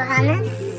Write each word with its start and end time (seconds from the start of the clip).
Johannes 0.00 0.69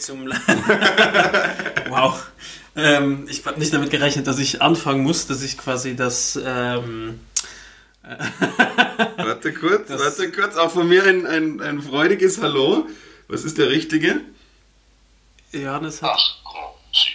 zum. 0.00 0.26
wow. 1.88 2.26
Ähm, 2.76 3.26
ich 3.28 3.44
habe 3.46 3.58
nicht 3.58 3.72
damit 3.74 3.90
gerechnet, 3.90 4.26
dass 4.26 4.38
ich 4.38 4.62
anfangen 4.62 5.02
muss, 5.02 5.26
dass 5.26 5.42
ich 5.42 5.58
quasi 5.58 5.96
das. 5.96 6.38
Ähm, 6.44 7.20
Warte 9.16 9.52
kurz, 9.52 9.88
Das- 9.88 10.00
warte 10.00 10.32
kurz. 10.32 10.56
Auch 10.56 10.70
von 10.70 10.88
mir 10.88 11.04
ein, 11.04 11.26
ein, 11.26 11.60
ein 11.60 11.82
freudiges 11.82 12.40
Hallo. 12.40 12.86
Was 13.28 13.44
ist 13.44 13.58
der 13.58 13.68
richtige? 13.70 14.22
Johannes 15.52 16.02
hat. 16.02 16.12
Ach 16.14 16.36
komm, 16.44 16.70
Sie. 16.92 17.10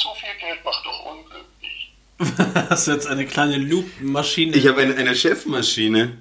Zu 0.00 0.08
viel 0.14 0.28
Geld 0.40 0.64
macht 0.64 0.84
doch 0.84 1.06
unglücklich. 1.06 1.92
Hast 2.70 2.86
du 2.86 2.92
jetzt 2.92 3.06
eine 3.06 3.26
kleine 3.26 3.58
Loop-Maschine? 3.58 4.56
Ich 4.56 4.66
habe 4.66 4.82
eine, 4.82 4.94
eine 4.96 5.14
Chefmaschine. 5.14 6.18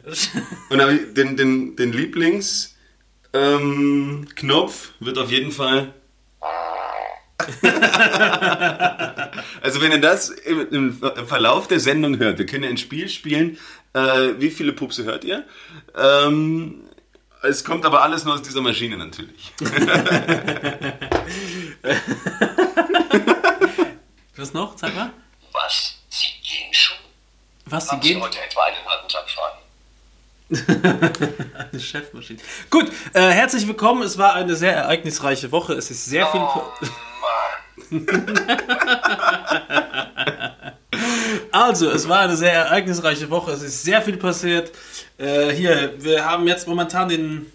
Und 0.69 0.81
habe 0.81 0.95
den, 0.97 1.37
den, 1.37 1.75
den 1.75 1.91
Lieblingsknopf 1.93 2.73
ähm, 3.33 4.27
wird 4.99 5.17
auf 5.17 5.31
jeden 5.31 5.51
Fall. 5.51 5.93
also 9.61 9.81
wenn 9.81 9.91
ihr 9.91 9.99
das 10.01 10.29
im, 10.29 10.71
im 10.71 10.93
Verlauf 11.27 11.67
der 11.67 11.79
Sendung 11.79 12.17
hört, 12.17 12.37
wir 12.39 12.45
können 12.45 12.63
ja 12.63 12.69
ein 12.69 12.77
Spiel 12.77 13.09
spielen. 13.09 13.57
Äh, 13.93 14.33
wie 14.39 14.49
viele 14.49 14.73
Pupse 14.73 15.03
hört 15.03 15.23
ihr? 15.23 15.45
Ähm, 15.95 16.85
es 17.43 17.63
kommt 17.63 17.85
aber 17.85 18.01
alles 18.01 18.25
nur 18.25 18.33
aus 18.33 18.41
dieser 18.41 18.61
Maschine 18.61 18.97
natürlich. 18.97 19.53
Was 24.35 24.53
noch? 24.53 24.75
Zeig 24.75 24.95
mal. 24.95 25.11
Was? 25.53 25.95
Sie 26.09 26.27
gehen 26.43 26.73
schon? 26.73 26.97
Was, 27.65 27.85
sie 27.85 27.91
Haben 27.91 28.01
Sie 28.01 28.09
gehen? 28.09 28.21
heute 28.21 28.39
etwa 28.41 28.63
einen 28.63 28.85
halben 28.85 29.07
Tag 29.07 29.29
frei? 29.29 29.51
Eine 31.71 31.79
Chefmaschine. 31.79 32.39
Gut, 32.69 32.91
äh, 33.13 33.21
herzlich 33.31 33.67
willkommen. 33.67 34.03
Es 34.03 34.17
war 34.17 34.35
eine 34.35 34.55
sehr 34.55 34.73
ereignisreiche 34.73 35.51
Woche. 35.51 35.73
Es 35.73 35.89
ist 35.89 36.05
sehr 36.05 36.27
viel. 36.27 36.41
Oh. 36.41 36.63
Also, 41.51 41.89
es 41.89 42.09
war 42.09 42.19
eine 42.19 42.35
sehr 42.35 42.51
ereignisreiche 42.51 43.29
Woche. 43.29 43.51
Es 43.51 43.61
ist 43.61 43.83
sehr 43.83 44.01
viel 44.01 44.17
passiert. 44.17 44.73
Äh, 45.17 45.51
hier, 45.51 45.93
wir 45.99 46.25
haben 46.25 46.47
jetzt 46.47 46.67
momentan 46.67 47.07
den. 47.07 47.45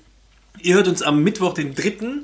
Ihr 0.63 0.75
hört 0.77 0.89
uns 0.89 1.03
am 1.03 1.23
Mittwoch, 1.23 1.53
den 1.53 1.75
3. 1.75 2.23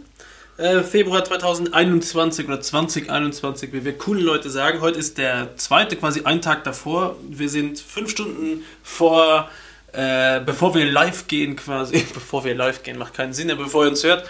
äh, 0.57 0.83
Februar 0.83 1.23
2021 1.23 2.47
oder 2.49 2.63
2021, 2.63 3.75
wie 3.75 3.85
wir 3.85 3.97
coole 3.97 4.23
Leute 4.23 4.49
sagen. 4.49 4.81
Heute 4.81 4.99
ist 4.99 5.19
der 5.19 5.57
zweite, 5.57 5.97
quasi 5.97 6.23
ein 6.25 6.41
Tag 6.41 6.65
davor. 6.65 7.17
Wir 7.29 7.51
sind 7.51 7.79
fünf 7.79 8.11
Stunden 8.11 8.65
vor, 8.83 9.51
äh, 9.97 10.41
bevor 10.45 10.75
wir 10.75 10.85
live 10.85 11.27
gehen, 11.27 11.57
quasi. 11.57 11.99
Bevor 12.15 12.45
wir 12.45 12.55
live 12.55 12.83
gehen, 12.83 12.99
macht 12.99 13.15
keinen 13.15 13.33
Sinn, 13.33 13.51
aber 13.51 13.65
bevor 13.65 13.85
ihr 13.85 13.91
uns 13.91 14.05
hört. 14.05 14.29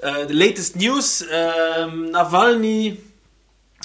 Äh, 0.00 0.26
the 0.26 0.34
latest 0.34 0.76
news: 0.76 1.24
ähm, 1.30 2.10
Nawalny, 2.10 2.96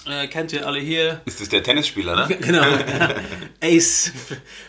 äh, 0.05 0.27
kennt 0.27 0.53
ihr 0.53 0.65
alle 0.65 0.79
hier. 0.79 1.21
Ist 1.25 1.41
das 1.41 1.49
der 1.49 1.63
Tennisspieler, 1.63 2.27
ne? 2.27 2.35
Genau, 2.41 2.61
ja. 2.61 3.15
Ace, 3.61 4.11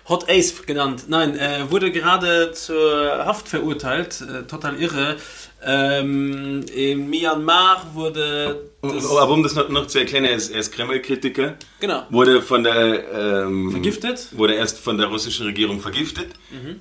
Hot 0.09 0.29
Ace 0.29 0.67
genannt. 0.67 1.05
Nein, 1.09 1.39
äh, 1.39 1.71
wurde 1.71 1.93
gerade 1.93 2.53
zur 2.53 3.25
Haft 3.25 3.49
verurteilt, 3.49 4.21
äh, 4.21 4.43
total 4.47 4.81
irre. 4.81 5.17
Ähm, 5.65 6.65
in 6.75 7.11
Myanmar 7.11 7.87
wurde. 7.95 8.71
Aber 8.83 9.31
um 9.31 9.43
das 9.43 9.55
noch, 9.55 9.69
noch 9.69 9.87
zu 9.89 9.99
erklären, 9.99 10.25
er 10.25 10.35
ist, 10.35 10.51
er 10.51 10.61
ist 10.61 10.73
Kreml-Kritiker. 10.73 11.57
Genau. 11.81 12.07
Wurde 12.11 12.43
von 12.43 12.63
der 12.63 13.13
ähm, 13.13 13.73
Vergiftet? 13.73 14.29
Wurde 14.33 14.55
erst 14.55 14.79
von 14.79 14.99
der 14.99 15.09
russischen 15.09 15.47
Regierung 15.47 15.81
vergiftet. 15.81 16.29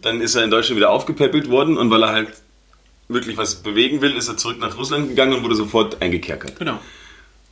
Dann 0.02 0.22
ist 0.22 0.36
er 0.36 0.44
in 0.44 0.52
Deutschland 0.52 0.78
wieder 0.78 0.92
aufgepäppelt 0.92 1.50
worden 1.50 1.78
und 1.78 1.90
weil 1.90 2.04
er 2.04 2.12
halt 2.12 2.30
wirklich 3.08 3.38
was 3.38 3.56
bewegen 3.56 4.02
will, 4.02 4.16
ist 4.16 4.28
er 4.28 4.38
zurück 4.38 4.60
nach 4.60 4.78
Russland 4.78 5.10
gegangen 5.10 5.34
und 5.34 5.44
wurde 5.44 5.56
sofort 5.56 6.02
eingekerkert. 6.02 6.60
Genau. 6.60 6.80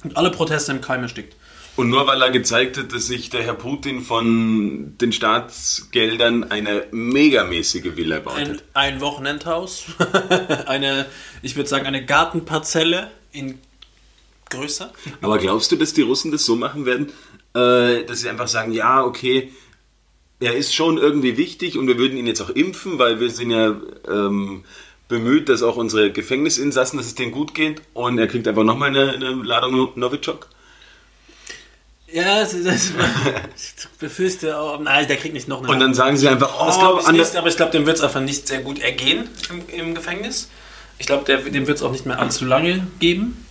Und 0.04 0.18
alle 0.18 0.30
Proteste 0.30 0.72
im 0.72 0.82
Keim 0.82 1.02
erstickt. 1.02 1.36
Und 1.76 1.90
nur 1.90 2.08
weil 2.08 2.22
er 2.22 2.32
gezeigt 2.32 2.78
hat, 2.78 2.94
dass 2.94 3.08
sich 3.08 3.30
der 3.30 3.44
Herr 3.44 3.54
Putin 3.54 4.02
von 4.02 4.98
den 4.98 5.12
Staatsgeldern 5.12 6.46
eine 6.46 6.88
megamäßige 6.92 7.98
Villa 7.98 8.20
baut 8.20 8.38
Ein, 8.38 8.62
ein 8.74 9.02
Wochenendhaus. 9.02 9.86
eine, 10.68 11.06
ich 11.42 11.58
würde 11.58 11.70
sagen, 11.70 11.86
eine 11.86 12.06
Gartenparzelle 12.06 13.12
in 13.34 13.60
größer. 14.50 14.94
Aber 15.22 15.38
glaubst 15.38 15.72
du, 15.72 15.76
dass 15.76 15.94
die 15.94 16.04
Russen 16.04 16.32
das 16.32 16.46
so 16.46 16.56
machen 16.56 16.86
werden, 16.86 17.12
äh, 17.54 18.06
dass 18.06 18.22
sie 18.22 18.30
einfach 18.30 18.48
sagen, 18.48 18.72
ja, 18.72 19.04
okay, 19.04 19.52
er 20.40 20.56
ist 20.56 20.74
schon 20.74 20.98
irgendwie 20.98 21.38
wichtig 21.38 21.78
und 21.78 21.88
wir 21.88 21.98
würden 21.98 22.18
ihn 22.18 22.28
jetzt 22.28 22.42
auch 22.42 22.50
impfen, 22.50 23.00
weil 23.00 23.20
wir 23.20 23.30
sind 23.30 23.52
ja 23.52 23.76
ähm, 24.08 24.64
bemüht, 25.08 25.50
dass 25.50 25.64
auch 25.64 25.76
unsere 25.76 26.12
Gefängnisinsassen, 26.12 26.98
dass 26.98 27.08
es 27.08 27.16
denen 27.16 27.32
gut 27.32 27.54
geht 27.54 27.82
und 27.94 28.18
er 28.18 28.28
kriegt 28.28 28.48
einfach 28.48 28.64
nochmal 28.64 28.90
eine, 28.90 29.14
eine 29.14 29.32
Ladung 29.44 29.90
Novichok? 29.96 30.48
Ja, 32.16 32.40
das, 32.40 32.56
das, 32.64 32.92
ich 33.58 33.90
befürchte 34.00 34.58
auch. 34.58 34.80
Nein, 34.80 35.06
der 35.06 35.18
kriegt 35.18 35.34
nicht 35.34 35.50
noch 35.50 35.60
eine. 35.60 35.68
Und 35.68 35.82
dann 35.82 35.94
sagen 35.94 36.16
sie 36.16 36.30
einfach, 36.30 36.50
oh, 36.62 36.66
Das 36.66 36.80
glaube 36.80 37.02
ich 37.02 37.12
nicht, 37.12 37.36
aber 37.36 37.50
ich 37.50 37.58
glaube, 37.58 37.74
dem 37.74 37.86
wird 37.86 37.98
es 37.98 38.04
einfach 38.04 38.22
nicht 38.22 38.48
sehr 38.48 38.62
gut 38.62 38.80
ergehen 38.80 39.28
im, 39.50 39.68
im 39.68 39.96
Gefängnis. 39.96 40.48
Ich 40.98 41.08
glaube, 41.08 41.26
dem 41.26 41.68
wird 41.68 41.78
es 41.78 41.84
auch 41.84 41.92
nicht 41.92 42.06
mehr 42.06 42.18
allzu 42.18 42.46
lange 42.46 42.88
geben. 43.00 43.46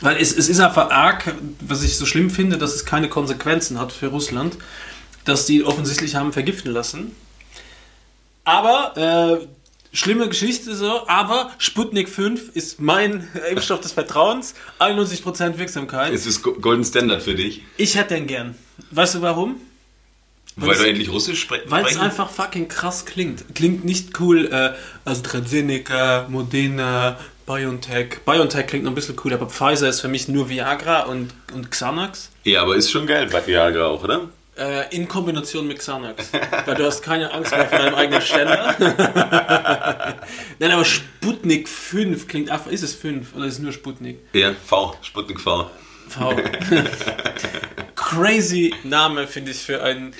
Weil 0.00 0.16
es, 0.16 0.36
es 0.36 0.48
ist 0.48 0.58
einfach 0.58 0.90
arg, 0.90 1.32
was 1.60 1.84
ich 1.84 1.96
so 1.96 2.06
schlimm 2.06 2.30
finde, 2.30 2.58
dass 2.58 2.74
es 2.74 2.84
keine 2.84 3.08
Konsequenzen 3.08 3.78
hat 3.78 3.92
für 3.92 4.08
Russland, 4.08 4.56
dass 5.24 5.46
die 5.46 5.62
offensichtlich 5.62 6.16
haben 6.16 6.32
vergiften 6.32 6.72
lassen. 6.72 7.14
Aber, 8.42 8.96
äh, 8.96 9.46
schlimme 9.92 10.28
Geschichte 10.28 10.74
so, 10.74 11.06
aber 11.08 11.50
Sputnik 11.58 12.08
5 12.08 12.50
ist 12.54 12.80
mein 12.80 13.28
Impfstoff 13.50 13.80
des 13.80 13.92
Vertrauens, 13.92 14.54
91% 14.78 15.58
Wirksamkeit. 15.58 16.12
es 16.12 16.26
ist 16.26 16.42
Go- 16.42 16.52
Golden 16.54 16.84
Standard 16.84 17.22
für 17.22 17.34
dich, 17.34 17.62
Ich 17.76 17.96
hätte 17.96 18.14
den 18.14 18.26
gern. 18.26 18.54
Weißt 18.90 19.14
du 19.16 19.22
warum? 19.22 19.56
weil 20.56 20.72
es- 20.72 20.78
du 20.78 20.88
endlich 20.88 21.10
Russisch 21.10 21.40
spre 21.40 21.62
Weil 21.66 21.84
es 21.84 21.90
sprechen 21.90 22.04
einfach 22.04 22.28
fucking 22.30 22.68
krass 22.68 23.06
klingt. 23.06 23.54
Klingt 23.54 23.84
nicht 23.84 24.18
cool, 24.20 24.46
äh, 24.52 24.74
AstraZeneca, 25.08 26.26
Modena, 26.28 27.18
BioNTech. 27.46 28.20
BioNTech 28.26 28.66
klingt 28.66 28.84
noch 28.84 28.92
ein 28.92 28.94
bisschen 28.94 29.16
cool, 29.24 29.32
aber 29.32 29.46
Pfizer 29.48 29.88
ist 29.88 30.00
für 30.00 30.08
mich 30.08 30.28
nur 30.28 30.48
Viagra 30.48 31.02
und, 31.04 31.32
und 31.54 31.70
Xanax. 31.70 32.30
Ja, 32.44 32.62
aber 32.62 32.76
ist 32.76 32.90
schon 32.90 33.06
geil 33.06 33.28
bei 33.32 33.46
Viagra 33.46 33.86
auch, 33.86 34.04
oder? 34.04 34.28
Äh, 34.60 34.94
in 34.94 35.08
Kombination 35.08 35.66
mit 35.66 35.78
Xanax. 35.78 36.32
Weil 36.66 36.74
du 36.74 36.84
hast 36.84 37.00
keine 37.00 37.32
Angst 37.32 37.50
mehr 37.50 37.66
vor 37.66 37.78
deinem 37.78 37.94
eigenen 37.94 38.20
Ständer. 38.20 38.76
Nein, 40.58 40.70
aber 40.70 40.84
Sputnik 40.84 41.66
5 41.66 42.28
klingt 42.28 42.50
einfach. 42.50 42.70
Ist 42.70 42.82
es 42.82 42.94
5 42.94 43.34
oder 43.34 43.46
ist 43.46 43.54
es 43.54 43.58
nur 43.60 43.72
Sputnik? 43.72 44.18
Ja, 44.34 44.52
V, 44.52 44.94
Sputnik 45.00 45.40
V. 45.40 45.70
V. 46.08 46.36
Crazy 47.94 48.74
Name, 48.84 49.26
finde 49.26 49.52
ich, 49.52 49.58
für 49.58 49.82
einen. 49.82 50.12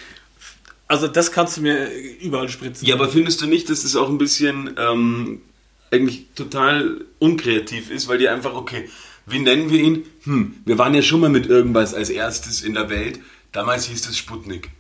Also, 0.89 1.07
das 1.07 1.33
kannst 1.33 1.59
du 1.59 1.61
mir 1.61 1.91
überall 2.23 2.49
spritzen. 2.49 2.89
Ja, 2.89 2.95
aber 2.95 3.11
findest 3.11 3.43
du 3.43 3.47
nicht, 3.47 3.69
dass 3.69 3.83
das 3.83 3.95
auch 3.95 4.09
ein 4.09 4.17
bisschen 4.17 4.75
ähm, 4.79 5.43
eigentlich 5.91 6.29
total 6.35 7.05
unkreativ 7.19 7.91
ist, 7.91 8.09
weil 8.09 8.17
die 8.17 8.31
einfach, 8.31 8.55
okay, 8.55 8.89
wie 9.27 9.39
nennen 9.39 9.71
wir 9.71 9.81
ihn? 9.81 10.07
Hm, 10.23 10.55
wir 10.65 10.79
waren 10.79 10.95
ja 10.95 11.03
schon 11.03 11.21
mal 11.21 11.29
mit 11.29 11.47
irgendwas 11.47 11.93
als 11.93 12.09
erstes 12.09 12.63
in 12.63 12.73
der 12.73 12.89
Welt. 12.89 13.21
Damals 13.53 13.87
hieß 13.87 14.09
es 14.09 14.17
Sputnik. 14.17 14.71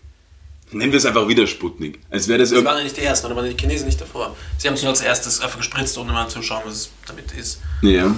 Nennen 0.72 0.92
wir 0.92 0.98
es 0.98 1.06
einfach 1.06 1.26
wieder 1.26 1.46
Sputnik. 1.48 1.98
Als 2.10 2.28
wäre 2.28 2.38
das 2.38 2.50
Sie 2.50 2.54
irgendwie. 2.54 2.68
waren 2.70 2.78
ja 2.78 2.84
nicht 2.84 2.96
die 2.96 3.00
Ersten, 3.02 3.26
oder 3.26 3.34
waren 3.36 3.50
die 3.50 3.56
Chinesen 3.60 3.86
nicht 3.86 4.00
davor? 4.00 4.36
Sie 4.56 4.68
haben 4.68 4.74
es 4.74 4.82
nur 4.82 4.90
als 4.90 5.00
erstes 5.00 5.40
einfach 5.40 5.58
gespritzt, 5.58 5.98
ohne 5.98 6.12
mal 6.12 6.28
zu 6.28 6.42
schauen, 6.42 6.62
was 6.64 6.74
es 6.74 6.90
damit 7.06 7.32
ist. 7.32 7.60
Ja. 7.82 8.14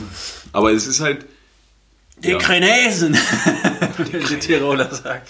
Aber 0.53 0.71
es 0.73 0.87
ist 0.87 1.01
halt. 1.01 1.25
Die 2.19 2.31
Ja. 2.31 2.39
Chinesen! 2.39 3.15
Wie 3.97 4.19
die 4.19 4.39
Tiroler 4.39 4.95
sagt. 4.95 5.29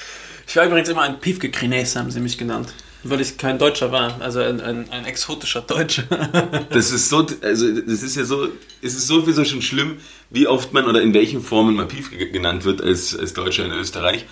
Ich 0.49 0.57
war 0.57 0.67
übrigens 0.67 0.89
immer 0.89 1.03
ein 1.03 1.21
Piefke 1.21 1.51
Chines, 1.53 1.95
haben 1.95 2.11
sie 2.11 2.19
mich 2.21 2.37
genannt. 2.37 2.73
Weil 3.05 3.21
ich 3.21 3.37
kein 3.37 3.59
Deutscher 3.59 3.91
war, 3.91 4.21
also 4.21 4.41
ein, 4.41 4.61
ein, 4.61 4.91
ein 4.91 5.05
exotischer 5.07 5.63
Deutscher. 5.63 6.05
Das 6.71 6.91
ist 6.91 7.09
so, 7.09 7.27
also 7.41 7.81
das 7.81 8.03
ist 8.03 8.17
ja 8.17 8.25
so, 8.25 8.49
es 8.81 8.95
ist 8.95 9.07
sowieso 9.07 9.45
schon 9.45 9.63
schlimm, 9.63 9.99
wie 10.31 10.47
oft 10.47 10.73
man 10.73 10.87
oder 10.87 11.01
in 11.03 11.15
welchen 11.15 11.43
Formen 11.43 11.75
man 11.75 11.89
Piefke 11.89 12.31
genannt 12.31 12.65
wird 12.65 12.81
als, 12.81 13.17
als 13.17 13.33
Deutscher 13.33 13.65
in 13.65 13.73
Österreich. 13.73 14.27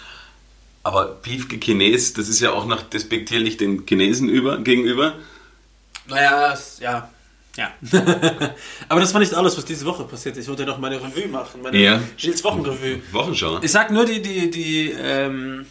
Aber 0.82 1.06
Piefke 1.06 1.58
Chines, 1.60 2.14
das 2.14 2.28
ist 2.28 2.40
ja 2.40 2.52
auch 2.52 2.64
noch 2.64 2.82
despektierlich 2.82 3.56
den 3.56 3.84
Chinesen 3.86 4.28
über, 4.28 4.58
gegenüber. 4.58 5.14
naja, 6.06 6.56
ja. 6.80 7.10
Ja. 7.56 7.72
Aber 8.88 9.00
das 9.00 9.12
war 9.12 9.20
nicht 9.20 9.34
alles, 9.34 9.58
was 9.58 9.64
diese 9.64 9.84
Woche 9.84 10.04
passiert 10.04 10.36
ist. 10.36 10.44
Ich 10.44 10.48
wollte 10.48 10.64
noch 10.64 10.78
meine 10.78 11.02
Revue 11.02 11.26
machen, 11.28 11.60
meine 11.62 11.76
Ja. 11.76 12.00
Gilles 12.16 12.42
Wochenrevue. 12.44 13.02
Wochenschau. 13.12 13.58
Ich 13.60 13.72
sag 13.72 13.90
nur 13.90 14.06
die, 14.06 14.22
die, 14.22 14.50
die, 14.50 14.90
ähm, 14.92 15.66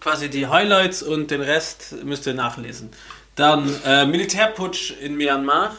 quasi 0.00 0.28
die 0.28 0.48
Highlights 0.48 1.02
und 1.02 1.30
den 1.30 1.40
Rest 1.40 1.94
müsst 2.04 2.26
ihr 2.26 2.34
nachlesen. 2.34 2.90
Dann 3.36 3.72
äh, 3.86 4.06
Militärputsch 4.06 4.90
in 5.00 5.16
Myanmar. 5.16 5.76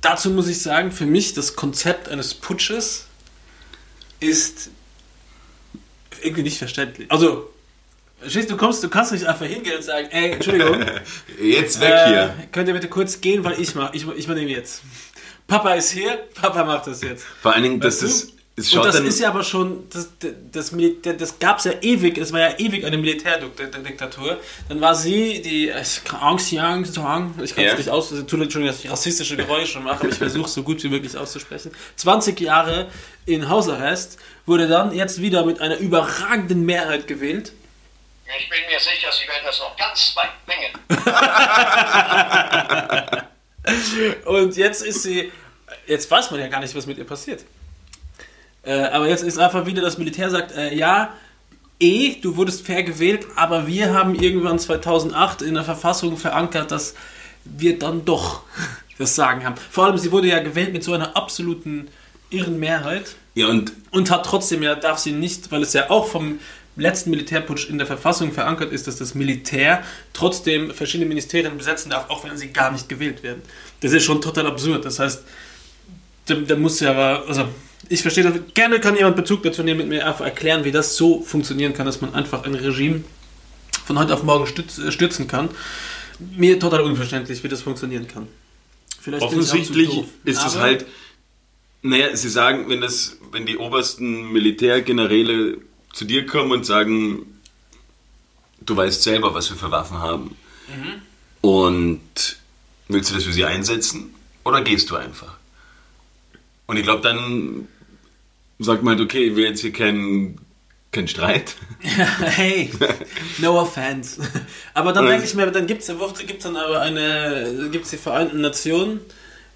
Dazu 0.00 0.30
muss 0.30 0.48
ich 0.48 0.60
sagen, 0.62 0.92
für 0.92 1.06
mich 1.06 1.34
das 1.34 1.54
Konzept 1.54 2.08
eines 2.08 2.34
Putsches 2.34 3.06
ist 4.18 4.70
irgendwie 6.22 6.42
nicht 6.42 6.58
verständlich. 6.58 7.10
Also, 7.10 7.50
du, 8.22 8.56
kommst, 8.56 8.82
du 8.82 8.88
kannst 8.88 9.12
nicht 9.12 9.26
einfach 9.26 9.46
hingehen 9.46 9.76
und 9.76 9.82
sagen, 9.82 10.08
ey, 10.10 10.32
Entschuldigung, 10.32 10.84
Jetzt 11.40 11.80
weg 11.80 11.92
äh, 11.92 12.08
hier. 12.08 12.34
könnt 12.52 12.68
ihr 12.68 12.74
bitte 12.74 12.88
kurz 12.88 13.20
gehen, 13.20 13.44
weil 13.44 13.60
ich 13.60 13.74
mach, 13.74 13.92
ich, 13.94 14.06
ich 14.16 14.24
übernehme 14.26 14.50
jetzt. 14.50 14.82
Papa 15.46 15.74
ist 15.74 15.90
hier, 15.90 16.26
Papa 16.34 16.64
macht 16.64 16.86
das 16.88 17.02
jetzt. 17.02 17.24
Vor 17.40 17.52
allen 17.52 17.62
Dingen, 17.62 17.80
dass 17.80 18.02
Weißt 18.02 18.02
das, 18.02 18.26
du? 18.26 18.32
es 18.32 18.35
Und 18.58 18.74
das 18.86 18.94
dann. 18.96 19.04
ist 19.06 19.20
ja 19.20 19.28
aber 19.28 19.44
schon, 19.44 19.86
das, 19.90 20.08
das, 20.50 20.72
Militär, 20.72 21.12
das 21.12 21.38
gab 21.38 21.58
es 21.58 21.64
ja 21.64 21.72
ewig, 21.82 22.16
es 22.16 22.32
war 22.32 22.40
ja 22.40 22.58
ewig 22.58 22.86
eine 22.86 22.96
Militärdiktatur. 22.96 24.40
Dann 24.70 24.80
war 24.80 24.94
sie, 24.94 25.42
die 25.42 25.68
ich 25.68 26.04
kann- 26.04 26.20
Aung 26.20 26.38
San 26.38 26.82
Suu 26.86 27.02
ich 27.42 27.54
kann 27.54 27.64
es 27.64 27.72
Ja. 27.72 27.74
nicht 27.76 27.90
aus, 27.90 28.08
tut 28.08 28.22
Entschuldigung, 28.22 28.66
dass 28.68 28.82
ich 28.82 28.90
rassistische 28.90 29.36
Geräusche 29.36 29.78
mache, 29.80 30.00
aber 30.00 30.08
ich 30.08 30.14
versuche 30.14 30.46
es 30.46 30.54
so 30.54 30.62
gut 30.62 30.82
wie 30.82 30.88
möglich 30.88 31.14
auszusprechen. 31.18 31.70
20 31.96 32.40
Jahre 32.40 32.88
in 33.26 33.50
Hausarrest, 33.50 34.16
wurde 34.46 34.68
dann 34.68 34.94
jetzt 34.94 35.20
wieder 35.20 35.44
mit 35.44 35.60
einer 35.60 35.76
überragenden 35.76 36.64
Mehrheit 36.64 37.06
gewählt. 37.06 37.52
Ich 38.40 38.48
bin 38.48 38.58
mir 38.70 38.80
sicher, 38.80 39.08
Sie 39.12 39.28
werden 39.28 39.42
das 39.44 39.58
noch 39.58 39.76
ganz 39.76 40.14
weit 40.16 40.30
bringen. 40.46 40.72
Und 44.24 44.56
jetzt 44.56 44.82
ist 44.82 45.02
sie, 45.02 45.30
jetzt 45.86 46.10
weiß 46.10 46.30
man 46.30 46.40
ja 46.40 46.48
gar 46.48 46.60
nicht, 46.60 46.74
was 46.74 46.86
mit 46.86 46.96
ihr 46.98 47.04
passiert. 47.04 47.44
Äh, 48.66 48.72
aber 48.72 49.08
jetzt 49.08 49.22
ist 49.22 49.38
einfach 49.38 49.64
wieder 49.64 49.80
das 49.80 49.96
Militär 49.96 50.28
sagt, 50.28 50.52
äh, 50.52 50.74
ja, 50.74 51.14
eh, 51.78 52.16
du 52.20 52.36
wurdest 52.36 52.66
fair 52.66 52.82
gewählt, 52.82 53.26
aber 53.36 53.66
wir 53.66 53.94
haben 53.94 54.14
irgendwann 54.14 54.58
2008 54.58 55.42
in 55.42 55.54
der 55.54 55.64
Verfassung 55.64 56.16
verankert, 56.16 56.72
dass 56.72 56.94
wir 57.44 57.78
dann 57.78 58.04
doch 58.04 58.42
das 58.98 59.14
Sagen 59.14 59.44
haben. 59.44 59.54
Vor 59.70 59.86
allem, 59.86 59.98
sie 59.98 60.10
wurde 60.10 60.28
ja 60.28 60.40
gewählt 60.40 60.72
mit 60.72 60.82
so 60.82 60.92
einer 60.92 61.16
absoluten 61.16 61.88
irren 62.30 62.58
Mehrheit 62.58 63.14
Ja, 63.34 63.46
und 63.46 63.72
und 63.92 64.10
hat 64.10 64.26
trotzdem 64.26 64.62
ja, 64.64 64.74
darf 64.74 64.98
sie 64.98 65.12
nicht, 65.12 65.52
weil 65.52 65.62
es 65.62 65.72
ja 65.72 65.88
auch 65.90 66.08
vom 66.08 66.40
letzten 66.74 67.10
Militärputsch 67.10 67.70
in 67.70 67.78
der 67.78 67.86
Verfassung 67.86 68.32
verankert 68.32 68.72
ist, 68.72 68.86
dass 68.88 68.96
das 68.96 69.14
Militär 69.14 69.82
trotzdem 70.12 70.72
verschiedene 70.72 71.08
Ministerien 71.08 71.56
besetzen 71.56 71.90
darf, 71.90 72.10
auch 72.10 72.24
wenn 72.24 72.36
sie 72.36 72.48
gar 72.48 72.72
nicht 72.72 72.88
gewählt 72.88 73.22
werden. 73.22 73.42
Das 73.80 73.92
ist 73.92 74.04
schon 74.04 74.20
total 74.20 74.46
absurd. 74.48 74.84
Das 74.84 74.98
heißt, 74.98 75.22
da, 76.26 76.34
da 76.34 76.56
muss 76.56 76.80
ja 76.80 76.90
aber, 76.90 77.28
also 77.28 77.48
ich 77.88 78.02
verstehe 78.02 78.24
das, 78.24 78.34
gerne 78.54 78.80
kann 78.80 78.96
jemand 78.96 79.16
Bezug 79.16 79.42
dazu 79.42 79.62
nehmen, 79.62 79.78
mit 79.78 79.88
mir 79.88 80.06
einfach 80.06 80.24
erklären, 80.24 80.64
wie 80.64 80.72
das 80.72 80.96
so 80.96 81.22
funktionieren 81.22 81.72
kann, 81.72 81.86
dass 81.86 82.00
man 82.00 82.14
einfach 82.14 82.44
ein 82.44 82.54
Regime 82.54 83.04
von 83.84 83.98
heute 83.98 84.14
auf 84.14 84.22
morgen 84.22 84.46
stütz, 84.46 84.78
äh, 84.78 84.90
stürzen 84.90 85.28
kann. 85.28 85.48
Mir 86.18 86.58
total 86.58 86.80
unverständlich, 86.82 87.42
wie 87.44 87.48
das 87.48 87.62
funktionieren 87.62 88.08
kann. 88.08 88.26
Vielleicht 89.00 89.22
offensichtlich 89.22 89.88
doof. 89.90 90.06
ist 90.24 90.44
es 90.44 90.56
halt. 90.56 90.86
Naja, 91.82 92.16
sie 92.16 92.28
sagen, 92.28 92.68
wenn 92.68 92.80
das, 92.80 93.18
wenn 93.30 93.46
die 93.46 93.58
obersten 93.58 94.32
Militärgeneräle 94.32 95.58
zu 95.92 96.04
dir 96.04 96.26
kommen 96.26 96.50
und 96.50 96.66
sagen, 96.66 97.38
du 98.60 98.76
weißt 98.76 99.02
selber, 99.02 99.34
was 99.34 99.50
wir 99.50 99.56
für 99.56 99.70
Waffen 99.70 99.98
haben. 99.98 100.36
Mhm. 100.68 101.02
Und 101.48 102.38
willst 102.88 103.10
du 103.10 103.14
das 103.14 103.24
für 103.24 103.32
sie 103.32 103.44
einsetzen? 103.44 104.14
Oder 104.44 104.62
gehst 104.62 104.90
du 104.90 104.96
einfach? 104.96 105.36
Und 106.66 106.76
ich 106.76 106.82
glaube, 106.82 107.02
dann 107.02 107.68
sagt 108.58 108.82
man 108.82 108.96
halt, 108.96 109.04
okay, 109.04 109.24
ich 109.24 109.36
will 109.36 109.44
jetzt 109.44 109.60
hier 109.60 109.72
keinen 109.72 110.40
kein 110.92 111.08
Streit. 111.08 111.54
hey, 111.80 112.70
no 113.38 113.60
offense. 113.60 114.20
Aber 114.72 114.92
dann 114.92 115.06
denke 115.06 115.24
ich 115.24 115.34
mir, 115.34 115.50
dann 115.50 115.66
gibt 115.66 115.82
es 115.82 115.92
gibt's 116.26 116.44
dann 116.44 116.56
aber 116.56 116.80
eine, 116.80 117.68
gibt 117.70 117.84
es 117.84 117.90
die 117.90 117.96
Vereinten 117.98 118.40
Nationen, 118.40 119.00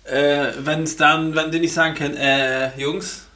äh, 0.05 0.49
wenn 0.59 0.83
es 0.83 0.97
dann, 0.97 1.35
wenn 1.35 1.51
die 1.51 1.61
nicht 1.61 1.73
sagen 1.73 1.95
können, 1.95 2.17
äh, 2.17 2.79
Jungs, 2.79 3.27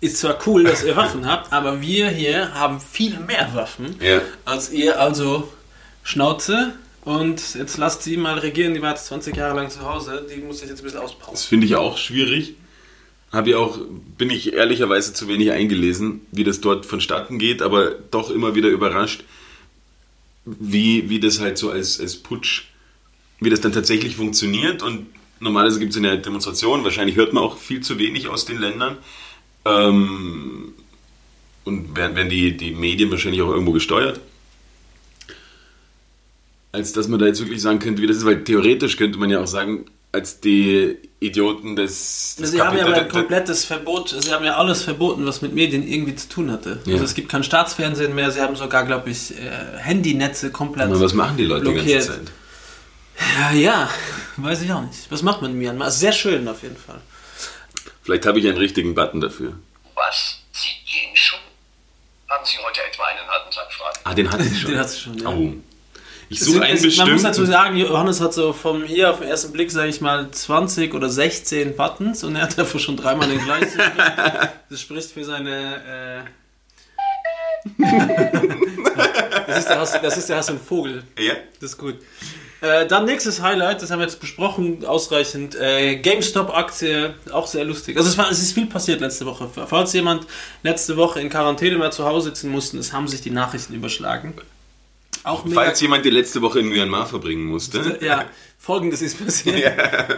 ist 0.00 0.18
zwar 0.18 0.38
cool, 0.46 0.64
dass 0.64 0.82
ihr 0.84 0.96
Waffen 0.96 1.26
habt, 1.26 1.52
aber 1.52 1.80
wir 1.80 2.08
hier 2.08 2.54
haben 2.54 2.80
viel 2.80 3.18
mehr 3.20 3.50
Waffen 3.54 3.96
Ja. 4.00 4.20
als 4.44 4.70
ihr, 4.70 5.00
also 5.00 5.52
Schnauze. 6.02 6.72
Und 7.04 7.54
jetzt 7.56 7.78
lasst 7.78 8.04
sie 8.04 8.16
mal 8.16 8.38
regieren, 8.38 8.74
die 8.74 8.82
war 8.82 8.90
jetzt 8.90 9.06
20 9.06 9.36
Jahre 9.36 9.56
lang 9.56 9.70
zu 9.70 9.80
Hause, 9.82 10.24
die 10.32 10.40
muss 10.40 10.60
sich 10.60 10.68
jetzt 10.68 10.80
ein 10.80 10.84
bisschen 10.84 11.00
auspowern. 11.00 11.32
Das 11.32 11.44
finde 11.44 11.66
ich 11.66 11.74
auch 11.74 11.98
schwierig. 11.98 12.54
Habe 13.32 13.50
ich 13.50 13.56
auch, 13.56 13.78
bin 14.18 14.28
ich 14.28 14.52
ehrlicherweise 14.52 15.14
zu 15.14 15.26
wenig 15.26 15.50
eingelesen, 15.52 16.20
wie 16.32 16.44
das 16.44 16.60
dort 16.60 16.84
vonstatten 16.84 17.38
geht, 17.38 17.62
aber 17.62 17.92
doch 18.10 18.30
immer 18.30 18.54
wieder 18.54 18.68
überrascht, 18.68 19.24
wie, 20.44 21.08
wie 21.08 21.18
das 21.18 21.40
halt 21.40 21.56
so 21.56 21.70
als, 21.70 21.98
als 21.98 22.16
Putsch, 22.16 22.64
wie 23.40 23.48
das 23.48 23.62
dann 23.62 23.72
tatsächlich 23.72 24.16
funktioniert. 24.16 24.82
Und 24.82 25.06
normalerweise 25.40 25.80
gibt 25.80 25.92
es 25.92 25.96
eine 25.96 26.18
Demonstration, 26.18 26.84
wahrscheinlich 26.84 27.16
hört 27.16 27.32
man 27.32 27.42
auch 27.42 27.56
viel 27.56 27.80
zu 27.80 27.98
wenig 27.98 28.28
aus 28.28 28.44
den 28.44 28.58
Ländern. 28.58 28.98
Ähm, 29.64 30.74
und 31.64 31.96
werden, 31.96 32.16
werden 32.16 32.28
die, 32.28 32.56
die 32.56 32.72
Medien 32.72 33.10
wahrscheinlich 33.10 33.40
auch 33.40 33.50
irgendwo 33.50 33.72
gesteuert. 33.72 34.20
Als 36.72 36.92
dass 36.92 37.08
man 37.08 37.20
da 37.20 37.26
jetzt 37.26 37.40
wirklich 37.40 37.62
sagen 37.62 37.78
könnte, 37.78 38.02
wie 38.02 38.06
das 38.06 38.18
ist, 38.18 38.26
weil 38.26 38.44
theoretisch 38.44 38.96
könnte 38.96 39.18
man 39.18 39.30
ja 39.30 39.40
auch 39.40 39.46
sagen, 39.46 39.86
als 40.12 40.40
die 40.40 40.98
Idioten 41.20 41.74
des, 41.74 42.36
des 42.38 42.50
Sie 42.50 42.60
haben 42.60 42.76
ja 42.76 42.84
ein 42.84 43.08
komplettes 43.08 43.64
Verbot, 43.64 44.10
sie 44.10 44.30
haben 44.32 44.44
ja 44.44 44.56
alles 44.56 44.82
verboten, 44.82 45.24
was 45.24 45.40
mit 45.40 45.54
Medien 45.54 45.86
irgendwie 45.86 46.14
zu 46.14 46.28
tun 46.28 46.52
hatte. 46.52 46.80
Ja. 46.84 46.94
Also 46.94 47.04
es 47.04 47.14
gibt 47.14 47.30
kein 47.30 47.42
Staatsfernsehen 47.42 48.14
mehr, 48.14 48.30
sie 48.30 48.40
haben 48.40 48.54
sogar, 48.54 48.84
glaube 48.84 49.10
ich, 49.10 49.36
äh, 49.38 49.78
Handynetze 49.78 50.50
komplett. 50.50 50.86
Aber 50.86 51.00
was 51.00 51.14
machen 51.14 51.38
die 51.38 51.44
Leute 51.44 51.64
die 51.64 51.72
blockiert. 51.72 52.06
ganze 52.06 52.24
Zeit? 52.24 52.32
Ja, 53.38 53.52
ja, 53.52 53.90
weiß 54.36 54.62
ich 54.62 54.72
auch 54.72 54.82
nicht. 54.82 55.10
Was 55.10 55.22
macht 55.22 55.40
man 55.40 55.52
in 55.52 55.58
Myanmar? 55.58 55.90
Sehr 55.90 56.12
schön 56.12 56.46
auf 56.46 56.62
jeden 56.62 56.76
Fall. 56.76 57.00
Vielleicht 58.02 58.26
habe 58.26 58.38
ich 58.40 58.46
einen 58.46 58.58
richtigen 58.58 58.94
Button 58.94 59.20
dafür. 59.20 59.54
Was? 59.94 60.38
Sie 60.52 60.68
gehen 60.90 61.14
schon? 61.14 61.38
Haben 62.28 62.44
Sie 62.44 62.58
heute 62.58 62.80
etwa 62.82 63.04
einen 63.04 63.28
halben 63.28 63.50
Tag 63.50 63.72
frei? 63.72 63.90
Ah, 64.04 64.14
den 64.14 64.30
hatte 64.30 64.44
ich 64.44 64.60
schon. 64.60 64.70
Den 64.72 64.80
hast 64.80 64.96
du 64.96 65.00
schon, 65.00 65.18
ja. 65.18 65.28
Oh. 65.28 65.52
Ich 66.32 66.40
suche 66.40 66.62
einen 66.62 66.76
es, 66.76 66.96
man 66.96 67.12
muss 67.12 67.22
dazu 67.22 67.42
bestimmten. 67.42 67.50
sagen, 67.52 67.76
Johannes 67.76 68.20
hat 68.20 68.32
so 68.34 68.52
vom 68.52 68.82
hier 68.84 69.10
auf 69.10 69.20
den 69.20 69.28
ersten 69.28 69.52
Blick, 69.52 69.70
sage 69.70 69.88
ich 69.88 70.00
mal, 70.00 70.30
20 70.30 70.94
oder 70.94 71.08
16 71.08 71.76
Buttons 71.76 72.24
und 72.24 72.36
er 72.36 72.42
hat 72.42 72.56
dafür 72.58 72.80
schon 72.80 72.96
dreimal 72.96 73.28
den 73.28 73.42
gleichen. 73.44 73.80
das 74.70 74.80
spricht 74.80 75.10
für 75.10 75.24
seine. 75.24 76.24
Äh 76.26 76.30
das, 79.46 79.58
ist 79.58 79.68
der, 79.68 79.78
Hass- 79.80 80.00
das 80.02 80.16
ist 80.16 80.28
der 80.28 80.36
Hass 80.38 80.50
und 80.50 80.60
Vogel. 80.60 81.04
Ja. 81.18 81.34
Das 81.60 81.70
ist 81.70 81.78
gut. 81.78 81.96
Äh, 82.60 82.86
dann 82.86 83.04
nächstes 83.06 83.40
Highlight, 83.42 83.82
das 83.82 83.90
haben 83.90 83.98
wir 83.98 84.06
jetzt 84.06 84.20
besprochen, 84.20 84.84
ausreichend. 84.84 85.54
Äh, 85.56 85.96
GameStop-Aktie, 85.96 87.14
auch 87.32 87.46
sehr 87.46 87.64
lustig. 87.64 87.96
Also 87.96 88.08
es, 88.08 88.16
war, 88.18 88.30
es 88.30 88.40
ist 88.40 88.52
viel 88.52 88.66
passiert 88.66 89.00
letzte 89.00 89.26
Woche. 89.26 89.48
Falls 89.66 89.92
jemand 89.92 90.26
letzte 90.62 90.96
Woche 90.96 91.20
in 91.20 91.28
Quarantäne 91.28 91.76
mal 91.76 91.92
zu 91.92 92.04
Hause 92.04 92.28
sitzen 92.30 92.50
musste, 92.50 92.78
es 92.78 92.92
haben 92.92 93.08
sich 93.08 93.20
die 93.20 93.30
Nachrichten 93.30 93.74
überschlagen. 93.74 94.34
Auch 95.24 95.46
Falls 95.52 95.80
jemand 95.80 96.04
die 96.04 96.10
letzte 96.10 96.42
Woche 96.42 96.60
in 96.60 96.68
Myanmar 96.68 97.06
verbringen 97.06 97.44
musste. 97.44 97.98
ja, 98.04 98.24
folgendes 98.58 99.02
ist 99.02 99.24
passiert. 99.24 99.56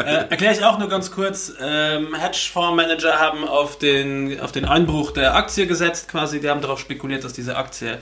Äh, 0.04 0.28
Erkläre 0.30 0.54
ich 0.54 0.64
auch 0.64 0.78
nur 0.78 0.88
ganz 0.88 1.10
kurz. 1.10 1.52
Ähm, 1.60 2.14
Hedgefondsmanager 2.14 3.18
haben 3.18 3.46
auf 3.46 3.78
den, 3.78 4.38
auf 4.40 4.52
den 4.52 4.64
Einbruch 4.64 5.12
der 5.12 5.34
Aktie 5.34 5.66
gesetzt, 5.66 6.08
quasi. 6.08 6.40
Die 6.40 6.48
haben 6.48 6.60
darauf 6.60 6.78
spekuliert, 6.78 7.24
dass 7.24 7.32
diese 7.32 7.56
Aktie 7.56 7.98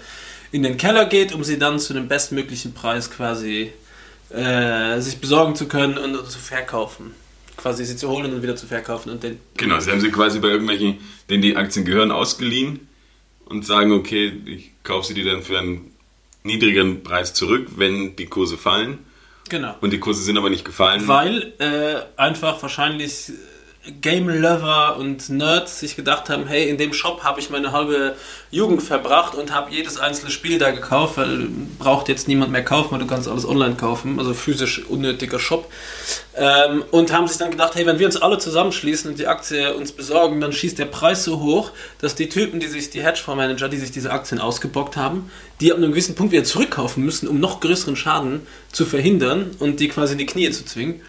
in 0.51 0.63
den 0.63 0.77
Keller 0.77 1.07
geht, 1.07 1.33
um 1.33 1.45
sie 1.45 1.59
dann 1.59 1.79
zu 1.79 1.95
dem 1.95 2.09
bestmöglichen 2.09 2.75
Preis 2.75 3.11
quasi 3.11 3.73
äh, 4.31 5.01
sich 5.01 5.21
besorgen 5.21 5.55
zu 5.55 5.69
können 5.69 5.99
und 5.99 6.31
zu 6.31 6.39
verkaufen. 6.39 7.15
Quasi 7.57 7.85
sie 7.85 7.97
zu 7.97 8.09
holen 8.09 8.33
und 8.33 8.43
wieder 8.43 8.57
zu 8.57 8.67
verkaufen. 8.67 9.11
Und 9.11 9.23
den, 9.23 9.39
Genau, 9.57 9.79
sie 9.81 9.91
haben 9.91 10.01
sie 10.01 10.11
quasi 10.11 10.41
bei 10.41 10.49
irgendwelchen, 10.49 10.99
denen 11.31 11.43
die 11.43 11.57
Aktien 11.57 11.85
gehören, 11.85 12.11
ausgeliehen 12.11 12.89
und 13.45 13.65
sagen, 13.65 13.93
okay, 13.93 14.33
ich 14.47 14.73
kaufe 14.83 15.07
sie 15.07 15.15
dir 15.15 15.25
dann 15.25 15.43
für 15.43 15.59
einen 15.59 15.92
niedrigeren 16.43 17.03
Preis 17.03 17.35
zurück, 17.35 17.69
wenn 17.77 18.17
die 18.17 18.27
Kurse 18.27 18.57
fallen. 18.57 18.99
genau. 19.49 19.75
Und 19.81 19.93
die 19.93 20.01
Kurse 20.01 20.23
sind 20.23 20.37
aber 20.37 20.51
nicht 20.51 20.65
gefallen. 20.65 21.07
Weil 21.07 21.55
äh, 21.59 22.21
einfach 22.21 22.61
wahrscheinlich 22.63 23.33
Game-Lover 24.01 24.97
und 24.97 25.29
Nerds 25.29 25.81
sich 25.81 25.97
gedacht 25.97 26.31
haben, 26.31 26.47
hey, 26.47 26.69
in 26.69 26.79
dem 26.79 26.93
Shop 26.93 27.25
habe 27.25 27.41
ich 27.41 27.51
meine 27.51 27.73
halbe 27.73 28.15
Jugend 28.53 28.81
verbracht 28.81 29.35
und 29.35 29.53
habe 29.53 29.73
jedes 29.73 29.99
einzelne 29.99 30.31
Spiel 30.31 30.59
da 30.59 30.71
gekauft, 30.71 31.17
weil 31.17 31.49
braucht 31.81 32.09
jetzt 32.09 32.29
niemand 32.29 32.53
mehr 32.53 32.65
kaufen, 32.65 32.93
weil 32.93 33.01
du 33.01 33.09
kannst 33.09 33.27
alles 33.27 33.45
online 33.45 33.75
kaufen, 33.75 34.21
also 34.21 34.35
physisch 34.35 34.87
unnötiger 34.87 35.41
Shop. 35.41 35.69
Ähm, 36.37 36.85
und 36.93 37.13
haben 37.13 37.27
sich 37.27 37.39
dann 37.39 37.51
gedacht, 37.51 37.75
hey, 37.75 37.85
wenn 37.85 37.99
wir 37.99 38.07
uns 38.07 38.17
alle 38.17 38.39
zusammenschließen 38.39 39.11
und 39.11 39.19
die 39.19 39.27
Aktie 39.27 39.75
uns 39.75 39.91
besorgen, 39.91 40.41
dann 40.41 40.53
schießt 40.53 40.79
der 40.79 40.87
Preis 40.87 41.25
so 41.25 41.41
hoch, 41.41 41.73
dass 42.01 42.15
die 42.15 42.29
Typen, 42.29 42.61
die 42.61 42.69
sich, 42.69 42.91
die 42.91 43.03
Hedgefondsmanager, 43.03 43.69
die 43.69 43.79
sich 43.79 43.91
diese 43.91 44.13
Aktien 44.13 44.41
ausgebockt 44.41 44.97
haben, 44.97 45.29
die 45.61 45.73
ab 45.73 45.79
einem 45.79 45.91
gewissen 45.91 46.15
Punkt 46.15 46.33
wieder 46.33 46.45
zurückkaufen 46.45 47.05
müssen, 47.05 47.27
um 47.27 47.41
noch 47.41 47.59
größeren 47.59 47.97
Schaden 47.97 48.47
zu 48.71 48.87
verhindern 48.87 49.51
und 49.59 49.81
die 49.81 49.89
quasi 49.89 50.13
in 50.13 50.19
die 50.19 50.27
Knie 50.27 50.51
zu 50.53 50.65
zwingen. 50.65 51.01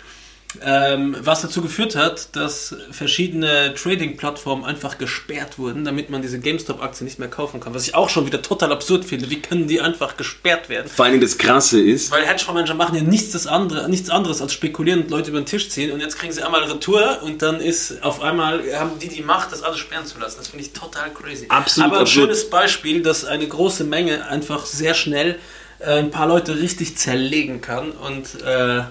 Ähm, 0.61 1.15
was 1.19 1.41
dazu 1.41 1.61
geführt 1.61 1.95
hat, 1.95 2.35
dass 2.35 2.75
verschiedene 2.91 3.73
Trading-Plattformen 3.75 4.63
einfach 4.65 4.97
gesperrt 4.97 5.57
wurden, 5.57 5.83
damit 5.83 6.09
man 6.09 6.21
diese 6.21 6.39
GameStop-Aktie 6.39 7.03
nicht 7.05 7.19
mehr 7.19 7.27
kaufen 7.27 7.59
kann. 7.59 7.73
Was 7.73 7.87
ich 7.87 7.95
auch 7.95 8.09
schon 8.09 8.25
wieder 8.25 8.41
total 8.41 8.71
absurd 8.71 9.05
finde. 9.05 9.29
Wie 9.29 9.41
können 9.41 9.67
die 9.67 9.81
einfach 9.81 10.17
gesperrt 10.17 10.69
werden? 10.69 10.87
Vor 10.87 11.05
Dingen 11.05 11.21
das 11.21 11.37
Krasse 11.37 11.81
ist, 11.81 12.11
Weil 12.11 12.25
Hedgefondsmanager 12.25 12.75
machen 12.75 12.95
ja 12.95 13.01
nichts, 13.01 13.47
andere, 13.47 13.89
nichts 13.89 14.09
anderes 14.09 14.41
als 14.41 14.53
spekulieren 14.53 15.03
und 15.03 15.11
Leute 15.11 15.29
über 15.31 15.39
den 15.41 15.45
Tisch 15.45 15.69
ziehen 15.69 15.91
und 15.91 15.99
jetzt 15.99 16.17
kriegen 16.17 16.31
sie 16.31 16.43
einmal 16.43 16.63
Retour 16.63 17.19
und 17.23 17.41
dann 17.41 17.59
ist 17.59 18.03
auf 18.03 18.21
einmal, 18.21 18.61
haben 18.77 18.99
die 18.99 19.07
die 19.09 19.21
Macht, 19.21 19.51
das 19.51 19.63
alles 19.63 19.79
sperren 19.79 20.05
zu 20.05 20.19
lassen. 20.19 20.37
Das 20.37 20.47
finde 20.49 20.65
ich 20.65 20.73
total 20.73 21.11
crazy. 21.13 21.45
Absolut 21.49 21.87
Aber 21.89 21.97
ein 21.99 22.01
absurd. 22.03 22.25
schönes 22.25 22.49
Beispiel, 22.49 23.01
dass 23.01 23.25
eine 23.25 23.47
große 23.47 23.83
Menge 23.83 24.27
einfach 24.27 24.65
sehr 24.65 24.93
schnell 24.93 25.39
äh, 25.79 25.99
ein 25.99 26.11
paar 26.11 26.27
Leute 26.27 26.59
richtig 26.59 26.97
zerlegen 26.97 27.61
kann 27.61 27.91
und 27.91 28.41
äh, 28.41 28.83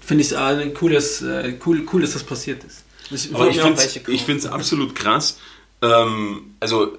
finde 0.00 0.22
ich 0.22 0.36
ein 0.36 0.74
cooles, 0.74 1.22
äh, 1.22 1.54
cool, 1.66 1.86
cool, 1.92 2.00
dass 2.00 2.12
das 2.12 2.24
passiert 2.24 2.64
ist. 2.64 2.84
Ich 3.10 3.34
Aber 3.34 3.48
ich 3.48 3.60
finde 3.60 4.38
es 4.38 4.46
absolut 4.46 4.94
krass. 4.94 5.38
Ähm, 5.82 6.54
also 6.60 6.98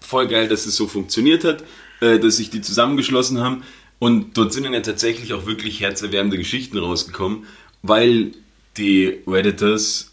voll 0.00 0.28
geil, 0.28 0.48
dass 0.48 0.66
es 0.66 0.76
so 0.76 0.86
funktioniert 0.86 1.44
hat, 1.44 1.64
äh, 2.00 2.18
dass 2.18 2.36
sich 2.36 2.50
die 2.50 2.60
zusammengeschlossen 2.60 3.40
haben. 3.40 3.62
Und 3.98 4.36
dort 4.36 4.52
sind 4.52 4.64
dann 4.64 4.74
ja 4.74 4.80
tatsächlich 4.80 5.34
auch 5.34 5.46
wirklich 5.46 5.80
herzerwärmende 5.80 6.38
Geschichten 6.38 6.78
rausgekommen, 6.78 7.46
weil 7.82 8.32
die 8.76 9.18
Redditors 9.26 10.12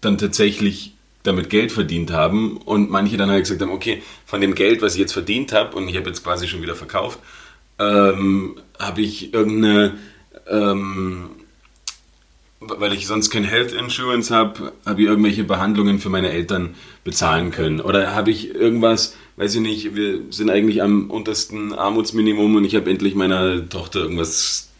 dann 0.00 0.18
tatsächlich 0.18 0.94
damit 1.22 1.50
Geld 1.50 1.72
verdient 1.72 2.10
haben 2.12 2.56
und 2.58 2.90
manche 2.90 3.16
dann 3.16 3.30
halt 3.30 3.44
gesagt 3.44 3.60
haben, 3.60 3.70
okay, 3.70 4.02
von 4.26 4.40
dem 4.40 4.54
Geld, 4.54 4.82
was 4.82 4.94
ich 4.94 5.00
jetzt 5.00 5.12
verdient 5.12 5.52
habe 5.52 5.76
und 5.76 5.88
ich 5.88 5.96
habe 5.96 6.08
jetzt 6.08 6.22
quasi 6.22 6.46
schon 6.46 6.62
wieder 6.62 6.76
verkauft, 6.76 7.18
ähm, 7.78 8.60
habe 8.78 9.00
ich 9.00 9.34
irgendeine 9.34 9.98
ähm, 10.48 11.30
weil 12.60 12.92
ich 12.92 13.06
sonst 13.06 13.30
kein 13.30 13.44
Health 13.44 13.72
Insurance 13.72 14.34
habe, 14.34 14.72
habe 14.84 15.02
ich 15.02 15.08
irgendwelche 15.08 15.44
Behandlungen 15.44 15.98
für 15.98 16.08
meine 16.08 16.30
Eltern 16.30 16.74
bezahlen 17.04 17.50
können. 17.50 17.80
Oder 17.80 18.14
habe 18.14 18.30
ich 18.30 18.54
irgendwas, 18.54 19.16
weiß 19.36 19.56
ich 19.56 19.60
nicht, 19.60 19.94
wir 19.94 20.20
sind 20.30 20.50
eigentlich 20.50 20.82
am 20.82 21.10
untersten 21.10 21.72
Armutsminimum 21.72 22.56
und 22.56 22.64
ich 22.64 22.74
habe 22.74 22.90
endlich 22.90 23.14
meiner 23.14 23.68
Tochter 23.68 24.00
irgendwas 24.00 24.70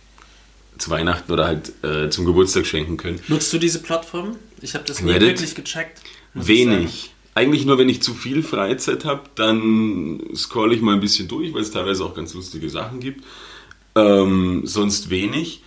zu 0.79 0.91
Weihnachten 0.91 1.33
oder 1.33 1.47
halt 1.47 1.73
äh, 1.83 2.11
zum 2.11 2.25
Geburtstag 2.25 2.67
schenken 2.67 2.97
können. 2.97 3.21
Nutzt 3.29 3.53
du 3.53 3.59
diese 3.59 3.81
Plattform? 3.81 4.37
Ich 4.61 4.75
habe 4.75 4.85
das 4.85 5.01
nie 5.01 5.11
Reddit? 5.11 5.29
wirklich 5.29 5.55
gecheckt. 5.55 6.01
Wenig. 6.35 7.13
Eigentlich 7.35 7.67
nur, 7.67 7.79
wenn 7.79 7.89
ich 7.89 8.03
zu 8.03 8.15
viel 8.15 8.43
Freizeit 8.43 9.05
habe, 9.05 9.23
dann 9.35 10.21
scroll 10.35 10.73
ich 10.73 10.81
mal 10.81 10.95
ein 10.95 11.01
bisschen 11.01 11.29
durch, 11.29 11.53
weil 11.53 11.63
es 11.63 11.71
teilweise 11.71 12.05
auch 12.05 12.15
ganz 12.15 12.33
lustige 12.33 12.71
Sachen 12.71 13.01
gibt. 13.01 13.25
Ähm, 13.97 14.63
sonst 14.65 15.11
wenig. 15.11 15.63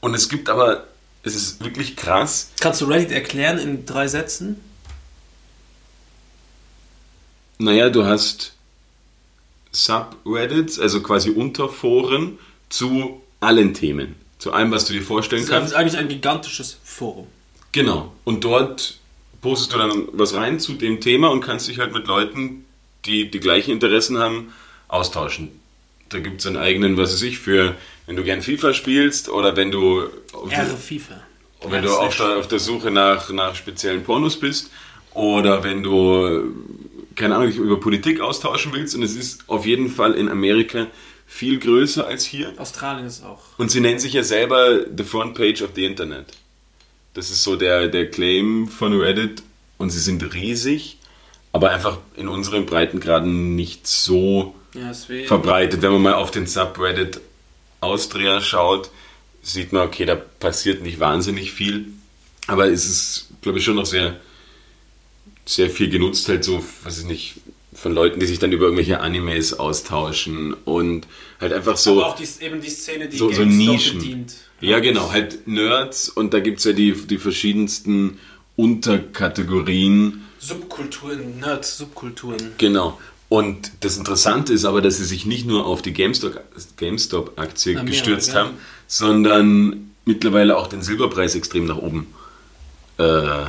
Und 0.00 0.14
es 0.14 0.28
gibt 0.28 0.48
aber, 0.48 0.86
es 1.22 1.34
ist 1.34 1.64
wirklich 1.64 1.96
krass, 1.96 2.50
Kannst 2.60 2.80
du 2.82 2.84
Reddit 2.84 3.10
erklären 3.10 3.58
in 3.58 3.86
drei 3.86 4.06
Sätzen? 4.08 4.60
Naja, 7.58 7.88
du 7.88 8.04
hast 8.04 8.52
Subreddits, 9.72 10.78
also 10.78 11.02
quasi 11.02 11.30
Unterforen 11.30 12.38
zu 12.68 13.22
allen 13.40 13.74
Themen. 13.74 14.16
Zu 14.38 14.52
allem, 14.52 14.70
was 14.70 14.84
du 14.84 14.92
dir 14.92 15.02
vorstellen 15.02 15.42
Das 15.42 15.50
kannst. 15.50 15.72
ist 15.72 15.78
eigentlich 15.78 15.96
ein 15.96 16.08
gigantisches 16.08 16.76
Forum. 16.84 17.26
Genau. 17.72 18.12
Und 18.24 18.44
dort 18.44 18.98
postest 19.40 19.72
du 19.72 19.78
dann 19.78 20.08
was 20.12 20.34
rein 20.34 20.60
zu 20.60 20.74
dem 20.74 21.00
Thema 21.00 21.28
und 21.28 21.40
kannst 21.40 21.68
dich 21.68 21.78
halt 21.78 21.92
mit 21.92 22.06
Leuten, 22.06 22.64
die 23.06 23.30
die 23.30 23.40
gleichen 23.40 23.70
Interessen 23.70 24.18
haben, 24.18 24.52
austauschen. 24.88 25.50
Da 26.08 26.20
gibt 26.20 26.40
es 26.40 26.46
einen 26.46 26.56
eigenen, 26.56 26.96
was 26.96 27.12
weiß 27.12 27.22
ich, 27.22 27.38
für, 27.38 27.74
wenn 28.06 28.16
du 28.16 28.22
gern 28.22 28.42
FIFA 28.42 28.74
spielst 28.74 29.28
oder 29.28 29.56
wenn 29.56 29.70
du 29.70 30.04
auf 30.32 30.50
FIFA. 30.78 31.20
wenn 31.68 31.82
du 31.82 31.96
auf 31.96 32.16
der, 32.16 32.36
auf 32.36 32.48
der 32.48 32.60
Suche 32.60 32.90
nach, 32.90 33.30
nach 33.30 33.54
speziellen 33.54 34.04
Pornos 34.04 34.38
bist 34.38 34.70
oder 35.14 35.64
wenn 35.64 35.82
du, 35.82 36.52
keine 37.14 37.36
Ahnung, 37.36 37.48
dich 37.48 37.58
über 37.58 37.80
Politik 37.80 38.20
austauschen 38.20 38.72
willst. 38.72 38.94
Und 38.94 39.02
es 39.02 39.16
ist 39.16 39.48
auf 39.48 39.66
jeden 39.66 39.88
Fall 39.88 40.12
in 40.14 40.28
Amerika 40.28 40.86
viel 41.26 41.58
größer 41.58 42.06
als 42.06 42.24
hier. 42.24 42.52
Australien 42.56 43.06
ist 43.06 43.24
auch. 43.24 43.40
Und 43.58 43.70
sie 43.70 43.80
nennen 43.80 43.98
sich 43.98 44.12
ja 44.12 44.22
selber 44.22 44.80
The 44.96 45.04
Front 45.04 45.34
Page 45.34 45.62
of 45.62 45.70
the 45.74 45.84
Internet. 45.84 46.26
Das 47.14 47.30
ist 47.30 47.42
so 47.42 47.56
der, 47.56 47.88
der 47.88 48.10
Claim 48.10 48.68
von 48.68 48.92
Reddit. 48.98 49.42
Und 49.78 49.90
sie 49.90 50.00
sind 50.00 50.34
riesig, 50.34 50.98
aber 51.52 51.70
einfach 51.70 51.98
in 52.16 52.28
unseren 52.28 52.64
Breitengraden 52.64 53.54
nicht 53.56 53.86
so 53.86 54.54
Ja, 54.76 54.92
verbreitet. 55.26 55.82
Wenn 55.82 55.92
man 55.92 56.02
mal 56.02 56.14
auf 56.14 56.30
den 56.30 56.46
Subreddit 56.46 57.20
Austria 57.80 58.40
schaut, 58.40 58.90
sieht 59.42 59.72
man, 59.72 59.86
okay, 59.86 60.04
da 60.04 60.16
passiert 60.16 60.82
nicht 60.82 61.00
wahnsinnig 61.00 61.52
viel. 61.52 61.86
Aber 62.46 62.68
es 62.68 62.86
ist, 62.86 63.28
glaube 63.42 63.58
ich, 63.58 63.64
schon 63.64 63.76
noch 63.76 63.86
sehr, 63.86 64.16
sehr 65.44 65.70
viel 65.70 65.88
genutzt, 65.88 66.28
halt 66.28 66.44
so, 66.44 66.64
was 66.82 66.98
ist 66.98 67.06
nicht, 67.06 67.36
von 67.76 67.92
Leuten, 67.92 68.20
die 68.20 68.26
sich 68.26 68.38
dann 68.38 68.52
über 68.52 68.64
irgendwelche 68.64 69.00
Animes 69.00 69.54
austauschen 69.54 70.54
und 70.54 71.06
halt 71.40 71.52
einfach 71.52 71.76
so. 71.76 72.02
Aber 72.02 72.12
auch 72.12 72.16
die, 72.16 72.26
eben 72.40 72.60
die 72.60 72.70
Szene, 72.70 73.08
die 73.08 73.16
so, 73.16 73.30
so 73.30 73.44
Nischen. 73.44 73.98
bedient. 73.98 74.34
Ja, 74.60 74.80
genau, 74.80 75.12
halt 75.12 75.46
Nerds 75.46 76.08
und 76.08 76.32
da 76.32 76.40
gibt 76.40 76.58
es 76.58 76.64
ja 76.64 76.72
die, 76.72 76.92
die 76.92 77.18
verschiedensten 77.18 78.18
Unterkategorien. 78.56 80.24
Subkulturen, 80.38 81.40
Nerds, 81.40 81.76
Subkulturen. 81.76 82.52
Genau. 82.56 82.98
Und 83.28 83.72
das 83.80 83.96
Interessante 83.96 84.52
ist 84.52 84.64
aber, 84.64 84.80
dass 84.80 84.98
sie 84.98 85.04
sich 85.04 85.26
nicht 85.26 85.46
nur 85.46 85.66
auf 85.66 85.82
die 85.82 85.92
GameStop- 85.92 86.40
GameStop-Aktie 86.76 87.74
mehr, 87.74 87.84
gestürzt 87.84 88.32
ja. 88.32 88.40
haben, 88.40 88.50
sondern 88.86 89.90
mittlerweile 90.04 90.56
auch 90.56 90.68
den 90.68 90.82
Silberpreis 90.82 91.34
extrem 91.34 91.66
nach 91.66 91.78
oben 91.78 92.06
äh, 92.98 93.46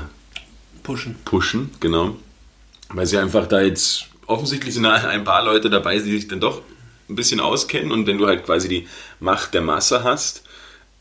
Pushen. 0.82 1.16
pushen. 1.26 1.70
Genau. 1.80 2.16
Weil 2.90 3.06
sie 3.06 3.18
einfach 3.18 3.48
da 3.48 3.62
jetzt, 3.62 4.08
offensichtlich 4.26 4.74
sind 4.74 4.84
da 4.84 4.94
ein 5.08 5.24
paar 5.24 5.46
Leute 5.46 5.70
dabei, 5.70 6.00
die 6.00 6.12
sich 6.12 6.28
dann 6.28 6.40
doch 6.40 6.62
ein 7.10 7.16
bisschen 7.16 7.40
auskennen 7.40 7.92
und 7.92 8.08
wenn 8.08 8.18
du 8.18 8.28
halt 8.28 8.46
quasi 8.46 8.68
die 8.68 8.88
Macht 9.20 9.54
der 9.54 9.62
Masse 9.62 10.04
hast, 10.04 10.44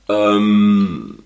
ähm, 0.08 1.18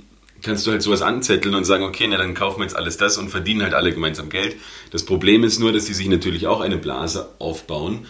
kannst 0.43 0.67
du 0.67 0.71
halt 0.71 0.83
sowas 0.83 1.03
anzetteln 1.03 1.55
und 1.55 1.65
sagen, 1.65 1.85
okay, 1.85 2.07
na 2.09 2.17
dann 2.17 2.35
kaufen 2.35 2.61
wir 2.61 2.65
jetzt 2.65 2.77
alles 2.77 2.97
das 2.97 3.19
und 3.19 3.29
verdienen 3.31 3.63
halt 3.63 3.75
alle 3.75 3.93
gemeinsam 3.93 4.29
Geld. 4.29 4.57
Das 4.91 5.05
Problem 5.05 5.45
ist 5.45 5.59
nur, 5.59 5.73
dass 5.73 5.85
die 5.85 5.95
sich 5.95 6.09
natürlich 6.09 6.47
auch 6.47 6.61
eine 6.61 6.77
Blase 6.79 7.29
aufbauen 7.39 8.07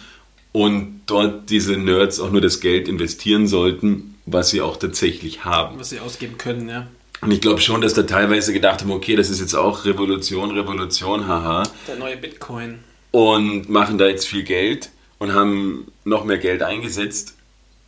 und 0.51 1.01
dort 1.05 1.49
diese 1.49 1.77
Nerds 1.77 2.19
auch 2.19 2.31
nur 2.31 2.41
das 2.41 2.59
Geld 2.59 2.87
investieren 2.87 3.47
sollten, 3.47 4.15
was 4.25 4.49
sie 4.49 4.61
auch 4.61 4.77
tatsächlich 4.77 5.45
haben. 5.45 5.79
Was 5.79 5.89
sie 5.89 5.99
ausgeben 5.99 6.37
können, 6.37 6.67
ja. 6.69 6.87
Und 7.21 7.31
ich 7.31 7.39
glaube 7.41 7.61
schon, 7.61 7.81
dass 7.81 7.93
da 7.93 8.03
teilweise 8.03 8.51
gedacht 8.51 8.81
haben, 8.81 8.91
okay, 8.91 9.15
das 9.15 9.29
ist 9.29 9.39
jetzt 9.39 9.53
auch 9.53 9.85
Revolution, 9.85 10.51
Revolution, 10.51 11.27
haha 11.27 11.63
Der 11.87 11.95
neue 11.97 12.17
Bitcoin. 12.17 12.79
und 13.11 13.69
machen 13.69 13.97
da 13.99 14.07
jetzt 14.07 14.27
viel 14.27 14.43
Geld 14.43 14.89
und 15.19 15.33
haben 15.33 15.87
noch 16.03 16.23
mehr 16.25 16.39
Geld 16.39 16.63
eingesetzt. 16.63 17.35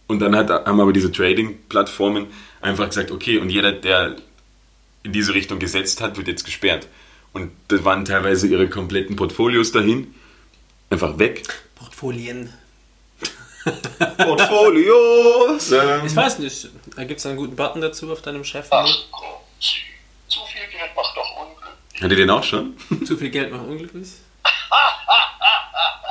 Und 0.05 0.19
dann 0.19 0.35
hat, 0.35 0.50
haben 0.51 0.79
aber 0.79 0.93
diese 0.93 1.12
Trading-Plattformen 1.12 2.27
einfach 2.62 2.88
gesagt, 2.88 3.09
okay, 3.09 3.39
und 3.39 3.50
jeder, 3.50 3.71
der 3.71 4.17
in 5.03 5.12
diese 5.12 5.33
Richtung 5.33 5.60
gesetzt 5.60 6.01
hat, 6.01 6.17
wird 6.17 6.27
jetzt 6.27 6.45
gesperrt. 6.45 6.88
Und 7.33 7.51
da 7.67 7.83
waren 7.83 8.05
teilweise 8.05 8.48
ihre 8.48 8.69
kompletten 8.69 9.15
Portfolios 9.15 9.72
dahin. 9.72 10.13
Einfach 10.89 11.17
weg. 11.19 11.43
Portfolien. 11.75 12.53
Portfolios! 14.17 15.72
Ich 16.05 16.15
weiß 16.15 16.39
nicht, 16.39 16.69
da 16.95 17.03
gibt 17.05 17.19
es 17.19 17.25
einen 17.25 17.38
guten 17.38 17.55
Button 17.55 17.81
dazu 17.81 18.12
auf 18.12 18.22
deinem 18.22 18.43
Chef. 18.43 18.67
Ach 18.69 18.86
Sie. 19.60 19.77
Zu 20.27 20.39
viel 20.45 20.67
Geld 20.72 20.95
macht 20.95 21.15
doch 21.15 21.38
unglücklich. 21.38 22.01
Hat 22.01 22.12
ihr 22.12 22.17
den 22.17 22.29
auch 22.29 22.43
schon? 22.43 22.75
Zu 23.05 23.17
viel 23.17 23.29
Geld 23.29 23.51
macht 23.51 23.65
unglücklich. 23.65 24.10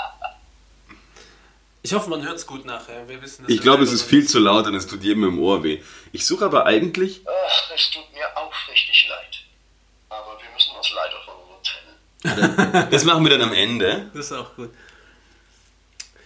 Ich 1.85 1.93
hoffe, 1.95 2.09
man 2.11 2.23
hört 2.25 2.37
es 2.37 2.47
gut 2.47 2.65
nachher. 2.65 3.09
Wir 3.09 3.21
wissen, 3.23 3.45
Ich 3.49 3.61
glaube, 3.61 3.83
es 3.83 3.93
ist 3.93 4.03
viel 4.03 4.27
zu 4.29 4.39
laut 4.39 4.67
und 4.67 4.75
es 4.75 4.87
tut 4.87 5.03
jedem 5.03 5.25
im 5.25 5.39
Ohr 5.41 5.65
weh. 5.65 5.83
Ich 6.13 6.25
suche 6.27 6.45
aber 6.45 6.65
eigentlich 6.67 7.23
Ach, 7.27 7.71
es 7.75 7.91
tut 7.91 8.05
mir 8.13 8.25
aufrichtig 8.37 9.09
leid. 9.09 9.41
Aber 10.09 10.39
wir 10.41 10.49
müssen 10.55 10.77
uns 10.77 10.93
leider 10.95 11.21
von 11.25 11.35
Ihnen 12.45 12.63
trennen. 12.63 12.89
Das 12.91 13.05
machen 13.05 13.25
wir 13.25 13.31
dann 13.37 13.43
am 13.43 13.53
Ende. 13.53 14.11
Das 14.15 14.27
ist 14.27 14.33
auch 14.33 14.55
gut. 14.55 14.71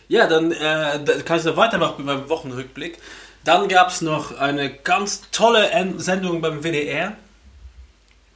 Ja, 0.08 0.26
dann 0.28 0.52
äh, 0.52 1.02
da 1.04 1.22
kann 1.22 1.38
ich 1.38 1.44
noch 1.44 1.56
weitermachen 1.56 1.94
mit 1.98 2.06
meinem 2.06 2.28
Wochenrückblick. 2.28 2.98
Dann 3.44 3.68
gab 3.68 3.88
es 3.88 4.02
noch 4.02 4.36
eine 4.38 4.72
ganz 4.72 5.22
tolle 5.32 5.70
En- 5.70 5.98
Sendung 5.98 6.40
beim 6.42 6.62
WDR. 6.64 7.16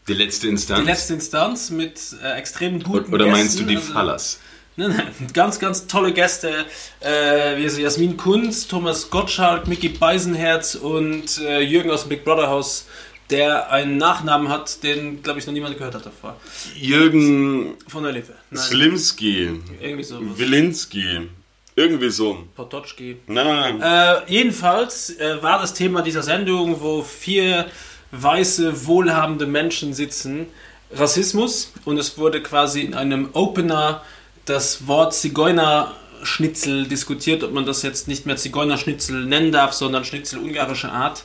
Die 0.08 0.14
letzte 0.14 0.48
Instanz. 0.48 0.80
Die 0.80 0.86
letzte 0.86 1.14
Instanz 1.14 1.70
mit 1.70 2.00
äh, 2.22 2.32
extrem 2.38 2.82
guten 2.82 3.12
Oder 3.12 3.26
meinst 3.26 3.58
du 3.58 3.64
Gästen. 3.64 3.68
die 3.68 3.76
Also- 3.76 3.92
Fallas? 3.92 4.40
Nein, 4.76 4.90
nein, 4.96 5.08
ganz, 5.34 5.58
ganz 5.58 5.86
tolle 5.88 6.12
Gäste, 6.12 6.64
äh, 7.00 7.56
wie 7.56 7.68
so 7.68 7.80
Jasmin 7.80 8.16
Kunz, 8.16 8.66
Thomas 8.68 9.10
Gottschalk, 9.10 9.66
Mickey 9.66 9.88
Beisenherz 9.88 10.74
und 10.74 11.38
äh, 11.38 11.60
Jürgen 11.60 11.90
aus 11.90 12.02
dem 12.02 12.10
Big 12.10 12.24
Brother 12.24 12.48
Haus, 12.48 12.86
der 13.30 13.70
einen 13.70 13.96
Nachnamen 13.96 14.48
hat, 14.48 14.82
den, 14.82 15.22
glaube 15.22 15.38
ich, 15.38 15.46
noch 15.46 15.52
niemand 15.52 15.76
gehört 15.76 15.94
hat 15.94 16.06
davor. 16.06 16.36
Jürgen 16.76 17.74
Von 17.88 18.04
der 18.04 18.12
Lippe. 18.12 18.34
Nein, 18.50 18.62
Slimski, 18.62 19.60
irgendwie 19.80 20.04
so. 20.04 20.18
Wilinski, 20.38 21.28
Irgendwie 21.76 22.10
so. 22.10 22.44
Potocki. 22.56 23.16
Nein, 23.26 23.46
nein, 23.46 23.78
nein. 23.78 24.24
Äh, 24.26 24.32
jedenfalls 24.32 25.10
äh, 25.18 25.42
war 25.42 25.60
das 25.60 25.74
Thema 25.74 26.02
dieser 26.02 26.22
Sendung, 26.22 26.80
wo 26.80 27.02
vier 27.02 27.66
weiße, 28.12 28.86
wohlhabende 28.86 29.46
Menschen 29.46 29.94
sitzen, 29.94 30.46
Rassismus. 30.92 31.72
Und 31.84 31.98
es 31.98 32.18
wurde 32.18 32.42
quasi 32.42 32.80
in 32.82 32.94
einem 32.94 33.30
Opener 33.32 34.02
das 34.44 34.86
Wort 34.86 35.14
Zigeunerschnitzel 35.14 36.86
diskutiert, 36.86 37.42
ob 37.44 37.52
man 37.52 37.66
das 37.66 37.82
jetzt 37.82 38.08
nicht 38.08 38.26
mehr 38.26 38.36
Zigeunerschnitzel 38.36 39.24
nennen 39.24 39.52
darf, 39.52 39.72
sondern 39.72 40.04
Schnitzel 40.04 40.38
ungarischer 40.38 40.92
Art. 40.92 41.24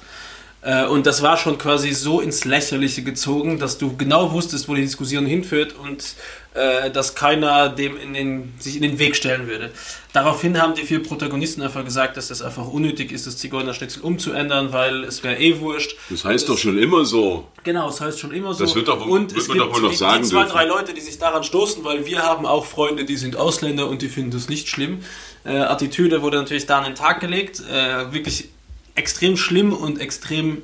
Äh, 0.61 0.85
Und 0.85 1.05
das 1.05 1.21
war 1.21 1.37
schon 1.37 1.57
quasi 1.57 1.93
so 1.93 2.21
ins 2.21 2.45
Lächerliche 2.45 3.03
gezogen, 3.03 3.59
dass 3.59 3.77
du 3.77 3.95
genau 3.95 4.31
wusstest, 4.31 4.67
wo 4.67 4.73
die 4.73 4.81
Diskussion 4.81 5.25
hinführt 5.25 5.75
und 5.75 6.15
äh, 6.55 6.89
dass 6.89 7.15
keiner 7.15 7.69
dem 7.69 7.97
in 7.97 8.13
den, 8.13 8.53
sich 8.59 8.75
in 8.77 8.81
den 8.81 8.97
Weg 8.97 9.15
stellen 9.15 9.47
würde. 9.47 9.71
Daraufhin 10.13 10.61
haben 10.61 10.73
die 10.73 10.83
vier 10.83 11.03
Protagonisten 11.03 11.61
einfach 11.61 11.83
gesagt, 11.83 12.15
dass 12.15 12.29
das 12.29 12.41
einfach 12.41 12.65
unnötig 12.67 13.11
ist, 13.11 13.27
das 13.27 13.37
Zigeunerschnitzel 13.37 14.01
umzuändern, 14.01 14.71
weil 14.71 15.03
es 15.03 15.21
wäre 15.23 15.37
eh 15.37 15.59
wurscht. 15.59 15.97
Das 16.09 16.23
heißt 16.23 16.47
doch 16.47 16.57
schon 16.57 16.77
immer 16.77 17.03
so. 17.03 17.47
Genau, 17.63 17.87
das 17.87 17.99
heißt 17.99 18.19
schon 18.19 18.31
immer 18.31 18.53
so. 18.53 18.63
Das 18.63 18.73
wird 18.73 18.87
doch- 18.87 19.05
und 19.05 19.31
wird 19.31 19.41
es 19.41 19.47
man 19.49 19.57
gibt 19.57 19.69
doch 19.69 19.75
wohl 19.75 19.81
noch 19.89 19.93
sagen 19.93 20.23
die 20.23 20.29
zwei, 20.29 20.43
dürfen. 20.43 20.53
drei 20.53 20.65
Leute, 20.65 20.93
die 20.93 21.01
sich 21.01 21.17
daran 21.17 21.43
stoßen, 21.43 21.83
weil 21.83 22.05
wir 22.05 22.23
haben 22.23 22.45
auch 22.45 22.65
Freunde, 22.65 23.03
die 23.03 23.17
sind 23.17 23.35
Ausländer 23.35 23.89
und 23.89 24.01
die 24.01 24.07
finden 24.07 24.31
das 24.31 24.47
nicht 24.47 24.69
schlimm. 24.69 24.99
Äh, 25.43 25.57
Attitüde 25.57 26.21
wurde 26.21 26.37
natürlich 26.37 26.65
da 26.65 26.77
an 26.79 26.85
den 26.85 26.95
Tag 26.95 27.19
gelegt. 27.19 27.61
Äh, 27.69 28.13
wirklich 28.13 28.49
extrem 28.95 29.35
schlimm 29.35 29.73
und 29.73 29.99
extrem 29.99 30.61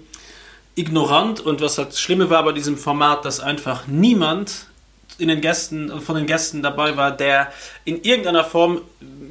ignorant. 0.76 1.42
Und 1.42 1.60
was 1.60 1.76
das 1.76 2.00
Schlimme 2.00 2.30
war 2.30 2.44
bei 2.46 2.54
diesem 2.54 2.78
Format, 2.78 3.26
dass 3.26 3.42
einfach 3.42 3.88
niemand 3.88 4.68
in 5.18 5.28
den 5.28 5.42
Gästen, 5.42 6.02
von 6.02 6.16
den 6.16 6.26
Gästen 6.26 6.62
dabei 6.62 6.98
war, 6.98 7.12
der 7.12 7.52
in 7.86 8.02
irgendeiner 8.02 8.44
Form 8.44 8.82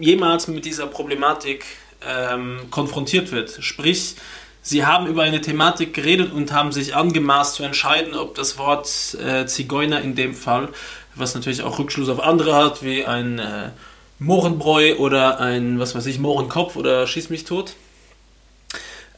jemals 0.00 0.48
mit 0.48 0.64
dieser 0.64 0.86
Problematik 0.86 1.64
ähm, 2.06 2.60
konfrontiert 2.70 3.32
wird. 3.32 3.58
Sprich, 3.60 4.16
sie 4.62 4.84
haben 4.84 5.06
über 5.06 5.22
eine 5.22 5.40
Thematik 5.40 5.94
geredet 5.94 6.32
und 6.32 6.52
haben 6.52 6.72
sich 6.72 6.94
angemaßt 6.94 7.54
zu 7.54 7.62
entscheiden, 7.62 8.14
ob 8.14 8.34
das 8.34 8.58
Wort 8.58 9.16
äh, 9.24 9.46
Zigeuner 9.46 10.00
in 10.00 10.14
dem 10.14 10.34
Fall, 10.34 10.68
was 11.14 11.34
natürlich 11.34 11.62
auch 11.62 11.78
Rückschluss 11.78 12.08
auf 12.08 12.20
andere 12.20 12.54
hat, 12.54 12.82
wie 12.82 13.04
ein 13.04 13.38
äh, 13.38 13.70
Mohrenbräu 14.18 14.96
oder 14.96 15.40
ein, 15.40 15.78
was 15.78 15.94
weiß 15.94 16.06
ich, 16.06 16.18
Mohrenkopf 16.18 16.76
oder 16.76 17.06
Schieß 17.06 17.30
mich 17.30 17.44
tot, 17.44 17.74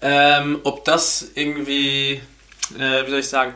ähm, 0.01 0.61
ob 0.65 0.85
das 0.85 1.33
irgendwie, 1.35 2.21
äh, 2.79 3.07
wie 3.07 3.11
soll 3.11 3.19
ich 3.21 3.29
sagen, 3.29 3.55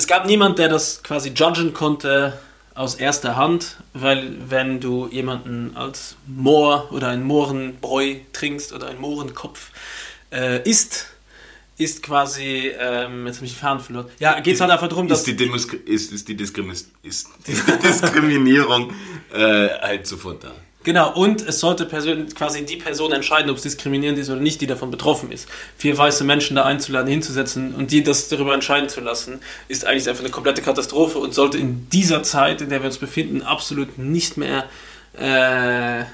es 0.00 0.06
gab 0.06 0.24
niemand, 0.24 0.58
der 0.58 0.70
das 0.70 1.02
quasi 1.02 1.28
judgen 1.28 1.74
konnte 1.74 2.38
aus 2.74 2.94
erster 2.94 3.36
Hand, 3.36 3.76
weil 3.92 4.34
wenn 4.48 4.80
du 4.80 5.06
jemanden 5.08 5.76
als 5.76 6.16
Moor 6.26 6.90
oder 6.90 7.08
ein 7.08 7.22
Mohrenbräu 7.22 8.14
trinkst 8.32 8.72
oder 8.72 8.88
ein 8.88 8.98
Mohrenkopf 8.98 9.72
äh, 10.32 10.66
isst, 10.66 11.08
ist 11.76 12.02
quasi, 12.02 12.72
ähm, 12.78 13.26
jetzt 13.26 13.36
habe 13.36 13.46
ich 13.46 13.52
den 13.52 13.58
Faden 13.58 13.80
verloren. 13.80 14.06
Ja, 14.20 14.40
geht 14.40 14.54
es 14.54 14.62
halt 14.62 14.70
einfach 14.70 14.88
darum, 14.88 15.06
dass 15.06 15.18
Ist 15.18 15.26
die, 15.26 15.36
Demus 15.36 15.66
ist, 15.66 16.12
ist 16.12 16.26
die, 16.28 16.34
Diskriminis 16.34 16.90
ist 17.02 17.28
die 17.46 17.52
Diskriminierung 17.82 18.94
äh, 19.34 19.68
halt 19.82 20.06
sofort 20.06 20.44
da. 20.44 20.52
Genau, 20.82 21.12
und 21.12 21.46
es 21.46 21.60
sollte 21.60 21.86
quasi 21.86 22.64
die 22.64 22.76
Person 22.76 23.12
entscheiden, 23.12 23.50
ob 23.50 23.58
es 23.58 23.62
diskriminierend 23.64 24.18
ist 24.18 24.30
oder 24.30 24.40
nicht, 24.40 24.62
die 24.62 24.66
davon 24.66 24.90
betroffen 24.90 25.30
ist. 25.30 25.46
Vier 25.76 25.96
weiße 25.96 26.24
Menschen 26.24 26.56
da 26.56 26.64
einzuladen, 26.64 27.10
hinzusetzen 27.10 27.74
und 27.74 27.90
die 27.90 28.02
das 28.02 28.28
darüber 28.28 28.54
entscheiden 28.54 28.88
zu 28.88 29.02
lassen, 29.02 29.40
ist 29.68 29.86
eigentlich 29.86 30.08
einfach 30.08 30.24
eine 30.24 30.32
komplette 30.32 30.62
Katastrophe 30.62 31.18
und 31.18 31.34
sollte 31.34 31.58
in 31.58 31.90
dieser 31.90 32.22
Zeit, 32.22 32.62
in 32.62 32.70
der 32.70 32.80
wir 32.80 32.86
uns 32.86 32.96
befinden, 32.96 33.42
absolut 33.42 33.98
nicht 33.98 34.38
mehr, 34.38 34.64
äh, 35.18 36.04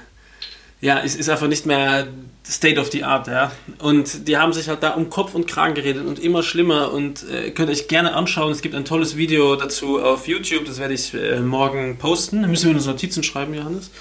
ja, 0.81 0.99
es 1.03 1.15
ist 1.15 1.29
einfach 1.29 1.47
nicht 1.47 1.65
mehr 1.65 2.07
State 2.45 2.79
of 2.79 2.91
the 2.91 3.05
Art, 3.05 3.27
ja. 3.27 3.53
Und 3.79 4.27
die 4.27 4.37
haben 4.37 4.51
sich 4.51 4.67
halt 4.67 4.83
da 4.83 4.91
um 4.91 5.09
Kopf 5.09 5.33
und 5.33 5.47
Kragen 5.47 5.75
geredet 5.75 6.05
und 6.05 6.19
immer 6.19 6.43
schlimmer 6.43 6.91
und 6.91 7.23
äh, 7.29 7.51
könnt 7.51 7.69
euch 7.69 7.87
gerne 7.87 8.13
anschauen. 8.13 8.51
Es 8.51 8.61
gibt 8.61 8.75
ein 8.75 8.85
tolles 8.85 9.15
Video 9.15 9.55
dazu 9.55 10.01
auf 10.01 10.27
YouTube, 10.27 10.65
das 10.65 10.77
werde 10.77 10.93
ich 10.93 11.13
äh, 11.13 11.39
morgen 11.39 11.97
posten. 11.97 12.41
Da 12.41 12.49
müssen 12.49 12.69
wir 12.69 12.75
uns 12.75 12.85
Notizen 12.85 13.23
schreiben, 13.23 13.53
Johannes 13.53 13.91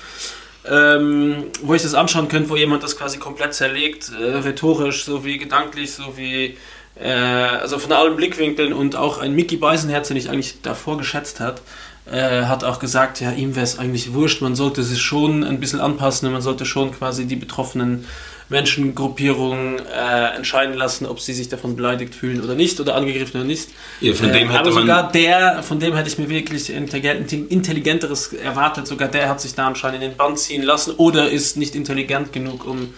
ähm, 0.71 1.45
wo 1.63 1.75
ich 1.75 1.83
das 1.83 1.95
anschauen 1.95 2.29
könnte, 2.29 2.51
wo 2.51 2.57
jemand 2.57 2.83
das 2.83 2.97
quasi 2.97 3.19
komplett 3.19 3.55
zerlegt, 3.55 4.11
äh, 4.19 4.37
rhetorisch 4.37 5.05
sowie 5.05 5.39
gedanklich, 5.39 5.93
sowie 5.93 6.57
äh, 7.01 7.11
also 7.11 7.79
von 7.79 7.93
allen 7.93 8.17
Blickwinkeln 8.17 8.73
und 8.73 8.97
auch 8.97 9.19
ein 9.19 9.35
Mickey 9.35 9.57
Beisenherz, 9.57 10.09
den 10.09 10.17
ich 10.17 10.31
eigentlich 10.31 10.63
davor 10.63 10.99
geschätzt 10.99 11.41
hat, 11.41 11.63
äh, 12.11 12.45
hat 12.45 12.65
auch 12.65 12.79
gesagt, 12.79 13.21
ja, 13.21 13.33
ihm 13.33 13.55
wäre 13.55 13.65
es 13.65 13.79
eigentlich 13.79 14.13
wurscht, 14.13 14.41
man 14.41 14.55
sollte 14.55 14.83
sich 14.83 15.03
schon 15.03 15.45
ein 15.45 15.61
bisschen 15.61 15.81
anpassen 15.81 16.27
und 16.27 16.33
man 16.33 16.43
sollte 16.43 16.65
schon 16.65 16.93
quasi 16.93 17.27
die 17.27 17.37
betroffenen 17.37 18.07
Menschengruppierungen 18.49 19.81
äh, 19.87 20.37
entscheiden 20.37 20.75
lassen, 20.75 21.07
ob 21.07 21.21
sie 21.21 21.33
sich 21.33 21.49
davon 21.49 21.75
beleidigt 21.75 22.15
fühlen 22.15 22.43
oder 22.43 22.55
nicht 22.55 22.79
oder 22.79 22.95
angegriffen 22.95 23.41
oder 23.41 23.47
nicht. 23.47 23.71
Ja, 24.01 24.15
von 24.15 24.33
dem 24.33 24.51
äh, 24.51 24.57
aber 24.57 24.71
sogar 24.71 25.11
der, 25.11 25.63
von 25.65 25.81
dem 25.81 25.95
hätte 25.95 26.09
ich 26.09 26.19
mir 26.19 26.29
wirklich 26.29 26.71
intelligent, 26.71 27.33
intelligenteres 27.33 28.33
erwartet. 28.33 28.87
Sogar 28.87 29.09
der 29.09 29.29
hat 29.29 29.41
sich 29.41 29.55
da 29.55 29.67
anscheinend 29.67 30.03
in 30.03 30.11
den 30.11 30.17
Bann 30.17 30.37
ziehen 30.37 30.63
lassen 30.63 30.95
oder 30.97 31.29
ist 31.29 31.57
nicht 31.57 31.75
intelligent 31.75 32.33
genug, 32.33 32.67
um 32.67 32.95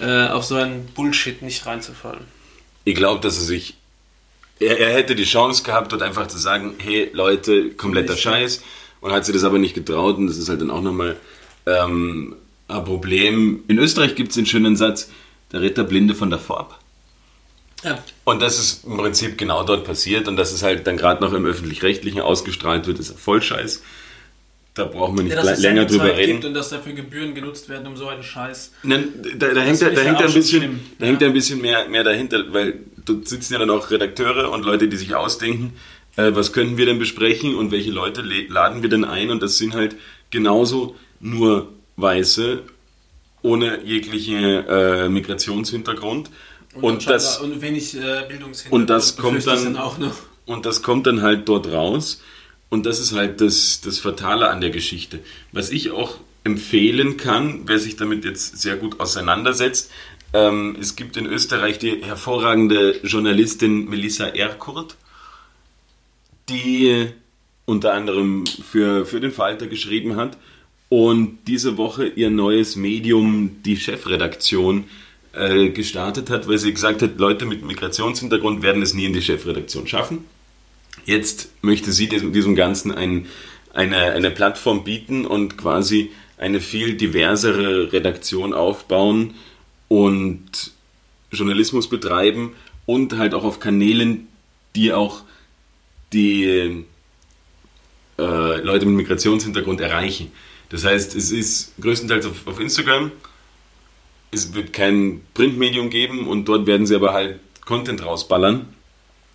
äh, 0.00 0.28
auf 0.28 0.44
so 0.44 0.54
einen 0.54 0.86
Bullshit 0.94 1.42
nicht 1.42 1.66
reinzufallen. 1.66 2.24
Ich 2.84 2.94
glaube, 2.94 3.20
dass 3.20 3.38
er 3.38 3.44
sich. 3.44 3.74
Er, 4.60 4.78
er 4.78 4.94
hätte 4.94 5.16
die 5.16 5.24
Chance 5.24 5.64
gehabt, 5.64 5.92
dort 5.92 6.02
einfach 6.02 6.28
zu 6.28 6.38
sagen: 6.38 6.74
Hey 6.78 7.10
Leute, 7.12 7.70
kompletter 7.70 8.16
Scheiß. 8.16 8.62
Und 9.00 9.10
hat 9.10 9.24
sie 9.24 9.32
das 9.32 9.42
aber 9.42 9.58
nicht 9.58 9.74
getraut. 9.74 10.16
Und 10.16 10.28
das 10.28 10.38
ist 10.38 10.48
halt 10.48 10.60
dann 10.60 10.70
auch 10.70 10.80
nochmal 10.80 11.16
ähm, 11.66 12.36
ein 12.78 12.84
Problem. 12.84 13.64
In 13.68 13.78
Österreich 13.78 14.14
gibt 14.14 14.30
es 14.30 14.34
den 14.36 14.46
schönen 14.46 14.76
Satz: 14.76 15.10
Der 15.52 15.60
Ritter 15.60 15.84
Blinde 15.84 16.14
von 16.14 16.30
davor 16.30 16.60
ab. 16.60 16.78
Ja. 17.84 17.98
Und 18.24 18.40
das 18.40 18.58
ist 18.60 18.84
im 18.84 18.96
Prinzip 18.96 19.36
genau 19.38 19.64
dort 19.64 19.84
passiert. 19.84 20.28
Und 20.28 20.36
dass 20.36 20.52
es 20.52 20.62
halt 20.62 20.86
dann 20.86 20.96
gerade 20.96 21.22
noch 21.22 21.32
im 21.32 21.44
Öffentlich-Rechtlichen 21.44 22.20
ausgestrahlt 22.20 22.86
wird, 22.86 22.98
ist 23.00 23.10
ja 23.10 23.16
voll 23.16 23.42
Scheiß. 23.42 23.82
Da 24.74 24.84
brauchen 24.84 25.16
wir 25.18 25.24
nicht 25.24 25.34
Ja, 25.36 25.42
länger 25.42 25.84
drüber 25.84 26.16
reden. 26.16 26.32
gibt 26.34 26.44
und 26.46 26.54
dass 26.54 26.70
dafür 26.70 26.92
Gebühren 26.94 27.34
genutzt 27.34 27.68
werden, 27.68 27.86
um 27.88 27.96
so 27.96 28.06
einen 28.08 28.22
Scheiß. 28.22 28.72
Nein, 28.84 29.08
da, 29.36 29.48
da, 29.48 29.60
hängt, 29.60 29.82
da, 29.82 29.90
da 29.90 30.00
hängt 30.00 30.20
ja 30.20 30.26
ein 30.26 30.32
bisschen, 30.32 30.60
schlimm. 30.60 30.80
da 30.98 31.04
Ja. 31.04 31.10
hängt 31.10 31.22
ein 31.22 31.32
bisschen 31.34 31.60
mehr, 31.60 31.88
mehr 31.88 32.04
dahinter, 32.04 32.44
weil 32.54 32.78
dort 33.04 33.28
sitzen 33.28 33.52
ja 33.52 33.58
dann 33.58 33.68
auch 33.68 33.90
Redakteure 33.90 34.50
und 34.50 34.64
Leute, 34.64 34.88
die 34.88 34.96
sich 34.96 35.14
ausdenken, 35.14 35.74
äh, 36.16 36.30
was 36.34 36.52
könnten 36.54 36.78
wir 36.78 36.86
denn 36.86 36.98
besprechen 36.98 37.54
und 37.54 37.70
welche 37.70 37.90
Leute 37.90 38.22
le- 38.22 38.46
laden 38.48 38.80
wir 38.82 38.88
denn 38.88 39.04
ein 39.04 39.28
und 39.30 39.42
das 39.42 39.58
sind 39.58 39.74
halt 39.74 39.96
genauso 40.30 40.96
nur 41.20 41.68
Weiße 41.96 42.62
ohne 43.42 43.82
jegliche 43.84 44.36
äh, 44.68 45.08
Migrationshintergrund 45.08 46.30
und, 46.74 47.08
das 47.08 47.38
und 47.38 47.60
wenig 47.60 47.94
äh, 47.96 48.24
Bildungshintergrund. 48.28 48.72
und 48.82 48.90
das 48.90 49.16
kommt 49.16 49.46
dann- 49.46 49.72
noch. 49.72 49.98
und 50.46 50.64
das 50.66 50.82
kommt 50.82 51.06
dann 51.06 51.22
halt 51.22 51.48
dort 51.48 51.70
raus. 51.70 52.22
Und 52.70 52.86
das 52.86 53.00
ist 53.00 53.12
halt 53.12 53.42
das, 53.42 53.82
das 53.82 53.98
Fatale 53.98 54.48
an 54.48 54.62
der 54.62 54.70
Geschichte. 54.70 55.20
Was 55.52 55.68
ich 55.70 55.90
auch 55.90 56.16
empfehlen 56.42 57.18
kann, 57.18 57.62
wer 57.66 57.78
sich 57.78 57.96
damit 57.96 58.24
jetzt 58.24 58.62
sehr 58.62 58.76
gut 58.76 58.98
auseinandersetzt, 58.98 59.90
ähm, 60.32 60.76
es 60.80 60.96
gibt 60.96 61.18
in 61.18 61.26
Österreich 61.26 61.78
die 61.78 62.02
hervorragende 62.02 62.98
Journalistin 63.02 63.90
Melissa 63.90 64.24
Erkurt, 64.24 64.96
die 66.48 67.08
unter 67.66 67.92
anderem 67.92 68.44
für, 68.46 69.04
für 69.04 69.20
den 69.20 69.32
Falter 69.32 69.66
geschrieben 69.66 70.16
hat 70.16 70.38
und 70.92 71.38
diese 71.46 71.78
Woche 71.78 72.06
ihr 72.06 72.28
neues 72.28 72.76
Medium, 72.76 73.62
die 73.64 73.78
Chefredaktion, 73.78 74.84
äh, 75.32 75.70
gestartet 75.70 76.28
hat, 76.28 76.46
weil 76.48 76.58
sie 76.58 76.74
gesagt 76.74 77.00
hat, 77.00 77.16
Leute 77.16 77.46
mit 77.46 77.64
Migrationshintergrund 77.64 78.62
werden 78.62 78.82
es 78.82 78.92
nie 78.92 79.06
in 79.06 79.14
die 79.14 79.22
Chefredaktion 79.22 79.86
schaffen. 79.86 80.26
Jetzt 81.06 81.48
möchte 81.62 81.92
sie 81.92 82.10
diesem, 82.10 82.54
Ganzen 82.56 82.92
ein, 82.92 83.26
eine, 83.72 84.12
eine 84.12 84.30
Plattform 84.30 84.84
bieten 84.84 85.24
und 85.24 85.56
quasi 85.56 86.10
eine 86.36 86.60
viel 86.60 86.92
diversere 86.92 87.90
Redaktion 87.94 88.52
aufbauen 88.52 89.32
und 89.88 90.72
Journalismus 91.30 91.88
betreiben 91.88 92.52
und 92.84 93.16
halt 93.16 93.32
auch 93.32 93.44
auf 93.44 93.60
Kanälen, 93.60 94.28
die 94.76 94.92
auch 94.92 95.22
die 96.12 96.84
äh, 98.18 98.60
Leute 98.60 98.84
mit 98.84 98.96
Migrationshintergrund 98.96 99.80
erreichen. 99.80 100.30
Das 100.72 100.84
heißt, 100.84 101.14
es 101.14 101.30
ist 101.30 101.74
größtenteils 101.80 102.26
auf, 102.26 102.46
auf 102.46 102.58
Instagram. 102.58 103.12
Es 104.30 104.54
wird 104.54 104.72
kein 104.72 105.20
Printmedium 105.34 105.90
geben 105.90 106.26
und 106.26 106.46
dort 106.46 106.66
werden 106.66 106.86
sie 106.86 106.96
aber 106.96 107.12
halt 107.12 107.38
Content 107.66 108.04
rausballern. 108.04 108.66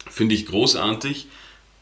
Finde 0.10 0.34
ich 0.34 0.47
großartig. 0.47 1.28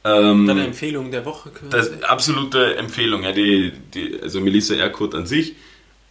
Ähm, 0.03 0.45
Deine 0.45 0.65
Empfehlung 0.65 1.09
der 1.09 1.25
Woche. 1.25 1.51
das 1.69 2.03
absolute 2.03 2.75
Empfehlung, 2.75 3.23
ja, 3.23 3.31
die, 3.31 3.71
die, 3.93 4.19
also 4.21 4.41
Melissa 4.41 4.75
Erkurt 4.75 5.15
an 5.15 5.25
sich, 5.25 5.55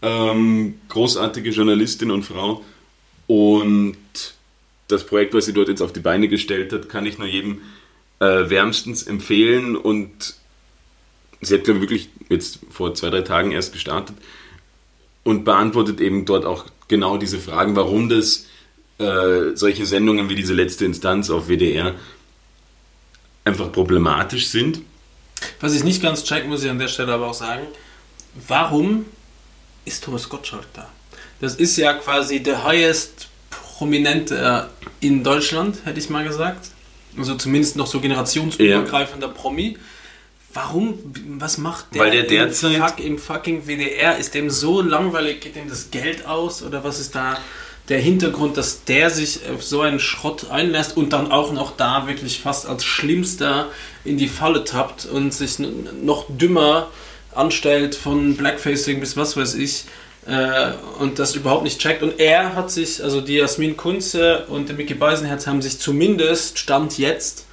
ähm, 0.01 0.81
großartige 0.89 1.51
Journalistin 1.51 2.11
und 2.11 2.23
Frau. 2.23 2.65
Und 3.27 3.97
das 4.89 5.05
Projekt, 5.05 5.35
was 5.35 5.45
sie 5.45 5.53
dort 5.53 5.69
jetzt 5.69 5.83
auf 5.83 5.93
die 5.93 6.01
Beine 6.01 6.29
gestellt 6.29 6.73
hat, 6.73 6.89
kann 6.89 7.05
ich 7.05 7.19
nur 7.19 7.29
jedem 7.29 7.61
äh, 8.21 8.49
wärmstens 8.49 9.03
empfehlen. 9.03 9.77
Und 9.77 10.37
sie 11.47 11.55
hat, 11.55 11.65
glaube 11.65 11.79
ich, 11.79 11.83
wirklich 11.83 12.09
jetzt 12.29 12.61
vor 12.71 12.95
zwei, 12.95 13.11
drei 13.11 13.23
Tagen 13.23 13.53
erst 13.53 13.73
gestartet. 13.73 14.17
und 15.25 15.45
beantwortet 15.45 16.01
eben 16.01 16.27
dort 16.27 16.45
auch 16.45 16.67
genau 16.87 17.17
diese 17.17 17.39
Fragen, 17.39 17.77
warum 17.77 18.09
das 18.11 18.47
äh, 18.99 19.55
solche 19.55 19.87
Sendungen 19.87 20.29
wie 20.29 20.35
diese 20.35 20.53
letzte 20.53 20.85
Instanz 20.85 21.31
auf 21.31 21.49
WDR 21.49 21.95
einfach 23.45 23.73
problematisch 23.73 24.49
sind. 24.49 24.81
Was 25.61 25.75
ich 25.75 25.83
nicht 25.83 26.03
ganz 26.03 26.25
check, 26.25 26.47
muss 26.47 26.63
ich 26.63 26.71
an 26.71 26.79
der 26.79 26.89
Stelle 26.89 27.13
aber 27.13 27.29
auch 27.29 27.35
sagen, 27.35 27.67
warum 28.49 29.07
ist 29.85 30.05
Thomas 30.05 30.29
Gottschalk 30.29 30.67
da? 30.75 30.89
Das 31.41 31.57
ist 31.57 31.77
ja 31.77 31.95
quasi 31.95 32.43
der 32.43 32.65
highest 32.65 33.29
Prominente 33.51 34.71
in 35.01 35.25
Deutschland, 35.25 35.79
hätte 35.85 35.99
ich 35.99 36.09
mal 36.09 36.25
gesagt. 36.25 36.71
Also 37.19 37.35
zumindest 37.35 37.77
noch 37.77 37.87
so 37.87 38.01
generationsübergreifender 38.01 39.29
Promi. 39.29 39.77
Warum, 40.55 40.99
was 41.38 41.59
macht 41.59 41.95
der, 41.95 42.03
Weil 42.03 42.11
der 42.12 42.23
derzeit- 42.25 42.77
Fuck, 42.77 43.01
im 43.05 43.19
fucking 43.19 43.67
WDR? 43.67 44.17
Ist 44.17 44.35
dem 44.35 44.51
so 44.51 44.81
langweilig, 44.81 45.40
geht 45.40 45.57
dem 45.57 45.69
das 45.69 45.90
Geld 45.90 46.27
aus? 46.27 46.62
Oder 46.62 46.85
was 46.85 47.01
ist 47.01 47.14
da 47.14 47.37
der 47.88 47.99
Hintergrund, 47.99 48.57
dass 48.57 48.85
der 48.85 49.11
sich 49.11 49.40
auf 49.55 49.62
so 49.62 49.83
einen 49.83 50.01
Schrott 50.01 50.51
einlässt 50.51 50.97
und 50.97 51.12
dann 51.12 51.31
auch 51.31 51.53
noch 51.53 51.77
da 51.77 52.07
wirklich 52.07 52.40
fast 52.40 52.67
als 52.67 52.85
Schlimmster 52.85 53.69
in 54.05 54.17
die 54.17 54.29
Falle 54.29 54.64
tappt 54.64 55.05
und 55.05 55.35
sich 55.35 55.59
noch 55.59 56.25
dümmer 56.31 56.88
anstellt 57.35 57.95
von 57.95 58.37
Blackfacing 58.37 59.01
bis 59.01 59.17
was 59.17 59.37
weiß 59.37 59.55
ich 59.57 59.85
äh, 60.27 60.71
und 61.01 61.19
das 61.19 61.35
überhaupt 61.35 61.64
nicht 61.64 61.79
checkt. 61.81 62.03
Und 62.03 62.19
er 62.21 62.55
hat 62.55 62.71
sich, 62.71 63.03
also 63.03 63.21
die 63.21 63.35
Jasmin 63.35 63.77
Kunze 63.77 64.47
und 64.49 64.69
der 64.69 64.77
Mickey 64.77 64.95
Beisenherz 64.95 65.47
haben 65.47 65.61
sich 65.61 65.79
zumindest, 65.79 66.59
Stand 66.59 66.97
jetzt, 66.97 67.45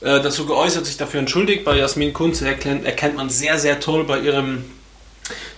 äh, 0.00 0.20
dazu 0.20 0.46
geäußert, 0.46 0.86
sich 0.86 0.96
dafür 0.96 1.20
entschuldigt. 1.20 1.64
Bei 1.64 1.76
Jasmin 1.76 2.12
Kunze 2.12 2.46
erkennt, 2.46 2.84
erkennt 2.84 3.16
man 3.16 3.30
sehr, 3.30 3.58
sehr 3.58 3.80
toll 3.80 4.04
bei 4.04 4.20
ihrem, 4.20 4.64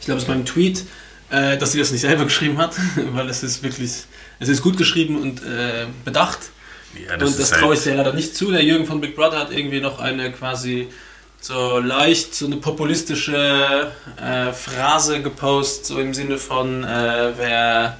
ich 0.00 0.06
glaube 0.06 0.20
es 0.20 0.26
beim 0.26 0.44
Tweet, 0.44 0.84
äh, 1.30 1.58
dass 1.58 1.72
sie 1.72 1.78
das 1.78 1.92
nicht 1.92 2.00
selber 2.00 2.24
geschrieben 2.24 2.58
hat, 2.58 2.74
weil 3.12 3.28
es 3.28 3.42
ist 3.42 3.62
wirklich, 3.62 3.90
es 4.38 4.48
ist 4.48 4.62
gut 4.62 4.76
geschrieben 4.76 5.20
und 5.20 5.42
äh, 5.42 5.86
bedacht. 6.04 6.38
Ja, 7.06 7.14
und 7.14 7.38
das 7.38 7.50
traue 7.50 7.74
ich 7.74 7.82
dir 7.82 7.94
leider 7.94 8.12
nicht 8.12 8.34
zu. 8.34 8.50
Der 8.50 8.64
Jürgen 8.64 8.86
von 8.86 9.00
Big 9.00 9.14
Brother 9.14 9.38
hat 9.38 9.52
irgendwie 9.52 9.80
noch 9.80 10.00
eine 10.00 10.32
quasi 10.32 10.88
so 11.40 11.78
leicht, 11.78 12.34
so 12.34 12.46
eine 12.46 12.56
populistische 12.56 13.92
äh, 14.16 14.52
Phrase 14.52 15.22
gepostet, 15.22 15.86
so 15.86 15.98
im 15.98 16.12
Sinne 16.14 16.36
von, 16.36 16.84
äh, 16.84 17.32
wer 17.36 17.98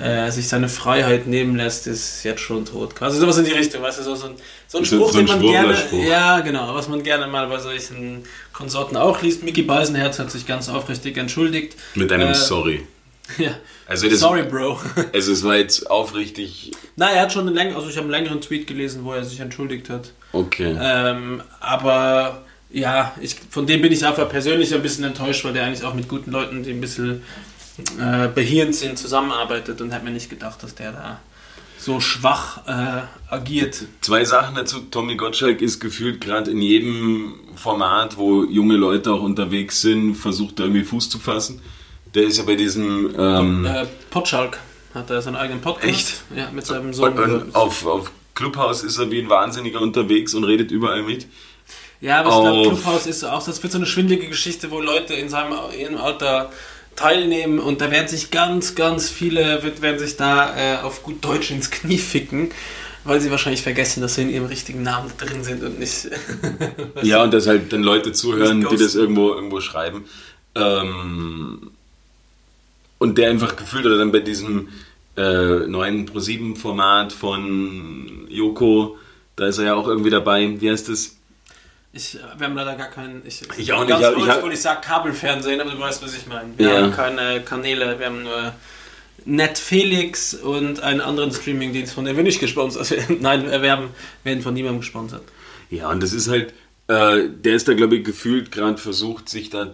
äh, 0.00 0.30
sich 0.30 0.48
seine 0.48 0.68
Freiheit 0.68 1.26
nehmen 1.26 1.56
lässt, 1.56 1.86
ist 1.86 2.22
jetzt 2.24 2.40
schon 2.40 2.64
tot. 2.64 2.94
Quasi 2.94 3.18
sowas 3.18 3.38
in 3.38 3.44
die 3.44 3.52
Richtung, 3.52 3.82
weißt 3.82 4.00
du, 4.00 4.02
so, 4.02 4.14
so 4.14 4.26
ein, 4.26 4.34
so 4.68 4.78
ein 4.78 4.84
Spruch, 4.84 5.12
so 5.12 5.18
ein 5.18 5.26
den 5.26 5.40
man 5.40 5.46
gerne, 5.46 5.76
ja 6.06 6.40
genau, 6.40 6.74
was 6.74 6.88
man 6.88 7.02
gerne 7.02 7.26
mal 7.26 7.46
bei 7.48 7.58
solchen 7.58 8.24
Konsorten 8.52 8.96
auch 8.96 9.22
liest. 9.22 9.42
Mickey 9.42 9.62
Beisenherz 9.62 10.18
hat 10.18 10.30
sich 10.30 10.46
ganz 10.46 10.68
aufrichtig 10.68 11.16
entschuldigt. 11.16 11.76
Mit 11.94 12.12
einem 12.12 12.30
Äh, 12.30 12.34
Sorry. 12.34 12.86
Ja. 13.38 13.56
Also 13.88 14.08
das, 14.08 14.20
Sorry, 14.20 14.44
Bro. 14.44 14.80
Also 15.12 15.32
es 15.32 15.42
war 15.42 15.56
jetzt 15.56 15.90
aufrichtig. 15.90 16.70
Na, 16.94 17.10
er 17.10 17.22
hat 17.22 17.32
schon 17.32 17.46
einen 17.46 17.56
längeren, 17.56 17.76
also 17.76 17.88
ich 17.88 17.96
habe 17.96 18.04
einen 18.04 18.12
längeren 18.12 18.40
Tweet 18.40 18.66
gelesen, 18.66 19.04
wo 19.04 19.12
er 19.12 19.24
sich 19.24 19.40
entschuldigt 19.40 19.90
hat. 19.90 20.12
Okay. 20.32 20.76
Ähm, 20.80 21.42
aber 21.58 22.42
ja, 22.70 23.14
ich, 23.20 23.36
von 23.50 23.66
dem 23.66 23.82
bin 23.82 23.92
ich 23.92 24.04
einfach 24.06 24.28
persönlich 24.28 24.74
ein 24.74 24.82
bisschen 24.82 25.04
enttäuscht, 25.04 25.44
weil 25.44 25.52
der 25.52 25.64
eigentlich 25.64 25.84
auch 25.84 25.94
mit 25.94 26.08
guten 26.08 26.30
Leuten, 26.30 26.62
die 26.62 26.70
ein 26.70 26.80
bisschen 26.80 27.22
äh, 27.78 28.28
behirnt 28.28 28.74
sind, 28.74 28.98
zusammenarbeitet 28.98 29.80
und 29.80 29.92
hat 29.92 30.04
mir 30.04 30.10
nicht 30.10 30.30
gedacht, 30.30 30.62
dass 30.62 30.74
der 30.74 30.92
da 30.92 31.20
so 31.78 32.00
schwach 32.00 32.66
äh, 32.66 33.02
agiert. 33.32 33.84
Zwei 34.00 34.24
Sachen 34.24 34.54
dazu. 34.56 34.80
Tommy 34.90 35.16
Gottschalk 35.16 35.60
ist 35.60 35.78
gefühlt 35.78 36.20
gerade 36.20 36.50
in 36.50 36.60
jedem 36.62 37.34
Format, 37.54 38.16
wo 38.16 38.44
junge 38.44 38.76
Leute 38.76 39.12
auch 39.12 39.22
unterwegs 39.22 39.82
sind, 39.82 40.14
versucht 40.14 40.58
da 40.58 40.64
irgendwie 40.64 40.84
Fuß 40.84 41.10
zu 41.10 41.18
fassen. 41.18 41.60
Der 42.14 42.24
ist 42.24 42.38
ja 42.38 42.44
bei 42.44 42.54
diesem 42.54 43.14
ähm, 43.18 43.66
Äh, 43.66 43.86
Potschalk 44.10 44.58
hat 44.94 45.10
er 45.10 45.20
seinen 45.20 45.36
eigenen 45.36 45.60
Podcast. 45.60 45.88
Echt? 45.88 46.22
Ja, 46.34 46.50
mit 46.50 46.64
seinem 46.64 46.94
Sohn. 46.94 47.12
und, 47.18 47.54
auf, 47.54 47.86
auf 47.86 48.10
Clubhouse 48.34 48.82
ist 48.82 48.98
er 48.98 49.10
wie 49.10 49.20
ein 49.20 49.28
Wahnsinniger 49.28 49.80
unterwegs 49.80 50.34
und 50.34 50.44
redet 50.44 50.70
überall 50.70 51.02
mit. 51.02 51.26
Ja, 52.00 52.20
aber 52.20 52.28
ich 52.30 52.40
glaube, 52.40 52.76
Clubhouse 52.76 53.06
ist 53.06 53.24
auch, 53.24 53.44
das 53.44 53.62
wird 53.62 53.72
so 53.72 53.78
eine 53.78 53.86
schwindelige 53.86 54.28
Geschichte, 54.28 54.70
wo 54.70 54.80
Leute 54.80 55.14
in 55.14 55.28
seinem 55.28 55.54
ihrem 55.78 55.96
Alter 55.96 56.50
teilnehmen 56.96 57.58
und 57.58 57.80
da 57.80 57.90
werden 57.90 58.08
sich 58.08 58.30
ganz, 58.30 58.74
ganz 58.74 59.08
viele, 59.08 59.62
wird, 59.62 59.82
werden 59.82 59.98
sich 59.98 60.16
da 60.16 60.56
äh, 60.56 60.82
auf 60.82 61.02
gut 61.02 61.24
Deutsch 61.24 61.50
ins 61.50 61.70
Knie 61.70 61.98
ficken, 61.98 62.50
weil 63.04 63.20
sie 63.20 63.30
wahrscheinlich 63.30 63.62
vergessen, 63.62 64.00
dass 64.00 64.16
sie 64.16 64.22
in 64.22 64.30
ihrem 64.30 64.46
richtigen 64.46 64.82
Namen 64.82 65.12
drin 65.18 65.44
sind 65.44 65.62
und 65.62 65.78
nicht. 65.78 66.08
Ja, 67.02 67.22
und 67.22 67.32
dass 67.32 67.46
halt 67.46 67.72
dann 67.72 67.82
Leute 67.82 68.12
zuhören, 68.12 68.66
die 68.68 68.76
das 68.76 68.94
irgendwo, 68.94 69.32
irgendwo 69.34 69.60
schreiben. 69.60 70.04
Ähm, 70.54 71.70
und 72.98 73.18
der 73.18 73.30
einfach 73.30 73.56
gefühlt, 73.56 73.84
oder 73.84 73.98
dann 73.98 74.10
bei 74.10 74.20
diesem 74.20 74.68
äh, 75.16 75.66
neuen 75.66 76.08
Pro7-Format 76.08 77.12
von 77.12 78.26
Joko, 78.28 78.96
da 79.36 79.46
ist 79.46 79.58
er 79.58 79.64
ja 79.66 79.74
auch 79.74 79.86
irgendwie 79.86 80.10
dabei. 80.10 80.60
Wie 80.60 80.70
heißt 80.70 80.88
das? 80.88 81.15
Ich, 81.96 82.18
wir 82.36 82.46
haben 82.46 82.54
leider 82.54 82.74
gar 82.76 82.90
keinen. 82.90 83.22
Ich, 83.26 83.40
Ich 83.56 83.72
auch 83.72 83.80
nicht, 83.80 83.88
Ganz 83.88 84.16
ich 84.18 84.28
hab- 84.28 84.44
ich 84.46 84.52
ich 84.52 84.60
sag 84.60 84.82
Kabelfernsehen, 84.82 85.60
aber 85.60 85.70
du 85.70 85.78
weißt, 85.80 86.02
was 86.02 86.14
ich 86.14 86.26
meine. 86.26 86.50
Wir 86.58 86.68
Ja. 86.68 86.82
haben 86.82 86.92
keine 86.92 87.40
Kanäle, 87.40 87.98
wir 87.98 88.06
haben 88.06 88.22
nur 88.22 88.52
Netflix 89.24 90.34
und 90.34 90.80
einen 90.80 91.00
anderen 91.00 91.32
Streamingdienst, 91.32 91.94
von 91.94 92.04
dem 92.04 92.16
wir 92.16 92.22
nicht 92.22 92.38
gesponsert 92.40 92.90
werden. 92.90 93.16
Nein, 93.20 93.50
wir 93.50 93.70
haben, 93.72 93.88
werden 94.24 94.42
von 94.42 94.54
niemandem 94.54 94.80
gesponsert. 94.80 95.22
Ja, 95.70 95.90
und 95.90 96.02
das 96.02 96.12
ist 96.12 96.28
halt, 96.28 96.52
äh, 96.88 97.28
der 97.28 97.54
ist 97.56 97.66
da, 97.66 97.74
glaube 97.74 97.96
ich, 97.96 98.04
gefühlt 98.04 98.52
gerade 98.52 98.78
versucht, 98.78 99.28
sich 99.28 99.50
da 99.50 99.64
äh, 99.64 99.68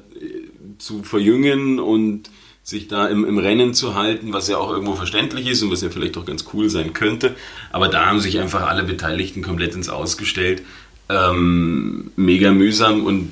zu 0.78 1.02
verjüngen 1.02 1.78
und 1.80 2.30
sich 2.64 2.86
da 2.86 3.08
im, 3.08 3.24
im 3.24 3.38
Rennen 3.38 3.74
zu 3.74 3.94
halten, 3.96 4.32
was 4.32 4.46
ja 4.48 4.56
auch 4.56 4.70
irgendwo 4.70 4.94
verständlich 4.94 5.48
ist 5.48 5.62
und 5.62 5.72
was 5.72 5.82
ja 5.82 5.90
vielleicht 5.90 6.16
auch 6.16 6.24
ganz 6.24 6.44
cool 6.54 6.70
sein 6.70 6.92
könnte. 6.92 7.34
Aber 7.72 7.88
da 7.88 8.06
haben 8.06 8.20
sich 8.20 8.38
einfach 8.38 8.62
alle 8.68 8.84
Beteiligten 8.84 9.42
komplett 9.42 9.74
ins 9.74 9.88
Ausgestellt. 9.88 10.62
Ähm, 11.12 12.10
mega 12.16 12.52
mühsam 12.52 13.04
und 13.04 13.30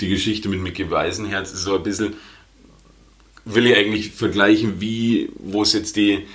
die 0.00 0.08
Geschichte 0.08 0.48
mit 0.48 0.60
Mickey 0.60 0.90
Weisenherz 0.90 1.52
ist 1.52 1.62
so 1.62 1.76
ein 1.76 1.82
bisschen, 1.82 2.14
will 3.44 3.66
ich 3.66 3.76
eigentlich 3.76 4.10
vergleichen, 4.12 4.80
wie, 4.80 5.30
wo 5.38 5.62
es 5.62 5.72
jetzt 5.72 5.96
die, 5.96 6.26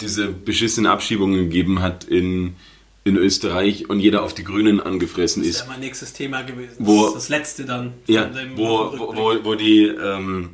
diese 0.00 0.28
beschissenen 0.28 0.90
Abschiebungen 0.90 1.44
gegeben 1.50 1.80
hat 1.82 2.04
in, 2.04 2.54
in 3.04 3.16
Österreich 3.16 3.88
und 3.90 4.00
jeder 4.00 4.22
auf 4.22 4.34
die 4.34 4.44
Grünen 4.44 4.80
angefressen 4.80 5.42
Das 5.42 5.50
ist. 5.50 5.58
wäre 5.60 5.68
mein 5.70 5.80
nächstes 5.80 6.12
Thema 6.12 6.42
gewesen. 6.42 6.76
Wo- 6.78 7.06
das 7.06 7.08
ist 7.08 7.14
das 7.16 7.28
letzte 7.28 7.64
dann. 7.64 7.92
von 8.06 8.14
Ja, 8.14 8.30
wo, 8.56 8.92
wo, 8.96 9.16
wo, 9.16 9.44
wo 9.44 9.54
die, 9.54 9.84
ähm, 9.86 10.50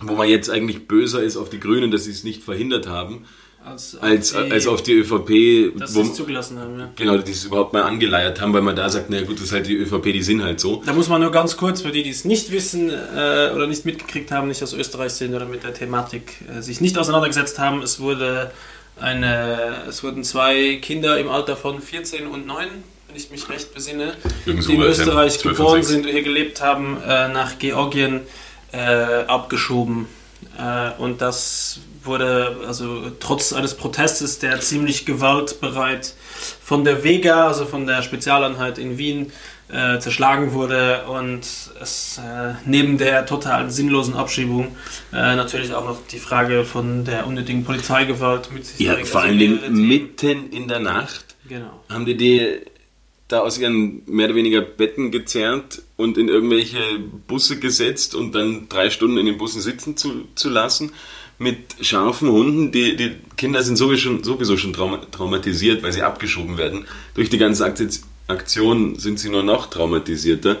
wo 0.00 0.14
man 0.14 0.28
jetzt 0.28 0.48
eigentlich 0.50 0.86
böser 0.88 1.22
ist 1.22 1.36
auf 1.36 1.50
die 1.50 1.60
Grünen, 1.60 1.90
dass 1.90 2.04
sie 2.04 2.10
es 2.12 2.24
nicht 2.24 2.42
verhindert 2.42 2.86
haben, 2.86 3.24
als, 3.64 3.96
als, 4.00 4.32
die, 4.32 4.52
als 4.52 4.66
auf 4.66 4.82
die 4.82 4.94
ÖVP, 4.94 5.78
dass 5.78 5.94
sie 5.94 6.00
es 6.00 6.14
zugelassen 6.14 6.58
haben. 6.58 6.78
Ja. 6.78 6.90
genau, 6.96 7.18
die 7.18 7.32
es 7.32 7.44
überhaupt 7.44 7.72
mal 7.72 7.82
angeleiert 7.82 8.40
haben, 8.40 8.52
weil 8.52 8.62
man 8.62 8.76
da 8.76 8.88
sagt, 8.88 9.06
na 9.08 9.20
gut, 9.22 9.36
das 9.36 9.46
ist 9.46 9.52
halt 9.52 9.66
die 9.66 9.76
ÖVP, 9.76 10.04
die 10.12 10.22
sind 10.22 10.42
halt 10.42 10.60
so. 10.60 10.82
Da 10.84 10.92
muss 10.92 11.08
man 11.08 11.20
nur 11.20 11.30
ganz 11.30 11.56
kurz, 11.56 11.82
für 11.82 11.92
die, 11.92 12.02
die 12.02 12.10
es 12.10 12.24
nicht 12.24 12.50
wissen 12.50 12.90
äh, 12.90 13.52
oder 13.54 13.66
nicht 13.66 13.84
mitgekriegt 13.84 14.30
haben, 14.30 14.48
nicht 14.48 14.62
aus 14.62 14.72
Österreich 14.72 15.12
sind 15.12 15.34
oder 15.34 15.46
mit 15.46 15.62
der 15.64 15.74
Thematik 15.74 16.34
äh, 16.48 16.60
sich 16.60 16.80
nicht 16.80 16.98
auseinandergesetzt 16.98 17.58
haben, 17.58 17.82
es 17.82 18.00
wurde 18.00 18.50
eine, 19.00 19.84
es 19.88 20.02
wurden 20.02 20.24
zwei 20.24 20.76
Kinder 20.76 21.18
im 21.18 21.28
Alter 21.28 21.56
von 21.56 21.80
14 21.80 22.26
und 22.26 22.46
9, 22.46 22.66
wenn 23.08 23.16
ich 23.16 23.30
mich 23.30 23.48
recht 23.48 23.74
besinne, 23.74 24.14
Irgend 24.46 24.68
die 24.68 24.74
in 24.74 24.80
ja. 24.80 24.86
Österreich 24.86 25.38
12 25.38 25.44
und 25.44 25.56
geboren 25.56 25.82
6. 25.82 25.88
sind 25.88 26.06
und 26.06 26.12
hier 26.12 26.22
gelebt 26.22 26.60
haben, 26.60 26.98
äh, 27.06 27.28
nach 27.28 27.58
Georgien 27.58 28.20
äh, 28.72 28.78
abgeschoben. 28.78 30.06
Äh, 30.58 31.00
und 31.00 31.20
das 31.20 31.80
wurde, 32.04 32.56
also 32.66 33.10
trotz 33.20 33.52
eines 33.52 33.74
Protestes, 33.74 34.38
der 34.38 34.60
ziemlich 34.60 35.06
gewaltbereit 35.06 36.14
von 36.62 36.84
der 36.84 37.04
Vega, 37.04 37.48
also 37.48 37.64
von 37.66 37.86
der 37.86 38.02
Spezialeinheit 38.02 38.78
in 38.78 38.98
Wien, 38.98 39.32
äh, 39.68 39.98
zerschlagen 40.00 40.52
wurde 40.52 41.04
und 41.06 41.46
es 41.80 42.18
äh, 42.18 42.54
neben 42.66 42.98
der 42.98 43.24
totalen 43.24 43.70
sinnlosen 43.70 44.14
Abschiebung 44.14 44.76
äh, 45.12 45.34
natürlich 45.34 45.72
auch 45.72 45.86
noch 45.86 45.98
die 46.10 46.18
Frage 46.18 46.64
von 46.64 47.04
der 47.06 47.26
unnötigen 47.26 47.64
Polizeigewalt 47.64 48.52
mit 48.52 48.66
sich 48.66 48.80
Ja, 48.80 48.96
vor 48.96 49.22
Also 49.22 49.28
allen 49.28 49.38
Dingen 49.38 49.88
mitten 49.88 50.50
in 50.50 50.68
der 50.68 50.80
Nacht 50.80 51.24
Genau. 51.48 51.82
haben 51.88 52.04
die 52.04 52.16
die 52.16 52.58
da 53.28 53.40
aus 53.40 53.56
ihren 53.58 54.02
mehr 54.06 54.26
oder 54.26 54.34
weniger 54.34 54.60
Betten 54.60 55.10
gezerrt 55.10 55.80
und 55.96 56.18
in 56.18 56.28
irgendwelche 56.28 56.78
Busse 57.26 57.58
gesetzt 57.58 58.14
und 58.14 58.34
dann 58.34 58.68
drei 58.68 58.90
Stunden 58.90 59.16
in 59.16 59.24
den 59.24 59.38
Bussen 59.38 59.62
sitzen 59.62 59.96
zu, 59.96 60.28
zu 60.34 60.50
lassen 60.50 60.92
mit 61.42 61.58
scharfen 61.80 62.30
Hunden. 62.30 62.72
Die, 62.72 62.96
die 62.96 63.16
Kinder 63.36 63.62
sind 63.62 63.76
sowieso 63.76 64.02
schon, 64.02 64.24
sowieso 64.24 64.56
schon 64.56 64.72
trauma, 64.72 64.98
traumatisiert, 65.10 65.82
weil 65.82 65.92
sie 65.92 66.02
abgeschoben 66.02 66.56
werden. 66.58 66.86
Durch 67.14 67.28
die 67.30 67.38
ganze 67.38 67.64
Akti- 67.66 68.02
Aktion 68.28 68.98
sind 68.98 69.18
sie 69.18 69.28
nur 69.28 69.42
noch 69.42 69.68
traumatisierter. 69.68 70.56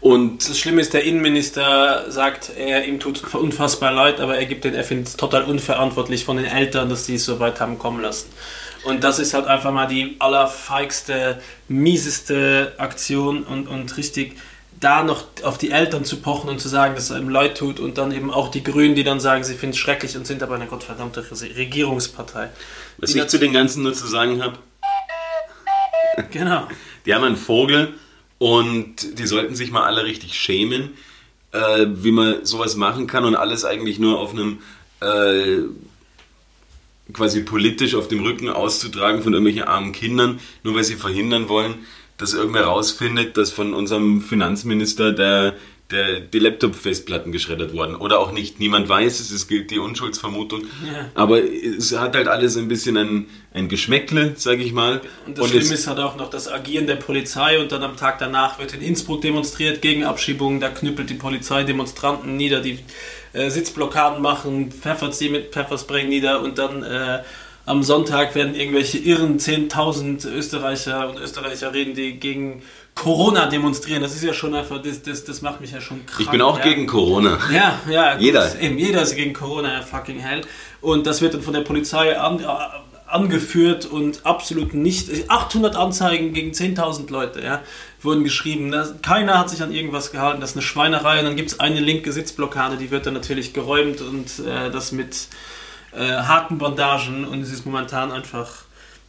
Und 0.00 0.48
Das 0.48 0.58
Schlimme 0.58 0.80
ist, 0.80 0.94
der 0.94 1.04
Innenminister 1.04 2.10
sagt, 2.10 2.50
er 2.56 2.86
ihm 2.86 3.00
tut 3.00 3.34
unfassbar 3.34 3.92
leid, 3.92 4.18
aber 4.18 4.38
er 4.38 4.46
gibt 4.46 4.64
den, 4.64 4.74
er 4.74 4.82
findet 4.84 5.08
es 5.08 5.16
total 5.16 5.44
unverantwortlich 5.44 6.24
von 6.24 6.38
den 6.38 6.46
Eltern, 6.46 6.88
dass 6.88 7.04
die 7.04 7.16
es 7.16 7.26
so 7.26 7.38
weit 7.38 7.60
haben 7.60 7.78
kommen 7.78 8.00
lassen. 8.00 8.28
Und 8.82 9.04
das 9.04 9.18
ist 9.18 9.34
halt 9.34 9.46
einfach 9.46 9.72
mal 9.72 9.86
die 9.86 10.16
allerfeigste, 10.18 11.38
mieseste 11.68 12.72
Aktion 12.78 13.42
und, 13.42 13.68
und 13.68 13.94
richtig 13.98 14.36
da 14.80 15.02
noch 15.04 15.24
auf 15.42 15.58
die 15.58 15.70
Eltern 15.70 16.04
zu 16.06 16.16
pochen 16.20 16.48
und 16.48 16.58
zu 16.58 16.68
sagen, 16.68 16.94
dass 16.94 17.04
es 17.04 17.12
einem 17.12 17.28
leid 17.28 17.58
tut 17.58 17.78
und 17.78 17.98
dann 17.98 18.12
eben 18.12 18.30
auch 18.30 18.48
die 18.50 18.62
Grünen, 18.62 18.94
die 18.94 19.04
dann 19.04 19.20
sagen, 19.20 19.44
sie 19.44 19.54
finden 19.54 19.74
es 19.74 19.78
schrecklich 19.78 20.16
und 20.16 20.26
sind 20.26 20.42
aber 20.42 20.54
eine 20.54 20.66
gottverdammte 20.66 21.20
Re- 21.30 21.56
Regierungspartei. 21.56 22.48
Was 22.96 23.14
ich 23.14 23.26
zu 23.26 23.38
den 23.38 23.52
Ganzen 23.52 23.82
nur 23.82 23.92
zu 23.92 24.06
sagen 24.06 24.42
habe, 24.42 24.58
Genau. 26.30 26.66
die 27.06 27.14
haben 27.14 27.24
einen 27.24 27.36
Vogel 27.36 27.94
und 28.38 29.18
die 29.18 29.26
sollten 29.26 29.54
sich 29.54 29.70
mal 29.70 29.84
alle 29.84 30.04
richtig 30.04 30.34
schämen, 30.38 30.90
äh, 31.52 31.86
wie 31.88 32.12
man 32.12 32.44
sowas 32.44 32.76
machen 32.76 33.06
kann 33.06 33.24
und 33.24 33.36
alles 33.36 33.64
eigentlich 33.64 33.98
nur 33.98 34.18
auf 34.18 34.32
einem 34.32 34.60
äh, 35.00 35.58
quasi 37.12 37.42
politisch 37.42 37.94
auf 37.94 38.08
dem 38.08 38.22
Rücken 38.22 38.48
auszutragen 38.48 39.22
von 39.22 39.32
irgendwelchen 39.32 39.64
armen 39.68 39.92
Kindern, 39.92 40.40
nur 40.62 40.74
weil 40.74 40.84
sie 40.84 40.94
verhindern 40.96 41.48
wollen, 41.48 41.74
dass 42.20 42.34
irgendwer 42.34 42.64
rausfindet, 42.64 43.36
dass 43.36 43.50
von 43.50 43.74
unserem 43.74 44.20
Finanzminister 44.22 45.12
der, 45.12 45.54
der, 45.90 46.20
die 46.20 46.38
Laptop-Festplatten 46.38 47.32
geschreddert 47.32 47.72
wurden. 47.72 47.96
Oder 47.96 48.20
auch 48.20 48.30
nicht. 48.32 48.60
Niemand 48.60 48.88
weiß 48.88 49.18
es, 49.20 49.30
es 49.32 49.48
gilt 49.48 49.70
die 49.72 49.78
Unschuldsvermutung. 49.80 50.62
Ja. 50.86 51.10
Aber 51.14 51.42
es 51.42 51.98
hat 51.98 52.14
halt 52.14 52.28
alles 52.28 52.56
ein 52.56 52.68
bisschen 52.68 52.96
ein, 52.96 53.26
ein 53.52 53.68
Geschmäckle, 53.68 54.34
sag 54.36 54.60
ich 54.60 54.72
mal. 54.72 55.00
Und 55.26 55.38
das 55.38 55.46
es- 55.46 55.50
Schlimme 55.50 55.74
ist 55.74 55.86
halt 55.88 55.98
auch 55.98 56.16
noch 56.16 56.30
das 56.30 56.46
Agieren 56.48 56.86
der 56.86 56.96
Polizei 56.96 57.58
und 57.60 57.72
dann 57.72 57.82
am 57.82 57.96
Tag 57.96 58.18
danach 58.20 58.58
wird 58.58 58.74
in 58.74 58.82
Innsbruck 58.82 59.22
demonstriert 59.22 59.82
gegen 59.82 60.04
Abschiebungen, 60.04 60.60
da 60.60 60.68
knüppelt 60.68 61.10
die 61.10 61.14
Polizei 61.14 61.64
Demonstranten 61.64 62.36
nieder, 62.36 62.60
die 62.60 62.78
äh, 63.32 63.48
Sitzblockaden 63.50 64.20
machen, 64.22 64.70
pfeffert 64.72 65.14
sie 65.14 65.28
mit 65.28 65.52
Pfefferspray 65.52 66.04
nieder 66.04 66.40
und 66.42 66.58
dann 66.58 66.82
äh, 66.82 67.22
am 67.66 67.82
Sonntag 67.82 68.34
werden 68.34 68.54
irgendwelche 68.54 68.98
irren 68.98 69.38
10.000 69.38 70.28
Österreicher 70.28 71.08
und 71.08 71.18
Österreicherinnen, 71.18 71.94
die 71.94 72.18
gegen 72.18 72.62
Corona 72.94 73.46
demonstrieren. 73.46 74.02
Das 74.02 74.14
ist 74.14 74.24
ja 74.24 74.32
schon 74.32 74.54
einfach, 74.54 74.82
das, 74.82 75.02
das, 75.02 75.24
das 75.24 75.42
macht 75.42 75.60
mich 75.60 75.72
ja 75.72 75.80
schon 75.80 76.04
krank. 76.06 76.20
ich 76.20 76.30
bin 76.30 76.42
auch 76.42 76.58
ja. 76.58 76.64
gegen 76.64 76.86
Corona. 76.86 77.38
Ja, 77.52 77.78
ja. 77.88 78.14
gut, 78.14 78.22
Jeder. 78.22 78.60
Eben, 78.60 78.78
jeder 78.78 79.02
ist 79.02 79.14
gegen 79.14 79.32
Corona, 79.32 79.72
ja, 79.72 79.82
fucking 79.82 80.18
hell. 80.18 80.42
Und 80.80 81.06
das 81.06 81.20
wird 81.20 81.34
dann 81.34 81.42
von 81.42 81.54
der 81.54 81.60
Polizei 81.60 82.18
an, 82.18 82.40
äh, 82.40 82.46
angeführt 83.06 83.86
und 83.86 84.24
absolut 84.24 84.74
nicht. 84.74 85.30
800 85.30 85.76
Anzeigen 85.76 86.32
gegen 86.32 86.52
10.000 86.52 87.10
Leute, 87.10 87.40
ja, 87.42 87.62
wurden 88.02 88.24
geschrieben. 88.24 88.70
Das, 88.70 88.94
keiner 89.02 89.38
hat 89.38 89.50
sich 89.50 89.62
an 89.62 89.72
irgendwas 89.72 90.12
gehalten. 90.12 90.40
Das 90.40 90.50
ist 90.50 90.56
eine 90.56 90.62
Schweinerei. 90.62 91.20
Und 91.20 91.24
dann 91.24 91.36
gibt 91.36 91.50
es 91.50 91.60
eine 91.60 91.80
linke 91.80 92.12
Sitzblockade, 92.12 92.76
die 92.76 92.90
wird 92.90 93.06
dann 93.06 93.14
natürlich 93.14 93.52
geräumt 93.52 94.00
und 94.00 94.40
äh, 94.46 94.70
das 94.70 94.92
mit 94.92 95.28
äh, 95.92 95.98
harten 95.98 96.58
Bandagen. 96.58 97.24
Und 97.24 97.40
es 97.42 97.52
ist 97.52 97.66
momentan 97.66 98.12
einfach 98.12 98.64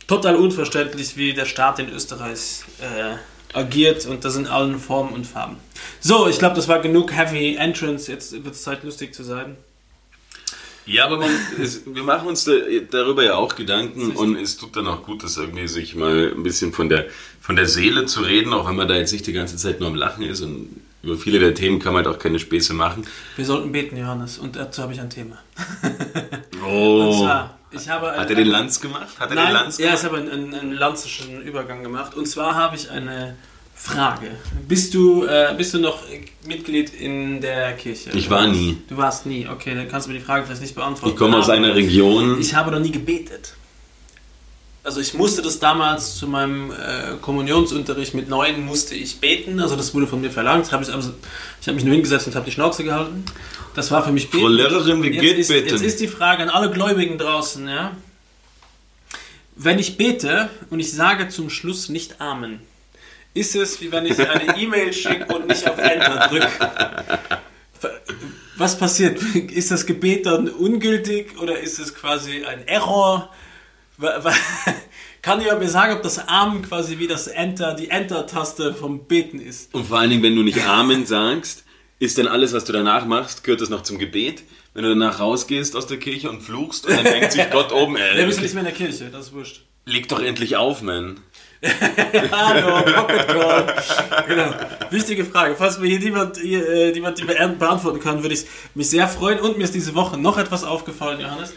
total 0.08 0.36
unverständlich, 0.36 1.18
wie 1.18 1.34
der 1.34 1.46
Staat 1.46 1.80
in 1.80 1.90
Österreich 1.90 2.64
äh, 2.82 3.18
agiert 3.58 4.06
und 4.06 4.26
das 4.26 4.36
in 4.36 4.48
allen 4.48 4.80
Formen 4.80 5.14
und 5.14 5.26
Farben. 5.26 5.58
So, 6.00 6.28
ich 6.28 6.40
glaube, 6.40 6.56
das 6.56 6.68
war 6.68 6.80
genug 6.80 7.14
Heavy 7.14 7.56
Entrance. 7.56 8.12
Jetzt 8.12 8.32
wird 8.44 8.56
es 8.56 8.64
Zeit, 8.64 8.84
lustig 8.84 9.14
zu 9.14 9.24
sein. 9.24 9.58
Ja, 10.86 11.06
aber 11.06 11.18
man, 11.18 11.30
es, 11.62 11.84
wir 11.86 12.04
machen 12.04 12.28
uns 12.28 12.44
da, 12.44 12.54
darüber 12.90 13.24
ja 13.24 13.36
auch 13.36 13.56
Gedanken 13.56 14.12
und 14.12 14.36
es 14.36 14.58
tut 14.58 14.76
dann 14.76 14.88
auch 14.88 15.04
gut, 15.04 15.24
das 15.24 15.38
irgendwie 15.38 15.68
sich 15.68 15.96
mal 15.96 16.34
ein 16.36 16.44
bisschen 16.44 16.74
von 16.74 16.90
der, 16.90 17.06
von 17.40 17.56
der 17.56 17.68
Seele 17.68 18.08
zu 18.08 18.22
reden, 18.22 18.52
auch 18.52 18.68
wenn 18.68 18.76
man 18.76 18.88
da 18.88 18.96
jetzt 18.96 19.12
nicht 19.12 19.28
die 19.28 19.34
ganze 19.34 19.58
Zeit 19.58 19.80
nur 19.80 19.90
am 19.90 19.96
Lachen 19.96 20.24
ist 20.24 20.42
und 20.42 20.82
über 21.04 21.18
viele 21.18 21.40
der 21.40 21.54
Themen 21.54 21.80
kann 21.80 21.94
man 21.94 22.06
halt 22.06 22.16
auch 22.16 22.20
keine 22.20 22.40
Späße 22.40 22.74
machen. 22.74 23.06
Wir 23.36 23.46
sollten 23.46 23.72
beten, 23.72 23.96
Johannes, 23.96 24.38
und 24.38 24.56
dazu 24.56 24.82
habe 24.82 24.94
ich 24.94 25.00
ein 25.00 25.10
Thema. 25.10 25.38
Und 26.72 26.78
Oh. 27.08 27.20
zwar, 27.20 27.58
ich 27.72 27.90
habe 27.90 28.12
Hat 28.12 28.30
er 28.30 28.36
den 28.36 28.48
Lanz 28.48 28.80
gemacht? 28.80 29.08
Hat 29.20 29.30
er 29.30 29.36
Nein, 29.36 29.48
den 29.48 29.54
Lanz 29.54 29.78
ja, 29.78 29.86
gemacht? 29.88 30.00
ich 30.00 30.06
habe 30.06 30.18
einen, 30.18 30.32
einen, 30.32 30.54
einen 30.56 30.74
lanzischen 30.74 31.42
Übergang 31.42 31.84
gemacht. 31.84 32.16
Und 32.16 32.28
zwar 32.28 32.56
habe 32.56 32.76
ich 32.76 32.90
eine 32.90 33.36
Frage. 33.76 34.28
Bist 34.68 34.94
du, 34.94 35.26
äh, 35.26 35.54
bist 35.58 35.74
du 35.74 35.80
noch 35.80 36.00
Mitglied 36.46 36.94
in 36.94 37.42
der 37.42 37.74
Kirche? 37.74 38.12
Ich 38.14 38.30
war 38.30 38.46
nie. 38.48 38.78
Du 38.90 38.98
warst 38.98 39.26
nie, 39.26 39.48
okay, 39.48 39.74
dann 39.74 39.88
kannst 39.90 40.08
du 40.08 40.12
mir 40.12 40.20
die 40.20 40.24
Frage 40.24 40.46
vielleicht 40.46 40.62
nicht 40.62 40.76
beantworten. 40.76 41.14
Ich 41.14 41.18
komme 41.18 41.38
aus 41.38 41.50
einer 41.50 41.74
Region. 41.74 42.40
Ich 42.40 42.54
habe 42.54 42.72
noch 42.72 42.80
nie 42.80 42.92
gebetet. 42.92 43.56
Also 44.84 45.00
ich 45.00 45.14
musste 45.14 45.42
das 45.44 45.60
damals 45.60 46.16
zu 46.16 46.28
meinem 46.28 46.72
äh, 46.72 47.16
Kommunionsunterricht 47.22 48.16
mit 48.16 48.30
neun 48.30 48.66
musste 48.66 48.96
ich 48.96 49.20
beten. 49.20 49.60
Also 49.60 49.76
das 49.76 49.94
wurde 49.94 50.08
von 50.08 50.22
mir 50.22 50.32
verlangt. 50.32 50.72
Hab 50.72 50.82
ich 50.82 50.92
also, 50.92 51.12
ich 51.62 51.68
habe 51.68 51.76
mich 51.76 51.84
nur 51.86 51.94
hingesetzt 51.94 52.26
und 52.28 52.36
habe 52.36 52.46
die 52.46 52.52
Schnauze 52.52 52.84
gehalten. 52.84 53.24
Das 53.74 53.92
war 53.92 54.04
für 54.04 54.12
mich. 54.12 54.28
Frau 54.28 54.48
Lehrerin, 54.48 55.02
wie 55.04 55.12
geht 55.12 55.38
ist, 55.38 55.48
beten? 55.48 55.70
Jetzt 55.70 55.84
ist 55.84 56.00
die 56.00 56.08
Frage 56.08 56.44
an 56.44 56.50
alle 56.50 56.72
Gläubigen 56.72 57.18
draußen, 57.18 57.68
ja. 57.68 57.96
Wenn 59.56 59.80
ich 59.80 59.98
bete 59.98 60.50
und 60.70 60.80
ich 60.80 60.92
sage 60.92 61.30
zum 61.30 61.50
Schluss 61.50 61.90
nicht 61.90 62.20
Amen, 62.20 62.62
ist 63.34 63.56
es 63.56 63.80
wie 63.82 63.92
wenn 63.92 64.06
ich 64.06 64.20
eine 64.20 64.58
E-Mail 64.62 64.92
schicke 64.92 65.34
und 65.34 65.48
nicht 65.48 65.70
auf 65.70 65.78
Enter 65.78 66.28
drücke. 66.30 66.50
Was 68.58 68.78
passiert? 68.78 69.22
Ist 69.52 69.72
das 69.72 69.86
Gebet 69.86 70.26
dann 70.26 70.50
ungültig 70.50 71.40
oder 71.40 71.60
ist 71.60 71.80
es 71.80 71.96
quasi 71.96 72.44
ein 72.44 72.68
Error? 72.68 73.34
Kann 75.22 75.40
jemand 75.40 75.60
mir 75.60 75.70
sagen, 75.70 75.96
ob 75.96 76.02
das 76.02 76.28
Amen 76.28 76.64
quasi 76.64 76.98
wie 76.98 77.08
das 77.08 77.28
Enter, 77.28 77.76
die 77.76 77.90
Enter-Taste 77.90 78.74
vom 78.74 79.06
Beten 79.06 79.40
ist? 79.40 79.74
Und 79.74 79.88
vor 79.88 80.00
allen 80.00 80.10
Dingen, 80.10 80.24
wenn 80.24 80.36
du 80.36 80.42
nicht 80.42 80.66
Amen 80.66 81.06
sagst, 81.06 81.64
ist 82.02 82.18
dann 82.18 82.28
alles, 82.28 82.52
was 82.54 82.66
du 82.66 82.74
danach 82.74 83.06
machst, 83.06 83.44
gehört 83.44 83.62
das 83.62 83.70
noch 83.70 83.84
zum 83.84 84.00
Gebet? 84.00 84.42
Wenn 84.74 84.84
du 84.84 84.90
danach 84.90 85.20
rausgehst 85.20 85.76
aus 85.76 85.86
der 85.86 85.98
Kirche 85.98 86.30
und 86.30 86.42
fluchst 86.42 86.86
und 86.88 86.96
dann 86.96 87.04
denkt 87.04 87.32
sich 87.34 87.50
Gott 87.52 87.72
oben, 87.72 87.96
Wir 87.96 88.12
äh, 88.14 88.26
müssen 88.26 88.42
nicht 88.42 88.54
mehr 88.54 88.62
in 88.62 88.66
der 88.66 88.74
Kirche, 88.76 89.10
das 89.12 89.28
ist 89.28 89.34
wurscht. 89.34 89.62
leg 89.86 90.08
doch 90.10 90.20
endlich 90.22 90.56
auf, 90.58 90.82
man. 90.82 91.20
Hallo, 92.32 92.82
Pocket 92.82 93.28
Call. 93.28 93.76
Genau. 94.28 94.52
Wichtige 94.90 95.26
Frage. 95.26 95.56
Falls 95.56 95.78
mir 95.78 95.88
hier 95.90 96.00
niemand, 96.00 96.38
hier, 96.38 96.68
äh, 96.68 96.92
niemand 96.92 97.20
die 97.20 97.24
be- 97.24 97.56
beantworten 97.60 98.00
kann, 98.00 98.24
würde 98.24 98.34
ich 98.34 98.46
mich 98.74 98.90
sehr 98.90 99.08
freuen. 99.08 99.40
Und 99.40 99.58
mir 99.60 99.64
ist 99.66 99.76
diese 99.76 99.94
Woche 99.94 100.18
noch 100.18 100.40
etwas 100.40 100.64
aufgefallen, 100.64 101.22
Johannes. 101.22 101.54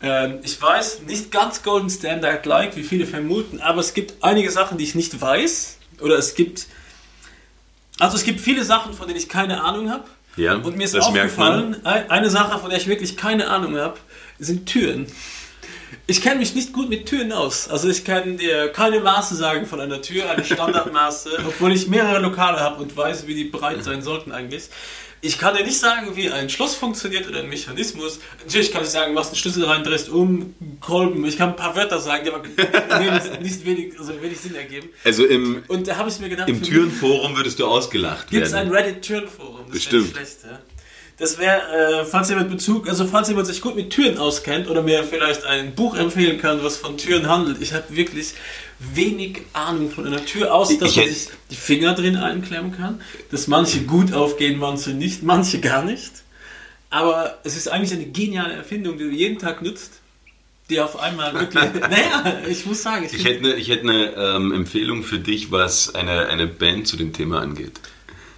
Ähm, 0.00 0.38
ich 0.42 0.60
weiß, 0.62 1.02
nicht 1.06 1.30
ganz 1.30 1.62
Golden 1.62 1.90
Standard-like, 1.90 2.74
wie 2.76 2.82
viele 2.84 3.04
vermuten, 3.06 3.60
aber 3.60 3.80
es 3.80 3.92
gibt 3.92 4.14
einige 4.22 4.50
Sachen, 4.50 4.78
die 4.78 4.84
ich 4.84 4.94
nicht 4.94 5.20
weiß. 5.20 5.78
Oder 6.00 6.16
es 6.18 6.34
gibt. 6.34 6.66
Also 8.00 8.16
es 8.16 8.24
gibt 8.24 8.40
viele 8.40 8.64
Sachen, 8.64 8.92
von 8.94 9.06
denen 9.06 9.18
ich 9.18 9.28
keine 9.28 9.62
Ahnung 9.62 9.90
habe. 9.90 10.04
Ja, 10.36 10.54
Und 10.54 10.76
mir 10.76 10.84
ist 10.84 10.94
aufgefallen, 11.06 11.76
ein- 11.86 12.10
eine 12.10 12.28
Sache, 12.30 12.58
von 12.58 12.68
der 12.70 12.78
ich 12.78 12.88
wirklich 12.88 13.16
keine 13.16 13.48
Ahnung 13.48 13.76
habe, 13.76 13.96
sind 14.40 14.66
Türen. 14.66 15.06
Ich 16.08 16.20
kenne 16.20 16.40
mich 16.40 16.54
nicht 16.56 16.72
gut 16.72 16.88
mit 16.88 17.06
Türen 17.06 17.32
aus. 17.32 17.68
Also 17.68 17.88
ich 17.88 18.04
kann 18.04 18.36
dir 18.36 18.68
keine 18.68 18.98
Maße 19.00 19.36
sagen 19.36 19.64
von 19.64 19.80
einer 19.80 20.02
Tür, 20.02 20.28
eine 20.28 20.44
Standardmaße, 20.44 21.30
obwohl 21.46 21.72
ich 21.72 21.86
mehrere 21.86 22.18
Lokale 22.20 22.58
habe 22.58 22.82
und 22.82 22.96
weiß, 22.96 23.26
wie 23.28 23.34
die 23.34 23.44
breit 23.44 23.84
sein 23.84 24.02
sollten 24.02 24.32
eigentlich. 24.32 24.64
Ich 25.24 25.38
kann 25.38 25.56
dir 25.56 25.64
nicht 25.64 25.78
sagen, 25.78 26.14
wie 26.16 26.30
ein 26.30 26.50
Schloss 26.50 26.74
funktioniert 26.74 27.26
oder 27.26 27.40
ein 27.40 27.48
Mechanismus. 27.48 28.20
Natürlich 28.40 28.70
kann 28.70 28.82
ich 28.82 28.90
sagen, 28.90 29.14
machst 29.14 29.30
einen 29.30 29.38
Schlüssel 29.38 29.64
rein, 29.64 29.82
drehst 29.82 30.10
um, 30.10 30.54
Kolben. 30.82 31.24
Ich 31.24 31.38
kann 31.38 31.48
ein 31.48 31.56
paar 31.56 31.74
Wörter 31.74 31.98
sagen, 31.98 32.26
die 32.26 32.30
aber 32.30 32.44
wenig, 33.00 33.40
nicht 33.40 33.64
wenig, 33.64 33.98
also 33.98 34.20
wenig 34.20 34.38
Sinn 34.38 34.54
ergeben. 34.54 34.90
Also 35.02 35.24
im, 35.24 35.62
Und 35.68 35.88
da 35.88 35.96
habe 35.96 36.10
ich 36.10 36.20
mir 36.20 36.28
gedacht, 36.28 36.50
im 36.50 36.62
Türenforum 36.62 37.36
würdest 37.36 37.58
du 37.58 37.66
ausgelacht 37.66 38.28
Gibt 38.28 38.44
es 38.44 38.52
ein 38.52 38.70
werden. 38.70 38.86
Reddit-Türenforum? 38.86 39.60
Das 39.68 39.76
Bestimmt. 39.76 40.14
wäre 40.14 40.20
nicht 40.24 40.32
schlecht, 40.32 40.44
ja. 40.44 40.60
Das 41.16 41.38
wäre, 41.38 42.02
äh, 42.02 42.04
falls 42.04 42.28
jemand 42.28 42.50
Bezug, 42.50 42.88
also 42.88 43.06
falls 43.06 43.28
jemand 43.28 43.46
sich 43.46 43.62
gut 43.62 43.76
mit 43.76 43.90
Türen 43.90 44.18
auskennt 44.18 44.68
oder 44.68 44.82
mir 44.82 45.04
vielleicht 45.04 45.44
ein 45.44 45.74
Buch 45.74 45.96
empfehlen 45.96 46.38
kann, 46.38 46.62
was 46.62 46.76
von 46.76 46.98
Türen 46.98 47.28
handelt. 47.28 47.62
Ich 47.62 47.72
habe 47.72 47.84
wirklich 47.88 48.34
wenig 48.78 49.42
Ahnung 49.52 49.90
von 49.90 50.06
einer 50.06 50.24
Tür, 50.24 50.52
außer 50.54 50.78
dass 50.78 50.90
Ich 50.90 50.96
man 50.96 51.06
sich 51.08 51.28
die 51.50 51.56
Finger 51.56 51.94
drin 51.94 52.16
einklemmen 52.16 52.72
kann, 52.76 53.00
dass 53.30 53.46
manche 53.46 53.82
gut 53.82 54.12
aufgehen, 54.12 54.58
manche 54.58 54.90
nicht, 54.90 55.22
manche 55.22 55.60
gar 55.60 55.84
nicht. 55.84 56.12
Aber 56.90 57.38
es 57.44 57.56
ist 57.56 57.68
eigentlich 57.68 57.92
eine 57.92 58.06
geniale 58.06 58.54
Erfindung, 58.54 58.98
die 58.98 59.04
du 59.04 59.10
jeden 59.10 59.38
Tag 59.38 59.62
nutzt, 59.62 59.94
die 60.70 60.80
auf 60.80 60.98
einmal 60.98 61.34
wirklich, 61.34 61.64
naja, 61.80 62.38
ich 62.48 62.66
muss 62.66 62.82
sagen, 62.82 63.04
ich, 63.06 63.14
Ich 63.14 63.24
hätte 63.24 63.40
eine, 63.40 63.54
ich 63.54 63.68
hätte 63.68 63.88
eine 63.88 64.12
ähm, 64.16 64.52
Empfehlung 64.52 65.02
für 65.02 65.18
dich, 65.18 65.50
was 65.50 65.94
eine, 65.94 66.26
eine 66.26 66.46
Band 66.46 66.86
zu 66.86 66.96
dem 66.96 67.12
Thema 67.12 67.40
angeht. 67.40 67.80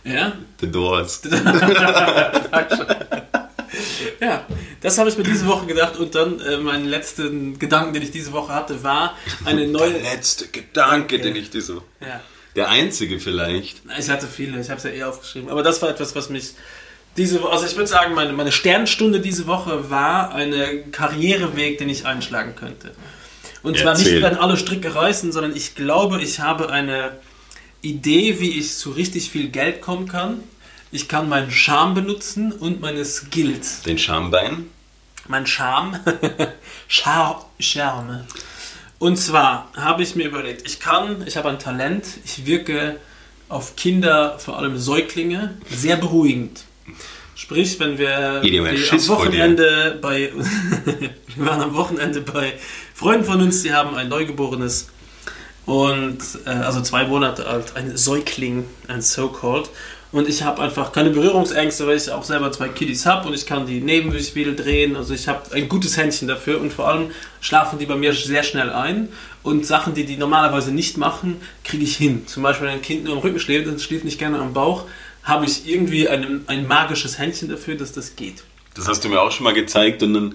ja, 0.05 0.33
The 0.61 0.71
Doors. 0.71 1.23
Ja, 4.21 4.47
das 4.87 4.99
habe 4.99 5.11
ich 5.11 5.19
mir 5.19 5.25
diese 5.25 5.47
Woche 5.47 5.67
gedacht 5.67 5.97
und 5.97 6.15
dann 6.15 6.39
äh, 6.41 6.59
meinen 6.59 6.87
letzten 6.87 7.59
Gedanken, 7.59 7.93
den 7.93 8.03
ich 8.03 8.13
diese 8.13 8.33
Woche 8.33 8.55
hatte, 8.55 8.85
war 8.85 9.17
eine 9.45 9.67
neue. 9.67 9.91
Der 9.95 10.15
letzte 10.15 10.47
Gedanke, 10.47 11.19
den 11.19 11.35
ich 11.35 11.51
dir 11.51 11.61
so... 11.61 11.83
Ja, 12.01 12.21
Der 12.55 12.69
einzige 12.69 13.19
vielleicht. 13.19 13.83
ich 13.99 14.09
hatte 14.09 14.29
viele, 14.29 14.61
ich 14.61 14.71
habe 14.71 14.79
es 14.79 14.85
ja 14.85 14.91
eh 14.91 15.03
aufgeschrieben, 15.03 15.51
aber 15.51 15.65
das 15.65 15.83
war 15.83 15.91
etwas, 15.91 16.15
was 16.15 16.31
mich 16.31 16.53
diese 17.17 17.43
Woche, 17.43 17.53
also 17.53 17.67
ich 17.67 17.75
würde 17.75 17.89
sagen, 17.89 18.15
meine, 18.15 18.33
meine 18.33 18.53
Sternstunde 18.53 19.19
diese 19.19 19.49
Woche 19.49 19.91
war 19.91 20.33
ein 20.33 20.93
Karriereweg, 20.93 21.79
den 21.79 21.89
ich 21.89 22.07
einschlagen 22.07 22.55
könnte. 22.55 22.93
Und 23.65 23.77
zwar 23.77 23.93
Erzähl. 23.93 24.21
nicht, 24.21 24.23
wenn 24.23 24.37
alle 24.37 24.57
Stricke 24.57 24.95
reißen, 24.95 25.33
sondern 25.33 25.57
ich 25.57 25.75
glaube, 25.75 26.23
ich 26.23 26.39
habe 26.39 26.71
eine 26.71 27.17
Idee, 27.83 28.39
wie 28.39 28.57
ich 28.57 28.77
zu 28.77 28.91
richtig 28.91 29.31
viel 29.31 29.49
Geld 29.49 29.81
kommen 29.81 30.07
kann. 30.07 30.45
Ich 30.93 31.09
kann 31.09 31.29
meinen 31.29 31.51
Charme 31.51 31.95
benutzen 31.95 32.53
und 32.53 32.81
meine 32.81 33.05
Skills. 33.05 33.83
Den 33.83 33.99
Schambein. 33.99 34.71
Mein 35.29 35.47
Charme. 35.47 36.01
Char 36.89 37.49
Charme. 37.59 38.27
Und 38.99 39.17
zwar 39.17 39.71
habe 39.77 40.03
ich 40.03 40.17
mir 40.17 40.27
überlegt, 40.27 40.67
ich 40.67 40.81
kann, 40.81 41.27
ich 41.27 41.37
habe 41.37 41.51
ein 41.51 41.59
Talent, 41.59 42.07
ich 42.25 42.47
wirke 42.47 42.99
auf 43.49 43.77
Kinder, 43.77 44.39
vor 44.39 44.59
allem 44.59 44.79
Säuglinge, 44.79 45.57
sehr 45.71 45.97
beruhigend. 45.97 46.65
Sprich, 47.35 47.79
wenn 47.79 47.99
wir, 47.99 48.41
wir 48.43 48.93
am. 48.93 49.09
Wochenende 49.09 49.99
bei 50.01 50.33
wir 51.37 51.47
waren 51.47 51.61
am 51.61 51.75
Wochenende 51.75 52.23
bei 52.23 52.55
Freunden 52.95 53.25
von 53.25 53.43
uns, 53.43 53.63
die 53.63 53.75
haben 53.75 53.95
ein 53.95 54.09
Neugeborenes 54.09 54.89
und 55.67 56.19
äh, 56.47 56.51
also 56.51 56.81
zwei 56.81 57.05
Monate 57.05 57.47
alt, 57.47 57.77
ein 57.77 57.97
Säugling, 57.97 58.65
ein 58.89 59.03
so-called. 59.03 59.69
Und 60.17 60.29
ich 60.29 60.43
habe 60.43 60.63
einfach 60.63 60.93
keine 60.93 61.11
Berührungsängste, 61.11 61.87
weil 61.87 61.97
ich 61.99 62.11
auch 62.11 62.25
selber 62.25 62.51
zwei 62.51 62.69
Kiddies 62.69 63.05
habe 63.05 63.29
und 63.29 63.35
ich 63.35 63.45
kann 63.45 63.67
die 63.67 63.81
neben 63.81 64.11
mich 64.11 64.35
wieder 64.35 64.53
drehen. 64.53 64.97
Also 64.97 65.13
ich 65.13 65.29
habe 65.29 65.53
ein 65.55 65.69
gutes 65.69 65.97
Händchen 65.99 66.27
dafür 66.27 66.59
und 66.61 66.73
vor 66.73 66.89
allem 66.89 67.11
schlafen 67.43 67.79
die 67.79 67.85
bei 67.87 67.97
mir 67.97 68.15
sehr 68.15 68.43
schnell 68.43 68.71
ein. 68.71 69.11
Und 69.43 69.67
Sachen, 69.67 69.93
die 69.95 70.05
die 70.07 70.17
normalerweise 70.17 70.73
nicht 70.73 70.97
machen, 70.97 71.37
kriege 71.65 71.85
ich 71.85 71.97
hin. 71.97 72.27
Zum 72.27 72.43
Beispiel, 72.43 72.67
wenn 72.67 72.75
ein 72.77 72.83
Kind 72.83 73.05
nur 73.05 73.13
am 73.13 73.19
Rücken 73.21 73.39
schläft 73.39 73.69
und 73.69 73.75
es 73.75 73.85
schläft 73.85 74.05
nicht 74.07 74.19
gerne 74.19 74.39
am 74.39 74.55
Bauch, 74.55 74.85
habe 75.23 75.45
ich 75.45 75.69
irgendwie 75.69 76.09
ein, 76.09 76.45
ein 76.47 76.67
magisches 76.67 77.19
Händchen 77.19 77.49
dafür, 77.51 77.75
dass 77.75 77.93
das 77.93 78.17
geht. 78.17 78.43
Das 78.75 78.89
hast 78.89 79.05
du 79.05 79.09
mir 79.11 79.21
auch 79.21 79.31
schon 79.33 79.45
mal 79.45 79.53
gezeigt 79.55 80.03
und 80.03 80.15
dann, 80.15 80.35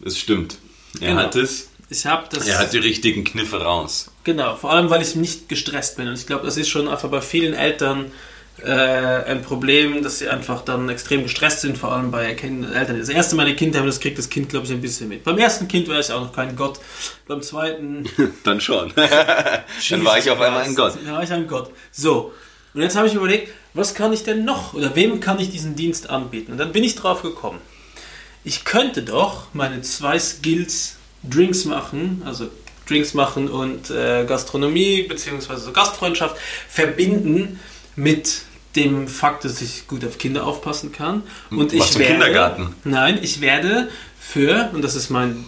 das 0.00 0.18
stimmt. 0.18 0.58
Er 1.00 1.10
Genau. 1.10 1.20
hat 1.22 1.36
es, 1.36 1.68
Ich 1.90 2.06
habe 2.06 2.26
das. 2.30 2.46
er 2.48 2.58
hat 2.58 2.72
die 2.72 2.78
richtigen 2.78 3.22
Kniffe 3.24 3.58
raus. 3.62 4.10
Genau, 4.24 4.56
vor 4.56 4.72
allem 4.72 4.90
weil 4.90 5.00
ich 5.02 5.14
nicht 5.14 5.48
gestresst 5.48 5.96
bin. 5.96 6.08
Und 6.08 6.14
ich 6.14 6.26
glaube, 6.26 6.44
das 6.44 6.56
ist 6.56 6.68
schon 6.68 6.88
einfach 6.88 7.08
bei 7.08 7.20
vielen 7.20 7.54
Eltern 7.54 8.06
äh, 8.62 8.70
ein 8.70 9.42
Problem, 9.42 10.02
dass 10.02 10.18
sie 10.18 10.28
einfach 10.28 10.62
dann 10.62 10.88
extrem 10.88 11.22
gestresst 11.22 11.60
sind, 11.60 11.76
vor 11.76 11.92
allem 11.92 12.10
bei 12.10 12.24
Eltern. 12.26 12.98
Das 12.98 13.08
erste 13.08 13.36
Mal 13.36 13.46
ein 13.46 13.56
Kind 13.56 13.76
haben, 13.76 13.86
das 13.86 14.00
kriegt 14.00 14.18
das 14.18 14.30
Kind, 14.30 14.48
glaube 14.48 14.66
ich, 14.66 14.72
ein 14.72 14.80
bisschen 14.80 15.08
mit. 15.08 15.24
Beim 15.24 15.38
ersten 15.38 15.68
Kind 15.68 15.88
war 15.88 15.98
ich 15.98 16.10
auch 16.10 16.22
noch 16.22 16.32
kein 16.32 16.56
Gott. 16.56 16.80
Beim 17.26 17.42
zweiten. 17.42 18.04
Dann 18.44 18.60
schon. 18.60 18.92
dann 19.90 20.04
war 20.04 20.18
ich 20.18 20.30
auf 20.30 20.40
einmal 20.40 20.62
ein 20.62 20.74
Gott. 20.74 20.94
Dann 21.04 21.14
war 21.14 21.22
ich 21.22 21.32
ein 21.32 21.46
Gott. 21.46 21.70
So. 21.92 22.32
Und 22.72 22.82
jetzt 22.82 22.96
habe 22.96 23.06
ich 23.08 23.14
überlegt, 23.14 23.52
was 23.74 23.94
kann 23.94 24.12
ich 24.12 24.24
denn 24.24 24.44
noch 24.44 24.74
oder 24.74 24.94
wem 24.94 25.20
kann 25.20 25.38
ich 25.38 25.50
diesen 25.50 25.76
Dienst 25.76 26.10
anbieten? 26.10 26.52
Und 26.52 26.58
dann 26.58 26.72
bin 26.72 26.84
ich 26.84 26.94
drauf 26.94 27.22
gekommen. 27.22 27.60
Ich 28.44 28.64
könnte 28.64 29.02
doch 29.02 29.48
meine 29.52 29.82
zwei 29.82 30.18
Skills 30.18 30.96
Drinks 31.22 31.64
machen, 31.64 32.22
also 32.24 32.48
Drinks 32.86 33.14
machen 33.14 33.48
und 33.48 33.90
äh, 33.90 34.24
Gastronomie 34.24 35.02
bzw. 35.02 35.56
So 35.56 35.72
Gastfreundschaft 35.72 36.36
verbinden 36.68 37.58
mit 37.96 38.42
dem 38.76 39.08
Fakt, 39.08 39.44
dass 39.44 39.60
ich 39.62 39.86
gut 39.88 40.04
auf 40.04 40.18
Kinder 40.18 40.46
aufpassen 40.46 40.92
kann. 40.92 41.22
Und 41.50 41.72
ich 41.72 41.98
werde, 41.98 42.12
Kindergarten? 42.12 42.74
Nein, 42.84 43.18
ich 43.22 43.40
werde 43.40 43.88
für, 44.20 44.70
und 44.72 44.82
das 44.82 44.94
ist 44.94 45.10
mein, 45.10 45.44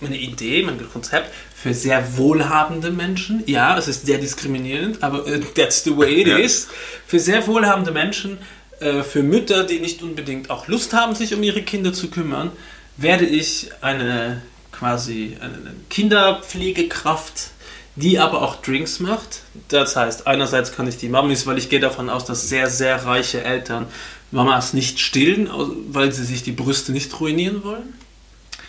meine 0.00 0.18
Idee, 0.18 0.62
mein 0.62 0.78
Konzept, 0.92 1.32
für 1.54 1.72
sehr 1.74 2.16
wohlhabende 2.18 2.90
Menschen, 2.90 3.42
ja, 3.46 3.76
es 3.78 3.88
ist 3.88 4.06
sehr 4.06 4.18
diskriminierend, 4.18 5.02
aber 5.02 5.26
äh, 5.26 5.40
that's 5.54 5.82
the 5.84 5.96
way 5.96 6.20
it 6.20 6.28
Ja. 6.28 6.36
is, 6.36 6.68
für 7.06 7.18
sehr 7.18 7.46
wohlhabende 7.46 7.90
Menschen, 7.92 8.38
äh, 8.80 9.02
für 9.02 9.22
Mütter, 9.22 9.64
die 9.64 9.80
nicht 9.80 10.02
unbedingt 10.02 10.50
auch 10.50 10.68
Lust 10.68 10.92
haben, 10.92 11.14
sich 11.14 11.34
um 11.34 11.42
ihre 11.42 11.62
Kinder 11.62 11.92
zu 11.94 12.08
kümmern, 12.08 12.52
werde 12.98 13.24
ich 13.24 13.70
eine 13.80 14.42
quasi 14.70 15.36
eine 15.40 15.74
Kinderpflegekraft, 15.88 17.50
die 17.96 18.18
aber 18.18 18.42
auch 18.42 18.56
Drinks 18.62 19.00
macht. 19.00 19.40
Das 19.68 19.96
heißt, 19.96 20.26
einerseits 20.26 20.72
kann 20.72 20.86
ich 20.86 20.98
die 20.98 21.08
Mamis, 21.08 21.46
weil 21.46 21.58
ich 21.58 21.68
gehe 21.68 21.80
davon 21.80 22.10
aus, 22.10 22.24
dass 22.24 22.48
sehr, 22.48 22.68
sehr 22.70 23.04
reiche 23.04 23.42
Eltern 23.42 23.86
Mamas 24.30 24.72
nicht 24.74 25.00
stillen, 25.00 25.48
weil 25.88 26.12
sie 26.12 26.24
sich 26.24 26.42
die 26.42 26.52
Brüste 26.52 26.92
nicht 26.92 27.18
ruinieren 27.20 27.64
wollen. 27.64 27.94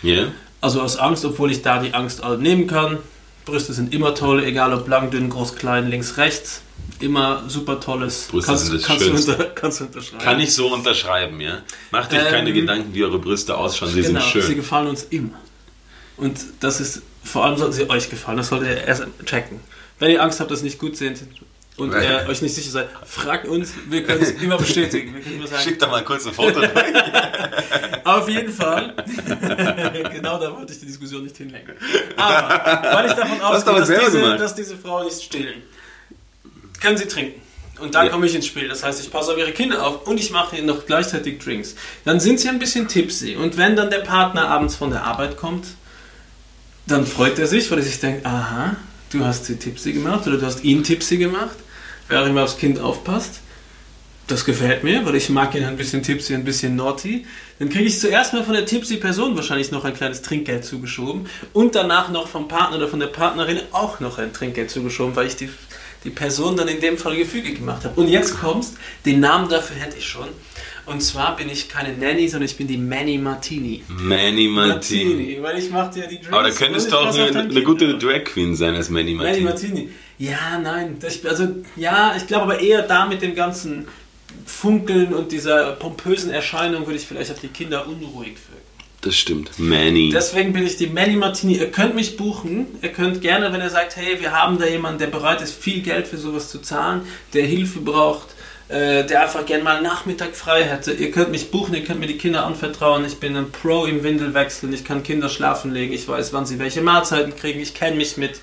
Ja? 0.02 0.32
Also 0.60 0.80
aus 0.80 0.96
Angst, 0.96 1.24
obwohl 1.24 1.50
ich 1.50 1.62
da 1.62 1.80
die 1.80 1.94
Angst 1.94 2.22
nehmen 2.38 2.66
kann. 2.66 2.98
Brüste 3.44 3.72
sind 3.72 3.94
immer 3.94 4.14
toll, 4.14 4.42
egal 4.44 4.72
ob 4.74 4.88
lang, 4.88 5.10
dünn, 5.10 5.30
groß, 5.30 5.56
klein, 5.56 5.88
links, 5.88 6.16
rechts. 6.16 6.62
Immer 7.00 7.44
super 7.48 7.80
tolles. 7.80 8.28
Brüste 8.30 8.50
kannst, 8.50 8.66
sind 8.66 8.80
das 8.80 8.86
kannst, 8.86 9.06
du 9.06 9.32
unter, 9.32 9.44
kannst 9.46 9.80
du 9.80 9.84
unterschreiben. 9.84 10.24
Kann 10.24 10.40
ich 10.40 10.54
so 10.54 10.72
unterschreiben, 10.72 11.40
ja? 11.40 11.62
Macht 11.90 12.12
euch 12.12 12.28
keine 12.28 12.50
Ähm, 12.50 12.54
Gedanken, 12.56 12.94
wie 12.94 13.04
eure 13.04 13.18
Brüste 13.18 13.56
ausschauen, 13.56 13.90
sie 13.90 14.02
genau, 14.02 14.20
sind 14.20 14.32
sie 14.32 14.40
schön. 14.48 14.56
gefallen 14.56 14.88
uns 14.88 15.04
immer. 15.04 15.38
Und 16.16 16.38
das 16.60 16.80
ist, 16.80 17.02
vor 17.24 17.44
allem 17.44 17.56
sollten 17.56 17.72
sie 17.74 17.88
euch 17.90 18.10
gefallen, 18.10 18.38
das 18.38 18.48
solltet 18.48 18.68
ihr 18.68 18.84
erst 18.84 19.04
checken. 19.24 19.60
Wenn 19.98 20.10
ihr 20.10 20.22
Angst 20.22 20.40
habt, 20.40 20.50
dass 20.50 20.60
sie 20.60 20.66
nicht 20.66 20.78
gut 20.78 20.96
sind 20.96 21.20
und 21.76 21.92
ihr 21.92 22.26
euch 22.28 22.40
nicht 22.42 22.54
sicher 22.54 22.70
seid, 22.70 22.88
fragt 23.04 23.46
uns, 23.48 23.72
wir 23.88 24.02
können 24.04 24.22
es 24.22 24.30
immer 24.30 24.56
bestätigen. 24.58 25.14
Wir 25.14 25.20
können 25.22 25.36
immer 25.36 25.46
sagen, 25.46 25.62
Schick 25.62 25.78
doch 25.78 25.90
mal 25.90 26.04
kurz 26.04 26.26
ein 26.26 26.32
Foto. 26.32 26.60
Auf 28.04 28.28
jeden 28.28 28.52
Fall. 28.52 28.94
genau 30.12 30.38
da 30.40 30.54
wollte 30.56 30.72
ich 30.72 30.80
die 30.80 30.86
Diskussion 30.86 31.24
nicht 31.24 31.36
hinlenken. 31.36 31.74
Aber 32.16 32.94
weil 32.94 33.06
ich 33.06 33.12
davon 33.12 33.40
ausgehe, 33.40 33.74
dass 33.74 33.88
diese, 33.88 34.36
dass 34.36 34.54
diese 34.54 34.76
Frauen 34.76 35.06
nicht 35.06 35.22
stillen, 35.22 35.62
können 36.80 36.96
sie 36.96 37.06
trinken. 37.06 37.40
Und 37.80 37.94
dann 37.94 38.06
Ja. 38.06 38.12
komme 38.12 38.26
ich 38.26 38.34
ins 38.34 38.46
Spiel. 38.46 38.66
Das 38.68 38.82
heißt, 38.82 39.00
ich 39.00 39.10
passe 39.10 39.32
auf 39.32 39.38
ihre 39.38 39.52
Kinder 39.52 39.86
auf 39.86 40.06
und 40.06 40.18
ich 40.18 40.30
mache 40.32 40.56
ihnen 40.56 40.66
noch 40.66 40.84
gleichzeitig 40.86 41.38
Drinks. 41.38 41.76
Dann 42.04 42.18
sind 42.18 42.40
sie 42.40 42.48
ein 42.48 42.58
bisschen 42.58 42.88
tipsy. 42.88 43.36
Und 43.36 43.56
wenn 43.56 43.76
dann 43.76 43.88
der 43.90 43.98
Partner 44.00 44.48
abends 44.48 44.74
von 44.74 44.90
der 44.90 45.04
Arbeit 45.04 45.36
kommt, 45.36 45.66
dann 46.88 47.06
freut 47.06 47.38
er 47.38 47.46
sich, 47.46 47.70
weil 47.70 47.78
er 47.78 47.84
sich 47.84 48.00
denkt, 48.00 48.26
aha, 48.26 48.76
du 49.12 49.24
hast 49.24 49.44
sie 49.44 49.56
tipsy 49.56 49.92
gemacht 49.92 50.26
oder 50.26 50.38
du 50.38 50.46
hast 50.46 50.64
ihn 50.64 50.82
tipsy 50.82 51.18
gemacht, 51.18 51.56
auch 52.10 52.26
immer 52.26 52.44
aufs 52.44 52.58
Kind 52.58 52.80
aufpasst. 52.80 53.40
Das 54.26 54.44
gefällt 54.44 54.84
mir, 54.84 55.06
weil 55.06 55.14
ich 55.14 55.30
mag 55.30 55.54
ihn 55.54 55.64
ein 55.64 55.76
bisschen 55.76 56.02
tipsy, 56.02 56.34
ein 56.34 56.44
bisschen 56.44 56.76
naughty. 56.76 57.24
Dann 57.58 57.70
kriege 57.70 57.84
ich 57.84 57.98
zuerst 57.98 58.34
mal 58.34 58.44
von 58.44 58.52
der 58.54 58.66
tipsy 58.66 58.96
Person 58.96 59.36
wahrscheinlich 59.36 59.70
noch 59.70 59.84
ein 59.84 59.94
kleines 59.94 60.20
Trinkgeld 60.20 60.64
zugeschoben 60.64 61.26
und 61.54 61.74
danach 61.74 62.10
noch 62.10 62.28
vom 62.28 62.46
Partner 62.46 62.76
oder 62.76 62.88
von 62.88 63.00
der 63.00 63.06
Partnerin 63.06 63.60
auch 63.72 64.00
noch 64.00 64.18
ein 64.18 64.32
Trinkgeld 64.32 64.70
zugeschoben, 64.70 65.16
weil 65.16 65.28
ich 65.28 65.36
die, 65.36 65.48
die 66.04 66.10
Person 66.10 66.56
dann 66.56 66.68
in 66.68 66.80
dem 66.80 66.98
Fall 66.98 67.16
gefügig 67.16 67.56
gemacht 67.56 67.84
habe. 67.84 67.98
Und 67.98 68.08
jetzt 68.08 68.38
kommst, 68.38 68.76
den 69.06 69.20
Namen 69.20 69.48
dafür 69.48 69.76
hätte 69.76 69.96
ich 69.96 70.06
schon. 70.06 70.28
Und 70.88 71.02
zwar 71.02 71.36
bin 71.36 71.50
ich 71.50 71.68
keine 71.68 71.96
Nanny, 71.96 72.28
sondern 72.28 72.46
ich 72.46 72.56
bin 72.56 72.66
die 72.66 72.78
Manny 72.78 73.18
Martini. 73.18 73.84
Manny 73.88 74.48
Martini. 74.48 75.38
weil 75.40 75.58
ich 75.58 75.70
mache 75.70 75.94
dir 75.94 76.06
die 76.06 76.16
Drinks. 76.16 76.32
Aber 76.32 76.42
da 76.44 76.50
könntest 76.50 76.90
du 76.90 76.96
auch 76.96 77.14
eine, 77.14 77.40
eine 77.40 77.62
gute. 77.62 77.98
Drag 77.98 78.24
Queen 78.24 78.56
sein 78.56 78.74
als 78.74 78.88
Manny 78.88 79.14
Manny 79.14 79.40
Martini. 79.40 79.72
Martini. 79.72 79.88
Ja, 80.18 80.58
nein. 80.58 80.96
Das, 81.00 81.24
also, 81.24 81.48
ja, 81.76 82.14
ich 82.16 82.26
glaube 82.26 82.44
aber 82.44 82.60
eher 82.60 82.82
da 82.82 83.06
mit 83.06 83.22
dem 83.22 83.34
ganzen 83.34 83.86
Funkeln 84.46 85.14
und 85.14 85.32
dieser 85.32 85.72
pompösen 85.72 86.30
Erscheinung 86.30 86.86
würde 86.86 86.98
ich 86.98 87.06
vielleicht 87.06 87.30
auf 87.30 87.40
die 87.40 87.48
Kinder 87.48 87.86
unruhig 87.86 88.34
wirken. 88.48 88.68
Das 89.00 89.16
stimmt. 89.16 89.58
Manny. 89.58 90.10
Deswegen 90.12 90.52
bin 90.52 90.66
ich 90.66 90.76
die 90.76 90.88
Manny 90.88 91.14
Martini. 91.14 91.56
Ihr 91.56 91.70
könnt 91.70 91.94
mich 91.94 92.16
buchen. 92.16 92.66
Ihr 92.82 92.90
könnt 92.90 93.20
gerne, 93.20 93.52
wenn 93.52 93.60
ihr 93.60 93.70
sagt, 93.70 93.96
hey, 93.96 94.20
wir 94.20 94.32
haben 94.32 94.58
da 94.58 94.66
jemanden, 94.66 94.98
der 94.98 95.06
bereit 95.06 95.40
ist, 95.40 95.54
viel 95.54 95.82
Geld 95.82 96.08
für 96.08 96.18
sowas 96.18 96.50
zu 96.50 96.58
zahlen, 96.58 97.02
der 97.32 97.44
Hilfe 97.44 97.80
braucht, 97.80 98.28
äh, 98.68 99.04
der 99.04 99.22
einfach 99.22 99.46
gerne 99.46 99.64
mal 99.64 99.80
Nachmittag 99.80 100.36
frei 100.36 100.62
hätte. 100.62 100.92
Ihr 100.92 101.10
könnt 101.10 101.30
mich 101.30 101.50
buchen, 101.50 101.74
ihr 101.74 101.84
könnt 101.84 102.00
mir 102.00 102.06
die 102.06 102.18
Kinder 102.18 102.44
anvertrauen. 102.44 103.04
Ich 103.06 103.18
bin 103.18 103.36
ein 103.36 103.50
Pro 103.50 103.86
im 103.86 104.02
Windelwechseln. 104.02 104.72
Ich 104.72 104.84
kann 104.84 105.02
Kinder 105.02 105.28
schlafen 105.28 105.72
legen. 105.72 105.94
Ich 105.94 106.06
weiß, 106.06 106.32
wann 106.32 106.44
sie 106.44 106.58
welche 106.58 106.82
Mahlzeiten 106.82 107.34
kriegen. 107.34 107.60
Ich 107.60 107.74
kenne 107.74 107.96
mich 107.96 108.16
mit 108.18 108.40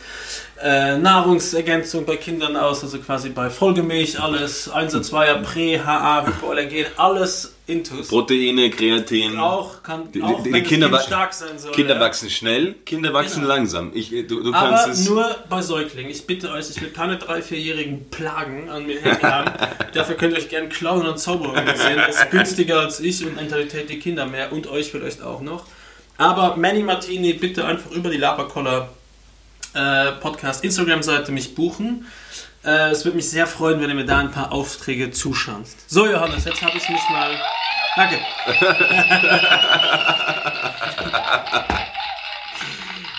äh, 0.62 0.98
Nahrungsergänzung 0.98 2.06
bei 2.06 2.16
Kindern 2.18 2.56
aus, 2.56 2.82
also 2.84 2.98
quasi 3.00 3.30
bei 3.30 3.50
Vollgemilch, 3.50 4.20
alles, 4.22 4.72
1er, 4.72 5.02
2er, 5.02 5.42
Prä, 5.42 5.80
HA, 5.80 6.26
Hypoallergen, 6.28 6.86
alles 6.98 7.54
intus. 7.68 8.08
Proteine, 8.08 8.70
Kreatin. 8.70 9.38
Auch 9.38 9.84
kann, 9.84 10.12
Die- 10.14 10.22
auch 10.22 10.42
die- 10.44 10.52
die 10.52 10.62
Kinder 10.64 10.98
stark 11.02 11.34
sein 11.34 11.58
soll. 11.58 11.72
Kinder 11.74 11.96
ja. 11.96 12.00
wachsen 12.00 12.30
schnell, 12.30 12.76
Kinder 12.86 13.12
wachsen 13.14 13.42
Genau. 13.42 13.54
langsam. 13.54 13.92
Ich, 13.94 14.10
du, 14.10 14.44
du 14.44 14.52
kannst 14.52 15.10
Aber 15.10 15.16
nur 15.16 15.36
bei 15.50 15.62
Säuglingen. 15.62 16.12
Ich 16.12 16.26
bitte 16.26 16.52
euch, 16.52 16.70
ich 16.70 16.80
will 16.82 16.92
keine 16.92 17.18
drei, 17.18 17.42
vierjährigen 17.42 18.10
Plagen 18.10 18.70
an 18.70 18.86
mir 18.86 19.02
hängen 19.02 19.24
haben. 19.24 19.52
Dafür 19.94 20.16
könnt 20.16 20.34
ihr 20.34 20.40
euch 20.40 20.50
gerne 20.50 20.70
Clown 20.70 21.06
und 21.06 21.18
Zauber 21.20 21.50
organisieren. 21.50 21.98
Das 22.08 22.16
ist 22.18 22.32
günstiger 22.32 22.80
als 22.80 23.00
ich 23.02 23.26
und 23.26 23.38
entertaint 23.38 23.90
die 23.90 24.00
Kinder 24.00 24.26
mehr 24.26 24.54
und 24.54 24.68
euch 24.68 24.90
vielleicht 24.92 25.22
auch 25.22 25.42
noch. 25.42 25.66
Aber 26.18 26.56
Manny 26.56 26.82
Martini, 26.84 27.34
bitte 27.34 27.66
einfach 27.66 27.92
über 27.92 28.10
die 28.10 28.18
Laberkoller 28.18 28.88
äh, 29.76 30.14
Podcast 30.14 30.64
Instagram-Seite 30.64 31.32
mich 31.32 31.54
buchen. 31.56 32.08
Äh, 32.64 32.90
es 32.92 33.06
würde 33.06 33.18
mich 33.18 33.30
sehr 33.30 33.46
freuen, 33.48 33.80
wenn 33.82 33.90
ihr 33.90 33.96
mir 33.96 34.06
da 34.06 34.18
ein 34.20 34.32
paar 34.32 34.52
Aufträge 34.52 35.12
zuschanzt. 35.12 35.78
So, 35.90 36.08
Johannes, 36.08 36.46
jetzt 36.46 36.62
habe 36.62 36.78
ich 36.78 36.90
mich 36.90 37.02
mal. 37.10 37.32
Danke. 37.96 38.20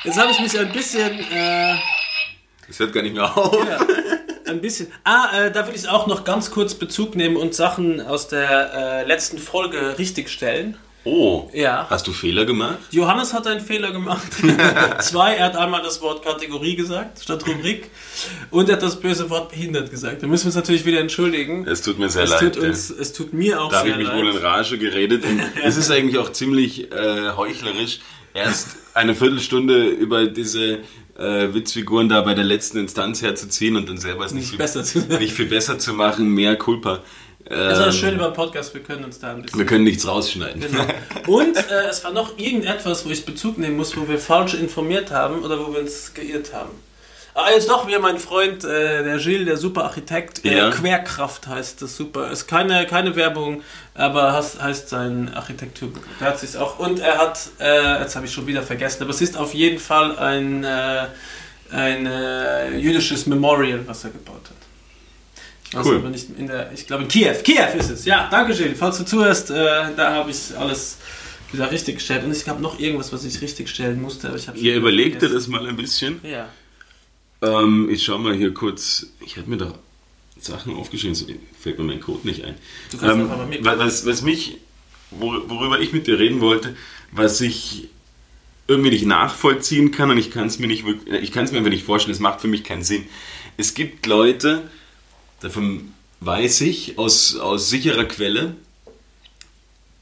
Jetzt 0.05 0.18
habe 0.20 0.30
ich 0.30 0.39
mich 0.41 0.59
ein 0.59 0.70
bisschen. 0.70 1.18
Äh, 1.33 1.74
Es 2.68 2.78
hört 2.78 2.93
gar 2.93 3.03
nicht 3.03 3.14
mehr 3.14 3.37
auf. 3.37 3.57
ja, 3.68 3.78
ein 4.47 4.61
bisschen. 4.61 4.93
Ah, 5.03 5.30
äh, 5.37 5.51
da 5.51 5.66
will 5.66 5.74
ich 5.74 5.89
auch 5.89 6.07
noch 6.07 6.22
ganz 6.24 6.51
kurz 6.53 6.74
Bezug 6.74 7.16
nehmen 7.16 7.37
und 7.37 7.55
Sachen 7.55 8.01
aus 8.01 8.28
der 8.28 8.72
äh, 8.72 9.05
letzten 9.05 9.39
Folge 9.39 9.99
richtigstellen. 9.99 10.76
Oh. 11.07 11.48
Ja. 11.54 11.86
Hast 11.88 12.07
du 12.09 12.12
Fehler 12.12 12.44
gemacht? 12.44 12.78
Johannes 12.90 13.32
hat 13.32 13.46
einen 13.46 13.61
Fehler 13.61 13.92
gemacht. 13.92 14.26
Zwei, 15.00 15.34
er 15.34 15.46
hat 15.46 15.57
einmal 15.57 15.80
das 15.82 16.02
Wort 16.02 16.24
Kategorie 16.24 16.74
gesagt, 16.74 17.20
statt 17.22 17.46
Rubrik. 17.46 17.90
Und 18.50 18.68
er 18.68 18.74
hat 18.76 18.82
das 18.82 18.98
böse 18.98 19.30
Wort 19.30 19.50
behindert 19.50 19.88
gesagt. 19.90 20.22
Da 20.22 20.26
müssen 20.26 20.44
wir 20.44 20.48
uns 20.48 20.57
natürlich 20.57 20.84
wieder 20.84 20.98
entschuldigen. 21.00 21.64
Es 21.66 21.80
tut 21.82 22.00
mir 22.00 22.09
sehr 22.09 22.24
Es 22.24 22.30
leid. 22.30 22.54
tut, 22.54 22.62
uns, 22.64 22.90
es 22.90 23.12
tut 23.12 23.32
mir 23.32 23.62
auch 23.62 23.70
Da 23.70 23.78
habe 23.78 23.88
sehr 23.88 23.98
ich 23.98 24.04
mich 24.04 24.09
leid. 24.09 24.18
wohl 24.24 24.30
in 24.32 24.36
Rage 24.38 24.78
geredet. 24.78 25.24
Und 25.24 25.40
es 25.64 25.76
ist 25.76 25.90
eigentlich 25.92 26.18
auch 26.18 26.32
ziemlich 26.32 26.90
äh, 26.92 27.30
heuchlerisch, 27.36 28.00
erst 28.34 28.70
eine 28.92 29.14
Viertelstunde 29.14 29.86
über 29.86 30.26
diese 30.26 30.78
äh, 31.18 31.54
Witzfiguren 31.54 32.09
da 32.09 32.20
bei 32.22 32.34
der 32.34 32.44
letzten 32.44 32.78
Instanz 32.78 33.22
herzuziehen 33.22 33.76
und 33.76 33.88
dann 33.88 33.98
selber 33.98 34.24
es 34.26 34.32
nicht, 34.32 34.40
Nicht 34.42 34.50
viel, 34.50 34.59
besser 34.59 34.82
zu 34.84 34.98
nicht 35.18 35.32
viel 35.34 35.46
besser 35.46 35.78
zu 35.78 35.92
machen, 35.94 36.28
mehr 36.34 36.57
Culpa. 36.57 37.02
Das 37.49 37.78
ist 37.78 37.80
auch 37.82 37.86
Ähm, 37.86 37.92
schön 37.92 38.14
über 38.16 38.30
Podcast, 38.32 38.74
wir 38.74 38.82
können 38.82 39.05
uns 39.05 39.18
da 39.20 39.30
ein 39.30 39.42
bisschen. 39.42 39.59
wir 39.59 39.66
können 39.66 39.84
nichts 39.84 40.07
rausschneiden. 40.07 40.61
Genau. 40.61 40.84
Und 41.28 41.57
äh, 41.57 41.86
es 41.88 42.03
war 42.05 42.12
noch 42.12 42.36
irgendetwas, 42.38 43.07
wo 43.07 43.11
ich 43.11 43.24
Bezug 43.24 43.59
nehmen 43.59 43.76
muss, 43.76 43.97
wo 43.97 44.09
wir 44.09 44.18
falsch 44.18 44.55
informiert 44.55 45.11
haben 45.11 45.42
oder 45.44 45.59
wo 45.64 45.72
wir 45.72 45.80
uns 45.80 46.12
geirrt 46.14 46.53
haben. 46.53 46.70
Ah, 47.34 47.51
jetzt 47.55 47.68
doch 47.68 47.86
wieder 47.86 47.99
mein 48.01 48.18
Freund, 48.18 48.64
äh, 48.64 49.05
der 49.05 49.18
Gilles, 49.18 49.44
der 49.47 49.57
super 49.59 49.84
Architekt. 49.84 50.42
Äh, 50.44 50.57
Ja. 50.57 50.70
Querkraft 50.70 51.47
heißt 51.47 51.82
das 51.82 51.94
super. 51.97 52.30
Ist 52.30 52.47
keine, 52.49 52.86
keine 52.86 53.14
Werbung, 53.14 53.62
aber 53.94 54.32
heißt, 54.32 54.61
heißt 54.62 54.88
sein 54.88 55.30
Architekturbuch. 55.34 56.01
Der 56.18 56.28
hat 56.28 56.38
sich 56.40 56.57
auch. 56.57 56.78
Und 56.78 56.99
er 56.99 57.18
hat, 57.18 57.38
äh, 57.61 58.01
jetzt 58.01 58.16
habe 58.16 58.24
ich 58.24 58.32
schon 58.32 58.47
wieder 58.47 58.62
vergessen, 58.62 59.03
aber 59.03 59.11
es 59.11 59.20
ist 59.20 59.36
auf 59.36 59.53
jeden 59.53 59.78
Fall 59.78 60.18
ein, 60.18 60.64
äh, 60.64 61.07
ein 61.70 62.07
äh, 62.07 62.76
jüdisches 62.78 63.26
Memorial, 63.26 63.80
was 63.86 64.03
er 64.05 64.11
gebaut 64.11 64.40
hat. 64.44 64.66
Ich 65.69 65.75
weiß 65.75 65.87
Cool. 65.87 65.97
aber 65.97 66.11
nicht 66.11 66.27
in 66.39 66.47
der, 66.47 66.73
ich 66.73 66.87
glaube 66.87 67.03
in 67.05 67.09
Kiew. 67.09 67.35
Kiew 67.43 67.79
ist 67.79 67.91
es. 67.91 68.05
Ja, 68.05 68.29
danke 68.31 68.55
Gilles. 68.55 68.79
Falls 68.79 68.99
du 68.99 69.05
zuhörst, 69.05 69.51
äh, 69.51 69.55
da 69.97 70.12
habe 70.14 70.31
ich 70.31 70.57
alles 70.57 70.99
wieder 71.53 71.71
richtig 71.71 71.97
gestellt. 71.97 72.25
Und 72.25 72.37
ich 72.37 72.47
habe 72.49 72.62
noch 72.62 72.79
irgendwas, 72.79 73.12
was 73.12 73.25
ich 73.25 73.41
richtig 73.41 73.69
stellen 73.69 74.01
musste, 74.01 74.29
aber 74.29 74.37
ich 74.37 74.47
habe 74.49 74.59
Ihr 74.59 74.77
überlegt 74.77 75.23
ihr 75.23 75.29
das 75.29 75.49
mal 75.49 75.67
ein 75.67 75.77
bisschen. 75.77 76.21
Ja. 76.23 76.49
Ähm, 77.43 77.89
ich 77.91 78.05
schau 78.05 78.19
mal 78.19 78.35
hier 78.35 78.55
kurz. 78.55 79.07
Ich 79.25 79.37
habe 79.37 79.51
mir 79.51 79.57
da 79.57 79.75
Sachen 80.41 80.75
aufgeschrieben, 80.77 81.14
so 81.14 81.27
fällt 81.59 81.79
mir 81.79 81.85
mein 81.85 82.01
Code 82.01 82.27
nicht 82.27 82.45
ein. 82.45 82.55
Du 82.93 82.99
kannst 82.99 83.14
Ähm, 83.17 83.27
mal 83.29 83.47
mit. 83.47 83.64
was, 83.64 84.07
was 84.07 84.23
mich, 84.23 84.59
wor- 85.11 85.49
worüber 85.49 85.81
ich 85.81 85.93
mit 85.93 86.07
dir 86.07 86.19
reden 86.19 86.41
wollte, 86.41 86.77
was 87.11 87.41
ich 87.41 87.89
irgendwie 88.69 88.91
nicht 88.91 89.07
nachvollziehen 89.07 89.91
kann 89.93 90.11
und 90.11 90.19
ich 90.19 90.31
kann 90.31 90.47
es 90.47 90.59
mir 90.59 90.67
nicht 90.67 90.85
ich 91.23 91.31
kann 91.33 91.45
es 91.45 91.53
mir 91.53 91.59
einfach 91.59 91.71
nicht 91.71 91.85
vorstellen, 91.85 92.14
es 92.14 92.21
macht 92.21 92.41
für 92.41 92.49
mich 92.49 92.64
keinen 92.64 92.83
Sinn. 92.83 93.05
Es 93.57 93.75
gibt 93.75 94.07
Leute, 94.07 94.69
davon 95.41 95.93
weiß 96.20 96.62
ich 96.62 96.99
aus, 96.99 97.37
aus 97.37 97.70
sicherer 97.70 98.05
Quelle, 98.05 98.57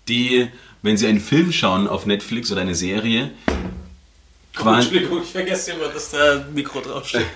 die, 0.09 0.49
wenn 0.83 0.97
sie 0.97 1.07
einen 1.07 1.21
Film 1.21 1.53
schauen 1.53 1.89
auf 1.89 2.07
Netflix 2.07 2.53
oder 2.53 2.61
eine 2.61 2.75
Serie, 2.75 3.33
Oh, 4.57 4.63
quasi, 4.63 4.87
Entschuldigung, 4.87 5.23
ich 5.23 5.33
vergesse 5.33 5.73
immer, 5.73 5.89
dass 5.89 6.13
da 6.13 6.35
ein 6.35 6.55
Mikro 6.55 6.81
draufsteht. 6.81 7.27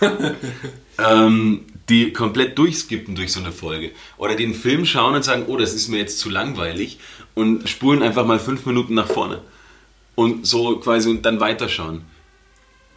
ähm, 0.98 1.64
die 1.88 2.12
komplett 2.12 2.58
durchskippen 2.58 3.14
durch 3.14 3.32
so 3.32 3.40
eine 3.40 3.52
Folge. 3.52 3.92
Oder 4.18 4.36
den 4.36 4.52
Film 4.52 4.84
schauen 4.84 5.14
und 5.14 5.24
sagen, 5.24 5.44
oh, 5.46 5.56
das 5.56 5.72
ist 5.72 5.88
mir 5.88 5.96
jetzt 5.96 6.18
zu 6.18 6.28
langweilig 6.28 6.98
und 7.34 7.68
spulen 7.68 8.02
einfach 8.02 8.26
mal 8.26 8.38
fünf 8.38 8.66
Minuten 8.66 8.94
nach 8.94 9.08
vorne. 9.08 9.40
Und 10.14 10.46
so 10.46 10.78
quasi 10.78 11.08
und 11.08 11.24
dann 11.24 11.40
weiterschauen. 11.40 12.02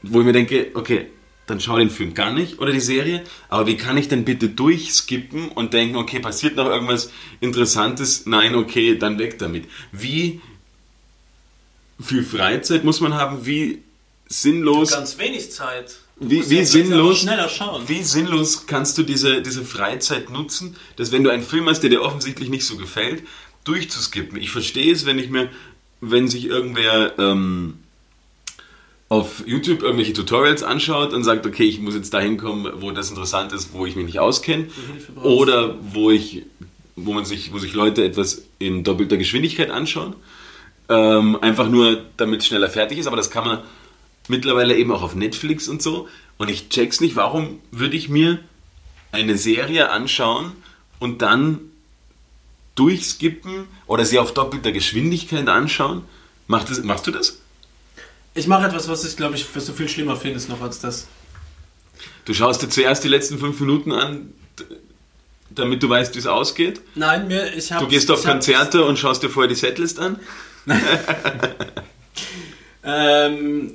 Wo 0.02 0.20
ich 0.20 0.26
mir 0.26 0.34
denke, 0.34 0.72
okay, 0.74 1.08
dann 1.52 1.60
schau 1.60 1.78
den 1.78 1.89
Film 1.89 2.14
gar 2.14 2.32
nicht 2.32 2.60
oder 2.60 2.72
die 2.72 2.80
Serie, 2.80 3.24
aber 3.49 3.68
wie 3.68 3.78
kann 3.78 3.97
ich 3.97 4.08
denn 4.08 4.26
bitte 4.26 4.49
durchskippen 4.49 5.49
und 5.49 5.74
denken, 5.74 5.97
okay, 5.97 6.20
passiert 6.20 6.56
noch 6.56 6.66
irgendwas 6.66 7.12
Interessantes? 7.41 8.26
Nein, 8.26 8.56
okay, 8.56 8.97
dann 8.97 9.20
weg 9.20 9.38
damit. 9.38 9.66
Wie 9.91 10.41
viel 11.99 12.24
Freizeit 12.24 12.84
muss 12.84 13.02
man 13.02 13.14
haben? 13.14 13.45
Wie 13.45 13.84
sinnlos 14.28 14.91
Ganz 14.91 15.18
wenig 15.18 15.52
Zeit. 15.52 15.97
Du 16.20 16.30
wie, 16.30 16.49
wie 16.49 16.64
sinnlos, 16.64 17.26
wie 17.88 18.04
sinnlos 18.04 18.66
kannst 18.68 18.97
du 18.97 19.04
diese, 19.04 19.41
diese 19.41 19.66
Freizeit 19.66 20.30
nutzen, 20.30 20.78
dass 20.95 21.12
wenn 21.12 21.24
du 21.24 21.32
einen 21.32 21.43
Film 21.43 21.68
hast, 21.68 21.82
der 21.82 21.89
dir 21.89 22.02
offensichtlich 22.02 22.49
nicht 22.49 22.66
so 22.66 22.78
gefällt, 22.78 23.24
durchzuskippen. 23.64 24.39
Ich 24.39 24.52
verstehe 24.52 24.93
es, 24.93 25.06
wenn 25.06 25.20
ich 25.20 25.30
mir, 25.30 25.49
wenn 25.99 26.28
sich 26.28 26.45
irgendwer 26.45 27.18
ähm, 27.20 27.80
auf 29.12 29.43
YouTube 29.45 29.84
irgendwelche 29.84 30.14
Tutorials 30.14 30.64
anschaut 30.64 31.12
und 31.12 31.26
sagt, 31.26 31.45
okay, 31.45 31.66
ich 31.66 31.82
muss 31.82 31.95
jetzt 31.95 32.14
dahin 32.14 32.38
kommen, 32.38 32.72
wo 32.78 32.91
das 32.91 33.09
interessant 33.09 33.51
ist, 33.51 33.74
wo 33.74 33.86
ich 33.86 33.97
mich 33.97 34.05
nicht 34.05 34.20
auskenne, 34.20 34.68
oder 35.22 35.76
wo 35.82 36.12
ich, 36.12 36.43
wo 36.95 37.12
man 37.12 37.26
sich, 37.26 37.51
wo 37.51 37.59
sich 37.59 37.74
Leute 37.74 38.05
etwas 38.05 38.43
in 38.57 38.86
doppelter 38.86 39.18
Geschwindigkeit 39.18 39.70
anschauen, 39.70 40.16
ähm, 40.88 41.38
einfach 41.41 41.68
nur, 41.68 42.05
damit 42.16 42.39
es 42.39 42.47
schneller 42.47 42.70
fertig 42.70 42.99
ist, 42.99 43.07
aber 43.07 43.18
das 43.18 43.30
kann 43.30 43.45
man 43.45 43.59
mittlerweile 44.30 44.78
eben 44.78 44.93
auch 44.93 45.01
auf 45.01 45.14
Netflix 45.14 45.68
und 45.68 45.82
so. 45.82 46.07
Und 46.38 46.49
ich 46.49 46.70
check's 46.70 47.01
nicht, 47.01 47.18
warum 47.18 47.59
würde 47.72 47.97
ich 47.97 48.07
mir 48.07 48.39
eine 49.12 49.38
Serie 49.38 49.89
anschauen 49.89 50.53
und 50.99 51.22
dann 51.22 51.59
durchskippen 52.76 53.68
oder 53.88 54.05
sie 54.05 54.20
auf 54.20 54.34
doppelter 54.34 54.72
Geschwindigkeit 54.72 55.49
anschauen? 55.49 56.03
Macht 56.47 56.70
das, 56.70 56.82
machst 56.82 57.07
du 57.07 57.12
das? 57.12 57.41
Ich 58.34 58.48
mache 58.48 58.66
etwas, 58.68 58.88
was 58.88 59.04
ich 59.04 59.18
glaube 59.18 59.36
ich 59.36 59.46
für 59.46 59.62
so 59.62 59.74
viel 59.74 59.90
schlimmer 59.90 60.16
finde 60.16 60.38
ist 60.38 60.50
noch 60.50 60.62
als 60.62 60.80
das. 60.80 61.08
Du 62.26 62.34
schaust 62.34 62.62
dir 62.62 62.70
zuerst 62.70 63.04
die 63.04 63.10
letzten 63.10 63.40
fünf 63.40 63.60
Minuten 63.60 63.92
an, 63.92 64.34
damit 65.50 65.84
du 65.84 65.90
weißt, 65.90 66.16
wie 66.16 66.20
es 66.20 66.28
ausgeht. 66.28 66.82
Nein, 66.96 67.28
mir, 67.28 67.54
ich 67.54 67.72
habe. 67.72 67.86
Du 67.86 67.92
gehst 67.92 68.10
auf 68.12 68.24
Konzerte 68.24 68.86
und 68.86 68.98
schaust 68.98 69.24
dir 69.24 69.30
vorher 69.30 69.50
die 69.50 69.56
Setlist 69.56 70.00
an. 70.00 70.20
Ähm, 72.84 73.74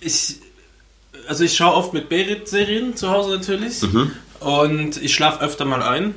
ich, 0.00 0.36
also 1.28 1.44
ich 1.44 1.56
schaue 1.56 1.74
oft 1.74 1.92
mit 1.92 2.08
Berit-Serien 2.08 2.96
zu 2.96 3.10
Hause 3.10 3.36
natürlich. 3.36 3.82
Mhm. 3.82 4.10
Und 4.40 5.02
ich 5.02 5.14
schlafe 5.14 5.42
öfter 5.44 5.64
mal 5.64 5.82
ein. 5.82 6.14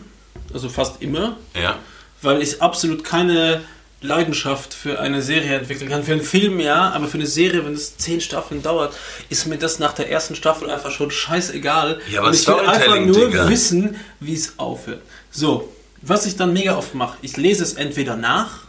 Also 0.53 0.69
fast 0.69 1.01
immer. 1.01 1.37
Ja. 1.53 1.77
Weil 2.21 2.41
ich 2.41 2.61
absolut 2.61 3.03
keine 3.03 3.61
Leidenschaft 4.01 4.73
für 4.73 4.99
eine 4.99 5.21
Serie 5.21 5.57
entwickeln 5.57 5.89
kann. 5.89 6.03
Für 6.03 6.11
einen 6.13 6.21
Film 6.21 6.59
ja, 6.59 6.91
aber 6.91 7.07
für 7.07 7.17
eine 7.17 7.25
Serie, 7.27 7.65
wenn 7.65 7.73
es 7.73 7.97
zehn 7.97 8.21
Staffeln 8.21 8.61
dauert, 8.61 8.93
ist 9.29 9.47
mir 9.47 9.57
das 9.57 9.79
nach 9.79 9.93
der 9.93 10.09
ersten 10.11 10.35
Staffel 10.35 10.69
einfach 10.69 10.91
schon 10.91 11.09
scheißegal. 11.11 11.99
Ja, 12.11 12.19
aber 12.19 12.29
Und 12.29 12.35
ich 12.35 12.47
will 12.47 12.55
einfach 12.59 12.99
nur 12.99 13.27
Digga. 13.29 13.49
wissen, 13.49 13.95
wie 14.19 14.33
es 14.35 14.53
aufhört. 14.59 15.01
So, 15.31 15.73
was 16.01 16.25
ich 16.25 16.35
dann 16.35 16.53
mega 16.53 16.77
oft 16.77 16.93
mache, 16.93 17.17
ich 17.21 17.35
lese 17.37 17.63
es 17.63 17.73
entweder 17.73 18.15
nach, 18.15 18.59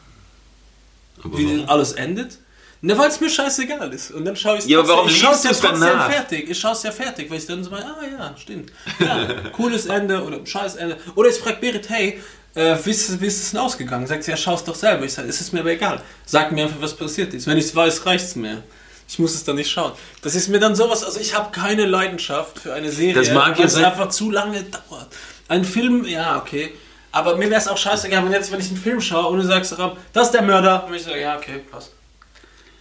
Aber 1.23 1.37
wie 1.39 1.45
warum? 1.45 1.59
denn 1.59 1.69
alles 1.69 1.93
endet. 1.93 2.39
Ne, 2.83 2.97
weil 2.97 3.09
es 3.09 3.21
mir 3.21 3.31
scheißegal 3.31 3.93
ist. 3.95 4.11
Und 4.11 4.27
dann 4.27 4.37
schaue 4.37 4.59
ich 4.59 4.65
es 4.65 4.69
Ja, 4.71 4.79
aber 4.81 4.89
warum 4.89 5.09
ich 5.09 5.21
liest 5.21 5.45
du's 5.47 5.61
dann 5.61 5.81
nach? 5.81 6.11
fertig. 6.11 6.49
Ich 6.51 6.61
schaue 6.61 6.73
es 6.73 6.83
ja 6.83 6.93
fertig, 6.93 7.29
weil 7.31 7.39
ich 7.39 7.47
dann 7.47 7.65
so 7.65 7.71
meine, 7.71 7.87
ah 7.87 7.97
ja, 8.19 8.35
stimmt. 8.37 8.71
Ja, 9.01 9.27
cooles 9.53 9.87
Ende 9.87 10.23
oder 10.23 10.45
scheiß 10.45 10.77
Ende. 10.77 10.99
Oder 11.15 11.31
ich 11.31 11.37
frage 11.37 11.57
Berit, 11.59 11.89
hey, 11.89 12.21
äh, 12.57 12.77
wie, 12.85 12.91
ist, 12.91 13.21
wie 13.21 13.27
ist 13.27 13.43
es 13.43 13.51
denn 13.51 13.61
ausgegangen? 13.61 14.07
Sagt 14.07 14.25
sie, 14.25 14.31
ja, 14.31 14.37
schau 14.37 14.55
es 14.55 14.65
doch 14.65 14.75
selber. 14.75 15.05
Ich 15.05 15.13
sage, 15.13 15.29
es 15.29 15.41
ist 15.41 15.53
mir 15.53 15.61
aber 15.61 15.71
egal. 15.71 16.01
Sag 16.25 16.53
mir 16.53 16.65
einfach, 16.65 16.81
was 16.81 16.97
passiert 16.97 17.35
ist. 17.35 17.47
Wenn 17.47 17.59
ich 17.59 17.67
es 17.67 17.77
weiß, 17.77 18.07
reicht 18.07 18.25
es 18.25 18.35
mir. 18.35 18.63
Ich 19.09 19.19
muss 19.19 19.35
es 19.35 19.45
dann 19.45 19.57
nicht 19.57 19.71
schauen. 19.71 19.93
Das 20.23 20.35
ist 20.35 20.49
mir 20.49 20.59
dann 20.59 20.75
sowas, 20.75 21.05
also 21.05 21.21
ich 21.21 21.37
habe 21.37 21.53
keine 21.53 21.87
Leidenschaft 21.87 22.59
für 22.59 22.73
eine 22.75 22.91
Serie, 22.91 23.15
Das 23.15 23.31
mag 23.31 23.57
weil 23.59 23.67
es 23.67 23.77
einfach 23.77 24.09
zu 24.09 24.31
lange 24.31 24.65
dauert. 24.65 25.09
Ein 25.49 25.65
Film, 25.65 26.05
ja, 26.07 26.39
okay. 26.39 26.73
Aber 27.13 27.37
mir 27.37 27.49
wäre 27.49 27.61
es 27.61 27.69
auch 27.69 27.79
scheißegal, 27.79 28.25
wenn 28.25 28.33
jetzt, 28.33 28.51
wenn 28.51 28.59
ich 28.59 28.69
einen 28.69 28.79
Film 28.79 29.01
schaue 29.01 29.29
und 29.29 29.39
du 29.39 29.45
sagst, 29.47 29.75
das 30.13 30.27
ist 30.27 30.33
der 30.33 30.43
Mörder. 30.43 30.87
Und 30.87 30.95
ich 30.95 31.05
sage, 31.05 31.21
ja, 31.21 31.37
okay, 31.37 31.61
passt. 31.71 31.93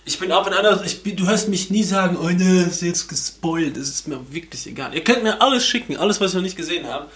Ich 0.06 0.18
bin 0.20 0.32
auch 0.32 0.48
in 0.48 0.54
einer, 0.54 0.84
ich 0.84 1.04
bin, 1.04 1.16
du 1.16 1.28
hörst 1.28 1.48
mich 1.50 1.70
nie 1.70 1.84
sagen, 1.84 2.18
oh 2.18 2.30
ne, 2.30 2.64
das 2.66 2.76
ist 2.76 2.82
jetzt 2.82 3.08
gespoilt. 3.08 3.76
Das 3.76 3.90
ist 3.90 4.08
mir 4.08 4.20
wirklich 4.32 4.66
egal. 4.68 4.94
Ihr 4.96 5.04
könnt 5.04 5.24
mir 5.24 5.42
alles 5.42 5.66
schicken, 5.66 5.98
alles, 5.98 6.22
was 6.22 6.32
ich 6.32 6.36
noch 6.36 6.42
nicht 6.42 6.58
gesehen 6.58 6.88
habe. 6.88 7.08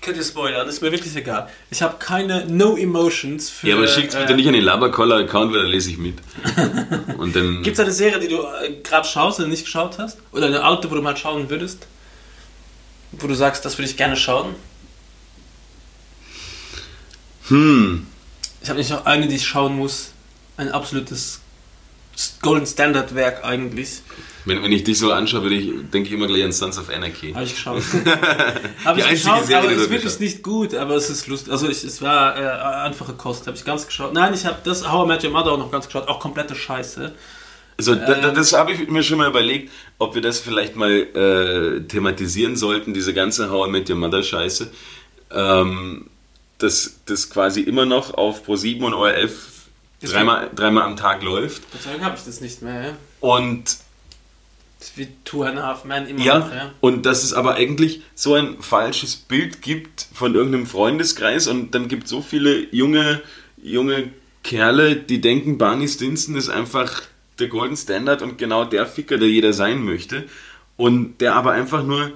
Könnt 0.00 0.16
ihr 0.16 0.24
spoilern, 0.24 0.66
ist 0.66 0.80
mir 0.80 0.90
wirklich 0.92 1.14
egal. 1.14 1.50
Ich 1.70 1.82
habe 1.82 1.96
keine 1.98 2.46
No 2.46 2.76
Emotions 2.76 3.50
für. 3.50 3.68
Ja, 3.68 3.76
aber 3.76 3.86
schick's 3.86 4.14
bitte 4.14 4.32
äh, 4.32 4.36
nicht 4.36 4.46
an 4.46 4.54
den 4.54 4.64
Labercoller-Account, 4.64 5.52
weil 5.52 5.62
da 5.62 5.68
lese 5.68 5.90
ich 5.90 5.98
mit. 5.98 6.16
Und 7.18 7.36
dann. 7.36 7.62
Gibt 7.62 7.78
es 7.78 7.80
eine 7.80 7.92
Serie, 7.92 8.18
die 8.18 8.28
du 8.28 8.38
äh, 8.38 8.80
gerade 8.82 9.06
schaust 9.06 9.40
oder 9.40 9.48
nicht 9.48 9.64
geschaut 9.64 9.98
hast? 9.98 10.18
Oder 10.32 10.46
eine 10.46 10.62
alte, 10.62 10.90
wo 10.90 10.94
du 10.94 11.02
mal 11.02 11.16
schauen 11.16 11.50
würdest? 11.50 11.86
Wo 13.12 13.26
du 13.26 13.34
sagst, 13.34 13.64
das 13.64 13.76
würde 13.76 13.90
ich 13.90 13.96
gerne 13.98 14.16
schauen? 14.16 14.54
Hm. 17.48 18.06
Ich 18.62 18.68
habe 18.70 18.78
nicht 18.78 18.90
noch 18.90 19.04
eine, 19.04 19.28
die 19.28 19.36
ich 19.36 19.46
schauen 19.46 19.76
muss. 19.76 20.12
Ein 20.56 20.70
absolutes 20.70 21.39
Golden 22.42 22.66
Standard 22.66 23.14
Werk 23.14 23.44
eigentlich. 23.44 24.02
Wenn, 24.46 24.62
wenn 24.62 24.72
ich 24.72 24.84
dich 24.84 24.98
so 24.98 25.12
anschaue, 25.12 25.42
würde 25.42 25.56
ich, 25.56 25.90
denke 25.90 26.08
ich 26.08 26.12
immer 26.14 26.26
gleich 26.26 26.44
an 26.44 26.52
Sons 26.52 26.78
of 26.78 26.88
Anarchy. 26.88 27.32
Habe 27.32 27.44
ich 27.44 27.54
geschaut. 27.54 27.82
Habe 28.84 29.00
ich 29.00 29.08
geschaut, 29.08 29.44
Serie, 29.46 29.58
aber 29.58 29.72
es 29.72 29.82
ist 29.82 29.90
wirklich 29.90 30.20
nicht 30.20 30.42
gut, 30.42 30.74
aber 30.74 30.94
es 30.94 31.10
ist 31.10 31.26
lustig. 31.26 31.52
Also 31.52 31.68
ich, 31.68 31.84
es 31.84 32.00
war 32.00 32.36
äh, 32.38 32.86
einfache 32.86 33.12
Kost, 33.12 33.46
habe 33.46 33.56
ich 33.56 33.64
ganz 33.64 33.86
geschaut. 33.86 34.14
Nein, 34.14 34.32
ich 34.32 34.46
habe 34.46 34.56
das 34.64 34.90
How 34.90 35.04
I 35.04 35.08
Met 35.08 35.24
Your 35.24 35.30
Mother 35.30 35.52
auch 35.52 35.58
noch 35.58 35.70
ganz 35.70 35.86
geschaut, 35.86 36.08
auch 36.08 36.20
komplette 36.20 36.54
Scheiße. 36.54 37.14
Also 37.76 37.92
Ähm. 37.92 38.00
da, 38.06 38.30
das 38.30 38.52
habe 38.52 38.72
ich 38.72 38.88
mir 38.88 39.02
schon 39.02 39.18
mal 39.18 39.28
überlegt, 39.28 39.70
ob 39.98 40.14
wir 40.14 40.22
das 40.22 40.40
vielleicht 40.40 40.76
mal 40.76 40.90
äh, 40.90 41.80
thematisieren 41.86 42.56
sollten, 42.56 42.94
diese 42.94 43.12
ganze 43.14 43.50
How 43.50 43.68
I 43.68 43.70
Met 43.70 43.90
Your 43.90 43.96
Mother 43.96 44.22
Scheiße. 44.22 44.70
Ähm, 45.32 46.06
dass 46.58 47.00
das 47.06 47.30
quasi 47.30 47.60
immer 47.60 47.86
noch 47.86 48.14
auf 48.14 48.46
Pro7 48.46 48.82
und 48.82 48.94
ORF 48.94 49.30
Das 49.30 49.59
dreimal, 50.00 50.50
dreimal 50.54 50.84
am 50.84 50.96
Tag 50.96 51.22
läuft. 51.22 51.62
Deswegen 51.74 52.04
habe 52.04 52.16
ich 52.16 52.24
das 52.24 52.40
nicht 52.40 52.62
mehr. 52.62 52.82
Ja? 52.82 52.96
Und 53.20 53.78
Das 54.78 54.88
ist 54.88 54.98
wie 54.98 55.08
Two 55.24 55.42
and 55.42 55.58
a 55.58 55.66
Half 55.66 55.84
Men 55.84 56.06
immer 56.06 56.24
ja, 56.24 56.38
noch. 56.38 56.52
Ja? 56.52 56.72
und 56.80 57.04
dass 57.06 57.22
es 57.22 57.32
aber 57.34 57.54
eigentlich 57.54 58.02
so 58.14 58.34
ein 58.34 58.60
falsches 58.60 59.16
Bild 59.16 59.62
gibt 59.62 60.06
von 60.14 60.34
irgendeinem 60.34 60.66
Freundeskreis 60.66 61.46
und 61.46 61.74
dann 61.74 61.88
gibt 61.88 62.04
es 62.04 62.10
so 62.10 62.22
viele 62.22 62.66
junge, 62.74 63.20
junge 63.62 64.10
Kerle, 64.42 64.96
die 64.96 65.20
denken, 65.20 65.58
Barney 65.58 65.86
Stinson 65.86 66.34
ist 66.34 66.48
einfach 66.48 67.02
der 67.38 67.48
Golden 67.48 67.76
Standard 67.76 68.22
und 68.22 68.38
genau 68.38 68.64
der 68.64 68.86
Ficker, 68.86 69.18
der 69.18 69.28
jeder 69.28 69.52
sein 69.52 69.82
möchte. 69.82 70.24
Und 70.76 71.20
der 71.20 71.34
aber 71.34 71.52
einfach 71.52 71.84
nur 71.84 72.12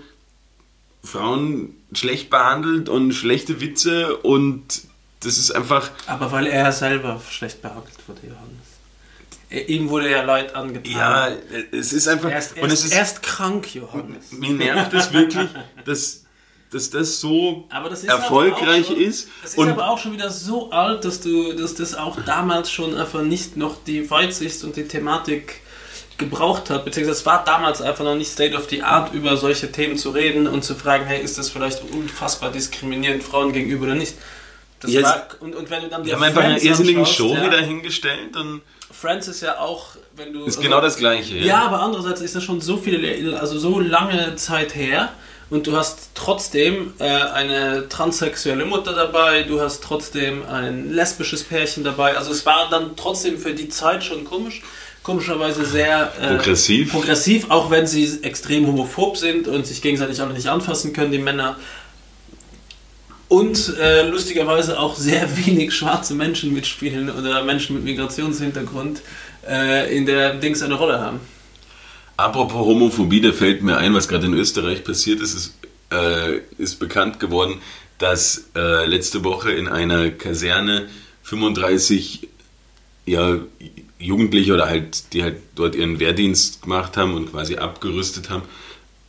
Frauen 1.03 1.75
schlecht 1.93 2.31
behandelt 2.31 2.89
und 2.89 3.13
schlechte 3.13 3.61
Witze 3.61 4.17
und 4.17 4.83
das 5.25 5.39
ist 5.39 5.51
einfach. 5.51 5.91
Aber 6.07 6.31
weil 6.33 6.47
er 6.47 6.71
selber 6.73 7.21
schlecht 7.31 7.63
behandelt 7.63 7.97
wurde, 8.07 8.21
Johannes. 8.23 9.69
Ihm 9.69 9.89
wurde 9.89 10.11
ja 10.11 10.23
Leid 10.23 10.55
angetan. 10.55 10.93
Ja, 10.93 11.29
es 11.71 11.93
ist 11.93 12.09
einfach. 12.09 12.31
Er 12.31 12.39
ist, 12.39 12.57
er 12.57 12.63
und 12.65 12.73
es 12.73 12.85
ist. 12.85 12.93
er 12.93 13.03
ist 13.03 13.23
krank, 13.23 13.75
Johannes. 13.75 14.33
Mir 14.33 14.51
nervt 14.51 14.93
es 14.95 15.13
wirklich, 15.13 15.49
dass, 15.85 16.25
dass 16.71 16.91
das 16.91 17.21
so 17.21 17.69
das 17.71 18.03
ist 18.03 18.09
erfolgreich 18.09 18.87
schon, 18.87 18.97
ist. 18.97 19.29
Das 19.43 19.55
ist 19.55 19.59
aber 19.59 19.89
auch 19.89 19.99
schon 19.99 20.13
wieder 20.13 20.31
so 20.31 20.71
alt, 20.71 21.05
dass 21.05 21.21
du, 21.21 21.53
dass 21.53 21.75
das 21.75 21.95
auch 21.95 22.21
damals 22.23 22.71
schon 22.71 22.97
einfach 22.97 23.23
nicht 23.23 23.57
noch 23.57 23.77
die 23.85 24.11
Weitsicht 24.11 24.65
und 24.65 24.77
die 24.77 24.89
Thematik 24.89 25.61
gebraucht 26.17 26.71
hat, 26.71 26.85
beziehungsweise 26.85 27.19
es 27.19 27.27
war 27.27 27.45
damals 27.45 27.83
einfach 27.83 28.05
noch 28.05 28.15
nicht 28.15 28.31
State 28.31 28.57
of 28.57 28.69
the 28.71 28.83
Art, 28.83 29.13
über 29.15 29.37
solche 29.37 29.73
Themen 29.73 29.99
zu 29.99 30.11
reden 30.11 30.47
und 30.47 30.63
zu 30.63 30.75
fragen, 30.75 31.07
hey, 31.07 31.21
ist 31.21 31.39
das 31.39 31.51
vielleicht 31.51 31.83
unfassbar 31.91 32.53
diskriminierend 32.53 33.23
Frauen 33.23 33.53
gegenüber 33.53 33.87
oder 33.87 33.97
nicht? 33.97 34.15
Das 34.85 34.93
Ja, 34.93 35.03
war, 35.03 35.27
und, 35.41 35.55
und 35.55 35.71
wenn 35.71 35.83
du 35.83 35.89
dann 35.89 36.03
die 36.05 36.13
haben 36.13 36.23
einfach 36.23 36.43
eine 36.43 36.55
anschaust, 36.55 37.15
Show 37.15 37.35
ja, 37.35 37.45
wieder 37.47 37.61
hingestellt 37.61 38.37
und 38.37 38.63
Friends 38.93 39.29
ist 39.29 39.41
ja 39.41 39.59
auch, 39.59 39.89
wenn 40.17 40.33
du... 40.33 40.41
ist 40.41 40.57
also- 40.57 40.61
genau 40.61 40.81
das 40.81 40.97
Gleiche. 40.97 41.37
ja, 41.39 41.63
aber 41.63 41.81
andererseits 41.81 42.21
ist 42.21 42.37
das 42.37 42.45
schon 42.45 42.61
so 42.61 42.77
viele, 42.77 43.39
also 43.39 43.59
so 43.59 43.81
lange 43.81 44.37
Zeit 44.37 44.75
her 44.75 45.11
und 45.51 45.67
du 45.67 45.77
hast 45.77 46.11
trotzdem 46.15 46.95
äh, 46.99 47.05
eine 47.05 47.89
transsexuelle 47.89 48.65
Mutter 48.65 48.93
dabei, 48.95 49.43
du 49.43 49.61
hast 49.61 49.83
trotzdem 49.83 50.45
ein 50.47 50.93
lesbisches 50.93 51.45
Pärchen 51.45 51.85
dabei. 51.85 52.17
Also 52.17 52.31
es 52.33 52.47
war 52.47 52.69
dann 52.71 52.97
trotzdem 52.97 53.39
für 53.39 53.53
die 53.53 53.69
Zeit 53.69 54.05
schon 54.05 54.25
komisch, 54.25 54.63
komischerweise 55.03 55.65
sehr 55.67 56.13
äh, 56.21 56.29
Progressiv. 56.37 56.93
progressiv, 56.93 57.51
auch 57.51 57.71
wenn 57.71 57.87
sie 57.87 58.21
extrem 58.23 58.67
homophob 58.67 59.17
sind 59.19 59.47
und 59.49 59.67
sich 59.67 59.83
gegenseitig 59.83 60.23
auch 60.23 60.29
nicht 60.29 60.47
anfassen 60.49 60.93
können, 60.93 61.13
die 61.13 61.19
Männer. 61.19 61.57
Und 63.35 63.77
äh, 63.81 64.09
lustigerweise 64.09 64.79
auch 64.79 64.95
sehr 64.95 65.29
wenig 65.45 65.75
schwarze 65.75 66.15
Menschen 66.15 66.55
mitspielen 66.55 67.11
oder 67.11 67.43
Menschen 67.43 67.75
mit 67.75 67.85
Migrationshintergrund 67.85 69.03
äh, 69.49 69.97
in 69.97 70.07
der 70.07 70.35
Dings 70.35 70.63
eine 70.63 70.75
Rolle 70.75 71.01
haben. 71.01 71.19
Apropos 72.17 72.65
Homophobie, 72.65 73.21
da 73.21 73.33
fällt 73.33 73.61
mir 73.63 73.77
ein, 73.77 73.93
was 73.93 74.07
gerade 74.07 74.27
in 74.27 74.35
Österreich 74.35 74.85
passiert 74.85 75.21
ist, 75.21 75.35
ist, 75.35 75.55
äh, 75.93 76.43
ist 76.59 76.79
bekannt 76.79 77.19
geworden, 77.19 77.61
dass 77.99 78.51
äh, 78.55 78.87
letzte 78.87 79.25
Woche 79.25 79.51
in 79.51 79.67
einer 79.67 80.11
Kaserne 80.11 80.89
35 81.25 82.29
ja, 83.05 83.39
Jugendliche 83.99 84.55
oder 84.55 84.69
halt, 84.69 85.13
die 85.13 85.25
halt 85.25 85.39
dort 85.57 85.75
ihren 85.75 85.99
Wehrdienst 85.99 86.63
gemacht 86.63 86.97
haben 86.97 87.15
und 87.15 87.33
quasi 87.33 87.57
abgerüstet 87.57 88.31
haben, 88.31 88.43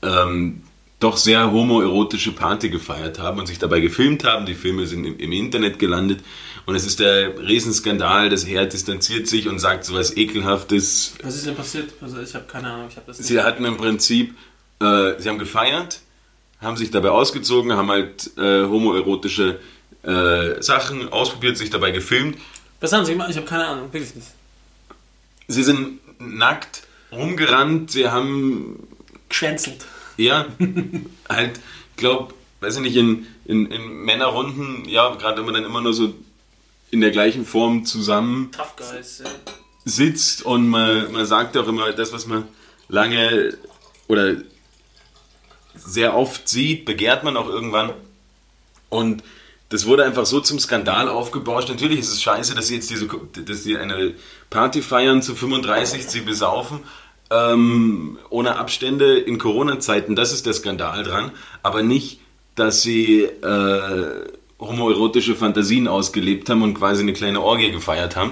ähm, 0.01 0.63
doch 0.99 1.17
sehr 1.17 1.51
homoerotische 1.51 2.31
Party 2.31 2.69
gefeiert 2.69 3.19
haben 3.19 3.39
und 3.39 3.47
sich 3.47 3.59
dabei 3.59 3.79
gefilmt 3.79 4.23
haben. 4.23 4.45
Die 4.45 4.55
Filme 4.55 4.87
sind 4.87 5.05
im, 5.05 5.17
im 5.17 5.31
Internet 5.31 5.77
gelandet 5.77 6.21
und 6.65 6.75
es 6.75 6.85
ist 6.85 6.99
der 6.99 7.37
Riesenskandal. 7.39 8.29
Das 8.29 8.47
Heer 8.47 8.65
distanziert 8.65 9.27
sich 9.27 9.47
und 9.47 9.59
sagt 9.59 9.85
sowas 9.85 10.15
Ekelhaftes, 10.15 11.15
Was 11.23 11.35
ist 11.35 11.45
denn 11.45 11.55
passiert? 11.55 11.93
Also 12.01 12.21
ich 12.21 12.33
habe 12.33 12.45
keine 12.45 12.71
Ahnung, 12.71 12.87
ich 12.89 12.95
habe 12.95 13.07
das. 13.07 13.17
Sie 13.17 13.41
hatten 13.41 13.65
im 13.65 13.77
Prinzip, 13.77 14.35
äh, 14.79 15.13
sie 15.19 15.29
haben 15.29 15.39
gefeiert, 15.39 15.99
haben 16.61 16.77
sich 16.77 16.91
dabei 16.91 17.09
ausgezogen, 17.09 17.73
haben 17.73 17.91
halt 17.91 18.31
äh, 18.37 18.63
homoerotische 18.63 19.59
äh, 20.03 20.61
Sachen 20.61 21.11
ausprobiert, 21.11 21.57
sich 21.57 21.69
dabei 21.69 21.91
gefilmt. 21.91 22.37
Was 22.79 22.93
haben 22.93 23.05
Sie 23.05 23.13
gemacht? 23.13 23.29
Ich 23.31 23.37
habe 23.37 23.47
keine 23.47 23.65
Ahnung, 23.67 23.91
wirklich 23.91 24.15
nicht. 24.15 24.27
Sie 25.47 25.63
sind 25.63 25.99
nackt 26.19 26.83
rumgerannt, 27.11 27.91
sie 27.91 28.09
haben, 28.09 28.87
Geschwänzelt. 29.29 29.85
Ja, 30.17 30.45
halt, 31.29 31.59
glaub, 31.97 32.33
weiß 32.61 32.77
ich 32.77 32.81
nicht, 32.81 32.95
in, 32.95 33.27
in, 33.45 33.71
in 33.71 34.03
Männerrunden, 34.03 34.87
ja, 34.87 35.13
gerade 35.15 35.37
wenn 35.37 35.45
man 35.45 35.53
dann 35.55 35.65
immer 35.65 35.81
nur 35.81 35.93
so 35.93 36.13
in 36.91 37.01
der 37.01 37.11
gleichen 37.11 37.45
Form 37.45 37.85
zusammen 37.85 38.51
Guys. 38.77 39.21
Ja. 39.23 39.29
sitzt 39.83 40.43
und 40.43 40.67
man, 40.67 41.11
man 41.11 41.25
sagt 41.25 41.57
auch 41.57 41.67
immer 41.67 41.91
das, 41.91 42.13
was 42.13 42.25
man 42.27 42.47
lange 42.87 43.57
oder 44.07 44.35
sehr 45.75 46.15
oft 46.15 46.47
sieht, 46.47 46.85
begehrt 46.85 47.23
man 47.23 47.37
auch 47.37 47.49
irgendwann. 47.49 47.91
Und 48.89 49.23
das 49.69 49.85
wurde 49.85 50.05
einfach 50.05 50.25
so 50.25 50.39
zum 50.39 50.59
Skandal 50.59 51.09
aufgebauscht. 51.09 51.69
Natürlich 51.69 51.99
ist 51.99 52.13
es 52.13 52.21
scheiße, 52.21 52.55
dass 52.55 52.67
sie 52.67 52.75
jetzt 52.75 52.89
diese, 52.89 53.07
dass 53.07 53.63
sie 53.63 53.77
eine 53.77 54.13
Party 54.49 54.81
feiern 54.81 55.21
zu 55.21 55.35
35, 55.35 56.07
sie 56.07 56.21
besaufen, 56.21 56.79
ähm, 57.31 58.17
ohne 58.29 58.57
Abstände 58.57 59.17
in 59.17 59.37
Corona-Zeiten. 59.37 60.15
Das 60.15 60.31
ist 60.33 60.45
der 60.45 60.53
Skandal 60.53 61.03
dran. 61.03 61.31
Aber 61.63 61.81
nicht, 61.83 62.19
dass 62.55 62.81
sie 62.81 63.23
äh, 63.23 64.25
homoerotische 64.59 65.35
Fantasien 65.35 65.87
ausgelebt 65.87 66.49
haben 66.49 66.61
und 66.61 66.75
quasi 66.75 67.01
eine 67.01 67.13
kleine 67.13 67.41
Orgie 67.41 67.71
gefeiert 67.71 68.15
haben. 68.15 68.31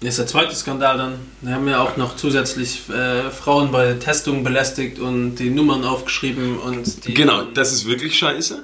Das 0.00 0.10
ist 0.10 0.18
der 0.18 0.26
zweite 0.26 0.54
Skandal 0.54 0.98
dann. 0.98 1.14
Wir 1.40 1.54
haben 1.54 1.66
ja 1.68 1.80
auch 1.80 1.96
noch 1.96 2.16
zusätzlich 2.16 2.82
äh, 2.90 3.30
Frauen 3.30 3.72
bei 3.72 3.94
Testungen 3.94 4.44
belästigt 4.44 4.98
und 4.98 5.36
die 5.36 5.48
Nummern 5.50 5.84
aufgeschrieben 5.84 6.58
und 6.58 7.06
die. 7.06 7.14
Genau, 7.14 7.42
das 7.44 7.72
ist 7.72 7.86
wirklich 7.86 8.18
scheiße. 8.18 8.62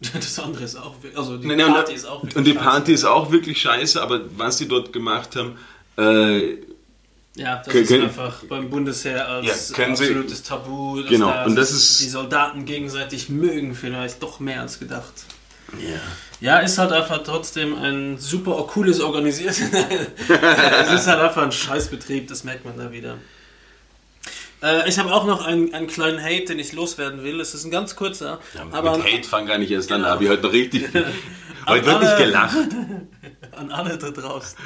Das 0.14 0.38
andere 0.38 0.64
ist 0.64 0.76
auch. 0.76 0.94
Also 1.14 1.36
die 1.36 1.46
Party 1.48 1.92
ist 1.92 2.06
auch. 2.06 2.22
wirklich 2.22 2.36
Und 2.36 2.46
die 2.46 2.52
scheiße. 2.52 2.64
Party 2.64 2.92
ist 2.94 3.04
auch 3.04 3.30
wirklich 3.30 3.60
scheiße, 3.60 4.00
aber 4.02 4.22
was 4.38 4.56
sie 4.56 4.66
dort 4.66 4.94
gemacht 4.94 5.36
haben, 5.36 5.58
äh, 5.98 6.56
Ja, 7.36 7.56
das 7.64 7.68
Können- 7.72 7.84
ist 7.84 7.92
einfach 7.92 8.44
beim 8.48 8.68
Bundesheer 8.70 9.26
als 9.28 9.68
Ja, 9.70 9.76
können 9.76 9.94
Sie- 9.96 10.04
absolutes 10.04 10.42
Tabu. 10.42 11.00
dass 11.00 11.10
Genau, 11.10 11.30
da 11.30 11.44
und 11.44 11.54
das 11.56 11.70
ist- 11.70 12.00
Die 12.00 12.08
Soldaten 12.08 12.64
gegenseitig 12.64 13.28
mögen 13.28 13.74
vielleicht 13.74 14.22
doch 14.22 14.40
mehr 14.40 14.60
als 14.62 14.78
gedacht. 14.78 15.12
ja. 15.78 15.98
Ja, 16.42 16.58
ist 16.60 16.78
halt 16.78 16.90
einfach 16.90 17.22
trotzdem 17.22 17.76
ein 17.76 18.16
super 18.18 18.64
cooles 18.66 18.98
Organisiert. 19.00 19.50
es 19.60 20.92
ist 20.92 21.06
halt 21.06 21.20
einfach 21.20 21.42
ein 21.42 21.52
Scheißbetrieb, 21.52 22.28
das 22.28 22.44
merkt 22.44 22.64
man 22.64 22.78
da 22.78 22.90
wieder. 22.90 23.18
Äh, 24.62 24.88
ich 24.88 24.98
habe 24.98 25.12
auch 25.12 25.26
noch 25.26 25.44
einen, 25.46 25.74
einen 25.74 25.86
kleinen 25.86 26.22
Hate, 26.22 26.46
den 26.46 26.58
ich 26.58 26.72
loswerden 26.72 27.22
will. 27.24 27.40
Es 27.40 27.52
ist 27.54 27.64
ein 27.64 27.70
ganz 27.70 27.94
kurzer. 27.94 28.40
Ja, 28.54 28.66
aber 28.72 28.96
mit 28.96 29.06
Hate 29.06 29.28
fang 29.28 29.46
gar 29.46 29.58
nicht 29.58 29.70
erst 29.70 29.92
an, 29.92 29.98
Genau. 29.98 30.08
da 30.08 30.14
habe 30.14 30.24
ich 30.24 30.30
heute 30.30 30.42
noch 30.42 30.52
richtig, 30.52 30.84
heute 31.66 31.86
wird 31.86 32.00
nicht 32.02 32.16
gelacht. 32.16 32.56
an 33.56 33.70
alle 33.70 33.98
da 33.98 34.10
draußen. 34.10 34.56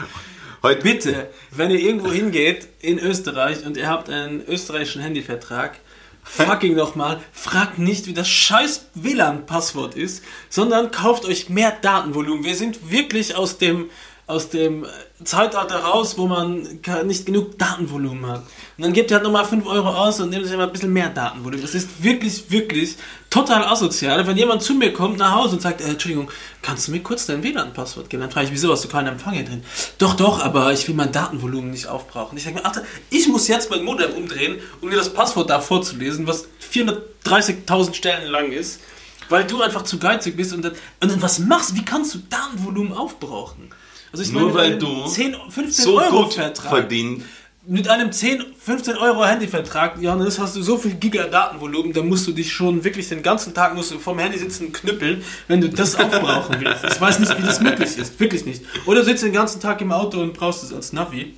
Heute, 0.65 0.81
Bitte, 0.81 1.29
wenn 1.51 1.71
ihr 1.71 1.79
irgendwo 1.79 2.11
hingeht 2.11 2.69
in 2.81 2.99
Österreich 2.99 3.67
und 3.67 3.77
ihr 3.77 3.87
habt 3.87 4.09
einen 4.09 4.43
österreichischen 4.49 5.03
Handyvertrag, 5.03 5.79
fucking 6.23 6.75
nochmal, 6.75 7.21
fragt 7.35 7.79
nicht, 7.79 8.07
wie 8.07 8.15
das 8.15 8.31
scheiß 8.31 8.87
WLAN-Passwort 8.95 9.95
ist, 9.95 10.25
sondern 10.49 10.91
kauft 10.91 11.27
euch 11.27 11.51
mehr 11.51 11.71
Datenvolumen. 11.71 12.45
Wir 12.45 12.55
sind 12.55 12.91
wirklich 12.91 13.37
aus 13.37 13.59
dem, 13.59 13.91
aus 14.27 14.49
dem 14.49 14.87
Zeitalter 15.23 15.77
raus, 15.77 16.17
wo 16.17 16.27
man 16.27 16.81
nicht 17.05 17.27
genug 17.27 17.59
Datenvolumen 17.59 18.27
hat. 18.27 18.43
Und 18.79 18.85
dann 18.85 18.93
gebt 18.95 19.11
ihr 19.11 19.17
halt 19.17 19.25
nochmal 19.25 19.45
5 19.45 19.67
Euro 19.67 19.89
aus 19.89 20.19
und 20.19 20.31
nehmt 20.31 20.47
euch 20.47 20.57
mal 20.57 20.65
ein 20.65 20.73
bisschen 20.73 20.93
mehr 20.93 21.11
Datenvolumen. 21.11 21.61
Das 21.61 21.75
ist 21.75 22.03
wirklich, 22.03 22.51
wirklich 22.51 22.97
total 23.29 23.65
asozial. 23.65 24.27
Wenn 24.27 24.39
jemand 24.39 24.63
zu 24.63 24.75
mir 24.75 24.95
kommt 24.95 25.19
nach 25.19 25.35
Hause 25.35 25.57
und 25.57 25.63
sagt, 25.63 25.83
äh, 25.83 25.89
Entschuldigung, 25.89 26.31
kannst 26.63 26.89
du 26.89 26.93
mir 26.93 27.01
kurz 27.01 27.27
dein 27.27 27.43
WLAN-Passwort 27.43 28.09
geben? 28.09 28.23
Dann 28.23 28.31
frage 28.31 28.47
ich, 28.47 28.53
wieso 28.53 28.73
hast 28.73 28.85
du 28.85 28.89
keinen 28.89 29.09
Empfang 29.09 29.35
hier 29.35 29.45
drin? 29.45 29.63
Doch, 29.99 30.15
doch, 30.15 30.43
aber 30.43 30.73
ich 30.73 30.89
will 30.89 30.95
mein 30.95 31.13
Datenvolumen 31.13 31.71
nicht 31.71 31.87
aufbrauchen. 31.87 32.39
Ich 32.39 32.45
denke 32.45 32.61
mir, 32.61 32.67
Alter, 32.67 32.83
ich 33.11 33.29
muss 33.29 33.47
jetzt 33.47 33.71
mein 33.71 33.85
Modem 33.85 34.13
umdrehen, 34.13 34.59
um 34.81 34.89
dir 34.89 34.97
das 34.97 35.13
Passwort 35.13 35.51
da 35.51 35.61
vorzulesen, 35.61 36.27
was 36.27 36.47
430.000 36.73 37.93
Stellen 37.93 38.31
lang 38.31 38.53
ist, 38.53 38.81
weil 39.29 39.45
du 39.45 39.61
einfach 39.61 39.83
zu 39.83 39.99
geizig 39.99 40.35
bist 40.35 40.55
und 40.55 40.63
dann, 40.63 40.73
und 41.01 41.11
dann 41.11 41.21
was 41.21 41.39
machst, 41.39 41.77
wie 41.77 41.85
kannst 41.85 42.15
du 42.15 42.19
Datenvolumen 42.31 42.95
aufbrauchen? 42.95 43.71
Also 44.15 44.23
ich 44.23 44.33
nur 44.33 44.55
weil 44.55 44.79
du 44.79 45.09
10, 45.09 45.35
15 45.49 45.85
so 45.85 45.99
Euro 45.99 46.23
gut 46.23 46.35
Vertrag 46.35 46.69
verdient, 46.69 47.25
mit 47.67 47.89
einem 47.89 48.13
10, 48.13 48.45
15 48.57 48.97
Euro 48.97 49.25
Handyvertrag, 49.25 50.01
Johannes, 50.01 50.39
hast 50.39 50.55
du 50.55 50.63
so 50.63 50.79
viel 50.79 50.95
Giga 50.95 51.25
Datenvolumen, 51.25 51.93
da 51.93 52.01
musst 52.01 52.25
du 52.29 52.31
dich 52.31 52.53
schon 52.53 52.85
wirklich 52.85 53.09
den 53.09 53.25
ganzen 53.25 53.55
Tag 53.55 53.75
musst 53.75 53.91
du 53.91 53.99
vom 53.99 54.17
Handy 54.21 54.39
sitzen 54.39 54.73
knüppeln, 54.73 55.25
wenn 55.49 55.61
du 55.61 55.69
das 55.69 55.97
aufbrauchen 55.97 56.59
willst. 56.61 56.85
Ich 56.85 57.01
weiß 57.01 57.19
nicht, 57.19 57.37
wie 57.37 57.43
das 57.43 57.61
möglich 57.61 57.99
ist, 57.99 58.21
wirklich 58.21 58.47
nicht. 58.47 58.63
Oder 58.87 59.01
du 59.01 59.07
sitzt 59.07 59.25
den 59.25 59.33
ganzen 59.33 59.61
Tag 59.61 59.81
im 59.81 59.91
Auto 59.91 60.21
und 60.21 60.33
brauchst 60.33 60.63
es 60.63 60.73
als 60.73 60.93
Navi. 60.93 61.35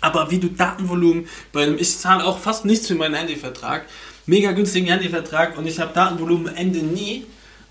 Aber 0.00 0.30
wie 0.30 0.38
du 0.38 0.46
Datenvolumen 0.50 1.26
bei 1.52 1.64
einem, 1.64 1.78
ich 1.78 1.98
zahle 1.98 2.24
auch 2.24 2.38
fast 2.38 2.64
nichts 2.64 2.86
für 2.86 2.94
meinen 2.94 3.16
Handyvertrag, 3.16 3.86
mega 4.26 4.52
günstigen 4.52 4.86
Handyvertrag 4.86 5.58
und 5.58 5.66
ich 5.66 5.80
habe 5.80 5.92
Datenvolumen 5.92 6.54
Ende 6.54 6.78
nie. 6.78 7.26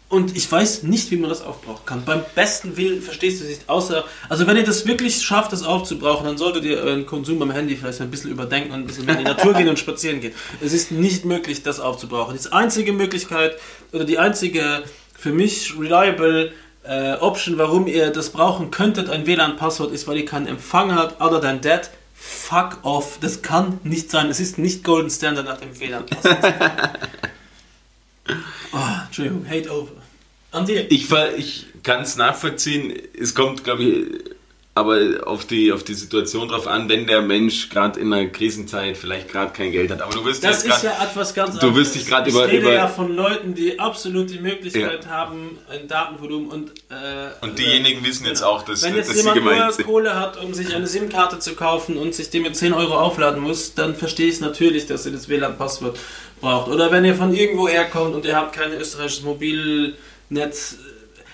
Und 0.10 0.38
ich 0.38 0.50
weiß 0.50 0.84
nicht, 0.84 1.12
wie 1.12 1.18
man 1.18 1.30
das 1.30 1.42
aufbrauchen 1.42 1.86
kann. 1.86 2.06
Beim 2.06 2.24
besten 2.34 2.78
Willen 2.78 3.02
verstehst 3.02 3.42
du 3.42 3.44
es 3.44 3.50
nicht. 3.50 3.70
Außer, 3.70 4.06
also 4.30 4.48
wenn 4.48 4.56
ihr 4.56 4.64
das 4.64 4.88
wirklich 4.88 5.22
schafft, 5.22 5.52
das 5.52 5.64
aufzubrauchen, 5.64 6.26
dann 6.26 6.38
solltet 6.38 6.64
ihr 6.64 6.78
euren 6.78 7.06
Konsum 7.06 7.42
am 7.42 7.52
Handy 7.52 7.76
vielleicht 7.76 8.00
ein 8.00 8.10
bisschen 8.10 8.32
überdenken 8.32 8.72
und 8.72 8.80
ein 8.80 8.88
bisschen 8.88 9.08
in 9.10 9.18
die 9.18 9.24
Natur 9.26 9.54
gehen 9.54 9.68
und 9.68 9.78
spazieren 9.78 10.22
gehen. 10.22 10.34
Es 10.62 10.72
ist 10.72 10.92
nicht 10.92 11.26
möglich, 11.26 11.62
das 11.62 11.82
aufzubrauchen. 11.82 12.38
Die 12.42 12.54
einzige 12.54 12.94
Möglichkeit 12.94 13.58
oder 13.92 14.06
die 14.06 14.18
einzige 14.18 14.84
für 15.14 15.34
mich 15.34 15.78
reliable 15.78 16.54
äh, 16.84 17.16
Option, 17.16 17.58
warum 17.58 17.88
ihr 17.88 18.10
das 18.10 18.30
brauchen 18.30 18.72
könntet, 18.72 19.10
ein 19.10 19.28
WLAN-Passwort, 19.28 19.92
ist, 19.92 20.08
weil 20.08 20.18
ihr 20.18 20.26
keinen 20.26 20.48
Empfang 20.48 20.96
habt. 20.96 21.22
Other 21.22 21.42
than 21.42 21.62
that, 21.62 21.92
Fuck 22.20 22.80
off. 22.82 23.20
Das 23.22 23.44
kann 23.44 23.80
nicht 23.84 24.10
sein. 24.10 24.30
Es 24.30 24.40
ist 24.40 24.58
nicht 24.58 24.84
Golden 24.84 25.10
Standard 25.10 25.46
nach 25.46 25.58
dem 25.58 25.80
WLAN. 25.80 26.06
Entschuldigung, 29.18 29.50
hate 29.50 29.72
over. 29.72 29.92
An 30.52 30.66
dir. 30.66 30.92
Ich, 30.92 31.12
ich 31.38 31.66
kann 31.82 32.04
es 32.04 32.18
nachvollziehen. 32.18 32.94
Es 33.20 33.34
kommt, 33.34 33.64
glaube 33.64 33.84
ich, 33.84 34.37
aber 34.78 35.00
auf 35.26 35.46
die, 35.46 35.72
auf 35.72 35.84
die 35.84 35.94
Situation 35.94 36.48
drauf 36.48 36.68
an, 36.68 36.88
wenn 36.88 37.06
der 37.08 37.22
Mensch 37.22 37.70
gerade 37.70 38.00
in 38.00 38.14
einer 38.14 38.28
Krisenzeit 38.30 38.96
vielleicht 38.96 39.30
gerade 39.30 39.52
kein 39.52 39.72
Geld 39.72 39.92
hat. 39.92 40.02
Aber 40.02 40.14
du 40.14 40.24
wirst 40.26 40.44
Das 40.44 40.64
ist 40.64 40.68
grad- 40.70 40.84
ja 40.84 41.04
etwas 41.04 41.34
ganz 41.34 41.58
Du 41.60 41.76
wirst 41.76 41.96
dich 41.96 42.04
ich 42.04 42.08
über- 42.10 42.48
rede 42.48 42.58
über- 42.60 42.74
ja 42.74 42.88
von 42.88 43.16
Leuten, 43.16 43.54
die 43.56 43.80
absolut 43.80 44.30
die 44.30 44.40
Möglichkeit 44.40 45.04
Ja. 45.06 45.10
haben, 45.10 45.58
ein 45.70 45.88
Datenvolumen 45.88 46.50
und... 46.50 46.70
Äh, 46.90 47.44
Und 47.46 47.58
diejenigen 47.60 48.04
wissen 48.06 48.26
jetzt 48.26 48.42
auch, 48.44 48.64
dass, 48.64 48.84
Wenn 48.84 48.96
jetzt 48.96 49.10
dass 49.10 49.18
jemand 49.18 49.44
nur 49.44 49.72
sind. 49.72 49.86
Kohle 49.86 50.16
hat, 50.20 50.42
um 50.44 50.54
sich 50.54 50.74
eine 50.76 50.88
SIM-Karte 50.88 51.40
zu 51.40 51.56
kaufen 51.56 51.98
und 51.98 52.16
sich 52.16 52.30
die 52.30 52.40
mit 52.40 52.56
10 52.56 52.74
Euro 52.74 52.96
aufladen 52.98 53.42
muss, 53.42 53.74
dann 53.74 53.96
verstehe 53.96 54.28
ich 54.30 54.40
natürlich, 54.40 54.86
dass 54.88 55.06
ihr 55.06 55.12
das 55.12 55.28
WLAN-Passwort 55.28 55.98
braucht. 56.40 56.70
Oder 56.72 56.92
wenn 56.92 57.04
ihr 57.04 57.16
von 57.16 57.34
irgendwo 57.34 57.68
herkommt 57.68 58.14
und 58.16 58.26
ihr 58.26 58.36
habt 58.36 58.56
kein 58.56 58.72
österreichisches 58.74 59.24
Mobilnetz. 59.24 60.78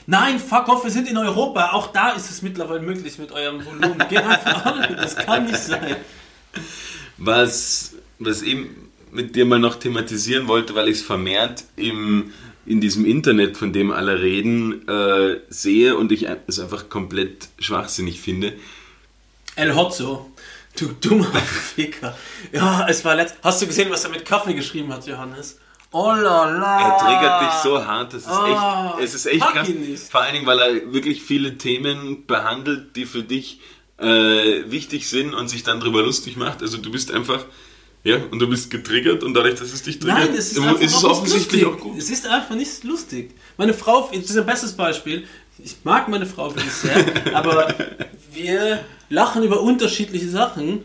Nein, 0.05 0.39
fuck 0.39 0.67
off, 0.67 0.83
wir 0.83 0.91
sind 0.91 1.09
in 1.09 1.17
Europa. 1.17 1.71
Auch 1.71 1.87
da 1.87 2.11
ist 2.11 2.29
es 2.29 2.41
mittlerweile 2.41 2.81
möglich 2.81 3.17
mit 3.17 3.31
eurem 3.31 3.65
Volumen. 3.65 3.97
Geht 4.09 4.23
einfach 4.23 4.65
an. 4.65 4.95
Das 4.97 5.15
kann 5.15 5.45
nicht 5.45 5.57
sein. 5.57 5.95
Was, 7.17 7.93
was 8.19 8.41
eben 8.41 8.91
mit 9.11 9.35
dir 9.35 9.45
mal 9.45 9.59
noch 9.59 9.75
thematisieren 9.75 10.47
wollte, 10.47 10.75
weil 10.75 10.87
ich 10.89 10.97
es 10.97 11.03
vermehrt 11.03 11.63
im, 11.75 12.31
in 12.65 12.81
diesem 12.81 13.05
Internet, 13.05 13.57
von 13.57 13.71
dem 13.71 13.91
alle 13.91 14.21
reden, 14.21 14.87
äh, 14.87 15.39
sehe 15.49 15.95
und 15.95 16.11
ich 16.11 16.27
es 16.47 16.59
einfach 16.59 16.89
komplett 16.89 17.49
schwachsinnig 17.59 18.19
finde. 18.19 18.53
El 19.55 19.75
Hotzo. 19.75 20.31
Du 20.77 20.87
dummer 20.87 21.31
Ficker. 21.75 22.17
Ja, 22.51 22.87
es 22.89 23.05
war 23.05 23.15
letzt. 23.15 23.35
Hast 23.43 23.61
du 23.61 23.67
gesehen, 23.67 23.91
was 23.91 24.03
er 24.03 24.09
mit 24.09 24.25
Kaffee 24.25 24.55
geschrieben 24.55 24.91
hat, 24.91 25.05
Johannes? 25.05 25.59
Oh 25.95 26.11
la 26.11 26.45
la. 26.45 26.81
Er 26.81 26.97
triggert 26.97 27.41
dich 27.43 27.59
so 27.61 27.85
hart, 27.85 28.13
das 28.13 28.23
ist 28.23 28.27
Ah, 28.29 28.95
echt, 28.97 29.03
es 29.05 29.13
ist 29.13 29.25
echt 29.27 29.41
krass. 29.45 29.67
Vor 30.09 30.21
allen 30.21 30.33
Dingen, 30.33 30.45
weil 30.47 30.59
er 30.59 30.91
wirklich 30.91 31.21
viele 31.21 31.57
Themen 31.59 32.25
behandelt, 32.25 32.95
die 32.95 33.05
für 33.05 33.21
dich 33.21 33.59
äh, 33.99 34.69
wichtig 34.71 35.07
sind 35.07 35.35
und 35.35 35.49
sich 35.49 35.61
dann 35.61 35.79
drüber 35.79 36.01
lustig 36.01 36.35
macht. 36.35 36.63
Also 36.63 36.77
du 36.77 36.91
bist 36.91 37.11
einfach, 37.11 37.45
ja, 38.03 38.17
und 38.31 38.39
du 38.39 38.47
bist 38.49 38.71
getriggert 38.71 39.23
und 39.23 39.35
dadurch, 39.35 39.53
dass 39.59 39.71
es 39.71 39.83
dich 39.83 39.99
triggert, 39.99 40.29
Nein, 40.29 40.35
es 40.35 40.51
ist, 40.51 40.59
einfach 40.59 40.81
ist 40.81 40.95
es 40.97 41.03
offensichtlich 41.03 41.63
auch 41.65 41.77
gut. 41.77 41.97
Es 41.99 42.09
ist 42.09 42.25
einfach 42.27 42.55
nicht 42.55 42.83
lustig. 42.83 43.31
Meine 43.57 43.75
Frau, 43.75 44.09
das 44.11 44.31
ist 44.31 44.37
ein 44.37 44.45
bestes 44.47 44.73
Beispiel. 44.73 45.27
Ich 45.63 45.75
mag 45.83 46.07
meine 46.09 46.25
Frau 46.25 46.49
wirklich 46.55 46.73
sehr, 46.73 47.05
aber 47.35 47.71
wir 48.31 48.83
lachen 49.09 49.43
über 49.43 49.61
unterschiedliche 49.61 50.27
Sachen, 50.27 50.81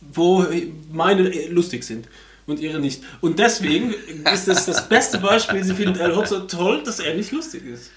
wo 0.00 0.46
meine 0.92 1.48
lustig 1.48 1.82
sind 1.82 2.06
und 2.46 2.60
ihre 2.60 2.78
nicht. 2.78 3.02
Und 3.20 3.38
deswegen 3.38 3.94
ist 4.32 4.48
das 4.48 4.66
das 4.66 4.88
beste 4.88 5.18
Beispiel. 5.18 5.64
Sie 5.64 5.74
findet 5.74 6.00
El 6.00 6.16
Hotzo 6.16 6.40
toll, 6.40 6.82
dass 6.84 7.00
er 7.00 7.14
nicht 7.14 7.32
lustig 7.32 7.64
ist. 7.66 7.90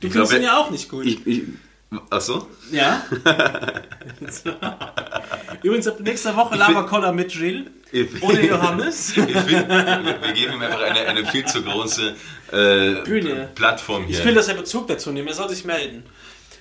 Du 0.00 0.06
Ich 0.06 0.12
findest 0.12 0.32
glaube, 0.32 0.44
ihn 0.44 0.46
ja 0.46 0.58
auch 0.58 0.70
nicht 0.70 0.88
gut. 0.88 1.06
Ich, 1.06 1.26
ich, 1.26 1.42
ach 2.10 2.20
so? 2.20 2.48
ja. 2.70 3.04
Übrigens 5.62 5.88
ab 5.88 6.00
nächster 6.00 6.36
Woche 6.36 6.56
Lava 6.56 6.82
Collar 6.82 7.12
mit 7.12 7.32
Jill 7.34 7.70
ohne 8.20 8.46
Johannes. 8.46 9.12
Find, 9.14 9.28
wir 9.34 10.32
geben 10.34 10.54
ihm 10.54 10.62
einfach 10.62 10.82
eine, 10.82 11.00
eine 11.00 11.24
viel 11.26 11.46
zu 11.46 11.62
große 11.62 12.14
äh, 12.52 13.02
Bühne. 13.04 13.48
Plattform 13.54 14.04
hier. 14.04 14.18
Ich 14.18 14.24
will, 14.24 14.34
dass 14.34 14.48
er 14.48 14.54
Bezug 14.54 14.88
dazu 14.88 15.10
nimmt. 15.12 15.28
Er 15.28 15.34
soll 15.34 15.48
sich 15.48 15.64
melden. 15.64 16.04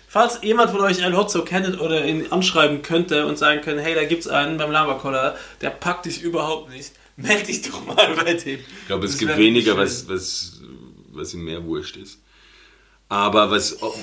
Falls 0.07 0.39
jemand 0.43 0.71
von 0.71 0.79
euch 0.79 0.99
El 0.99 1.17
Hotzo 1.17 1.43
kennt 1.43 1.81
oder 1.81 2.05
ihn 2.05 2.31
anschreiben 2.31 2.81
könnte 2.81 3.25
und 3.25 3.38
sagen 3.38 3.59
können, 3.59 3.79
hey, 3.79 3.95
da 3.95 4.05
gibt's 4.05 4.29
einen 4.29 4.57
beim 4.57 4.71
Lavacoller, 4.71 5.36
der 5.59 5.71
packt 5.71 6.05
dich 6.05 6.21
überhaupt 6.21 6.69
nicht, 6.69 6.93
melde 7.18 7.45
dich 7.45 7.61
doch 7.61 7.86
mal 7.86 8.16
bei 8.16 8.34
dem. 8.34 8.59
Ich 8.59 8.88
glaube, 8.88 9.05
es 9.05 9.11
Das 9.11 9.20
gibt 9.20 9.38
weniger, 9.38 9.78
was, 9.78 10.07
was, 10.07 10.61
was 11.11 11.34
ihm 11.34 11.43
mehr 11.43 11.63
wurscht 11.63 11.97
ist. 11.97 12.20
Aber 13.07 13.51
was. 13.51 13.82
oh, 13.82 13.93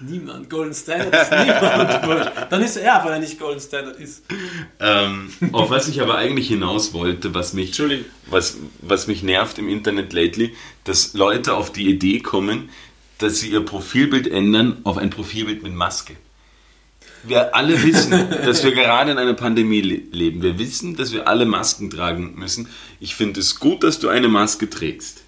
Niemand. 0.00 0.48
Golden 0.48 0.72
Standard 0.72 1.12
ist 1.12 1.30
niemand. 1.32 2.06
wurscht. 2.06 2.30
Dann 2.50 2.62
ist 2.62 2.76
er, 2.76 3.04
weil 3.04 3.14
er 3.14 3.18
nicht 3.18 3.38
Golden 3.38 3.60
Standard 3.60 3.98
ist. 3.98 4.22
Ähm, 4.78 5.30
auf 5.52 5.70
was 5.70 5.88
ich 5.88 6.00
aber 6.00 6.16
eigentlich 6.16 6.48
hinaus 6.48 6.92
wollte, 6.92 7.34
was 7.34 7.52
mich, 7.54 7.68
Entschuldigung. 7.68 8.06
was, 8.26 8.56
was 8.80 9.08
mich 9.08 9.22
nervt 9.22 9.58
im 9.58 9.68
Internet 9.68 10.12
lately, 10.12 10.54
dass 10.84 11.14
Leute 11.14 11.54
auf 11.54 11.72
die 11.72 11.88
Idee 11.88 12.20
kommen, 12.20 12.70
dass 13.18 13.40
sie 13.40 13.50
ihr 13.50 13.64
Profilbild 13.64 14.28
ändern 14.28 14.78
auf 14.84 14.96
ein 14.96 15.10
Profilbild 15.10 15.64
mit 15.64 15.74
Maske. 15.74 16.14
Wir 17.28 17.54
alle 17.54 17.82
wissen, 17.82 18.10
dass 18.10 18.64
wir 18.64 18.72
gerade 18.72 19.12
in 19.12 19.18
einer 19.18 19.34
Pandemie 19.34 19.82
le 19.82 20.00
leben. 20.12 20.42
Wir 20.42 20.58
wissen, 20.58 20.96
dass 20.96 21.12
wir 21.12 21.28
alle 21.28 21.44
Masken 21.44 21.90
tragen 21.90 22.34
müssen. 22.36 22.68
Ich 23.00 23.14
finde 23.14 23.40
es 23.40 23.60
gut, 23.60 23.84
dass 23.84 23.98
du 23.98 24.08
eine 24.08 24.28
Maske 24.28 24.70
trägst. 24.70 25.22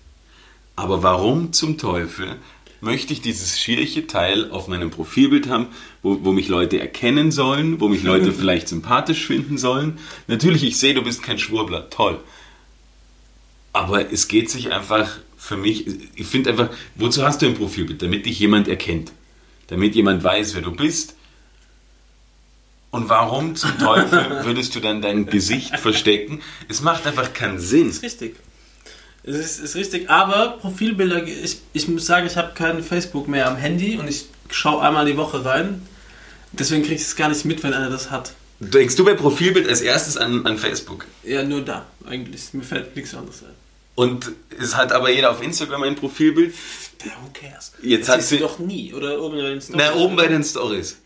Aber 0.77 1.03
warum 1.03 1.53
zum 1.53 1.77
Teufel 1.77 2.37
möchte 2.81 3.13
ich 3.13 3.21
dieses 3.21 3.61
schierliche 3.61 4.07
Teil 4.07 4.51
auf 4.51 4.67
meinem 4.67 4.91
Profilbild 4.91 5.49
haben, 5.49 5.67
wo, 6.03 6.25
wo 6.25 6.33
mich 6.33 6.49
Leute 6.49 6.81
erkennen 6.81 7.31
sollen, 7.31 7.81
wo 7.81 7.89
mich 7.89 8.03
Leute 8.03 8.33
vielleicht 8.39 8.69
sympathisch 8.69 9.27
finden 9.27 9.59
sollen? 9.59 9.99
Natürlich, 10.27 10.65
ich 10.65 10.79
sehe, 10.79 10.95
du 10.95 11.03
bist 11.03 11.23
kein 11.23 11.39
Schwurbler, 11.39 11.91
toll. 11.91 12.19
Aber 13.73 14.11
es 14.11 14.29
geht 14.29 14.49
sich 14.51 14.73
einfach 14.73 15.19
für 15.37 15.57
mich, 15.57 15.87
ich 16.15 16.27
finde 16.27 16.51
einfach, 16.51 16.71
wozu 16.97 17.23
hast 17.23 17.43
du 17.43 17.47
ein 17.47 17.55
Profilbild? 17.55 18.03
Damit 18.03 18.27
dich 18.27 18.39
jemand 18.39 18.69
erkennt. 18.69 19.13
Damit 19.69 19.95
jemand 19.95 20.25
weiß, 20.25 20.55
wer 20.55 20.63
du 20.63 20.73
bist. 20.73 21.15
Und 22.91 23.09
warum 23.09 23.55
zum 23.55 23.79
Teufel 23.79 24.45
würdest 24.45 24.75
du 24.75 24.81
dann 24.81 25.01
dein 25.01 25.27
Gesicht 25.27 25.79
verstecken? 25.79 26.41
Es 26.69 26.81
macht 26.83 27.07
einfach 27.07 27.33
keinen 27.33 27.61
Sinn. 27.61 27.89
Ist 27.91 28.03
richtig. 28.03 28.37
Es 29.23 29.37
ist, 29.37 29.61
ist 29.61 29.77
richtig, 29.77 30.09
aber 30.11 30.59
Profilbilder, 30.61 31.25
ich, 31.25 31.59
ich 31.73 31.87
muss 31.89 32.07
sagen, 32.07 32.27
ich 32.27 32.37
habe 32.37 32.53
kein 32.55 32.83
Facebook 32.83 33.29
mehr 33.29 33.47
am 33.49 33.57
Handy 33.57 33.97
und 33.99 34.09
ich 34.09 34.25
schaue 34.51 34.83
einmal 34.83 35.05
die 35.07 35.17
Woche 35.17 35.45
rein. 35.45 35.87
Deswegen 36.53 36.83
kriege 36.83 36.97
ich 36.97 37.03
es 37.03 37.15
gar 37.17 37.29
nicht 37.29 37.45
mit, 37.45 37.63
wenn 37.63 37.75
einer 37.75 37.91
das 37.91 38.11
hat. 38.11 38.33
Denkst 38.61 38.97
du 38.97 39.05
bei 39.05 39.15
Profilbild 39.15 39.69
als 39.69 39.83
erstes 39.83 40.17
an, 40.17 40.45
an 40.47 40.59
Facebook? 40.59 41.07
Ja, 41.23 41.43
nur 41.45 41.61
da, 41.63 41.87
eigentlich. 42.07 42.53
Mir 42.55 42.63
fällt 42.63 42.97
nichts 42.97 43.15
anderes 43.15 43.43
ein. 43.43 43.55
Und 43.95 44.33
es 44.59 44.75
hat 44.77 44.93
aber 44.93 45.11
jeder 45.11 45.31
auf 45.31 45.43
Instagram 45.43 45.83
ein 45.85 45.97
Profilbild. 45.97 46.55
Ja, 47.05 47.13
who 47.23 47.31
cares? 47.33 47.73
Jetzt 47.83 48.09
das 48.09 48.17
hat 48.17 48.23
sie- 48.23 48.39
doch 48.39 48.59
nie. 48.59 48.93
Oder 48.95 49.21
oben 49.21 49.37
bei 49.37 49.43
den 49.51 49.61
Stories. 49.61 49.83
Na, 49.87 49.95
oben 49.95 50.17
bei 50.17 50.27
den 50.27 50.43
Stories. 50.43 50.97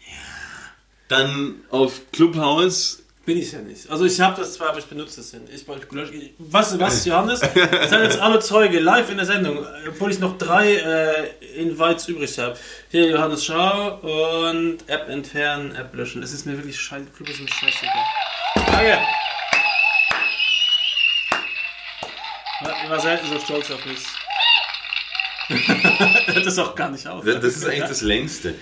Dann 1.15 1.61
auf 1.71 2.11
Clubhouse. 2.11 3.05
Bin 3.25 3.39
ich 3.39 3.53
ja 3.53 3.61
nicht. 3.61 3.89
Also 3.89 4.05
ich 4.05 4.21
habe 4.21 4.37
das 4.37 4.55
zwar, 4.55 4.71
aber 4.71 4.81
ich 4.81 4.87
benutze 4.87 5.19
das 5.19 5.33
nicht. 5.33 5.45
Ich, 5.49 5.63
ich, 5.63 6.35
was, 6.39 6.77
was, 6.81 7.05
Johannes? 7.05 7.41
Ihr 7.55 7.89
seid 7.89 8.03
jetzt 8.03 8.19
alle 8.19 8.41
Zeuge, 8.41 8.81
live 8.81 9.09
in 9.11 9.19
der 9.19 9.25
Sendung, 9.25 9.65
obwohl 9.89 10.11
ich 10.11 10.19
noch 10.19 10.37
drei 10.39 10.75
äh, 10.75 11.29
Invites 11.57 12.09
übrig 12.09 12.37
habe. 12.41 12.59
Hier, 12.91 13.09
Johannes, 13.11 13.45
schau 13.45 14.01
und 14.01 14.79
App 14.89 15.09
entfernen, 15.09 15.77
App 15.77 15.95
löschen. 15.95 16.21
Es 16.21 16.33
ist 16.33 16.47
mir 16.47 16.57
wirklich 16.57 16.81
scheiße, 16.81 17.07
Club 17.17 17.29
ist 17.29 17.39
scheißegal. 17.49 18.05
Danke! 18.57 18.99
Ich 22.83 22.91
war 22.91 23.01
selten 23.01 23.27
so 23.29 23.39
stolz 23.39 23.71
auf 23.71 23.87
mich. 23.87 24.01
Hört 26.35 26.45
das 26.45 26.59
auch 26.59 26.75
gar 26.75 26.91
nicht 26.91 27.07
auf. 27.07 27.25
Das 27.25 27.45
ist 27.45 27.65
eigentlich 27.65 27.89
das 27.89 28.01
längste. 28.01 28.57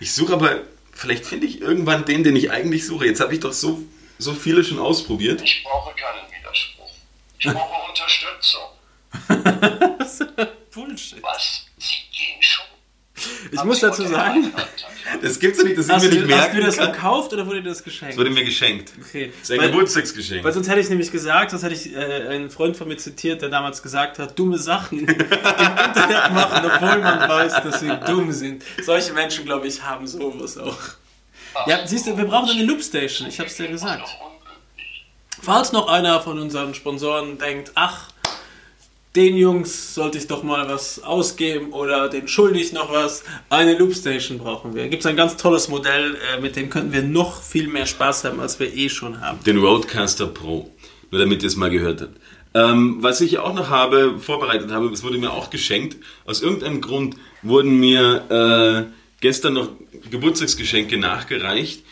Ich 0.00 0.14
suche 0.14 0.32
aber, 0.32 0.62
vielleicht 0.98 1.26
finde 1.26 1.46
ich 1.46 1.60
irgendwann 1.60 2.04
den, 2.04 2.24
den 2.24 2.34
ich 2.36 2.50
eigentlich 2.50 2.84
suche. 2.86 3.06
Jetzt 3.06 3.20
habe 3.20 3.32
ich 3.32 3.40
doch 3.40 3.52
so, 3.52 3.82
so 4.18 4.34
viele 4.34 4.64
schon 4.64 4.78
ausprobiert. 4.80 5.40
Ich 5.42 5.62
brauche 5.62 5.94
keinen 5.94 6.26
Widerspruch. 6.32 6.90
Ich 7.38 7.46
brauche 7.46 7.88
Unterstützung. 7.88 8.68
Bullshit. 10.74 11.22
Was? 11.22 11.66
Sie 11.78 12.02
gehen 12.12 12.42
schon? 12.42 12.64
Ich 13.52 13.64
muss 13.64 13.80
dazu 13.80 14.04
sagen? 14.06 14.52
Das 15.22 15.38
gibt's 15.40 15.62
nicht, 15.62 15.76
hast 15.78 15.88
mir 15.88 16.10
du, 16.10 16.16
nicht 16.16 16.20
hast 16.22 16.28
merken 16.28 16.56
du 16.58 16.62
das 16.64 16.76
kann. 16.76 16.92
gekauft 16.92 17.32
oder 17.32 17.46
wurde 17.46 17.62
dir 17.62 17.70
das 17.70 17.82
geschenkt? 17.82 18.12
Das 18.12 18.18
wurde 18.18 18.30
mir 18.30 18.44
geschenkt. 18.44 18.92
Okay. 19.06 19.32
Das 19.32 19.42
ist 19.42 19.50
ein 19.52 19.58
Weil- 19.58 19.70
Geburtstagsgeschenk. 19.70 20.44
Weil 20.44 20.52
sonst 20.52 20.68
hätte 20.68 20.80
ich 20.80 20.88
nämlich 20.90 21.10
gesagt, 21.10 21.50
sonst 21.50 21.62
hätte 21.62 21.74
ich 21.74 21.94
äh, 21.94 22.28
einen 22.28 22.50
Freund 22.50 22.76
von 22.76 22.88
mir 22.88 22.96
zitiert, 22.98 23.40
der 23.42 23.48
damals 23.48 23.82
gesagt 23.82 24.18
hat, 24.18 24.38
dumme 24.38 24.58
Sachen 24.58 25.00
im 25.00 25.08
Internet 25.08 25.32
machen, 26.32 26.70
obwohl 26.72 26.98
man 26.98 27.28
weiß, 27.28 27.54
dass 27.62 27.80
sie 27.80 27.96
dumm 28.06 28.32
sind. 28.32 28.62
Solche 28.84 29.12
Menschen, 29.14 29.44
glaube 29.44 29.66
ich, 29.66 29.82
haben 29.82 30.06
sowas 30.06 30.58
auch. 30.58 30.78
Ja, 31.66 31.86
siehst 31.86 32.06
du, 32.06 32.16
wir 32.16 32.24
brauchen 32.26 32.50
eine 32.50 32.62
Loopstation, 32.64 33.26
ich 33.28 33.38
habe 33.40 33.48
es 33.48 33.56
dir 33.56 33.68
gesagt. 33.68 34.08
Falls 35.40 35.72
noch 35.72 35.88
einer 35.88 36.20
von 36.20 36.38
unseren 36.38 36.74
Sponsoren 36.74 37.38
denkt, 37.38 37.72
ach, 37.74 38.08
den 39.18 39.36
Jungs 39.36 39.96
sollte 39.96 40.16
ich 40.16 40.28
doch 40.28 40.44
mal 40.44 40.68
was 40.68 41.02
ausgeben 41.02 41.72
oder 41.72 42.08
den 42.08 42.28
schulde 42.28 42.60
ich 42.60 42.72
noch 42.72 42.92
was, 42.92 43.24
eine 43.50 43.76
Loopstation 43.76 44.38
brauchen 44.38 44.76
wir. 44.76 44.86
Gibt 44.88 45.02
es 45.02 45.06
ein 45.06 45.16
ganz 45.16 45.36
tolles 45.36 45.68
Modell, 45.68 46.16
äh, 46.32 46.40
mit 46.40 46.54
dem 46.54 46.70
könnten 46.70 46.92
wir 46.92 47.02
noch 47.02 47.42
viel 47.42 47.66
mehr 47.66 47.86
Spaß 47.86 48.22
haben, 48.22 48.38
als 48.38 48.60
wir 48.60 48.72
eh 48.72 48.88
schon 48.88 49.20
haben. 49.20 49.42
Den 49.42 49.58
Roadcaster 49.58 50.28
Pro. 50.28 50.70
Nur 51.10 51.20
damit 51.20 51.42
ihr 51.42 51.48
es 51.48 51.56
mal 51.56 51.68
gehört 51.68 52.00
habt. 52.02 52.16
Ähm, 52.54 52.98
was 53.00 53.20
ich 53.20 53.38
auch 53.38 53.54
noch 53.54 53.70
habe, 53.70 54.20
vorbereitet 54.20 54.70
habe, 54.70 54.88
das 54.88 55.02
wurde 55.02 55.18
mir 55.18 55.32
auch 55.32 55.50
geschenkt. 55.50 55.96
Aus 56.24 56.40
irgendeinem 56.40 56.80
Grund 56.80 57.16
wurden 57.42 57.80
mir 57.80 58.86
äh, 58.88 58.92
gestern 59.20 59.54
noch 59.54 59.70
Geburtstagsgeschenke 60.10 60.96
nachgereicht. 60.96 61.82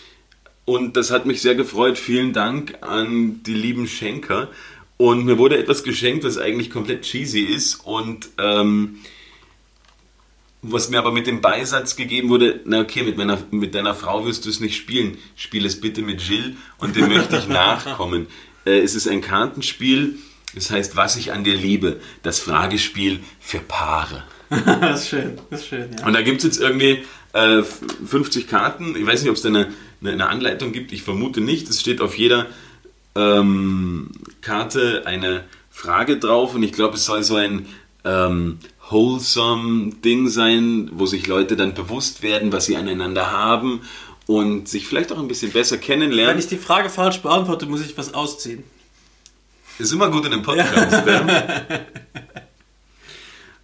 Und 0.65 0.97
das 0.97 1.11
hat 1.11 1.27
mich 1.27 1.43
sehr 1.43 1.57
gefreut. 1.57 1.99
Vielen 1.99 2.33
Dank 2.33 2.79
an 2.83 3.43
die 3.43 3.55
lieben 3.55 3.89
Schenker. 3.89 4.49
Und 4.99 5.25
mir 5.25 5.39
wurde 5.39 5.59
etwas 5.59 5.85
geschenkt, 5.85 6.25
was 6.25 6.39
eigentlich 6.39 6.71
komplett 6.71 7.03
cheesy 7.03 7.41
ist. 7.41 7.77
Und 7.85 8.29
ähm, 8.39 8.99
was 10.63 10.89
mir 10.89 10.99
aber 10.99 11.13
mit 11.13 11.27
dem 11.27 11.41
Beisatz 11.41 11.97
gegeben 11.97 12.29
wurde, 12.29 12.61
na 12.65 12.81
okay, 12.81 13.03
mit, 13.03 13.17
meiner, 13.17 13.39
mit 13.51 13.75
deiner 13.75 13.95
Frau 13.95 14.27
wirst 14.27 14.47
du 14.47 14.51
es 14.51 14.61
nicht 14.61 14.77
spielen. 14.77 15.19
Spiel 15.37 15.67
es 15.67 15.81
bitte 15.81 16.03
mit 16.03 16.21
Jill 16.23 16.57
und 16.79 16.97
dem 16.97 17.09
möchte 17.09 17.37
ich 17.37 17.49
nachkommen. 17.49 18.27
Äh, 18.65 18.81
es 18.81 18.97
ist 18.97 19.07
ein 19.07 19.21
Kartenspiel, 19.21 20.19
das 20.57 20.73
heißt, 20.73 20.97
was 20.97 21.15
ich 21.15 21.33
an 21.33 21.45
dir 21.45 21.55
liebe. 21.55 22.01
Das 22.25 22.41
Fragespiel 22.41 23.21
für 23.39 23.61
Paare. 23.61 24.25
das 24.51 25.03
ist 25.03 25.09
schön, 25.11 25.39
das 25.51 25.61
ist 25.61 25.69
schön, 25.69 25.89
ja. 25.97 26.05
Und 26.05 26.15
da 26.15 26.23
gibt 26.23 26.39
es 26.39 26.45
jetzt 26.45 26.61
irgendwie 26.61 27.05
äh, 27.33 27.63
50 27.63 28.49
Karten. 28.49 28.97
Ich 28.97 29.07
weiß 29.07 29.23
nicht, 29.23 29.31
ob 29.31 29.37
es 29.37 29.43
da 29.43 29.51
eine, 29.51 29.73
eine, 30.01 30.13
eine 30.15 30.29
Anleitung 30.29 30.73
gibt. 30.73 30.91
Ich 30.91 31.05
vermute 31.05 31.41
nicht. 31.41 31.71
Es 31.71 31.81
steht 31.81 32.01
auf 32.01 32.19
jeder 32.19 32.47
ähm, 33.17 34.11
Karte 34.43 35.03
eine 35.07 35.45
Frage 35.71 36.19
drauf 36.19 36.55
und 36.55 36.63
ich 36.63 36.73
glaube, 36.73 36.97
es 36.97 37.05
soll 37.05 37.23
so 37.23 37.37
ein 37.37 37.67
ähm, 38.05 38.59
wholesome 38.89 39.95
Ding 40.05 40.29
sein, 40.29 40.91
wo 40.93 41.07
sich 41.07 41.27
Leute 41.27 41.57
dann 41.57 41.75
bewusst 41.75 42.23
werden, 42.23 42.53
was 42.53 42.67
sie 42.67 42.77
aneinander 42.77 43.33
haben 43.33 43.81
und 44.27 44.69
sich 44.69 44.87
vielleicht 44.87 45.13
auch 45.13 45.19
ein 45.19 45.29
bisschen 45.29 45.53
besser 45.53 45.77
Wenn 45.77 45.83
kennenlernen. 45.83 46.39
ich 46.39 46.47
die 46.47 46.57
Frage 46.57 46.89
falsch 46.91 47.21
beantworte, 47.23 47.67
muss 47.67 47.85
ich 47.85 47.97
was 47.99 48.15
ausziehen. 48.15 48.63
Ist 49.79 49.93
immer 49.93 50.11
gut 50.11 50.27
in 50.27 50.33
einem 50.33 50.43
Podcast. 50.43 51.07
ja. 51.07 51.57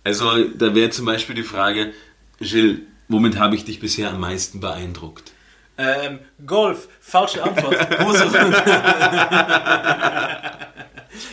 Also 0.04 0.44
da 0.44 0.74
wäre 0.74 0.90
zum 0.90 1.04
Beispiel 1.04 1.36
die 1.36 1.44
Frage, 1.44 1.92
Gilles, 2.40 2.80
womit 3.06 3.38
habe 3.38 3.54
ich 3.54 3.64
dich 3.64 3.78
bisher 3.78 4.10
am 4.10 4.18
meisten 4.18 4.58
beeindruckt? 4.58 5.31
Ähm, 5.78 6.20
Golf, 6.46 6.88
falsche 7.00 7.42
Antwort. 7.42 7.76
Hose 8.00 8.24
runter. 8.24 8.66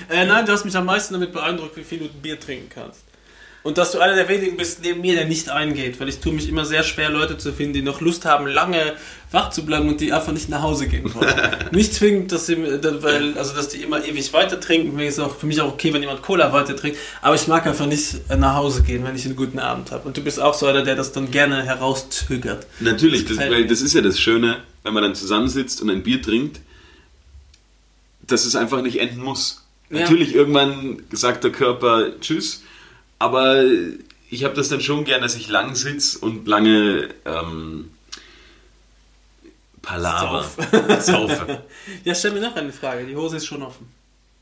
äh, 0.09 0.25
nein, 0.25 0.45
du 0.45 0.51
hast 0.51 0.63
mich 0.65 0.75
am 0.77 0.85
meisten 0.85 1.13
damit 1.13 1.33
beeindruckt, 1.33 1.75
wie 1.75 1.83
viel 1.83 1.99
du 1.99 2.07
Bier 2.09 2.39
trinken 2.39 2.69
kannst. 2.69 3.03
Und 3.69 3.77
dass 3.77 3.91
du 3.91 3.99
einer 3.99 4.15
der 4.15 4.27
wenigen 4.27 4.57
bist 4.57 4.81
neben 4.81 5.01
mir, 5.01 5.13
der 5.13 5.25
nicht 5.25 5.49
eingeht, 5.49 5.99
weil 5.99 6.09
ich 6.09 6.17
tue 6.17 6.33
mich 6.33 6.49
immer 6.49 6.65
sehr 6.65 6.81
schwer, 6.81 7.11
Leute 7.11 7.37
zu 7.37 7.53
finden, 7.53 7.73
die 7.73 7.81
noch 7.83 8.01
Lust 8.01 8.25
haben, 8.25 8.47
lange 8.47 8.95
wach 9.31 9.51
zu 9.51 9.63
bleiben 9.63 9.87
und 9.87 10.01
die 10.01 10.11
einfach 10.11 10.31
nicht 10.31 10.49
nach 10.49 10.63
Hause 10.63 10.87
gehen 10.87 11.13
wollen. 11.13 11.31
nicht 11.71 11.93
zwingend, 11.93 12.31
dass 12.31 12.47
sie, 12.47 12.57
weil, 12.57 13.37
also 13.37 13.53
dass 13.53 13.69
die 13.69 13.83
immer 13.83 14.03
ewig 14.03 14.33
weiter 14.33 14.59
trinken. 14.59 14.95
Mir 14.95 15.07
ist 15.07 15.19
auch 15.19 15.35
für 15.35 15.45
mich 15.45 15.61
auch 15.61 15.71
okay, 15.71 15.93
wenn 15.93 16.01
jemand 16.01 16.23
Cola 16.23 16.51
weiter 16.51 16.75
trinkt, 16.75 16.97
aber 17.21 17.35
ich 17.35 17.47
mag 17.47 17.67
einfach 17.67 17.85
nicht 17.85 18.27
nach 18.35 18.55
Hause 18.55 18.81
gehen, 18.81 19.03
wenn 19.03 19.15
ich 19.15 19.27
einen 19.27 19.35
guten 19.35 19.59
Abend 19.59 19.91
habe. 19.91 20.07
Und 20.07 20.17
du 20.17 20.23
bist 20.23 20.39
auch 20.39 20.55
so 20.55 20.65
einer, 20.65 20.81
der 20.81 20.95
das 20.95 21.11
dann 21.11 21.29
gerne 21.29 21.61
herauszögert. 21.61 22.65
Natürlich, 22.79 23.25
Das 23.25 23.37
das, 23.37 23.49
weil 23.51 23.67
das 23.67 23.81
ist 23.81 23.93
ja 23.93 24.01
das 24.01 24.19
Schöne, 24.19 24.63
wenn 24.81 24.95
man 24.95 25.03
dann 25.03 25.13
zusammensitzt 25.13 25.79
und 25.83 25.91
ein 25.91 26.01
Bier 26.01 26.23
trinkt, 26.23 26.59
dass 28.25 28.45
es 28.45 28.55
einfach 28.55 28.81
nicht 28.81 28.99
enden 28.99 29.21
muss. 29.21 29.63
Ja. 29.91 29.99
Natürlich, 29.99 30.33
irgendwann 30.33 31.03
sagt 31.11 31.43
der 31.43 31.51
Körper 31.51 32.19
Tschüss, 32.19 32.63
aber 33.19 33.63
ich 34.29 34.43
habe 34.43 34.55
das 34.55 34.69
dann 34.69 34.81
schon 34.81 35.03
gern, 35.03 35.21
dass 35.21 35.35
ich 35.35 35.49
lang 35.49 35.75
sitze 35.75 36.19
und 36.19 36.47
lange 36.47 37.09
ähm, 37.25 37.91
Palaver 39.81 40.45
saufe. 41.01 41.63
Ja, 42.03 42.15
stell 42.15 42.31
mir 42.31 42.41
noch 42.41 42.55
eine 42.55 42.71
Frage. 42.71 43.05
Die 43.05 43.15
Hose 43.15 43.37
ist 43.37 43.45
schon 43.45 43.63
offen. 43.63 43.91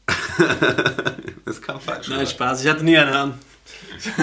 Das 1.46 1.62
kam 1.62 1.80
falsch. 1.80 2.10
Nein, 2.10 2.18
oder? 2.18 2.28
Spaß. 2.28 2.62
Ich 2.62 2.70
hatte 2.70 2.84
nie 2.84 2.98
eine 2.98 3.18
an. 3.18 3.40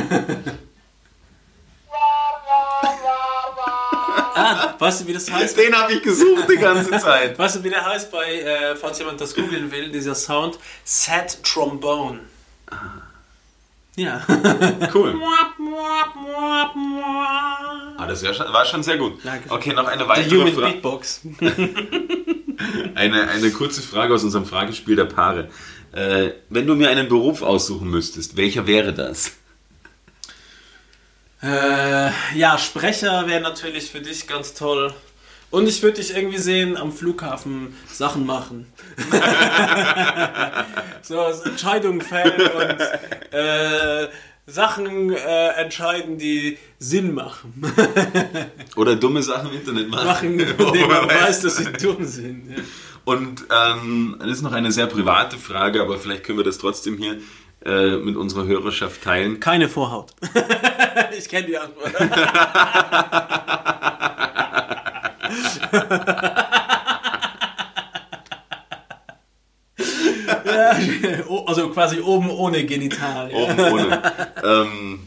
ah, 4.34 4.74
weißt 4.78 5.00
du, 5.00 5.06
wie 5.06 5.14
das 5.14 5.30
heißt? 5.30 5.56
Den 5.56 5.74
habe 5.74 5.94
ich 5.94 6.02
gesucht 6.02 6.50
die 6.50 6.58
ganze 6.58 6.90
Zeit. 6.98 7.38
Weißt 7.38 7.56
du, 7.56 7.64
wie 7.64 7.70
der 7.70 7.82
heißt 7.82 8.12
bei, 8.12 8.40
äh, 8.40 8.76
falls 8.76 8.98
jemand 8.98 9.22
das 9.22 9.34
googeln 9.34 9.72
will, 9.72 9.90
dieser 9.90 10.14
Sound? 10.14 10.58
Sad 10.84 11.42
Trombone. 11.42 12.20
Ja. 13.96 14.26
Cool. 14.92 15.14
Ah, 17.96 18.06
das 18.06 18.20
schon, 18.20 18.52
war 18.52 18.64
schon 18.64 18.82
sehr 18.82 18.98
gut. 18.98 19.24
Danke. 19.24 19.50
Okay, 19.50 19.72
noch 19.72 19.86
eine 19.86 20.08
weitere 20.08 20.52
Frage. 20.52 20.72
Beatbox. 20.72 21.20
Eine, 22.94 23.28
eine 23.28 23.50
kurze 23.50 23.82
Frage 23.82 24.14
aus 24.14 24.22
unserem 24.22 24.46
Fragespiel 24.46 24.94
der 24.94 25.06
Paare. 25.06 25.48
Äh, 25.92 26.30
wenn 26.50 26.66
du 26.66 26.76
mir 26.76 26.88
einen 26.88 27.08
Beruf 27.08 27.42
aussuchen 27.42 27.90
müsstest, 27.90 28.36
welcher 28.36 28.68
wäre 28.68 28.92
das? 28.92 29.32
Äh, 31.42 32.10
ja, 32.36 32.56
Sprecher 32.56 33.26
wäre 33.26 33.40
natürlich 33.40 33.90
für 33.90 34.00
dich 34.00 34.26
ganz 34.28 34.54
toll. 34.54 34.94
Und 35.50 35.68
ich 35.68 35.82
würde 35.82 36.00
dich 36.00 36.16
irgendwie 36.16 36.38
sehen 36.38 36.76
am 36.76 36.92
Flughafen 36.92 37.76
Sachen 37.86 38.24
machen. 38.24 38.72
so 41.02 41.20
Entscheidungen 41.44 42.00
fällen 42.00 42.40
und 42.40 42.80
äh, 43.32 44.08
Sachen 44.46 45.10
äh, 45.10 45.48
entscheiden, 45.56 46.18
die 46.18 46.58
Sinn 46.78 47.14
machen. 47.14 47.62
Oder 48.76 48.96
dumme 48.96 49.22
Sachen 49.22 49.50
im 49.50 49.56
Internet 49.56 49.88
machen? 49.88 50.06
machen, 50.06 50.40
von 50.58 50.72
denen 50.72 50.88
man 50.88 51.08
weiß, 51.08 51.42
dass 51.42 51.56
sie 51.56 51.72
dumm 51.72 52.04
sind. 52.04 52.50
Ja. 52.50 52.62
Und 53.04 53.44
ähm, 53.50 54.16
das 54.18 54.30
ist 54.30 54.42
noch 54.42 54.52
eine 54.52 54.72
sehr 54.72 54.86
private 54.86 55.38
Frage, 55.38 55.80
aber 55.80 55.98
vielleicht 55.98 56.24
können 56.24 56.38
wir 56.38 56.44
das 56.44 56.58
trotzdem 56.58 56.98
hier 56.98 57.18
äh, 57.64 57.96
mit 57.96 58.16
unserer 58.16 58.44
Hörerschaft 58.44 59.02
teilen. 59.02 59.40
Keine 59.40 59.68
Vorhaut. 59.68 60.12
ich 61.18 61.28
kenne 61.28 61.46
die 61.46 61.58
Antwort. 61.58 61.92
ja, 70.44 70.72
oh, 70.72 70.76
also 71.46 71.68
quasi 71.70 72.00
oben 72.00 72.30
ohne 72.30 72.64
Genital. 72.64 73.30
Oben 73.32 73.58
ohne. 73.60 74.02
ähm, 74.42 74.98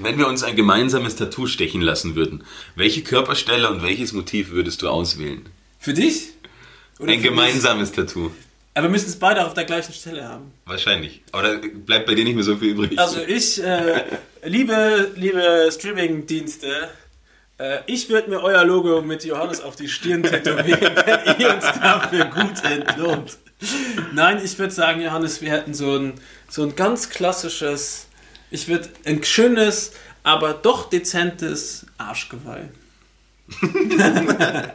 wenn 0.00 0.18
wir 0.18 0.26
uns 0.26 0.42
ein 0.42 0.56
gemeinsames 0.56 1.16
Tattoo 1.16 1.46
stechen 1.46 1.80
lassen 1.80 2.14
würden, 2.14 2.44
welche 2.74 3.02
Körperstelle 3.02 3.70
und 3.70 3.82
welches 3.82 4.12
Motiv 4.12 4.50
würdest 4.50 4.82
du 4.82 4.88
auswählen? 4.88 5.48
Für 5.78 5.94
dich? 5.94 6.30
Oder 6.98 7.12
Ein 7.12 7.22
gemeinsames 7.22 7.92
Tattoo. 7.92 8.24
mich? 8.24 8.32
Aber 8.74 8.86
wir 8.86 8.90
müssen 8.90 9.08
es 9.08 9.18
beide 9.18 9.44
auf 9.44 9.52
der 9.52 9.64
gleichen 9.64 9.92
Stelle 9.92 10.26
haben. 10.26 10.52
Wahrscheinlich. 10.64 11.22
Aber 11.32 11.42
da 11.42 11.60
bleibt 11.84 12.06
bei 12.06 12.14
dir 12.14 12.24
nicht 12.24 12.36
mehr 12.36 12.44
so 12.44 12.56
viel 12.56 12.70
übrig. 12.70 12.98
Also 12.98 13.20
ich, 13.20 13.62
äh, 13.62 14.02
liebe, 14.44 15.10
liebe 15.14 15.68
Streaming-Dienste, 15.70 16.88
ich 17.86 18.08
würde 18.08 18.30
mir 18.30 18.42
euer 18.42 18.64
Logo 18.64 19.02
mit 19.02 19.24
Johannes 19.24 19.60
auf 19.60 19.76
die 19.76 19.88
Stirn 19.88 20.22
tätowieren, 20.22 20.96
wenn 21.06 21.40
ihr 21.40 21.54
uns 21.54 21.64
dafür 21.80 22.24
gut 22.26 22.64
entlohnt. 22.64 23.38
Nein, 24.12 24.40
ich 24.44 24.58
würde 24.58 24.74
sagen, 24.74 25.00
Johannes, 25.00 25.40
wir 25.40 25.50
hätten 25.50 25.74
so 25.74 25.96
ein, 25.96 26.14
so 26.48 26.62
ein 26.62 26.74
ganz 26.74 27.10
klassisches, 27.10 28.08
ich 28.50 28.68
würde 28.68 28.88
ein 29.04 29.22
schönes, 29.22 29.92
aber 30.24 30.54
doch 30.54 30.90
dezentes 30.90 31.86
Arschgeweih. 31.98 32.68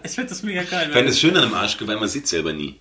ich 0.04 0.12
finde 0.12 0.30
das 0.30 0.44
mega 0.44 0.64
geil. 0.64 0.88
Ich 0.88 0.94
fände 0.94 1.12
es 1.12 1.20
schön 1.20 1.36
an 1.36 1.44
einem 1.44 1.54
Arschgeweih, 1.54 1.96
man 1.96 2.08
sieht 2.08 2.28
selber 2.28 2.54
nie. 2.54 2.80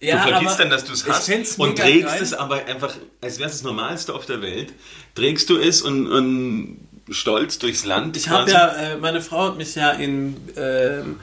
ja, 0.00 0.16
du 0.16 0.30
vergisst 0.30 0.60
dann, 0.60 0.70
dass 0.70 0.84
du 0.84 0.92
es 0.92 1.06
hast 1.06 1.58
und 1.58 1.76
trägst 1.78 2.06
geil. 2.06 2.22
es 2.22 2.34
aber 2.34 2.66
einfach, 2.66 2.94
als 3.20 3.38
wäre 3.38 3.48
es 3.48 3.56
das 3.56 3.62
Normalste 3.62 4.14
auf 4.14 4.26
der 4.26 4.42
Welt. 4.42 4.72
Trägst 5.14 5.48
du 5.48 5.56
es 5.56 5.82
und, 5.82 6.06
und 6.06 6.85
stolz 7.10 7.58
durchs 7.58 7.84
Land. 7.84 8.16
Ich 8.16 8.28
habe 8.28 8.50
ja, 8.50 8.68
äh, 8.92 8.96
meine 8.96 9.20
Frau 9.20 9.46
hat 9.48 9.56
mich 9.56 9.74
ja 9.74 9.90
in, 9.90 10.36
ähm, 10.56 11.20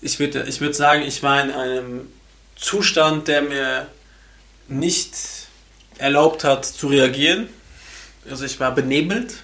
ich 0.00 0.18
würde 0.18 0.44
ich 0.48 0.60
würd 0.60 0.74
sagen, 0.74 1.02
ich 1.02 1.22
war 1.22 1.42
in 1.42 1.50
einem 1.50 2.08
Zustand, 2.56 3.28
der 3.28 3.42
mir 3.42 3.86
nicht 4.68 5.12
erlaubt 5.98 6.44
hat 6.44 6.64
zu 6.64 6.88
reagieren. 6.88 7.48
Also 8.30 8.44
ich 8.44 8.60
war 8.60 8.74
benebelt. 8.74 9.34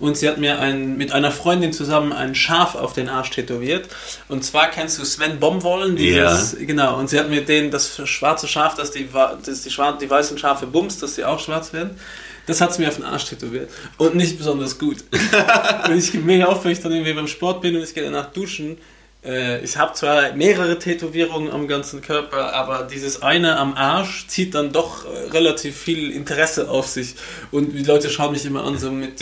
Und 0.00 0.16
sie 0.16 0.28
hat 0.28 0.38
mir 0.38 0.58
ein, 0.58 0.96
mit 0.96 1.12
einer 1.12 1.30
Freundin 1.30 1.72
zusammen 1.72 2.12
ein 2.12 2.34
Schaf 2.34 2.74
auf 2.74 2.92
den 2.92 3.08
Arsch 3.08 3.30
tätowiert. 3.30 3.88
Und 4.26 4.44
zwar 4.44 4.68
kennst 4.68 4.98
du 4.98 5.04
Sven 5.04 5.38
Bomwollen, 5.38 5.94
dieses, 5.94 6.56
genau. 6.58 6.98
Und 6.98 7.08
sie 7.08 7.20
hat 7.20 7.28
mir 7.30 7.44
den, 7.44 7.70
das 7.70 8.00
schwarze 8.08 8.48
Schaf, 8.48 8.74
das 8.74 8.90
die, 8.90 9.14
wa- 9.14 9.38
das 9.44 9.62
die, 9.62 9.70
die 10.00 10.10
weißen 10.10 10.38
Schafe 10.38 10.66
bumst, 10.66 11.04
dass 11.04 11.14
sie 11.14 11.24
auch 11.24 11.38
schwarz 11.38 11.72
werden. 11.72 12.00
Das 12.46 12.60
hat 12.60 12.74
sie 12.74 12.82
mir 12.82 12.88
auf 12.88 12.96
den 12.96 13.04
Arsch 13.04 13.26
tätowiert. 13.26 13.70
Und 13.98 14.14
nicht 14.16 14.38
besonders 14.38 14.78
gut. 14.78 14.98
und 15.88 15.96
ich 15.96 16.12
gebe 16.12 16.24
mega 16.24 16.46
auf, 16.46 16.64
wenn 16.64 16.72
ich 16.72 16.80
dann 16.80 16.92
irgendwie 16.92 17.12
beim 17.12 17.28
Sport 17.28 17.60
bin 17.60 17.76
und 17.76 17.82
ich 17.82 17.94
gehe 17.94 18.04
danach 18.04 18.32
duschen. 18.32 18.78
Äh, 19.24 19.62
ich 19.62 19.76
habe 19.76 19.92
zwar 19.94 20.32
mehrere 20.32 20.78
Tätowierungen 20.78 21.52
am 21.52 21.68
ganzen 21.68 22.02
Körper, 22.02 22.54
aber 22.54 22.88
dieses 22.92 23.22
eine 23.22 23.56
am 23.56 23.74
Arsch 23.74 24.26
zieht 24.26 24.54
dann 24.54 24.72
doch 24.72 25.04
äh, 25.04 25.30
relativ 25.30 25.76
viel 25.76 26.10
Interesse 26.10 26.68
auf 26.68 26.88
sich. 26.88 27.14
Und 27.52 27.72
die 27.72 27.84
Leute 27.84 28.10
schauen 28.10 28.32
mich 28.32 28.44
immer 28.44 28.64
an, 28.64 28.78
so 28.78 28.90
mit, 28.90 29.20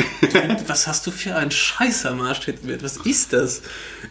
was 0.66 0.86
hast 0.86 1.06
du 1.06 1.10
für 1.10 1.36
einen 1.36 1.50
Scheiß 1.50 2.06
am 2.06 2.22
Arsch 2.22 2.40
tätowiert? 2.40 2.82
Was 2.82 2.96
ist 2.98 3.34
das? 3.34 3.60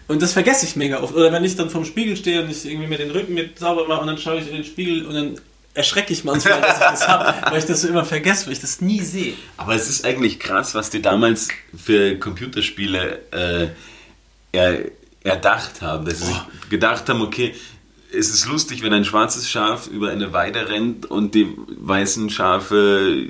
Und 0.07 0.21
das 0.21 0.33
vergesse 0.33 0.65
ich 0.65 0.75
mega 0.75 1.01
oft. 1.01 1.15
Oder 1.15 1.31
wenn 1.31 1.43
ich 1.43 1.55
dann 1.55 1.71
vorm 1.71 1.85
Spiegel 1.85 2.15
stehe 2.15 2.43
und 2.43 2.51
ich 2.51 2.65
irgendwie 2.65 2.87
mir 2.87 2.99
den 2.99 3.11
Rücken 3.11 3.33
mit 3.33 3.57
sauber 3.57 3.87
mache 3.87 4.01
und 4.01 4.07
dann 4.07 4.17
schaue 4.19 4.39
ich 4.39 4.47
in 4.47 4.55
den 4.55 4.65
Spiegel 4.65 5.07
und 5.07 5.15
dann 5.15 5.41
erschrecke 5.73 6.13
ich 6.13 6.23
manchmal, 6.23 6.61
dass 6.61 6.73
ich 6.73 6.79
das 6.79 7.07
habe, 7.07 7.51
weil 7.51 7.59
ich 7.59 7.65
das 7.65 7.81
so 7.81 7.87
immer 7.87 8.05
vergesse, 8.05 8.47
weil 8.47 8.53
ich 8.53 8.61
das 8.61 8.81
nie 8.81 9.01
sehe. 9.01 9.33
Aber 9.57 9.75
es 9.75 9.89
ist 9.89 10.05
eigentlich 10.05 10.39
krass, 10.39 10.75
was 10.75 10.89
dir 10.89 11.01
damals 11.01 11.49
für 11.77 12.17
Computerspiele 12.17 13.19
äh, 13.31 13.67
er, 14.51 14.85
erdacht 15.23 15.81
haben. 15.81 16.05
Dass 16.05 16.19
sie 16.19 16.25
sich 16.25 16.41
gedacht 16.69 17.07
haben, 17.09 17.21
okay, 17.21 17.53
es 18.11 18.29
ist 18.29 18.47
lustig, 18.47 18.81
wenn 18.81 18.93
ein 18.93 19.05
schwarzes 19.05 19.49
Schaf 19.49 19.87
über 19.87 20.09
eine 20.09 20.33
Weide 20.33 20.67
rennt 20.69 21.05
und 21.05 21.35
die 21.35 21.47
weißen 21.67 22.29
Schafe 22.29 23.27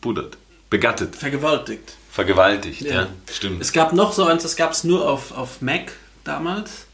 buddert, 0.00 0.38
begattet, 0.70 1.16
Vergewaltigt. 1.16 1.92
vergewaltigt. 2.10 2.80
Ja, 2.82 3.08
stimmt. 3.30 3.60
Es 3.60 3.72
gab 3.72 3.92
noch 3.92 4.12
so 4.12 4.24
eins, 4.24 4.42
das 4.42 4.56
gab 4.56 4.72
es 4.72 4.84
nur 4.84 5.08
auf, 5.08 5.32
auf 5.32 5.60
Mac 5.60 5.92
damals. 6.24 6.85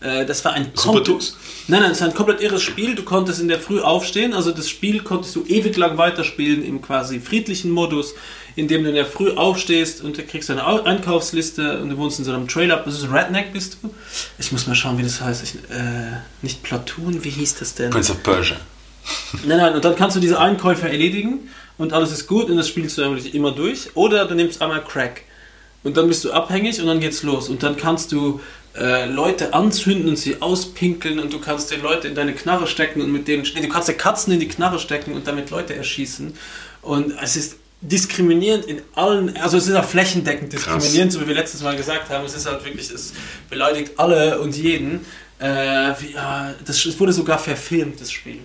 Äh, 0.00 0.26
Das 0.26 0.44
war 0.44 0.52
ein 0.52 0.70
Super 0.74 1.02
Tux? 1.02 1.36
Nein, 1.68 1.80
nein, 1.82 1.90
es 1.92 2.00
war 2.00 2.08
ein 2.08 2.14
komplett 2.14 2.40
irres 2.40 2.62
Spiel. 2.62 2.94
Du 2.94 3.02
konntest 3.02 3.40
in 3.40 3.48
der 3.48 3.58
Früh 3.58 3.80
aufstehen, 3.80 4.34
also 4.34 4.50
das 4.52 4.68
Spiel 4.68 5.00
konntest 5.02 5.34
du 5.36 5.44
ewig 5.46 5.76
lang 5.76 5.96
weiterspielen 5.98 6.64
im 6.64 6.80
quasi 6.82 7.18
friedlichen 7.20 7.70
Modus, 7.70 8.14
indem 8.56 8.82
du 8.84 8.88
in 8.90 8.94
der 8.94 9.06
Früh 9.06 9.30
aufstehst 9.32 10.02
und 10.02 10.16
du 10.16 10.22
kriegst 10.22 10.50
eine 10.50 10.66
Au- 10.66 10.82
Einkaufsliste 10.82 11.80
und 11.80 11.90
du 11.90 11.96
wohnst 11.98 12.18
in 12.18 12.24
so 12.24 12.32
einem 12.32 12.46
Trailer. 12.48 12.82
Das 12.84 12.94
ist 12.94 13.10
Redneck 13.12 13.52
bist 13.52 13.78
du. 13.82 13.92
Ich 14.38 14.52
muss 14.52 14.66
mal 14.66 14.74
schauen, 14.74 14.96
wie 14.98 15.02
das 15.02 15.20
heißt. 15.20 15.42
Ich, 15.42 15.54
äh, 15.70 16.16
nicht 16.42 16.62
Platoon, 16.62 17.22
wie 17.24 17.30
hieß 17.30 17.56
das 17.58 17.74
denn? 17.74 17.90
Prince 17.90 18.12
of 18.12 18.22
Persia. 18.22 18.56
Nein, 19.44 19.58
nein, 19.58 19.74
und 19.74 19.84
dann 19.84 19.94
kannst 19.94 20.16
du 20.16 20.20
diese 20.20 20.38
Einkäufe 20.40 20.88
erledigen 20.88 21.48
und 21.78 21.92
alles 21.92 22.10
ist 22.12 22.26
gut 22.26 22.48
und 22.50 22.56
das 22.56 22.68
spielst 22.68 22.98
du 22.98 23.02
eigentlich 23.04 23.34
immer 23.34 23.52
durch. 23.52 23.90
Oder 23.94 24.24
du 24.26 24.34
nimmst 24.34 24.60
einmal 24.62 24.82
Crack 24.82 25.22
und 25.84 25.96
dann 25.96 26.08
bist 26.08 26.24
du 26.24 26.32
abhängig 26.32 26.80
und 26.80 26.86
dann 26.86 26.98
geht's 27.00 27.22
los. 27.22 27.48
Und 27.48 27.62
dann 27.62 27.76
kannst 27.76 28.10
du 28.12 28.40
äh, 28.78 29.06
Leute 29.06 29.54
anzünden 29.54 30.08
und 30.08 30.16
sie 30.16 30.42
auspinkeln 30.42 31.18
und 31.18 31.32
du 31.32 31.40
kannst 31.40 31.70
den 31.70 31.82
Leute 31.82 32.08
in 32.08 32.14
deine 32.14 32.34
Knarre 32.34 32.66
stecken 32.66 33.00
und 33.00 33.10
mit 33.10 33.26
denen. 33.28 33.46
Nee, 33.54 33.62
du 33.62 33.68
kannst 33.68 33.88
der 33.88 33.96
Katzen 33.96 34.32
in 34.32 34.40
die 34.40 34.48
Knarre 34.48 34.78
stecken 34.78 35.14
und 35.14 35.26
damit 35.26 35.50
Leute 35.50 35.74
erschießen. 35.74 36.34
Und 36.82 37.14
es 37.22 37.36
ist 37.36 37.56
diskriminierend 37.80 38.64
in 38.66 38.82
allen, 38.94 39.36
also 39.38 39.56
es 39.56 39.66
ist 39.66 39.74
auch 39.74 39.84
flächendeckend 39.84 40.52
diskriminierend, 40.52 41.12
so 41.12 41.20
wie 41.20 41.28
wir 41.28 41.34
letztes 41.34 41.62
Mal 41.62 41.76
gesagt 41.76 42.10
haben. 42.10 42.24
Es 42.24 42.34
ist 42.34 42.46
halt 42.46 42.64
wirklich, 42.64 42.90
es 42.90 43.12
beleidigt 43.48 43.92
alle 43.96 44.40
und 44.40 44.56
jeden. 44.56 45.06
Äh, 45.38 45.94
wie, 46.00 46.12
ja, 46.12 46.54
das, 46.64 46.84
es 46.84 46.98
wurde 46.98 47.12
sogar 47.12 47.38
verfilmt, 47.38 48.00
das 48.00 48.10
Spiel. 48.10 48.40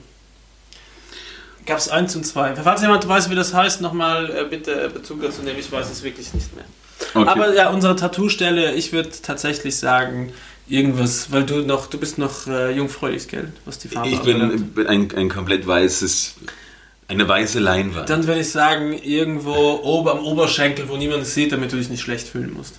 Gab 1.65 1.77
es 1.77 1.89
eins 1.89 2.15
und 2.15 2.25
zwei. 2.25 2.55
Falls 2.55 2.82
jemand 2.82 3.07
weiß, 3.07 3.29
wie 3.29 3.36
das 3.36 3.53
heißt, 3.53 3.82
nochmal 3.82 4.29
äh, 4.29 4.45
bitte 4.49 4.89
Bezug 4.89 5.21
dazu 5.21 5.41
nehmen. 5.41 5.59
Ich 5.59 5.71
weiß 5.71 5.89
es 5.91 6.03
wirklich 6.03 6.34
nicht 6.34 6.55
mehr. 6.55 6.65
Okay. 7.14 7.28
Aber 7.30 7.54
ja, 7.56 7.70
unsere 7.70 7.95
Tattoo-Stelle, 7.95 8.74
ich 8.76 8.91
würde 8.93 9.10
tatsächlich 9.22 9.76
sagen, 9.76 10.32
irgendwas, 10.68 11.32
weil 11.32 11.43
du 11.45 11.62
noch, 11.62 11.88
du 11.88 11.97
bist 11.97 12.18
noch 12.18 12.47
äh, 12.47 12.72
jungfräulich, 12.72 13.28
gell? 13.28 13.52
Was 13.66 13.80
die 13.80 13.89
Farbe 13.89 14.10
Ich 14.10 14.20
bin, 14.22 14.74
bin 14.74 14.88
ein, 14.88 15.12
ein 15.16 15.30
komplett 15.30 15.68
weißes, 15.68 16.36
eine 17.08 17.28
weiße 17.28 17.60
Leinwand. 17.60 18.10
Dann 18.10 18.28
würde 18.28 18.41
ich 18.41 18.49
sagen, 18.49 18.93
irgendwo 18.93 19.54
ober, 19.84 20.14
am 20.14 20.20
Oberschenkel, 20.26 20.88
wo 20.88 20.97
niemand 20.97 21.24
es 21.24 21.34
sieht, 21.34 21.52
damit 21.52 21.72
du 21.72 21.78
dich 21.78 21.89
nicht 21.89 22.02
schlecht 22.02 22.28
fühlen 22.28 22.54
musst. 22.54 22.76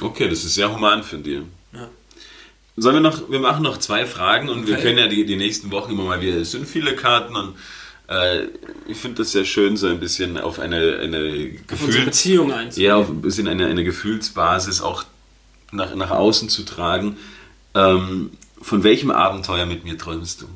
Okay, 0.00 0.28
das 0.28 0.44
ist 0.44 0.54
sehr 0.54 0.72
human 0.72 1.02
von 1.02 1.22
dir. 1.22 1.42
Ja. 1.72 1.88
Sollen 2.76 2.96
wir 2.96 3.00
noch, 3.00 3.30
wir 3.30 3.40
machen 3.40 3.62
noch 3.62 3.76
zwei 3.76 4.06
Fragen 4.06 4.48
und 4.48 4.66
wir 4.66 4.74
Okay. 4.74 4.82
können 4.84 4.98
ja 4.98 5.08
die, 5.08 5.26
die 5.26 5.36
nächsten 5.36 5.70
Wochen 5.70 5.92
immer 5.92 6.04
mal 6.04 6.20
wieder, 6.22 6.36
es 6.36 6.52
sind 6.52 6.66
viele 6.66 6.96
Karten 6.96 7.36
und 7.36 7.54
äh, 8.10 8.48
ich 8.88 8.98
finde 8.98 9.18
das 9.18 9.32
sehr 9.32 9.44
schön, 9.44 9.76
so 9.76 9.86
ein 9.86 10.00
bisschen 10.00 10.36
auf 10.36 10.58
eine, 10.58 10.98
eine 10.98 11.50
Gefühl, 11.50 12.04
Beziehung 12.04 12.52
einzugehen. 12.52 12.88
ja, 12.90 12.96
auf 12.96 13.08
ein 13.08 13.22
bisschen 13.22 13.46
eine, 13.46 13.66
eine 13.66 13.84
Gefühlsbasis 13.84 14.82
auch 14.82 15.04
nach, 15.70 15.94
nach 15.94 16.10
außen 16.10 16.48
zu 16.48 16.64
tragen. 16.64 17.16
Ähm, 17.74 18.32
von 18.60 18.82
welchem 18.82 19.12
Abenteuer 19.12 19.64
mit 19.64 19.84
mir 19.84 19.96
träumst 19.96 20.42
du? 20.42 20.46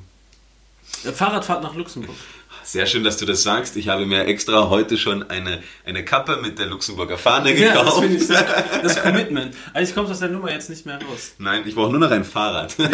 Äh, 1.08 1.12
Fahrradfahrt 1.12 1.62
nach 1.62 1.76
Luxemburg. 1.76 2.16
Sehr 2.64 2.86
schön, 2.86 3.04
dass 3.04 3.18
du 3.18 3.26
das 3.26 3.42
sagst. 3.42 3.76
Ich 3.76 3.88
habe 3.88 4.06
mir 4.06 4.24
extra 4.26 4.70
heute 4.70 4.96
schon 4.96 5.22
eine, 5.30 5.62
eine 5.84 6.04
Kappe 6.04 6.38
mit 6.40 6.58
der 6.58 6.66
Luxemburger 6.66 7.18
Fahne 7.18 7.54
Ja, 7.58 7.74
das 7.74 7.82
gekauft. 7.84 8.00
finde 8.02 8.16
ich 8.16 8.26
das, 8.26 8.44
das 8.82 9.02
Commitment. 9.02 9.54
Eigentlich 9.74 9.94
kommt 9.94 10.10
aus 10.10 10.18
der 10.20 10.30
Nummer 10.30 10.50
jetzt 10.50 10.70
nicht 10.70 10.86
mehr 10.86 10.96
raus. 10.96 11.34
Nein, 11.38 11.62
ich 11.66 11.74
brauche 11.74 11.90
nur 11.90 12.00
noch 12.00 12.10
ein 12.10 12.24
Fahrrad. 12.24 12.74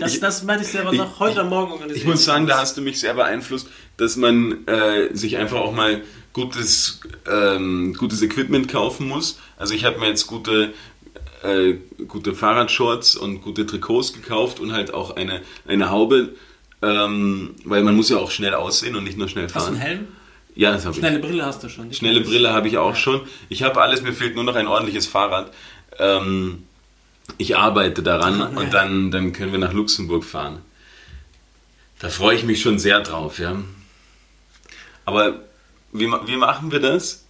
Das, 0.00 0.20
das 0.20 0.42
meinte 0.44 0.64
ich 0.64 0.70
selber 0.70 0.92
ich- 0.92 0.98
noch 0.98 1.18
heute 1.20 1.40
am 1.40 1.48
Morgen 1.48 1.72
organisiert. 1.72 1.98
Ich 2.02 2.06
muss 2.06 2.24
sagen, 2.24 2.46
da 2.46 2.58
hast 2.58 2.76
du 2.76 2.82
mich 2.82 3.00
sehr 3.00 3.14
beeinflusst, 3.14 3.68
dass 3.96 4.16
man 4.16 4.66
äh, 4.66 5.14
sich 5.14 5.36
einfach 5.36 5.58
auch 5.58 5.72
mal 5.72 6.02
gutes, 6.32 7.00
ähm, 7.30 7.94
gutes 7.98 8.22
Equipment 8.22 8.68
kaufen 8.68 9.08
muss. 9.08 9.38
Also 9.56 9.74
ich 9.74 9.84
habe 9.84 9.98
mir 9.98 10.06
jetzt 10.08 10.26
gute, 10.26 10.72
äh, 11.42 11.74
gute 12.06 12.34
Fahrradshorts 12.34 13.16
und 13.16 13.40
gute 13.42 13.66
Trikots 13.66 14.12
gekauft 14.12 14.60
und 14.60 14.72
halt 14.72 14.94
auch 14.94 15.16
eine, 15.16 15.40
eine 15.66 15.90
Haube, 15.90 16.34
ähm, 16.82 17.54
weil 17.64 17.82
man 17.82 17.96
muss 17.96 18.08
ja 18.08 18.18
auch 18.18 18.30
schnell 18.30 18.54
aussehen 18.54 18.96
und 18.96 19.04
nicht 19.04 19.18
nur 19.18 19.28
schnell 19.28 19.44
Hast 19.44 19.54
du 19.54 19.60
fahren. 19.60 19.74
einen 19.74 19.80
Helm? 19.80 20.08
Ja, 20.54 20.72
das 20.72 20.84
habe 20.84 20.94
ich. 20.94 20.98
Schnelle 20.98 21.18
Brille 21.20 21.44
hast 21.44 21.62
du 21.62 21.68
schon. 21.68 21.92
Schnelle. 21.92 22.20
Brille 22.20 22.52
habe 22.52 22.68
ich 22.68 22.78
auch 22.78 22.96
schon. 22.96 23.20
Ich 23.48 23.62
habe 23.62 23.80
alles, 23.80 24.02
mir 24.02 24.12
fehlt 24.12 24.34
nur 24.34 24.44
noch 24.44 24.56
ein 24.56 24.66
ordentliches 24.66 25.06
Fahrrad. 25.06 25.52
Ähm, 25.98 26.64
ich 27.36 27.56
arbeite 27.56 28.02
daran 28.02 28.38
ja. 28.38 28.46
und 28.46 28.74
dann, 28.74 29.10
dann 29.10 29.32
können 29.32 29.52
wir 29.52 29.58
nach 29.58 29.72
Luxemburg 29.72 30.24
fahren. 30.24 30.60
Da 32.00 32.08
freue 32.08 32.36
ich 32.36 32.44
mich 32.44 32.60
schon 32.60 32.78
sehr 32.78 33.00
drauf, 33.00 33.38
ja. 33.38 33.56
Aber 35.04 35.40
wie, 35.92 36.06
wie 36.26 36.36
machen 36.36 36.72
wir 36.72 36.80
das? 36.80 37.24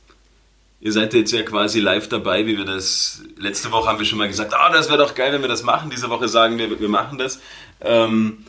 Ihr 0.80 0.92
seid 0.92 1.12
jetzt 1.12 1.32
ja 1.32 1.42
quasi 1.42 1.80
live 1.80 2.08
dabei, 2.08 2.46
wie 2.46 2.56
wir 2.56 2.64
das. 2.64 3.22
Letzte 3.36 3.72
Woche 3.72 3.88
haben 3.88 3.98
wir 3.98 4.06
schon 4.06 4.18
mal 4.18 4.28
gesagt, 4.28 4.54
ah, 4.54 4.70
das 4.70 4.88
wäre 4.88 4.98
doch 4.98 5.14
geil, 5.14 5.32
wenn 5.32 5.42
wir 5.42 5.48
das 5.48 5.64
machen. 5.64 5.90
Diese 5.90 6.08
Woche 6.08 6.28
sagen 6.28 6.56
wir, 6.58 6.78
wir 6.78 6.88
machen 6.88 7.18
das. 7.18 7.40
Ähm, 7.80 8.44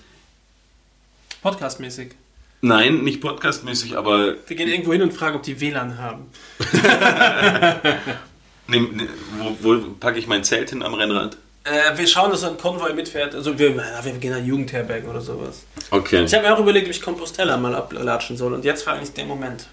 Podcastmäßig. 1.41 2.11
nein, 2.61 3.03
nicht 3.03 3.21
podcastmäßig, 3.21 3.97
aber 3.97 4.35
Wir 4.47 4.55
gehen 4.57 4.67
irgendwo 4.67 4.91
hin 4.91 5.01
und 5.01 5.13
fragen, 5.13 5.37
ob 5.37 5.43
die 5.43 5.59
WLAN 5.61 5.97
haben. 5.97 6.25
ne, 8.67 8.79
ne, 8.79 9.07
wo, 9.37 9.55
wo 9.61 9.91
packe 9.99 10.19
ich 10.19 10.27
mein 10.27 10.43
Zelt 10.43 10.71
hin 10.71 10.83
am 10.83 10.93
Rennrad? 10.93 11.37
Äh, 11.63 11.97
wir 11.97 12.07
schauen, 12.07 12.31
dass 12.31 12.43
ein 12.43 12.57
Konvoi 12.57 12.93
mitfährt. 12.93 13.35
Also 13.35 13.57
wir, 13.57 13.75
wir 13.75 14.11
gehen 14.19 14.31
nach 14.31 14.45
Jugendherbergen 14.45 15.09
oder 15.09 15.21
sowas. 15.21 15.63
Okay. 15.91 16.23
Ich 16.23 16.33
habe 16.33 16.47
mir 16.47 16.53
auch 16.53 16.59
überlegt, 16.59 16.87
ob 16.87 16.91
ich 16.91 17.01
Compostella 17.01 17.57
mal 17.57 17.75
ablatschen 17.75 18.35
soll. 18.37 18.53
Und 18.53 18.65
jetzt 18.65 18.85
war 18.85 18.95
eigentlich 18.95 19.13
der 19.13 19.25
Moment. 19.25 19.67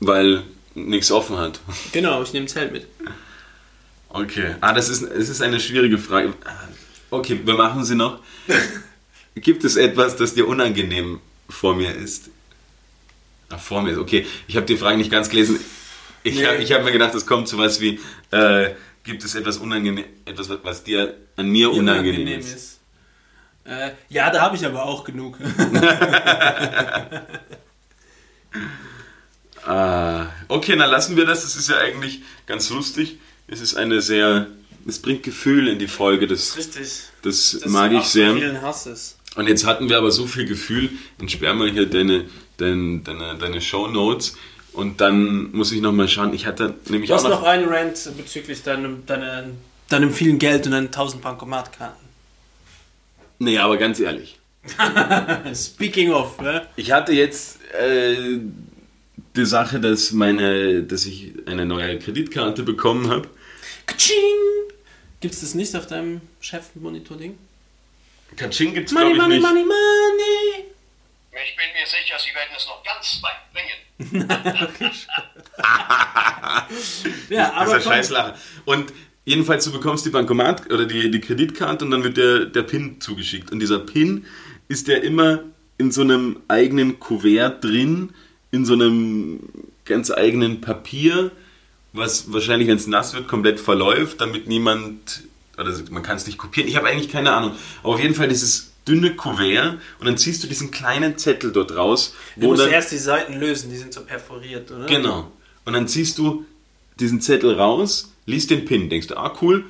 Weil 0.00 0.42
nichts 0.74 1.10
offen 1.10 1.38
hat. 1.38 1.60
Genau, 1.92 2.22
ich 2.22 2.32
nehme 2.32 2.44
ein 2.44 2.48
Zelt 2.48 2.72
mit. 2.72 2.86
Okay. 4.10 4.56
Ah, 4.60 4.72
das 4.72 4.88
ist, 4.88 5.02
es 5.02 5.28
ist 5.28 5.42
eine 5.42 5.60
schwierige 5.60 5.98
Frage. 5.98 6.34
Okay, 7.10 7.40
wir 7.44 7.54
machen 7.54 7.84
sie 7.84 7.94
noch. 7.94 8.20
Gibt 9.40 9.64
es 9.64 9.76
etwas, 9.76 10.16
das 10.16 10.34
dir 10.34 10.46
unangenehm 10.48 11.20
vor 11.48 11.74
mir 11.74 11.94
ist? 11.94 12.30
Ach, 13.50 13.60
vor 13.60 13.82
mir 13.82 13.92
ist, 13.92 13.98
okay. 13.98 14.26
Ich 14.46 14.56
habe 14.56 14.66
die 14.66 14.76
Frage 14.76 14.98
nicht 14.98 15.10
ganz 15.10 15.28
gelesen. 15.28 15.58
Ich 16.22 16.36
Nee. 16.36 16.46
habe 16.46 16.62
hab 16.64 16.84
mir 16.84 16.92
gedacht, 16.92 17.14
es 17.14 17.24
kommt 17.26 17.48
so 17.48 17.56
was 17.58 17.80
wie, 17.80 18.00
äh, 18.30 18.70
gibt 19.04 19.24
es 19.24 19.34
etwas 19.34 19.56
unangenehm, 19.58 20.04
etwas, 20.24 20.50
was 20.62 20.82
dir 20.84 21.14
an 21.36 21.48
mir 21.48 21.70
unangenehm, 21.70 22.40
ist? 22.40 22.78
Äh, 23.64 23.90
ja, 24.08 24.30
da 24.30 24.42
habe 24.42 24.56
ich 24.56 24.64
aber 24.66 24.84
auch 24.84 25.04
genug. 25.04 25.38
Ah, 29.66 30.28
okay, 30.48 30.76
dann 30.76 30.88
lassen 30.90 31.16
wir 31.16 31.26
das. 31.26 31.42
Das 31.42 31.54
ist 31.56 31.68
ja 31.68 31.76
eigentlich 31.76 32.22
ganz 32.46 32.70
lustig. 32.70 33.18
Es 33.48 33.60
ist 33.60 33.74
eine 33.76 34.00
sehr, 34.00 34.46
es 34.86 34.98
bringt 35.00 35.22
Gefühl 35.22 35.68
in 35.68 35.78
die 35.78 35.88
Folge. 35.88 36.26
Das, 36.26 36.56
Richtig. 36.56 36.88
das, 37.22 37.58
Das 37.62 37.70
mag 37.70 37.92
ich 37.92 38.04
sehr. 38.04 38.32
vielen 38.34 38.62
Hasses. 38.62 39.17
Und 39.36 39.46
jetzt 39.46 39.66
hatten 39.66 39.88
wir 39.88 39.98
aber 39.98 40.10
so 40.10 40.26
viel 40.26 40.46
Gefühl, 40.46 40.90
dann 41.18 41.28
sperr 41.28 41.54
mal 41.54 41.70
hier 41.70 41.86
deine, 41.86 42.24
deine, 42.56 43.00
deine, 43.00 43.36
deine 43.38 43.60
Shownotes 43.60 44.36
und 44.72 45.00
dann 45.00 45.52
muss 45.52 45.72
ich 45.72 45.80
nochmal 45.80 46.08
schauen. 46.08 46.32
Ich 46.34 46.46
hatte 46.46 46.74
nämlich 46.88 47.08
Du 47.08 47.14
hast 47.14 47.24
auch 47.24 47.30
noch 47.30 47.40
noch. 47.42 47.46
einen 47.48 47.68
Rant 47.68 48.10
bezüglich 48.16 48.62
deinem, 48.62 49.04
deiner, 49.06 49.44
deinem 49.88 50.12
vielen 50.12 50.38
Geld 50.38 50.66
und 50.66 50.72
deinen 50.72 50.86
1000 50.86 51.22
Bankomatkarten. 51.22 52.08
Nee, 53.38 53.58
aber 53.58 53.76
ganz 53.76 54.00
ehrlich. 54.00 54.38
Speaking 55.54 56.10
of, 56.10 56.40
ne? 56.40 56.66
Ich 56.76 56.90
hatte 56.90 57.12
jetzt 57.12 57.58
äh, 57.74 58.38
die 59.36 59.46
Sache, 59.46 59.78
dass, 59.80 60.12
meine, 60.12 60.82
dass 60.82 61.06
ich 61.06 61.32
eine 61.46 61.64
neue 61.64 61.98
Kreditkarte 61.98 62.62
bekommen 62.64 63.08
habe. 63.08 63.28
Gibt 65.20 65.34
es 65.34 65.40
das 65.40 65.54
nicht 65.54 65.74
auf 65.76 65.86
deinem 65.86 66.20
Chef-Monitor-Ding? 66.40 67.38
Katsching 68.36 68.74
gibt's 68.74 68.92
Money, 68.92 69.14
glaube 69.14 69.34
ich 69.34 69.40
money, 69.42 69.54
nicht. 69.60 69.64
money, 69.64 69.64
money! 69.64 70.64
Ich 71.32 71.56
bin 71.56 71.66
mir 71.72 71.86
sicher, 71.86 72.16
Sie 72.18 72.34
werden 72.34 72.54
es 72.56 72.66
noch 72.66 72.82
ganz 72.84 73.20
weit 73.22 73.52
bringen. 73.52 73.78
Ja, 77.30 77.46
Das 77.48 77.52
aber 77.54 77.64
ist 77.66 77.72
eine 77.72 77.82
komm, 77.82 77.92
Scheißlache. 77.92 78.34
Und 78.64 78.92
jedenfalls, 79.24 79.64
du 79.64 79.72
bekommst 79.72 80.06
die 80.06 80.10
Bankomat 80.10 80.70
oder 80.72 80.86
die, 80.86 81.10
die 81.10 81.20
Kreditkarte 81.20 81.84
und 81.84 81.90
dann 81.90 82.04
wird 82.04 82.16
der, 82.16 82.46
der 82.46 82.62
PIN 82.62 83.00
zugeschickt. 83.00 83.50
Und 83.50 83.60
dieser 83.60 83.78
PIN 83.78 84.26
ist 84.68 84.88
der 84.88 85.02
immer 85.02 85.40
in 85.78 85.90
so 85.92 86.02
einem 86.02 86.40
eigenen 86.48 86.98
Kuvert 87.00 87.62
drin, 87.64 88.14
in 88.50 88.64
so 88.64 88.74
einem 88.74 89.40
ganz 89.84 90.10
eigenen 90.10 90.60
Papier, 90.60 91.30
was 91.92 92.32
wahrscheinlich, 92.32 92.68
wenn 92.68 92.76
es 92.76 92.86
nass 92.86 93.14
wird, 93.14 93.28
komplett 93.28 93.60
verläuft, 93.60 94.20
damit 94.20 94.46
niemand, 94.46 95.22
oder 95.58 95.74
man 95.90 96.02
kann 96.02 96.16
es 96.16 96.26
nicht 96.26 96.38
kopieren. 96.38 96.68
Ich 96.68 96.76
habe 96.76 96.86
eigentlich 96.88 97.10
keine 97.10 97.32
Ahnung. 97.32 97.52
Aber 97.82 97.94
auf 97.94 98.00
jeden 98.00 98.14
Fall 98.14 98.28
dieses 98.28 98.72
dünne 98.86 99.14
Kuvert 99.14 99.78
und 100.00 100.06
dann 100.06 100.16
ziehst 100.16 100.42
du 100.42 100.48
diesen 100.48 100.70
kleinen 100.70 101.18
Zettel 101.18 101.52
dort 101.52 101.76
raus, 101.76 102.14
Du 102.36 102.48
musst 102.48 102.62
dann, 102.62 102.70
erst 102.70 102.90
die 102.90 102.98
Seiten 102.98 103.34
lösen, 103.34 103.70
die 103.70 103.76
sind 103.76 103.92
so 103.92 104.00
perforiert, 104.00 104.70
oder? 104.70 104.86
Genau. 104.86 105.30
Und 105.64 105.74
dann 105.74 105.86
ziehst 105.86 106.16
du 106.18 106.46
diesen 106.98 107.20
Zettel 107.20 107.54
raus, 107.54 108.12
liest 108.24 108.50
den 108.50 108.64
PIN, 108.64 108.88
denkst 108.88 109.08
du, 109.08 109.16
ah 109.16 109.36
cool, 109.42 109.64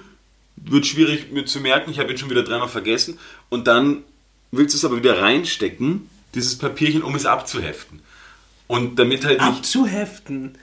wird 0.57 0.87
schwierig 0.87 1.33
mir 1.33 1.45
zu 1.45 1.61
merken, 1.61 1.91
ich 1.91 1.99
habe 1.99 2.11
ihn 2.11 2.19
schon 2.19 2.31
wieder 2.31 2.45
dreimal 2.45 2.69
vergessen. 2.69 3.19
Und 3.49 3.67
dann 3.67 4.05
willst 4.51 4.75
du 4.75 4.79
es 4.79 4.85
aber 4.85 4.97
wieder 4.97 5.21
reinstecken, 5.21 6.09
dieses 6.35 6.57
Papierchen, 6.57 7.03
um 7.03 7.15
es 7.15 7.27
abzuheften. 7.27 8.01
Und 8.67 8.99
damit 8.99 9.25
halt 9.25 9.41
nicht. 9.41 9.49
Abzuheften. 9.49 10.59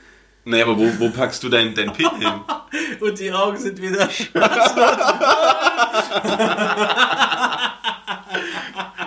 Naja, 0.45 0.65
aber 0.65 0.77
wo, 0.77 0.99
wo 0.99 1.09
packst 1.09 1.41
du 1.43 1.49
dein, 1.49 1.73
dein 1.73 1.91
PIN 1.91 2.09
hin? 2.19 2.33
Und 2.99 3.19
die 3.19 3.31
Augen 3.31 3.57
sind 3.57 3.81
wieder 3.81 4.09
schwarz. 4.09 4.73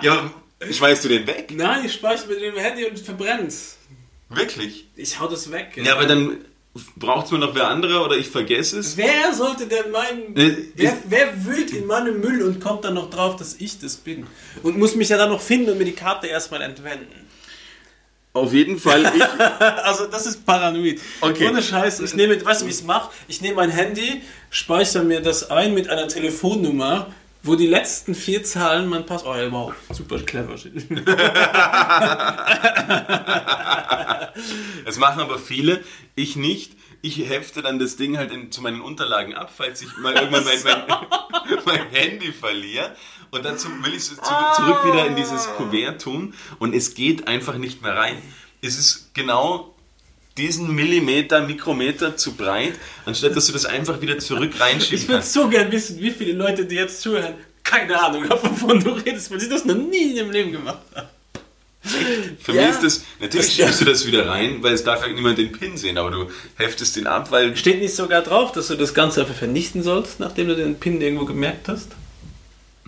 Ja, 0.01 0.31
schmeißt 0.69 1.03
du 1.03 1.09
den 1.09 1.27
weg? 1.27 1.53
Nein, 1.55 1.85
ich 1.85 1.93
speichere 1.93 2.27
mit 2.27 2.41
dem 2.41 2.55
Handy 2.55 2.85
und 2.85 2.99
verbrenn's. 2.99 3.77
Wirklich? 4.29 4.87
Ich 4.95 5.19
hau 5.19 5.27
das 5.27 5.51
weg. 5.51 5.73
Ja, 5.75 5.93
aber 5.93 6.05
dann 6.05 6.37
braucht 6.95 7.25
es 7.25 7.31
mir 7.31 7.39
noch 7.39 7.55
wer 7.55 7.67
andere 7.67 8.03
oder 8.03 8.15
ich 8.15 8.29
vergesse 8.29 8.79
es. 8.79 8.95
Wer 8.95 9.33
sollte 9.33 9.67
denn 9.67 9.91
meinen. 9.91 10.35
Äh, 10.37 10.57
wer, 10.75 10.97
wer 11.05 11.45
wühlt 11.45 11.71
in 11.71 11.87
meinem 11.87 12.21
Müll 12.21 12.43
und 12.43 12.61
kommt 12.61 12.85
dann 12.85 12.93
noch 12.93 13.09
drauf, 13.09 13.35
dass 13.35 13.55
ich 13.55 13.79
das 13.79 13.97
bin? 13.97 14.27
Und 14.63 14.77
muss 14.77 14.95
mich 14.95 15.09
ja 15.09 15.17
dann 15.17 15.29
noch 15.29 15.41
finden 15.41 15.71
und 15.71 15.77
mir 15.77 15.85
die 15.85 15.93
Karte 15.93 16.27
erstmal 16.27 16.61
entwenden. 16.61 17.27
Auf 18.33 18.53
jeden 18.53 18.77
Fall, 18.77 19.11
ich, 19.15 19.23
Also, 19.83 20.05
das 20.05 20.25
ist 20.27 20.45
paranoid. 20.45 21.01
Okay. 21.19 21.47
Ohne 21.47 21.61
Scheiß. 21.63 21.99
Ich 22.01 22.13
nehme, 22.13 22.43
weißt 22.43 22.61
du, 22.61 22.65
wie 22.65 22.69
ich 22.69 22.75
es 22.75 22.83
mache? 22.83 23.11
Ich 23.27 23.41
nehme 23.41 23.55
mein 23.55 23.71
Handy, 23.71 24.21
speichere 24.51 25.03
mir 25.03 25.21
das 25.21 25.49
ein 25.49 25.73
mit 25.73 25.89
einer 25.89 26.07
Telefonnummer, 26.07 27.07
wo 27.43 27.55
die 27.55 27.67
letzten 27.67 28.15
vier 28.15 28.43
Zahlen 28.43 28.87
mein 28.87 29.05
Pass. 29.05 29.23
Oh, 29.25 29.35
ja, 29.35 29.51
wow, 29.51 29.73
super 29.91 30.19
clever. 30.19 30.55
das 34.85 34.97
machen 34.97 35.21
aber 35.21 35.39
viele, 35.39 35.83
ich 36.15 36.35
nicht. 36.35 36.73
Ich 37.01 37.17
hefte 37.29 37.61
dann 37.61 37.79
das 37.79 37.95
Ding 37.95 38.17
halt 38.17 38.33
in, 38.33 38.51
zu 38.51 38.61
meinen 38.61 38.81
Unterlagen 38.81 39.33
ab, 39.33 39.53
falls 39.55 39.81
ich 39.81 39.97
mal 39.99 40.13
irgendwann 40.13 40.43
mein, 40.43 40.59
mein, 40.63 40.83
mein 41.65 41.89
Handy 41.91 42.33
verliere. 42.33 42.93
Und 43.31 43.45
dann 43.45 43.55
will 43.55 43.93
ich 43.93 43.99
es 43.99 44.09
zu, 44.09 44.33
zurück 44.55 44.85
wieder 44.85 45.05
in 45.05 45.15
dieses 45.15 45.47
Kuvert 45.55 46.01
tun 46.01 46.33
und 46.57 46.75
es 46.75 46.95
geht 46.95 47.27
einfach 47.27 47.57
nicht 47.57 47.81
mehr 47.81 47.95
rein. 47.95 48.21
Es 48.61 48.77
ist 48.77 49.13
genau 49.13 49.73
diesen 50.39 50.73
Millimeter, 50.73 51.41
Mikrometer 51.45 52.17
zu 52.17 52.33
breit, 52.33 52.73
anstatt 53.05 53.35
dass 53.35 53.45
du 53.47 53.53
das 53.53 53.65
einfach 53.65 54.01
wieder 54.01 54.17
zurück 54.19 54.51
Ich 54.55 54.59
reinschieben 54.59 55.07
würde 55.09 55.23
so 55.23 55.47
gern 55.49 55.71
wissen, 55.71 55.99
wie 55.99 56.11
viele 56.11 56.33
Leute, 56.33 56.65
die 56.65 56.75
jetzt 56.75 57.01
zuhören, 57.01 57.35
keine 57.63 57.99
Ahnung 58.01 58.27
haben, 58.29 58.39
wovon 58.49 58.83
du 58.83 58.91
redest, 58.91 59.29
weil 59.31 59.39
sie 59.39 59.49
das 59.49 59.65
noch 59.65 59.75
nie 59.75 60.17
im 60.17 60.31
Leben 60.31 60.51
gemacht 60.51 60.79
haben. 60.95 61.07
Für 62.41 62.53
Ja. 62.53 62.61
mich 62.63 62.71
ist 62.71 62.83
das, 62.83 63.03
natürlich 63.21 63.53
schiebst 63.53 63.81
du 63.81 63.85
das 63.85 64.05
wieder 64.05 64.27
rein, 64.27 64.57
weil 64.61 64.73
es 64.73 64.83
darf 64.83 65.01
ja 65.05 65.11
niemand 65.13 65.37
den 65.37 65.51
Pin 65.51 65.77
sehen, 65.77 65.97
aber 65.97 66.11
du 66.11 66.29
heftest 66.57 66.95
den 66.97 67.07
ab, 67.07 67.31
weil 67.31 67.55
Steht 67.55 67.79
nicht 67.79 67.95
sogar 67.95 68.21
drauf, 68.21 68.51
dass 68.51 68.67
du 68.67 68.75
das 68.75 68.93
Ganze 68.93 69.21
einfach 69.21 69.35
vernichten 69.35 69.81
sollst, 69.81 70.19
nachdem 70.19 70.47
du 70.49 70.55
den 70.55 70.75
Pin 70.75 70.99
irgendwo 70.99 71.25
gemerkt 71.25 71.67
hast? 71.69 71.89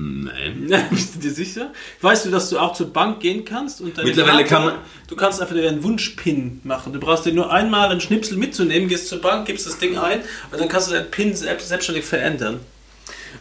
Nein. 0.04 0.88
Bist 0.90 1.16
du 1.16 1.20
dir 1.20 1.32
sicher? 1.32 1.72
Weißt 2.02 2.26
du, 2.26 2.32
dass 2.32 2.50
du 2.50 2.58
auch 2.58 2.74
zur 2.74 2.92
Bank 2.92 3.20
gehen 3.20 3.46
kannst 3.46 3.82
und 3.82 3.96
deine 3.98 4.08
Mittlerweile 4.08 4.44
kann 4.46 4.66
man- 4.66 4.76
Du 5.08 5.16
kannst 5.16 5.42
einfach 5.42 5.56
deinen 5.56 5.84
Wunschpin 5.84 6.62
machen. 6.64 6.94
Du 6.94 7.00
brauchst 7.00 7.26
dir 7.26 7.34
nur 7.34 7.52
einmal 7.52 7.90
einen 7.92 8.02
Schnipsel 8.02 8.38
mitzunehmen, 8.38 8.88
gehst 8.90 9.08
zur 9.10 9.22
Bank, 9.22 9.46
gibst 9.46 9.68
das 9.68 9.78
Ding 9.78 9.98
ein 9.98 10.22
und 10.52 10.60
dann 10.60 10.70
kannst 10.70 10.90
du 10.90 10.94
deinen 10.94 11.12
Pin 11.12 11.36
selbst, 11.36 11.68
selbstständig 11.68 12.06
verändern. 12.06 12.60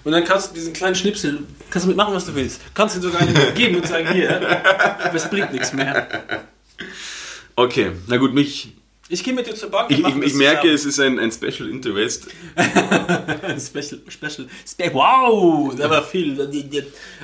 Und 0.04 0.12
dann 0.12 0.24
kannst 0.24 0.50
du 0.50 0.54
diesen 0.54 0.72
kleinen 0.72 0.94
Schnipsel, 0.94 1.38
kannst 1.70 1.84
du 1.84 1.88
mitmachen, 1.88 2.14
was 2.14 2.26
du 2.26 2.34
willst. 2.34 2.60
Kannst 2.74 2.96
ihn 2.96 3.02
sogar 3.02 3.20
einem 3.22 3.34
geben 3.54 3.76
und 3.76 3.86
sagen, 3.86 4.12
hier, 4.12 4.36
aber 5.02 5.14
es 5.14 5.28
bringt 5.30 5.52
nichts 5.52 5.72
mehr. 5.72 6.06
Okay, 7.56 7.92
na 8.06 8.16
gut, 8.16 8.32
mich. 8.34 8.72
Ich 9.12 9.24
gehe 9.24 9.34
mit 9.34 9.44
dir 9.44 9.56
zur 9.56 9.70
Bank. 9.70 9.90
Ich, 9.90 9.98
ich, 9.98 10.16
ich 10.16 10.34
merke, 10.34 10.70
es 10.70 10.84
ist 10.84 11.00
ein, 11.00 11.18
ein 11.18 11.32
Special 11.32 11.68
Interest. 11.68 12.28
Special, 13.58 14.00
Special, 14.08 14.46
Spe 14.64 14.90
wow, 14.94 15.74
da 15.76 15.90
war 15.90 16.04
viel. 16.04 16.48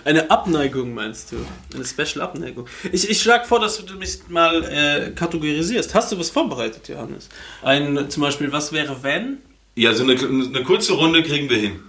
Eine 0.04 0.28
Abneigung 0.28 0.94
meinst 0.94 1.30
du? 1.30 1.36
Eine 1.72 1.84
Special 1.84 2.22
Abneigung. 2.22 2.66
Ich, 2.90 3.08
ich 3.08 3.22
schlage 3.22 3.46
vor, 3.46 3.60
dass 3.60 3.84
du 3.84 3.94
mich 3.94 4.18
mal 4.28 4.64
äh, 4.64 5.12
kategorisierst. 5.12 5.94
Hast 5.94 6.10
du 6.10 6.18
was 6.18 6.30
vorbereitet, 6.30 6.88
Johannes? 6.88 7.28
Ein, 7.62 8.10
zum 8.10 8.22
Beispiel, 8.24 8.50
was 8.50 8.72
wäre 8.72 9.04
wenn? 9.04 9.38
Ja, 9.76 9.94
so 9.94 10.02
eine, 10.02 10.18
eine 10.18 10.64
kurze 10.64 10.94
Runde 10.94 11.22
kriegen 11.22 11.48
wir 11.48 11.58
hin. 11.58 11.80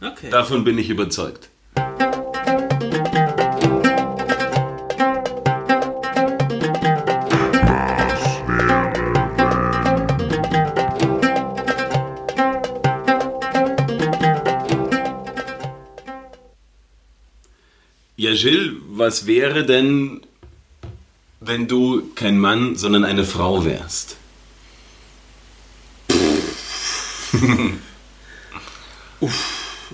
Okay. 0.00 0.30
Davon 0.30 0.64
bin 0.64 0.78
ich 0.78 0.88
überzeugt. 0.88 1.50
Ja, 18.44 18.50
Gilles, 18.50 18.72
was 18.88 19.26
wäre 19.26 19.64
denn, 19.64 20.20
wenn 21.40 21.66
du 21.66 22.10
kein 22.14 22.38
Mann, 22.38 22.76
sondern 22.76 23.04
eine 23.04 23.24
Frau 23.24 23.64
wärst? 23.64 24.16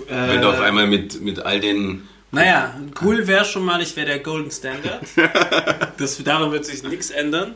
Wenn 0.07 0.41
du 0.41 0.49
auf 0.49 0.59
einmal 0.59 0.87
mit, 0.87 1.21
mit 1.21 1.39
all 1.39 1.61
den 1.61 2.07
Naja, 2.31 2.75
cool 3.01 3.25
wäre 3.27 3.45
schon 3.45 3.63
mal, 3.63 3.81
ich 3.81 3.95
wäre 3.95 4.07
der 4.07 4.19
Golden 4.19 4.51
Standard. 4.51 5.05
das, 5.97 6.21
daran 6.23 6.51
wird 6.51 6.65
sich 6.65 6.83
nichts 6.83 7.11
ändern. 7.11 7.55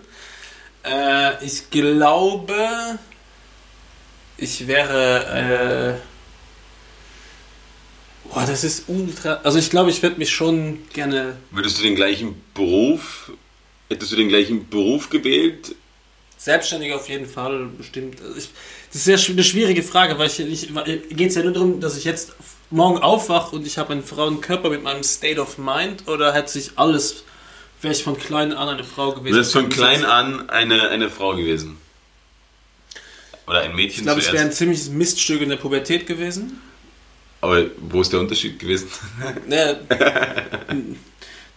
Äh, 0.84 1.44
ich 1.46 1.70
glaube, 1.70 2.56
ich 4.38 4.68
wäre. 4.68 6.00
Äh, 6.00 6.15
boah, 8.34 8.46
das 8.46 8.64
ist 8.64 8.86
ultra. 8.88 9.40
Also, 9.44 9.60
ich 9.60 9.70
glaube, 9.70 9.90
ich 9.90 10.02
würde 10.02 10.18
mich 10.18 10.30
schon 10.34 10.80
gerne. 10.94 11.38
Würdest 11.52 11.78
du 11.80 11.84
den 11.84 11.96
gleichen 11.96 12.42
Beruf, 12.54 13.32
hättest 13.90 14.12
du 14.12 14.16
den 14.16 14.30
gleichen 14.30 14.68
Beruf 14.70 15.10
gewählt? 15.10 15.76
Selbstständig 16.38 16.94
auf 16.94 17.08
jeden 17.10 17.26
Fall, 17.28 17.68
bestimmt. 17.78 18.22
Also 18.22 18.38
ich, 18.38 18.50
das 18.92 19.08
ist 19.08 19.24
sch- 19.26 19.32
eine 19.32 19.44
schwierige 19.44 19.82
Frage, 19.82 20.20
weil 20.20 20.28
ich, 20.28 20.40
ich 20.40 20.70
geht 21.10 21.30
es 21.30 21.36
ja 21.36 21.44
nur 21.44 21.54
darum, 21.54 21.80
dass 21.80 21.98
ich 21.98 22.04
jetzt 22.04 22.34
morgen 22.70 23.00
aufwache 23.00 23.56
und 23.56 23.66
ich 23.66 23.78
habe 23.78 23.94
einen 23.94 24.04
Frauenkörper 24.04 24.70
mit 24.70 24.84
meinem 24.84 25.02
State 25.02 25.40
of 25.40 25.58
Mind 25.58 26.08
oder 26.08 26.34
hätte 26.34 26.52
sich 26.52 26.72
alles, 26.76 27.24
wäre 27.82 27.94
ich 27.94 28.04
von 28.04 28.18
klein 28.20 28.54
an 28.54 28.68
eine 28.68 28.84
Frau 28.84 29.14
gewesen? 29.14 29.34
Du 29.34 29.40
bist 29.40 29.54
von 29.54 29.70
klein 29.70 30.06
an 30.06 30.50
eine, 30.50 30.90
eine 30.90 31.10
Frau 31.10 31.36
gewesen. 31.36 31.78
Oder 33.48 33.62
ein 33.62 33.76
Mädchen 33.76 34.00
Ich 34.00 34.04
glaube, 34.04 34.20
ich 34.20 34.32
wäre 34.32 34.44
ein 34.44 34.52
ziemliches 34.52 34.90
Miststück 34.90 35.42
in 35.42 35.50
der 35.50 35.58
Pubertät 35.58 36.06
gewesen. 36.06 36.62
Aber 37.46 37.64
wo 37.78 38.02
ist 38.02 38.12
der 38.12 38.20
Unterschied 38.20 38.58
gewesen? 38.58 38.90
Ne, 39.48 39.80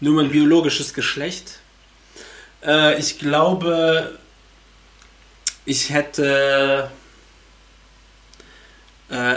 nur 0.00 0.14
mein 0.14 0.30
biologisches 0.30 0.92
Geschlecht. 0.92 1.60
Äh, 2.62 3.00
ich 3.00 3.18
glaube, 3.18 4.18
ich 5.64 5.88
hätte 5.88 6.90
äh, 9.08 9.36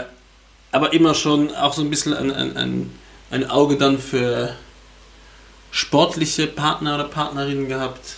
aber 0.72 0.92
immer 0.92 1.14
schon 1.14 1.54
auch 1.54 1.72
so 1.72 1.80
ein 1.80 1.88
bisschen 1.88 2.12
ein, 2.12 2.30
ein, 2.30 2.56
ein, 2.58 2.90
ein 3.30 3.48
Auge 3.48 3.78
dann 3.78 3.98
für 3.98 4.54
sportliche 5.70 6.46
Partner 6.46 6.96
oder 6.96 7.04
Partnerinnen 7.04 7.66
gehabt. 7.66 8.16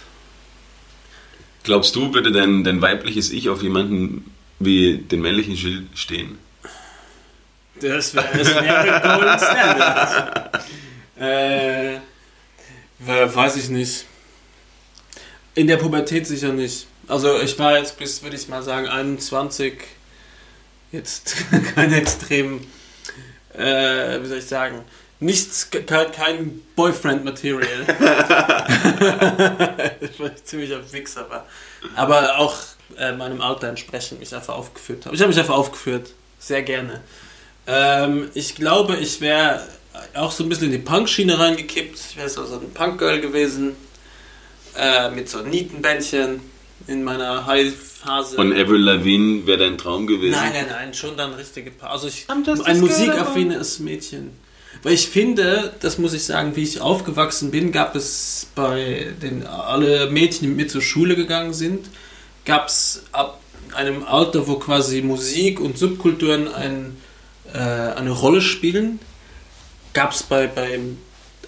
Glaubst 1.62 1.94
du, 1.94 2.12
würde 2.12 2.32
dein, 2.32 2.64
dein 2.64 2.82
weibliches 2.82 3.30
Ich 3.30 3.48
auf 3.48 3.62
jemanden 3.62 4.32
wie 4.58 4.98
den 4.98 5.20
männlichen 5.20 5.54
Gilles 5.54 5.84
stehen? 5.94 6.38
Das 7.80 8.14
wäre 8.14 8.38
das 8.38 8.54
wär 8.54 9.00
Golden 9.00 9.38
Standard. 9.38 10.60
äh, 11.18 11.98
we- 13.00 13.34
weiß 13.34 13.56
ich 13.56 13.68
nicht. 13.68 14.06
In 15.54 15.66
der 15.66 15.76
Pubertät 15.76 16.26
sicher 16.26 16.52
nicht. 16.52 16.86
Also 17.08 17.38
ich 17.40 17.58
war 17.58 17.76
jetzt 17.78 17.98
bis, 17.98 18.22
würde 18.22 18.36
ich 18.36 18.48
mal 18.48 18.62
sagen, 18.62 18.88
21. 18.88 19.74
Jetzt 20.92 21.36
kein 21.74 21.92
extrem, 21.92 22.66
äh, 23.52 24.20
wie 24.22 24.26
soll 24.26 24.38
ich 24.38 24.46
sagen, 24.46 24.84
nichts, 25.20 25.68
kein, 25.70 26.10
kein 26.12 26.60
Boyfriend-Material. 26.76 27.86
ich 30.00 30.20
war 30.20 30.34
ziemlich 30.44 30.72
ein 30.74 30.92
Wichser, 30.92 31.20
aber, 31.22 31.46
aber 31.96 32.38
auch 32.38 32.54
äh, 32.98 33.12
meinem 33.12 33.40
Alter 33.40 33.68
entsprechend 33.68 34.20
mich 34.20 34.34
einfach 34.34 34.54
aufgeführt 34.54 35.06
habe. 35.06 35.14
Ich 35.16 35.22
habe 35.22 35.28
mich 35.30 35.38
einfach 35.38 35.54
aufgeführt. 35.54 36.10
Sehr 36.38 36.62
gerne. 36.62 37.00
Ähm, 37.66 38.28
ich 38.34 38.54
glaube, 38.54 38.96
ich 38.96 39.20
wäre 39.20 39.62
auch 40.14 40.32
so 40.32 40.42
ein 40.44 40.48
bisschen 40.48 40.66
in 40.66 40.72
die 40.72 40.78
Punk-Schiene 40.78 41.38
reingekippt. 41.38 41.98
Ich 42.10 42.16
wäre 42.16 42.28
so, 42.28 42.44
so 42.44 42.56
ein 42.56 42.70
Punk-Girl 42.72 43.20
gewesen. 43.20 43.72
Äh, 44.76 45.10
mit 45.10 45.28
so 45.28 45.40
Nietenbändchen 45.40 46.40
in 46.88 47.04
meiner 47.04 47.46
High-Phase. 47.46 48.34
Von 48.36 48.52
Avril 48.52 48.80
Lavigne 48.82 49.46
wäre 49.46 49.58
dein 49.58 49.78
Traum 49.78 50.06
gewesen? 50.06 50.32
Nein, 50.32 50.52
nein, 50.52 50.66
nein, 50.68 50.94
schon 50.94 51.16
dann 51.16 51.32
richtige 51.34 51.70
Pa- 51.70 51.86
Also 51.88 52.08
ich, 52.08 52.26
ein 52.28 52.44
a 52.48 52.74
musikaffines 52.74 53.78
Mädchen. 53.78 54.30
Weil 54.82 54.94
ich 54.94 55.08
finde, 55.08 55.72
das 55.80 55.98
muss 55.98 56.12
ich 56.12 56.24
sagen, 56.24 56.56
wie 56.56 56.64
ich 56.64 56.80
aufgewachsen 56.80 57.50
bin, 57.52 57.70
gab 57.70 57.94
es 57.94 58.48
bei 58.56 59.06
den 59.22 59.46
alle 59.46 60.10
Mädchen, 60.10 60.40
die 60.42 60.46
mit 60.48 60.56
mir 60.56 60.68
zur 60.68 60.82
Schule 60.82 61.14
gegangen 61.16 61.54
sind, 61.54 61.86
gab 62.44 62.66
es 62.66 63.04
ab 63.12 63.40
einem 63.74 64.02
Alter, 64.04 64.46
wo 64.48 64.56
quasi 64.56 65.00
Musik 65.02 65.60
und 65.60 65.78
Subkulturen 65.78 66.52
ein, 66.52 66.96
äh, 67.54 67.58
eine 67.58 68.10
Rolle 68.10 68.42
spielen, 68.42 68.98
gab 69.94 70.12
es 70.12 70.22
bei, 70.22 70.46
bei 70.46 70.78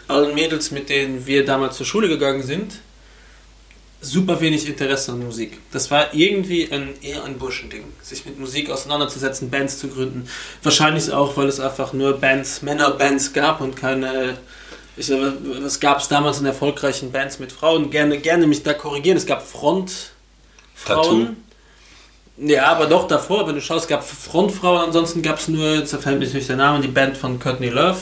allen 0.09 0.35
Mädels, 0.35 0.71
mit 0.71 0.89
denen 0.89 1.27
wir 1.27 1.45
damals 1.45 1.77
zur 1.77 1.85
Schule 1.85 2.09
gegangen 2.09 2.43
sind, 2.43 2.81
super 4.01 4.41
wenig 4.41 4.69
Interesse 4.69 5.13
an 5.13 5.25
Musik. 5.25 5.59
Das 5.73 5.91
war 5.91 6.15
irgendwie 6.15 6.71
ein, 6.71 6.95
eher 7.03 7.25
ein 7.25 7.39
Burschending, 7.39 7.85
sich 8.03 8.25
mit 8.25 8.39
Musik 8.39 8.71
auseinanderzusetzen, 8.71 9.51
Bands 9.51 9.79
zu 9.79 9.89
gründen. 9.89 10.29
Wahrscheinlich 10.63 11.11
auch, 11.13 11.37
weil 11.37 11.49
es 11.49 11.59
einfach 11.61 11.93
nur 11.93 12.19
Bands, 12.19 12.63
Männerbands 12.63 13.33
gab 13.33 13.61
und 13.61 13.77
keine. 13.77 14.39
Ich, 14.97 15.07
sag, 15.07 15.19
was 15.61 15.81
gab 15.81 16.01
es 16.01 16.09
damals 16.09 16.39
in 16.39 16.47
erfolgreichen 16.47 17.13
Bands 17.13 17.39
mit 17.39 17.53
Frauen? 17.53 17.91
Gerne, 17.91 18.19
gerne 18.19 18.47
mich 18.47 18.63
da 18.63 18.73
korrigieren. 18.73 19.19
Es 19.19 19.27
gab 19.27 19.47
Frontfrauen. 19.47 21.37
Ja, 22.39 22.67
aber 22.67 22.87
doch 22.87 23.09
davor, 23.09 23.47
wenn 23.49 23.55
du 23.55 23.63
schaust, 23.63 23.89
gab 23.89 24.03
es 24.03 24.11
Frontfrauen, 24.11 24.85
ansonsten 24.87 25.23
gab 25.23 25.39
es 25.39 25.49
nur, 25.49 25.77
jetzt 25.77 25.95
fällt 25.97 26.19
mir 26.19 26.27
nicht 26.27 26.49
der 26.49 26.57
Name, 26.57 26.81
die 26.83 26.89
Band 26.89 27.17
von 27.17 27.39
Courtney 27.39 27.71
Love, 27.71 27.99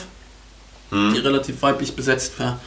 die 0.91 1.19
relativ 1.19 1.61
weiblich 1.61 1.95
besetzt 1.95 2.37
war. 2.39 2.59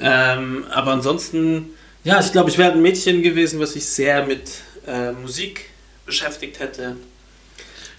Ähm, 0.00 0.64
aber 0.70 0.92
ansonsten, 0.92 1.70
ja, 2.04 2.20
ich 2.20 2.32
glaube, 2.32 2.50
ich 2.50 2.58
wäre 2.58 2.72
ein 2.72 2.82
Mädchen 2.82 3.22
gewesen, 3.22 3.60
was 3.60 3.72
sich 3.72 3.86
sehr 3.86 4.26
mit 4.26 4.50
äh, 4.86 5.12
Musik 5.12 5.70
beschäftigt 6.04 6.60
hätte. 6.60 6.96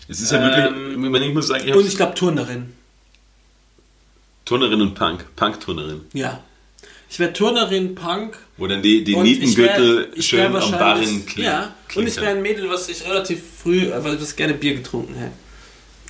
Es 0.08 0.22
ist 0.22 0.32
ja 0.32 0.42
wirklich, 0.42 0.66
Ähm, 0.66 1.12
wenn 1.12 1.24
ich 1.24 1.34
muss 1.34 1.48
sagen, 1.48 1.68
ich 1.68 1.74
Und 1.74 1.88
ich 1.88 1.96
glaube, 1.96 2.14
Turnerin. 2.14 2.74
Turnerin 4.46 4.82
und 4.82 4.96
Punk, 4.96 5.26
Punk-Turnerin, 5.36 6.02
Ja. 6.14 6.42
Ich 7.10 7.20
wäre 7.20 7.34
Turnerin, 7.34 7.96
Punk. 7.96 8.38
Wo 8.58 8.68
dann 8.68 8.82
die, 8.82 9.04
die 9.04 9.16
Nietengürtel 9.16 10.22
schön 10.22 10.56
am 10.56 10.72
Barren 10.72 11.26
kleben. 11.26 11.48
Ja, 11.48 11.76
und 11.96 12.08
ich 12.08 12.16
wäre 12.18 12.32
ein 12.32 12.42
Mädel, 12.42 12.70
was 12.70 12.90
ich 12.90 13.06
relativ 13.06 13.42
früh, 13.62 13.92
äh, 13.92 14.04
was 14.04 14.36
gerne 14.36 14.54
Bier 14.54 14.76
getrunken 14.76 15.16
hätte. 15.16 15.34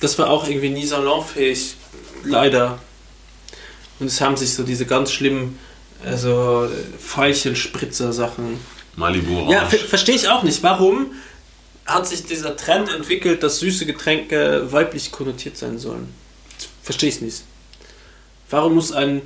Das 0.00 0.18
war 0.18 0.30
auch 0.30 0.48
irgendwie 0.48 0.70
nie 0.70 0.86
salonfähig, 0.86 1.74
leider. 2.24 2.78
Und 3.98 4.06
es 4.06 4.20
haben 4.20 4.36
sich 4.36 4.54
so 4.54 4.62
diese 4.62 4.86
ganz 4.86 5.10
schlimmen, 5.12 5.58
also 6.04 6.68
Veilchenspritzer-Sachen. 7.14 8.60
Malibu 8.96 9.50
Ja, 9.50 9.62
Orange. 9.62 9.78
verstehe 9.78 10.14
ich 10.14 10.28
auch 10.28 10.42
nicht. 10.42 10.62
Warum 10.62 11.12
hat 11.84 12.06
sich 12.06 12.24
dieser 12.24 12.56
Trend 12.56 12.92
entwickelt, 12.92 13.42
dass 13.42 13.58
süße 13.58 13.86
Getränke 13.86 14.70
weiblich 14.70 15.10
konnotiert 15.10 15.56
sein 15.56 15.78
sollen? 15.78 16.12
Verstehe 16.82 17.08
ich 17.08 17.20
nicht. 17.20 17.42
Warum 18.50 18.74
muss 18.74 18.92
ein. 18.92 19.22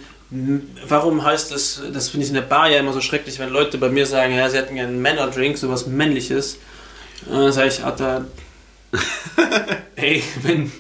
Warum 0.88 1.22
heißt 1.22 1.52
das, 1.52 1.82
das 1.92 2.08
finde 2.08 2.24
ich 2.24 2.30
in 2.30 2.34
der 2.34 2.42
Bar 2.42 2.70
ja 2.70 2.78
immer 2.78 2.94
so 2.94 3.02
schrecklich, 3.02 3.38
wenn 3.38 3.50
Leute 3.50 3.76
bei 3.76 3.90
mir 3.90 4.06
sagen, 4.06 4.34
ja, 4.34 4.48
sie 4.48 4.56
hätten 4.56 4.76
gerne 4.76 4.88
einen 4.88 5.02
Männerdrink, 5.02 5.58
sowas 5.58 5.86
Männliches. 5.86 6.58
Und 7.26 7.34
dann 7.34 7.52
sage 7.52 7.68
ich, 7.68 7.84
Alter, 7.84 8.24
ey, 9.96 10.22
wenn, 10.42 10.72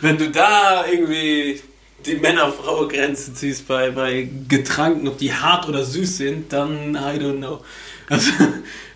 wenn 0.00 0.18
du 0.18 0.30
da 0.30 0.84
irgendwie 0.90 1.60
die 2.06 2.16
Männer-Frau-Grenze 2.16 3.34
ziehst 3.34 3.68
bei, 3.68 3.90
bei 3.90 4.28
Getränken, 4.48 5.06
ob 5.06 5.18
die 5.18 5.32
hart 5.32 5.68
oder 5.68 5.84
süß 5.84 6.16
sind, 6.16 6.52
dann 6.52 6.94
I 6.96 7.18
don't 7.20 7.38
know. 7.38 7.62
Also, 8.08 8.32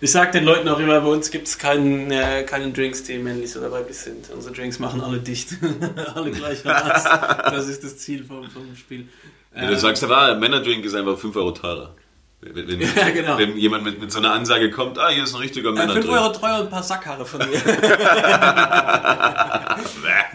ich 0.01 0.11
sag 0.11 0.31
den 0.33 0.43
Leuten 0.43 0.67
auch 0.67 0.79
immer, 0.79 0.99
bei 0.99 1.07
uns 1.07 1.29
gibt 1.31 1.47
es 1.47 1.57
keinen, 1.57 2.11
äh, 2.11 2.43
keine 2.43 2.71
Drinks, 2.71 3.03
die 3.03 3.19
männlich 3.19 3.55
oder 3.55 3.71
weiblich 3.71 3.97
sind. 3.97 4.29
Unsere 4.31 4.53
Drinks 4.53 4.79
machen 4.79 5.01
alle 5.01 5.19
dicht. 5.19 5.49
alle 6.15 6.31
gleichermaßen. 6.31 7.11
Das 7.45 7.67
ist 7.69 7.83
das 7.83 7.97
Ziel 7.99 8.25
vom, 8.25 8.49
vom 8.49 8.75
Spiel. 8.75 9.07
Wenn 9.55 9.67
du 9.67 9.77
sagst, 9.77 10.03
aber 10.03 10.17
ah, 10.17 10.33
Männerdrink 10.35 10.83
ist 10.85 10.95
einfach 10.95 11.17
5 11.17 11.35
Euro 11.35 11.51
teurer. 11.51 11.93
Wenn, 12.41 12.67
wenn, 12.67 12.81
Ja, 12.95 13.09
genau. 13.13 13.37
wenn 13.37 13.55
jemand 13.57 13.83
mit, 13.85 14.01
mit 14.01 14.11
so 14.11 14.19
einer 14.19 14.31
Ansage 14.33 14.69
kommt, 14.71 14.97
ah, 14.99 15.09
hier 15.09 15.23
ist 15.23 15.33
ein 15.33 15.39
richtiger 15.41 15.69
Äh, 15.69 15.75
5 15.75 15.87
Männerdrink. 15.87 16.13
Euro 16.13 16.29
teuer 16.33 16.55
und 16.59 16.63
ein 16.65 16.69
paar 16.69 16.83
Sackhaare 16.83 17.25
von 17.25 17.39
mir. 17.39 17.61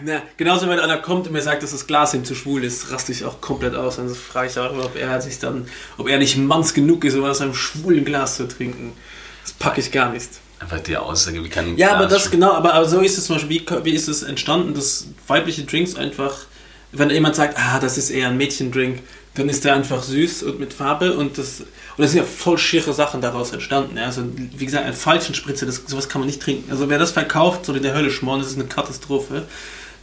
Na, 0.01 0.21
genauso 0.37 0.67
wenn 0.69 0.79
einer 0.79 0.97
kommt 0.97 1.27
und 1.27 1.33
mir 1.33 1.41
sagt, 1.41 1.61
dass 1.63 1.71
das 1.71 1.85
Glas 1.87 2.13
ihm 2.13 2.23
zu 2.25 2.35
schwul 2.35 2.63
ist, 2.63 2.91
raste 2.91 3.11
ich 3.11 3.25
auch 3.25 3.41
komplett 3.41 3.75
aus. 3.75 3.97
Dann 3.97 4.09
frage 4.13 4.47
ich 4.49 4.57
auch 4.57 4.71
immer, 4.71 4.85
ob 4.85 4.95
er 4.95 5.21
sich 5.21 5.39
dann, 5.39 5.67
ob 5.97 6.07
er 6.07 6.17
nicht 6.17 6.37
manns 6.37 6.73
genug 6.73 7.03
ist, 7.03 7.15
um 7.15 7.25
aus 7.25 7.41
einem 7.41 7.53
schwulen 7.53 8.05
Glas 8.05 8.37
zu 8.37 8.47
trinken. 8.47 8.93
Das 9.43 9.53
packe 9.53 9.81
ich 9.81 9.91
gar 9.91 10.11
nicht. 10.11 10.29
Einfach 10.59 10.79
die 10.79 10.97
Aussage, 10.97 11.43
wie 11.43 11.49
kann 11.49 11.77
Ja, 11.77 11.87
Glas 11.89 11.97
aber 11.99 12.07
das 12.07 12.21
schmecken? 12.23 12.39
genau, 12.41 12.53
aber, 12.53 12.73
aber 12.73 12.85
so 12.87 12.99
ist 13.01 13.17
es 13.17 13.25
zum 13.25 13.35
Beispiel, 13.37 13.61
wie, 13.61 13.85
wie 13.85 13.93
ist 13.95 14.07
es 14.07 14.23
entstanden, 14.23 14.73
dass 14.73 15.07
weibliche 15.27 15.63
Drinks 15.63 15.95
einfach, 15.95 16.35
wenn 16.91 17.09
jemand 17.09 17.35
sagt, 17.35 17.57
ah, 17.57 17.79
das 17.79 17.97
ist 17.97 18.09
eher 18.09 18.29
ein 18.29 18.37
Mädchendrink, 18.37 18.99
dann 19.35 19.47
ist 19.47 19.63
der 19.63 19.75
einfach 19.75 20.03
süß 20.03 20.43
und 20.43 20.59
mit 20.59 20.73
Farbe 20.73 21.15
und 21.15 21.37
das, 21.37 21.61
und 21.61 21.67
das 21.97 22.11
sind 22.11 22.19
ja 22.19 22.25
voll 22.25 22.57
schiere 22.57 22.93
Sachen 22.93 23.21
daraus 23.21 23.51
entstanden. 23.51 23.97
Ja? 23.97 24.05
Also, 24.05 24.23
wie 24.35 24.65
gesagt, 24.65 24.85
ein 24.85 24.93
Falschenspritzer, 24.93 25.65
das, 25.65 25.83
sowas 25.85 26.09
kann 26.09 26.21
man 26.21 26.27
nicht 26.27 26.41
trinken. 26.41 26.71
Also, 26.71 26.89
wer 26.89 26.97
das 26.97 27.11
verkauft, 27.11 27.65
soll 27.65 27.77
in 27.77 27.83
der 27.83 27.93
Hölle 27.93 28.09
schmoren, 28.09 28.39
das 28.39 28.49
ist 28.49 28.55
eine 28.55 28.67
Katastrophe. 28.67 29.43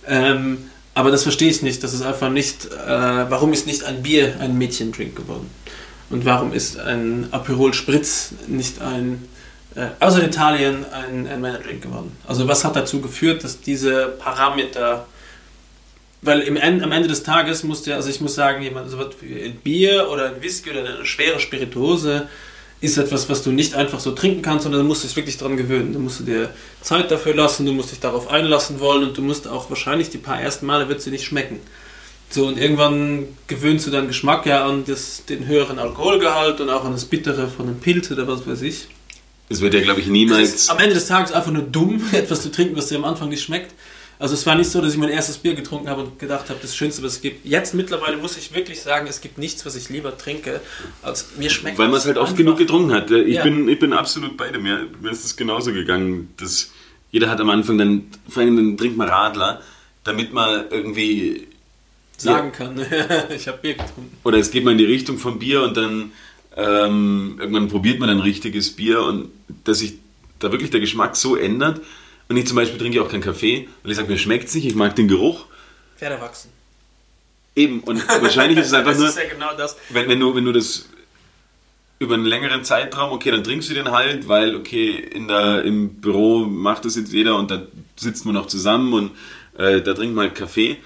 Ähm, 0.06 0.70
aber 0.96 1.10
das 1.10 1.24
verstehe 1.24 1.50
ich 1.50 1.60
nicht. 1.60 1.82
Das 1.84 1.92
ist 1.92 2.00
einfach 2.00 2.30
nicht, 2.30 2.66
äh, 2.66 2.70
warum 2.88 3.52
ist 3.52 3.66
nicht 3.66 3.84
ein 3.84 4.02
Bier 4.02 4.36
ein 4.40 4.56
Mädchendrink 4.56 5.14
geworden? 5.14 5.50
Und 6.08 6.24
warum 6.24 6.54
ist 6.54 6.78
ein 6.78 7.28
Aperol 7.32 7.74
Spritz 7.74 8.30
nicht 8.46 8.80
ein, 8.80 9.28
äh, 9.74 9.88
außer 10.00 10.20
in 10.20 10.28
Italien, 10.28 10.86
ein, 10.90 11.26
ein 11.26 11.40
Männerdrink 11.42 11.82
geworden? 11.82 12.16
Also 12.26 12.48
was 12.48 12.64
hat 12.64 12.76
dazu 12.76 13.02
geführt, 13.02 13.44
dass 13.44 13.60
diese 13.60 14.06
Parameter, 14.18 15.06
weil 16.26 16.40
im 16.40 16.56
End, 16.56 16.82
am 16.82 16.92
Ende 16.92 17.08
des 17.08 17.22
Tages 17.22 17.62
musste, 17.62 17.94
also 17.94 18.10
ich 18.10 18.20
muss 18.20 18.34
sagen, 18.34 18.62
jemand, 18.62 18.90
so 18.90 18.98
was 18.98 19.08
wie 19.20 19.42
ein 19.42 19.56
Bier 19.56 20.08
oder 20.10 20.26
ein 20.26 20.42
Whisky 20.42 20.70
oder 20.70 20.80
eine 20.84 21.06
schwere 21.06 21.40
Spirituose 21.40 22.28
ist 22.80 22.98
etwas, 22.98 23.28
was 23.30 23.42
du 23.42 23.52
nicht 23.52 23.74
einfach 23.74 24.00
so 24.00 24.12
trinken 24.12 24.42
kannst, 24.42 24.64
sondern 24.64 24.82
du 24.82 24.86
musst 24.86 25.02
dich 25.02 25.16
wirklich 25.16 25.38
daran 25.38 25.56
gewöhnen. 25.56 25.94
Du 25.94 25.98
musst 25.98 26.26
dir 26.26 26.50
Zeit 26.82 27.10
dafür 27.10 27.34
lassen, 27.34 27.64
du 27.64 27.72
musst 27.72 27.90
dich 27.90 28.00
darauf 28.00 28.28
einlassen 28.28 28.80
wollen 28.80 29.04
und 29.04 29.16
du 29.16 29.22
musst 29.22 29.48
auch 29.48 29.70
wahrscheinlich 29.70 30.10
die 30.10 30.18
paar 30.18 30.40
ersten 30.40 30.66
Male 30.66 30.88
wird 30.88 31.00
sie 31.00 31.10
nicht 31.10 31.24
schmecken. 31.24 31.60
So, 32.28 32.46
und 32.46 32.58
irgendwann 32.58 33.28
gewöhnst 33.46 33.86
du 33.86 33.90
deinen 33.90 34.08
Geschmack 34.08 34.44
ja 34.46 34.66
an 34.66 34.84
das, 34.84 35.24
den 35.26 35.46
höheren 35.46 35.78
Alkoholgehalt 35.78 36.60
und 36.60 36.68
auch 36.70 36.84
an 36.84 36.92
das 36.92 37.04
Bittere 37.06 37.48
von 37.48 37.66
einem 37.66 37.78
Pilz 37.80 38.10
oder 38.10 38.28
was 38.28 38.46
weiß 38.46 38.62
ich. 38.62 38.88
Es 39.48 39.60
wird 39.60 39.74
ja, 39.74 39.80
glaube 39.80 40.00
ich, 40.00 40.06
Es 40.06 40.12
niemals. 40.12 40.54
ist 40.54 40.70
am 40.70 40.78
Ende 40.78 40.94
des 40.94 41.06
Tages 41.06 41.32
einfach 41.32 41.52
nur 41.52 41.62
dumm, 41.62 42.02
etwas 42.12 42.42
zu 42.42 42.50
trinken, 42.50 42.76
was 42.76 42.88
dir 42.88 42.96
am 42.96 43.04
Anfang 43.04 43.28
nicht 43.28 43.42
schmeckt. 43.42 43.72
Also 44.18 44.34
es 44.34 44.46
war 44.46 44.54
nicht 44.54 44.70
so, 44.70 44.80
dass 44.80 44.92
ich 44.92 44.98
mein 44.98 45.10
erstes 45.10 45.36
Bier 45.38 45.54
getrunken 45.54 45.88
habe 45.90 46.02
und 46.02 46.18
gedacht 46.18 46.48
habe, 46.48 46.58
das 46.62 46.74
Schönste, 46.74 47.02
was 47.02 47.14
es 47.14 47.20
gibt. 47.20 47.44
Jetzt 47.44 47.74
mittlerweile 47.74 48.16
muss 48.16 48.36
ich 48.38 48.54
wirklich 48.54 48.80
sagen, 48.80 49.06
es 49.06 49.20
gibt 49.20 49.36
nichts, 49.36 49.66
was 49.66 49.76
ich 49.76 49.90
lieber 49.90 50.16
trinke, 50.16 50.60
als 51.02 51.36
mir 51.36 51.50
schmeckt. 51.50 51.78
Weil 51.78 51.88
man 51.88 51.98
es 51.98 52.06
halt 52.06 52.16
oft 52.16 52.28
einfach. 52.30 52.38
genug 52.38 52.56
getrunken 52.58 52.92
hat. 52.92 53.10
Ich, 53.10 53.34
Ja. 53.34 53.42
bin, 53.42 53.68
ich 53.68 53.78
bin 53.78 53.92
absolut 53.92 54.36
bei 54.36 54.48
dir. 54.48 54.58
Mir, 54.58 54.86
mir 55.02 55.10
ist 55.10 55.24
es 55.24 55.36
genauso 55.36 55.72
gegangen. 55.72 56.32
Das, 56.38 56.70
jeder 57.10 57.28
hat 57.28 57.40
am 57.40 57.50
Anfang 57.50 57.76
dann, 57.76 58.06
vor 58.28 58.42
allem 58.42 58.56
dann 58.56 58.76
trinkt 58.78 58.96
man 58.96 59.08
Radler, 59.08 59.60
damit 60.04 60.32
man 60.32 60.64
irgendwie 60.70 61.46
sagen 62.16 62.52
kann. 62.52 62.80
ich 63.36 63.46
habe 63.48 63.58
Bier 63.58 63.74
getrunken. 63.74 64.16
oder 64.24 64.38
es 64.38 64.50
geht 64.50 64.64
mal 64.64 64.70
in 64.72 64.78
die 64.78 64.86
Richtung 64.86 65.18
vom 65.18 65.38
Bier 65.38 65.62
und 65.62 65.76
dann 65.76 66.12
ähm, 66.56 67.36
irgendwann 67.38 67.68
probiert 67.68 67.98
man 68.00 68.08
ein 68.08 68.20
richtiges 68.20 68.74
Bier 68.74 69.02
und 69.02 69.28
dass 69.64 69.80
sich 69.80 69.94
da 70.38 70.50
wirklich 70.52 70.70
der 70.70 70.80
Geschmack 70.80 71.16
so 71.16 71.36
ändert. 71.36 71.82
Und 72.28 72.36
ich 72.36 72.46
zum 72.46 72.56
Beispiel 72.56 72.78
trinke 72.78 73.02
auch 73.02 73.08
keinen 73.08 73.22
Kaffee, 73.22 73.68
weil 73.82 73.92
ich 73.92 73.96
sage, 73.96 74.08
mir 74.08 74.18
schmeckt 74.18 74.48
es 74.48 74.54
nicht, 74.54 74.66
ich 74.66 74.74
mag 74.74 74.96
den 74.96 75.08
Geruch. 75.08 75.46
Pferde 75.96 76.20
wachsen. 76.20 76.50
Eben, 77.54 77.80
und 77.80 78.06
wahrscheinlich 78.22 78.58
ist 78.58 78.66
es 78.68 78.72
einfach 78.72 78.92
das 78.92 78.98
nur, 78.98 79.08
ist 79.08 79.18
ja 79.18 79.28
genau 79.28 79.56
das. 79.56 79.76
wenn, 79.90 80.08
wenn, 80.08 80.20
du, 80.20 80.34
wenn 80.34 80.44
du 80.44 80.52
das 80.52 80.88
über 81.98 82.14
einen 82.14 82.26
längeren 82.26 82.64
Zeitraum, 82.64 83.12
okay, 83.12 83.30
dann 83.30 83.42
trinkst 83.42 83.70
du 83.70 83.74
den 83.74 83.90
halt, 83.90 84.28
weil, 84.28 84.54
okay, 84.54 84.90
in 84.90 85.28
der, 85.28 85.62
im 85.62 85.94
Büro 86.00 86.40
macht 86.44 86.84
das 86.84 86.96
jetzt 86.96 87.12
jeder 87.12 87.36
und 87.36 87.50
da 87.50 87.62
sitzt 87.96 88.26
man 88.26 88.34
noch 88.34 88.46
zusammen 88.46 88.92
und 88.92 89.10
äh, 89.56 89.80
da 89.80 89.94
trinkt 89.94 90.14
man 90.14 90.26
halt 90.26 90.34
Kaffee. 90.34 90.76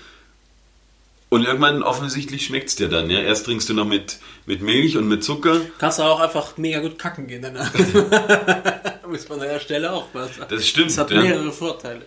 Und 1.31 1.44
irgendwann 1.44 1.85
offensichtlich 1.85 2.44
schmeckt 2.44 2.70
es 2.70 2.77
dir 2.77 2.89
dann. 2.89 3.09
Ja? 3.09 3.20
Erst 3.20 3.47
trinkst 3.47 3.69
du 3.69 3.74
noch 3.74 3.85
mit, 3.85 4.19
mit 4.47 4.62
Milch 4.62 4.97
und 4.97 5.07
mit 5.07 5.23
Zucker. 5.23 5.61
Kannst 5.78 6.01
du 6.01 6.02
auch 6.02 6.19
einfach 6.19 6.57
mega 6.57 6.81
gut 6.81 6.98
kacken 6.98 7.28
gehen 7.28 7.40
danach. 7.40 7.73
Muss 9.09 9.28
man 9.28 9.40
an 9.40 9.47
der 9.47 9.61
Stelle 9.61 9.93
auch 9.93 10.07
was 10.12 10.36
sagen. 10.36 10.48
Das 10.51 10.66
stimmt, 10.66 10.90
Das 10.90 10.98
hat 10.98 11.11
ja. 11.12 11.23
mehrere 11.23 11.52
Vorteile. 11.52 12.02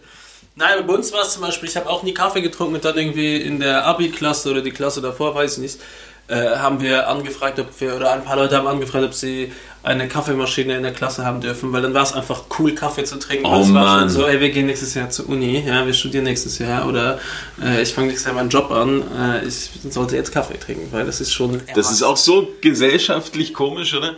Nein, 0.55 0.85
bei 0.85 0.93
uns 0.93 1.11
war 1.13 1.21
es 1.21 1.33
zum 1.33 1.41
Beispiel, 1.41 1.69
ich 1.69 1.75
habe 1.77 1.89
auch 1.89 2.03
nie 2.03 2.13
Kaffee 2.13 2.41
getrunken 2.41 2.75
und 2.75 2.85
dann 2.85 2.97
irgendwie 2.97 3.37
in 3.37 3.59
der 3.59 3.85
Abi-Klasse 3.85 4.51
oder 4.51 4.61
die 4.61 4.71
Klasse 4.71 5.01
davor, 5.01 5.33
weiß 5.33 5.53
ich 5.53 5.59
nicht, 5.59 5.79
äh, 6.27 6.55
haben 6.57 6.81
wir 6.81 7.09
angefragt, 7.09 7.59
ob 7.59 7.67
wir, 7.81 7.95
oder 7.95 8.11
ein 8.13 8.23
paar 8.23 8.37
Leute 8.37 8.55
haben 8.57 8.67
angefragt, 8.67 9.03
ob 9.05 9.13
sie 9.13 9.51
eine 9.83 10.07
Kaffeemaschine 10.07 10.77
in 10.77 10.83
der 10.83 10.93
Klasse 10.93 11.25
haben 11.25 11.41
dürfen, 11.41 11.73
weil 11.73 11.81
dann 11.81 11.93
war 11.93 12.03
es 12.03 12.13
einfach 12.13 12.43
cool, 12.57 12.73
Kaffee 12.73 13.03
zu 13.03 13.19
trinken. 13.19 13.45
Oh 13.45 13.59
es 13.61 13.73
war 13.73 13.83
Mann. 13.83 13.99
schon 14.01 14.09
so, 14.09 14.25
ey, 14.25 14.39
wir 14.39 14.49
gehen 14.49 14.65
nächstes 14.67 14.93
Jahr 14.93 15.09
zur 15.09 15.27
Uni, 15.27 15.59
ja, 15.67 15.85
wir 15.85 15.93
studieren 15.93 16.23
nächstes 16.23 16.57
Jahr 16.59 16.87
oder 16.87 17.19
äh, 17.61 17.81
ich 17.81 17.93
fange 17.93 18.07
nächstes 18.07 18.25
Jahr 18.27 18.35
meinen 18.35 18.49
Job 18.49 18.71
an, 18.71 19.03
äh, 19.19 19.45
ich 19.45 19.71
sollte 19.89 20.15
jetzt 20.15 20.31
Kaffee 20.31 20.57
trinken, 20.57 20.87
weil 20.91 21.05
das 21.05 21.19
ist 21.19 21.33
schon... 21.33 21.61
Das 21.75 21.91
ist 21.91 22.01
auch 22.03 22.15
so 22.15 22.47
gesellschaftlich 22.61 23.53
komisch, 23.53 23.93
oder? 23.93 24.15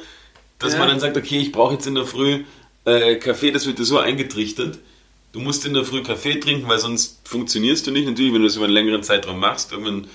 Dass 0.60 0.73
Ja. 0.73 0.80
man 0.80 0.90
dann 0.90 0.99
sagt, 0.99 1.18
okay, 1.18 1.40
ich 1.40 1.52
brauche 1.52 1.73
jetzt 1.73 1.88
in 1.88 1.95
der 1.95 2.06
Früh 2.06 2.44
äh, 2.86 3.15
Kaffee, 3.15 3.49
das 3.52 3.65
wird 3.65 3.80
dir 3.80 3.86
so 3.86 3.98
eingetrichtert. 3.98 4.77
Du 5.34 5.40
musst 5.40 5.65
in 5.65 5.73
der 5.73 5.84
Früh 5.84 6.03
Kaffee 6.03 6.36
trinken, 6.40 6.69
weil 6.69 6.77
sonst 6.80 7.19
funktionierst 7.26 7.88
du 7.88 7.91
nicht. 7.91 8.07
Natürlich, 8.07 8.32
wenn 8.32 8.41
du 8.41 8.48
das 8.48 8.56
über 8.56 8.65
einen 8.65 8.73
längeren 8.73 9.03
Zeitraum 9.03 9.40
machst, 9.40 9.72
irgendwann 9.72 10.07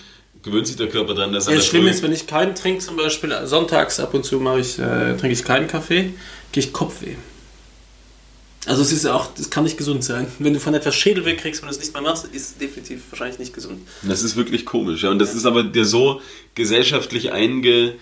gewöhnt 0.42 0.66
sich 0.66 0.76
der 0.76 0.88
Körper 0.88 1.14
dran, 1.14 1.32
dass 1.32 1.46
Ja, 1.46 1.54
das 1.54 1.66
Schlimme 1.66 1.90
ist, 1.90 2.02
wenn 2.02 2.12
ich 2.12 2.26
keinen 2.26 2.54
trinke, 2.54 2.84
zum 2.84 2.96
Beispiel 2.96 3.34
sonntags 3.46 4.00
ab 4.00 4.14
und 4.14 4.24
zu 4.24 4.40
mache 4.40 4.60
ich, 4.60 4.78
äh, 4.78 5.16
trinke 5.16 5.32
ich 5.32 5.44
keinen 5.44 5.68
Kaffee, 5.68 6.12
gehe 6.52 6.62
ich 6.62 6.72
Kopfweh. 6.72 7.16
Also 8.66 8.82
es 8.82 8.92
ist 8.92 9.04
ja 9.04 9.14
auch, 9.14 9.28
das 9.34 9.48
kann 9.48 9.64
nicht 9.64 9.78
gesund 9.78 10.04
sein. 10.04 10.26
Wenn 10.38 10.52
du 10.52 10.60
von 10.60 10.74
etwas 10.74 10.94
Schädel 10.94 11.24
wegkriegst 11.24 11.62
und 11.62 11.68
es 11.70 11.78
nicht 11.78 11.94
mehr 11.94 12.02
machst, 12.02 12.26
ist 12.26 12.34
es 12.34 12.58
definitiv 12.58 13.00
wahrscheinlich 13.10 13.38
nicht 13.38 13.54
gesund. 13.54 13.80
Das 14.02 14.22
ist 14.22 14.36
wirklich 14.36 14.66
komisch. 14.66 15.02
Ja. 15.02 15.10
Und 15.10 15.18
das 15.18 15.34
ist 15.34 15.46
aber 15.46 15.62
dir 15.62 15.86
so 15.86 16.20
gesellschaftlich 16.54 17.32
einge, 17.32 17.94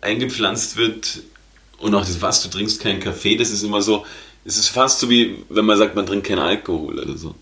eingepflanzt 0.00 0.76
wird 0.76 1.20
und 1.78 1.94
auch 1.94 2.04
das, 2.04 2.20
was 2.20 2.42
du 2.42 2.48
trinkst, 2.48 2.80
keinen 2.80 3.00
Kaffee, 3.00 3.36
das 3.36 3.50
ist 3.50 3.62
immer 3.62 3.82
so, 3.82 4.04
es 4.44 4.58
ist 4.58 4.68
fast 4.68 5.00
so 5.00 5.08
wie, 5.10 5.44
wenn 5.48 5.64
man 5.64 5.78
sagt, 5.78 5.94
man 5.94 6.06
trinkt 6.06 6.26
keinen 6.26 6.40
Alkohol 6.40 6.98
oder 6.98 7.16
so. 7.16 7.34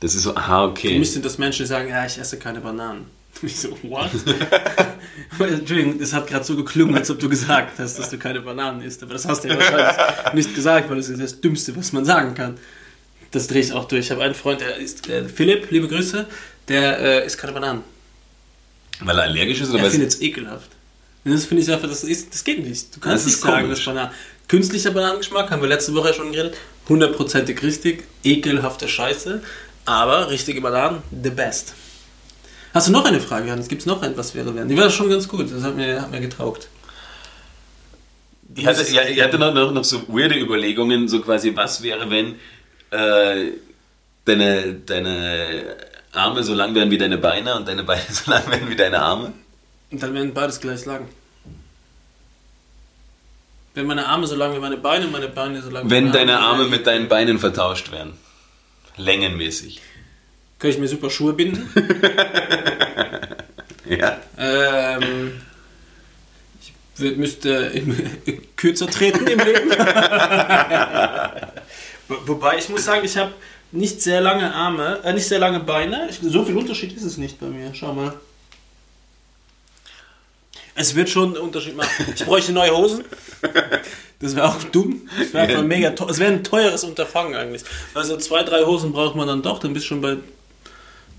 Das 0.00 0.14
ist 0.14 0.22
so, 0.22 0.34
aha, 0.34 0.64
Für 0.64 0.70
okay. 0.70 0.98
mich 0.98 1.12
sind 1.12 1.24
das 1.24 1.38
Menschen, 1.38 1.64
die 1.64 1.68
sagen, 1.68 1.88
ja, 1.88 2.04
ich 2.06 2.18
esse 2.18 2.38
keine 2.38 2.60
Bananen. 2.60 3.06
Ich 3.42 3.58
so, 3.60 3.76
what? 3.82 4.10
Entschuldigung, 5.38 5.98
das 5.98 6.12
hat 6.12 6.26
gerade 6.28 6.44
so 6.44 6.56
geklungen, 6.56 6.94
als 6.96 7.10
ob 7.10 7.18
du 7.18 7.28
gesagt 7.28 7.78
hast, 7.78 7.98
dass 7.98 8.08
du 8.10 8.16
keine 8.18 8.40
Bananen 8.40 8.80
isst. 8.82 9.02
Aber 9.02 9.12
das 9.12 9.26
hast 9.26 9.44
du 9.44 9.48
ja 9.48 9.56
wahrscheinlich 9.58 10.32
nicht 10.34 10.54
gesagt, 10.54 10.88
weil 10.88 10.96
das 10.96 11.08
ist 11.08 11.20
das 11.20 11.40
Dümmste, 11.40 11.76
was 11.76 11.92
man 11.92 12.04
sagen 12.04 12.34
kann. 12.34 12.56
Das 13.32 13.46
drehe 13.48 13.60
ich 13.60 13.72
auch 13.72 13.86
durch. 13.86 14.06
Ich 14.06 14.10
habe 14.12 14.22
einen 14.22 14.34
Freund, 14.34 14.60
der 14.60 14.76
ist, 14.76 15.08
äh, 15.08 15.28
Philipp, 15.28 15.70
liebe 15.70 15.88
Grüße, 15.88 16.26
der 16.68 16.98
äh, 17.00 17.26
isst 17.26 17.36
keine 17.38 17.52
Bananen. 17.52 17.82
Weil 19.00 19.18
er 19.18 19.24
allergisch 19.24 19.60
ist 19.60 19.70
oder 19.70 19.82
Er 19.82 19.90
findet 19.90 20.10
es 20.10 20.20
ekelhaft. 20.22 20.70
Das 21.24 21.46
finde 21.46 21.62
ich 21.62 21.72
einfach, 21.72 21.88
das, 21.88 22.04
ist, 22.04 22.32
das 22.32 22.44
geht 22.44 22.64
nicht. 22.64 22.94
Du 22.94 23.00
kannst 23.00 23.26
Das 23.26 23.32
nicht 23.32 23.40
sagen, 23.42 23.62
komisch. 23.64 23.84
dass 23.84 23.94
Bananen. 23.94 24.10
Künstlicher 24.46 24.90
Bananengeschmack, 24.90 25.50
haben 25.50 25.62
wir 25.62 25.68
letzte 25.68 25.94
Woche 25.94 26.08
ja 26.08 26.14
schon 26.14 26.30
geredet. 26.32 26.54
Hundertprozentig 26.88 27.62
richtig, 27.62 28.04
ekelhafte 28.22 28.88
Scheiße. 28.88 29.42
Aber 29.86 30.30
richtige 30.30 30.60
Bananen, 30.60 31.02
the 31.22 31.30
best. 31.30 31.74
Hast 32.74 32.88
du 32.88 32.92
noch 32.92 33.04
eine 33.04 33.20
Frage, 33.20 33.52
Hans? 33.52 33.68
Gibt 33.68 33.82
es 33.82 33.86
noch 33.86 34.02
etwas 34.02 34.34
wäre 34.34 34.52
werden? 34.52 34.68
Die 34.68 34.76
war 34.76 34.90
schon 34.90 35.08
ganz 35.08 35.28
gut, 35.28 35.50
das 35.50 35.62
hat 35.62 35.76
mir, 35.76 36.02
hat 36.02 36.10
mir 36.10 36.20
getaugt. 36.20 36.66
Ich 38.56 38.66
hatte, 38.66 38.82
ja, 38.92 39.02
ich 39.04 39.22
hatte 39.22 39.38
noch, 39.38 39.54
noch, 39.54 39.70
noch 39.70 39.84
so 39.84 40.02
weirde 40.08 40.36
Überlegungen, 40.36 41.06
so 41.06 41.20
quasi, 41.20 41.54
was 41.54 41.84
wäre, 41.84 42.10
wenn 42.10 42.34
äh, 42.90 43.52
deine, 44.24 44.74
deine 44.74 45.76
Arme 46.12 46.42
so 46.42 46.52
lang 46.52 46.74
wären 46.74 46.90
wie 46.90 46.98
deine 46.98 47.16
Beine 47.16 47.54
und 47.54 47.68
deine 47.68 47.84
Beine 47.84 48.02
so 48.10 48.28
lang 48.28 48.50
wären 48.50 48.68
wie 48.68 48.76
deine 48.76 49.00
Arme? 49.00 49.32
Und 49.92 50.02
dann 50.02 50.12
werden 50.12 50.34
beides 50.34 50.60
gleich 50.60 50.84
lang. 50.84 51.06
Wenn 53.74 53.86
meine 53.86 54.06
Arme 54.06 54.26
so 54.26 54.34
lang 54.34 54.52
wie 54.52 54.58
meine 54.58 54.78
Beine 54.78 55.06
und 55.06 55.12
meine 55.12 55.28
Beine 55.28 55.62
so 55.62 55.70
lang 55.70 55.86
wie 55.86 55.90
Wenn 55.90 56.10
deine 56.10 56.40
Arme 56.40 56.62
wären, 56.62 56.70
mit 56.70 56.86
deinen 56.88 57.08
Beinen 57.08 57.38
vertauscht 57.38 57.92
wären. 57.92 58.14
Längenmäßig. 58.96 59.80
Kann 60.58 60.70
ich 60.70 60.78
mir 60.78 60.88
super 60.88 61.10
Schuhe 61.10 61.32
binden. 61.32 61.68
Ja. 63.86 64.16
Ähm, 64.38 65.42
ich 66.98 67.16
müsste 67.18 67.70
kürzer 68.56 68.86
treten 68.86 69.26
im 69.26 69.38
Leben. 69.38 69.70
Wo- 72.08 72.16
Wobei 72.26 72.56
ich 72.56 72.68
muss 72.70 72.84
sagen, 72.86 73.04
ich 73.04 73.14
habe 73.18 73.32
nicht 73.72 74.00
sehr 74.00 74.22
lange 74.22 74.54
Arme, 74.54 75.00
äh, 75.04 75.12
nicht 75.12 75.26
sehr 75.28 75.38
lange 75.38 75.60
Beine. 75.60 76.08
Ich, 76.08 76.18
so 76.22 76.44
viel 76.46 76.56
Unterschied 76.56 76.96
ist 76.96 77.02
es 77.02 77.18
nicht 77.18 77.38
bei 77.38 77.46
mir. 77.46 77.74
Schau 77.74 77.92
mal. 77.92 78.14
Es 80.74 80.94
wird 80.94 81.10
schon 81.10 81.34
einen 81.34 81.36
Unterschied 81.44 81.76
machen. 81.76 82.06
Ich 82.14 82.24
bräuchte 82.24 82.52
neue 82.52 82.74
Hosen. 82.74 83.04
Das 84.18 84.34
wäre 84.34 84.48
auch 84.48 84.62
dumm. 84.64 85.08
Das 85.18 85.32
wäre 85.34 85.44
einfach 85.46 85.62
mega 85.62 85.90
teuer. 85.90 86.08
Es 86.10 86.18
wäre 86.18 86.32
ein 86.32 86.42
teures 86.42 86.84
Unterfangen 86.84 87.34
eigentlich. 87.34 87.62
Also 87.92 88.16
zwei, 88.16 88.42
drei 88.44 88.64
Hosen 88.64 88.92
braucht 88.92 89.14
man 89.14 89.28
dann 89.28 89.42
doch. 89.42 89.58
Dann 89.58 89.74
bist 89.74 89.84
du 89.84 89.88
schon 89.88 90.00
bei 90.00 90.16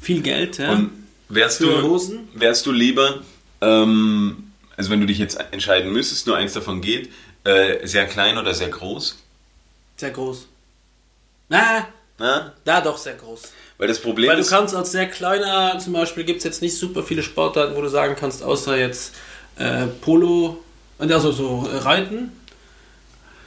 viel 0.05 0.21
Geld. 0.21 0.59
Ja? 0.59 0.71
Und 0.71 0.91
wärst 1.29 1.59
du, 1.61 1.81
Hosen? 1.81 2.29
wärst 2.33 2.65
du 2.65 2.71
lieber, 2.71 3.21
ähm, 3.61 4.51
also 4.77 4.91
wenn 4.91 5.01
du 5.01 5.07
dich 5.07 5.17
jetzt 5.17 5.37
entscheiden 5.51 5.91
müsstest, 5.91 6.27
nur 6.27 6.37
eins 6.37 6.53
davon 6.53 6.81
geht, 6.81 7.09
äh, 7.43 7.85
sehr 7.85 8.05
klein 8.05 8.37
oder 8.37 8.53
sehr 8.53 8.69
groß? 8.69 9.17
Sehr 9.97 10.11
groß. 10.11 10.47
Na, 11.49 11.87
Na? 12.17 12.53
da 12.63 12.81
doch 12.81 12.97
sehr 12.97 13.15
groß. 13.15 13.41
Weil 13.77 13.87
das 13.87 13.99
Problem 13.99 14.29
Weil 14.29 14.35
du 14.37 14.41
ist, 14.41 14.49
kannst 14.49 14.75
als 14.75 14.91
sehr 14.91 15.07
kleiner, 15.07 15.77
zum 15.79 15.93
Beispiel 15.93 16.23
gibt 16.23 16.39
es 16.39 16.43
jetzt 16.43 16.61
nicht 16.61 16.77
super 16.77 17.03
viele 17.03 17.23
Sportarten, 17.23 17.75
wo 17.75 17.81
du 17.81 17.89
sagen 17.89 18.15
kannst, 18.17 18.41
außer 18.43 18.77
jetzt 18.77 19.15
äh, 19.57 19.87
Polo, 20.01 20.63
und 20.97 21.11
also 21.11 21.31
so 21.31 21.67
äh, 21.71 21.77
Reiten. 21.77 22.31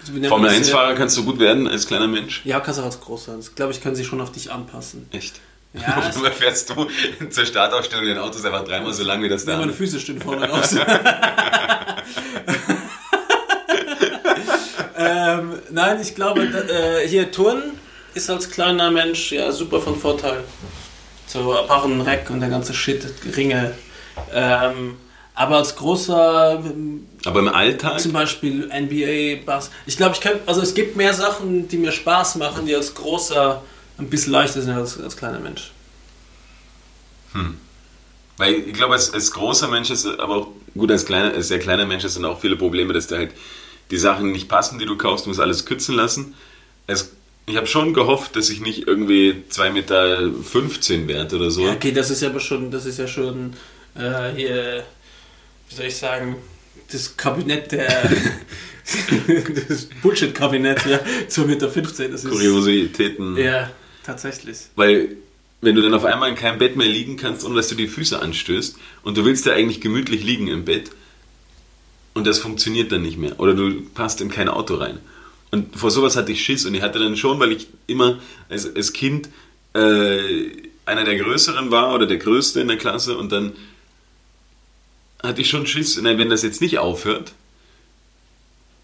Also, 0.01 0.29
Formel 0.29 0.51
das? 0.51 0.69
1-Fahrer 0.69 0.95
kannst 0.95 1.17
du 1.17 1.25
gut 1.25 1.39
werden 1.39 1.67
als 1.67 1.87
kleiner 1.87 2.07
Mensch. 2.07 2.43
Ja, 2.45 2.61
kannst 2.61 2.79
auch 2.81 2.85
als 2.85 3.01
groß 3.01 3.27
sein. 3.27 3.37
Das 3.37 3.55
glaube 3.55 3.73
ich, 3.73 3.81
können 3.81 3.97
sie 3.97 4.05
schon 4.05 4.21
auf 4.21 4.33
dich 4.33 4.51
anpassen. 4.51 5.07
Echt? 5.13 5.41
Ja, 5.87 6.03
es- 6.11 6.17
Oder 6.19 6.33
fährst 6.33 6.71
du 6.71 6.87
zur 7.31 7.47
Startaufstellung 7.47 8.07
dein 8.07 8.19
Auto 8.19 8.39
ist 8.39 8.45
einfach 8.47 8.65
dreimal 8.65 8.93
so 8.93 9.03
lang 9.05 9.23
wie 9.23 9.29
das 9.29 9.45
Ja, 9.45 9.53
da. 9.53 9.59
meine 9.61 9.73
Füße 9.73 9.99
stehen 10.01 10.21
vorne 10.21 10.49
raus. 10.49 10.75
ähm, 14.97 15.59
nein, 15.71 15.99
ich 16.01 16.15
glaube, 16.15 16.43
äh, 16.43 17.07
hier 17.07 17.31
Turnen 17.31 17.79
ist 18.15 18.31
als 18.31 18.51
kleiner 18.51 18.91
Mensch 18.91 19.33
ja 19.33 19.53
super 19.53 19.81
von 19.81 19.97
Vorteil. 19.99 20.43
So 21.27 21.55
Barrenreck 21.69 22.31
und 22.31 22.41
der 22.41 22.49
ganze 22.49 22.73
Shit, 22.75 23.05
Ringe. 23.37 23.75
Ähm, 24.33 24.97
aber 25.35 25.57
als 25.59 25.77
großer, 25.77 26.63
Aber 27.27 27.39
im 27.39 27.49
Alltag, 27.49 28.01
zum 28.01 28.13
Beispiel 28.13 28.69
NBA, 28.75 29.45
Bass. 29.47 29.71
Ich 29.87 29.97
glaube, 29.97 30.15
ich 30.17 30.21
kann, 30.21 30.33
also 30.47 30.61
es 30.63 30.75
gibt 30.75 30.97
mehr 30.97 31.15
Sachen, 31.15 31.69
die 31.69 31.77
mir 31.77 31.93
Spaß 31.93 32.37
machen, 32.37 32.67
die 32.67 32.75
als 32.75 32.95
großer 32.95 33.63
ein 33.99 34.09
bisschen 34.09 34.33
leichter 34.33 34.63
sind 34.63 34.73
als 34.73 35.01
als 35.01 35.17
kleiner 35.17 35.41
Mensch. 35.41 35.73
weil 38.37 38.55
ich 38.55 38.73
glaube, 38.73 38.95
als, 38.95 39.13
als 39.13 39.31
großer 39.33 39.69
Mensch 39.69 39.91
ist, 39.91 40.07
aber 40.07 40.37
auch 40.37 40.49
gut, 40.75 40.91
als, 40.91 41.05
kleiner, 41.05 41.35
als 41.35 41.49
sehr 41.49 41.59
kleiner 41.59 41.87
Mensch 41.87 42.05
sind 42.07 42.25
auch 42.25 42.41
viele 42.41 42.57
Probleme, 42.57 42.93
dass 42.93 43.07
da 43.07 43.17
halt 43.17 43.33
die 43.91 43.99
Sachen 43.99 44.33
nicht 44.33 44.49
passen, 44.49 44.79
die 44.79 44.87
du 44.87 44.97
kaufst, 44.97 45.27
du 45.27 45.31
musst 45.31 45.41
alles 45.41 45.67
kürzen 45.67 45.95
lassen. 45.95 46.35
Es, 46.87 47.13
ich 47.47 47.57
habe 47.57 47.67
schon 47.67 47.95
gehofft, 47.95 48.37
dass 48.37 48.49
ich 48.51 48.61
nicht 48.61 48.87
irgendwie 48.87 49.43
2,15 49.51 49.71
Meter 49.71 50.31
15 50.43 51.09
werde 51.09 51.37
oder 51.37 51.51
so. 51.51 51.67
Ja, 51.67 51.73
okay, 51.73 51.93
das 51.93 52.11
ist 52.11 52.23
ja 52.23 52.29
aber 52.29 52.41
schon, 52.41 52.71
das 52.71 52.87
ist 52.87 52.99
ja 52.99 53.09
schon 53.09 53.55
äh, 53.95 54.31
hier, 54.35 54.85
wie 55.69 55.75
soll 55.75 55.87
ich 55.87 55.97
sagen, 55.97 56.37
das 56.91 57.17
Kabinett 57.17 57.73
der 57.73 58.11
das 59.69 59.87
Bullshit-Kabinett, 60.03 60.87
ja, 60.87 60.99
2,15 61.29 61.45
Meter. 61.47 61.69
Das 61.69 62.25
ist, 62.25 62.31
Kuriositäten. 62.31 63.37
Ja, 63.37 63.71
tatsächlich. 64.09 64.57
Weil, 64.75 65.17
wenn 65.61 65.75
du 65.75 65.83
dann 65.83 65.95
auf 65.95 66.05
einmal 66.05 66.31
in 66.31 66.35
keinem 66.35 66.59
Bett 66.59 66.77
mehr 66.77 66.89
liegen 66.89 67.17
kannst, 67.17 67.45
ohne 67.45 67.57
dass 67.57 67.69
du 67.69 67.75
die 67.75 67.89
Füße 67.89 68.21
anstößt 68.21 68.77
und 69.03 69.17
du 69.17 69.25
willst 69.25 69.45
ja 69.47 69.53
eigentlich 69.53 69.81
gemütlich 69.81 70.25
liegen 70.25 70.49
im 70.49 70.65
Bett 70.65 70.91
und 72.15 72.27
das 72.27 72.39
funktioniert 72.39 72.91
dann 72.91 73.03
nicht 73.03 73.19
mehr 73.19 73.39
oder 73.39 73.55
du 73.55 73.83
passt 73.95 74.21
in 74.21 74.31
kein 74.31 74.49
Auto 74.49 74.77
rein. 74.77 74.99
Und 75.51 75.77
vor 75.77 75.91
sowas 75.91 76.17
hatte 76.17 76.33
ich 76.33 76.43
Schiss 76.43 76.65
und 76.65 76.75
ich 76.75 76.83
hatte 76.83 76.99
dann 76.99 77.17
schon, 77.17 77.39
weil 77.39 77.53
ich 77.53 77.69
immer 77.87 78.19
als, 78.49 78.75
als 78.75 78.93
Kind 78.93 79.29
äh, 79.75 80.19
einer 80.87 81.05
der 81.05 81.19
Größeren 81.19 81.71
war 81.71 81.95
oder 81.95 82.07
der 82.07 82.19
Größte 82.19 82.61
in 82.61 82.69
der 82.69 82.79
Klasse 82.79 83.17
und 83.19 83.31
dann 83.31 83.53
hatte 85.23 85.41
ich 85.43 85.51
schon 85.51 85.67
Schiss, 85.67 86.03
wenn 86.03 86.31
das 86.31 86.43
jetzt 86.43 86.61
nicht 86.61 86.79
aufhört, 86.79 87.33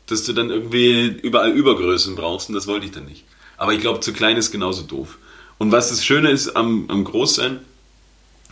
dass 0.07 0.25
du 0.25 0.33
dann 0.35 0.51
irgendwie 0.51 1.07
überall 1.23 1.53
Übergrößen 1.53 2.15
brauchst 2.15 2.49
und 2.49 2.55
das 2.55 2.67
wollte 2.67 2.87
ich 2.87 2.93
dann 2.93 3.07
nicht. 3.07 3.25
Aber 3.56 3.72
ich 3.72 3.81
glaube, 3.81 4.01
zu 4.01 4.12
klein 4.12 4.36
ist 4.36 4.51
genauso 4.51 4.82
doof. 4.82 5.18
Und 5.59 5.70
was 5.72 5.90
das 5.90 6.05
Schöne 6.05 6.31
ist 6.31 6.56
am, 6.56 6.86
am 6.89 7.05
Großsein, 7.05 7.60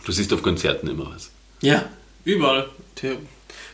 du 0.05 0.11
siehst 0.11 0.31
auf 0.33 0.41
Konzerten 0.41 0.87
immer 0.87 1.11
was. 1.13 1.31
Ja, 1.61 1.85
überall. 2.23 2.67
Der 3.01 3.17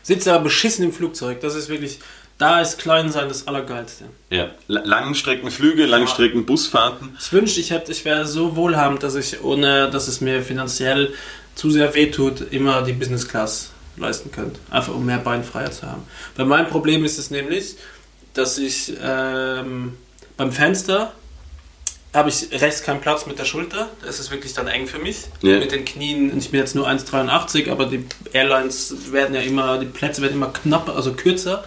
sitzt 0.02 0.26
aber 0.28 0.44
beschissen 0.44 0.84
im 0.84 0.92
Flugzeug. 0.92 1.40
Das 1.40 1.54
ist 1.54 1.68
wirklich, 1.68 1.98
da 2.38 2.60
ist 2.60 2.78
Kleinsein 2.78 3.28
das 3.28 3.46
Allergeilste. 3.46 4.04
Ja. 4.30 4.50
La- 4.66 4.82
Langstreckenflüge, 4.84 5.86
Langstreckenbusfahrten. 5.86 7.16
Ich 7.20 7.32
wünschte, 7.32 7.60
ich, 7.60 7.70
hätte- 7.70 7.92
ich 7.92 8.04
wäre 8.04 8.26
so 8.26 8.56
wohlhabend, 8.56 9.02
dass 9.02 9.14
ich, 9.14 9.42
ohne 9.42 9.90
dass 9.90 10.08
es 10.08 10.20
mir 10.20 10.42
finanziell 10.42 11.12
zu 11.54 11.70
sehr 11.70 11.94
wehtut, 11.94 12.40
immer 12.52 12.82
die 12.82 12.92
Business 12.92 13.28
Class 13.28 13.70
leisten 13.96 14.30
könnte. 14.32 14.58
Einfach 14.70 14.94
um 14.94 15.04
mehr 15.04 15.18
Beinfreiheit 15.18 15.74
zu 15.74 15.86
haben. 15.86 16.02
Weil 16.36 16.46
mein 16.46 16.68
Problem 16.68 17.04
ist 17.04 17.18
es 17.18 17.30
nämlich, 17.30 17.76
dass 18.34 18.56
ich 18.58 18.94
ähm, 19.02 19.94
beim 20.40 20.52
Fenster 20.52 21.12
habe 22.14 22.30
ich 22.30 22.50
rechts 22.50 22.82
keinen 22.82 23.02
Platz 23.02 23.26
mit 23.26 23.38
der 23.38 23.44
Schulter. 23.44 23.90
Das 24.02 24.18
ist 24.18 24.30
wirklich 24.30 24.54
dann 24.54 24.68
eng 24.68 24.86
für 24.86 24.98
mich. 24.98 25.18
Ja. 25.42 25.58
Mit 25.58 25.70
den 25.70 25.84
Knien, 25.84 26.36
ich 26.38 26.50
bin 26.50 26.60
jetzt 26.60 26.74
nur 26.74 26.88
1,83, 26.88 27.70
aber 27.70 27.84
die 27.84 28.06
Airlines 28.32 29.12
werden 29.12 29.34
ja 29.34 29.42
immer, 29.42 29.76
die 29.76 29.84
Plätze 29.84 30.22
werden 30.22 30.36
immer 30.36 30.50
knapper, 30.50 30.96
also 30.96 31.12
kürzer, 31.12 31.62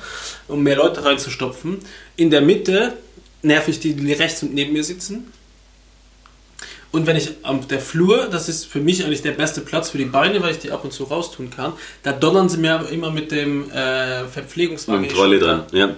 um 0.47 0.63
mehr 0.63 0.75
Leute 0.75 1.05
reinzustopfen. 1.05 1.81
In 2.15 2.31
der 2.31 2.41
Mitte 2.41 2.97
nerv 3.43 3.67
ich 3.67 3.79
die, 3.79 3.93
die 3.93 4.11
rechts 4.11 4.41
und 4.41 4.55
neben 4.55 4.73
mir 4.73 4.83
sitzen. 4.83 5.31
Und 6.91 7.05
wenn 7.05 7.15
ich 7.15 7.29
am 7.43 7.67
der 7.67 7.79
Flur, 7.79 8.27
das 8.31 8.49
ist 8.49 8.65
für 8.65 8.79
mich 8.79 9.05
eigentlich 9.05 9.21
der 9.21 9.33
beste 9.33 9.61
Platz 9.61 9.91
für 9.91 9.99
die 9.99 10.05
Beine, 10.05 10.41
weil 10.41 10.49
ich 10.49 10.59
die 10.59 10.71
ab 10.71 10.83
und 10.83 10.91
zu 10.91 11.03
raustun 11.03 11.51
kann, 11.51 11.73
da 12.01 12.11
donnern 12.11 12.49
sie 12.49 12.57
mir 12.57 12.73
aber 12.73 12.89
immer 12.89 13.11
mit 13.11 13.31
dem 13.31 13.69
äh, 13.69 14.25
Verpflegungswagen. 14.25 15.01
Mit 15.01 15.11
dem 15.11 15.15
Trolley 15.15 15.39
dran. 15.39 15.65
Ja. 15.71 15.95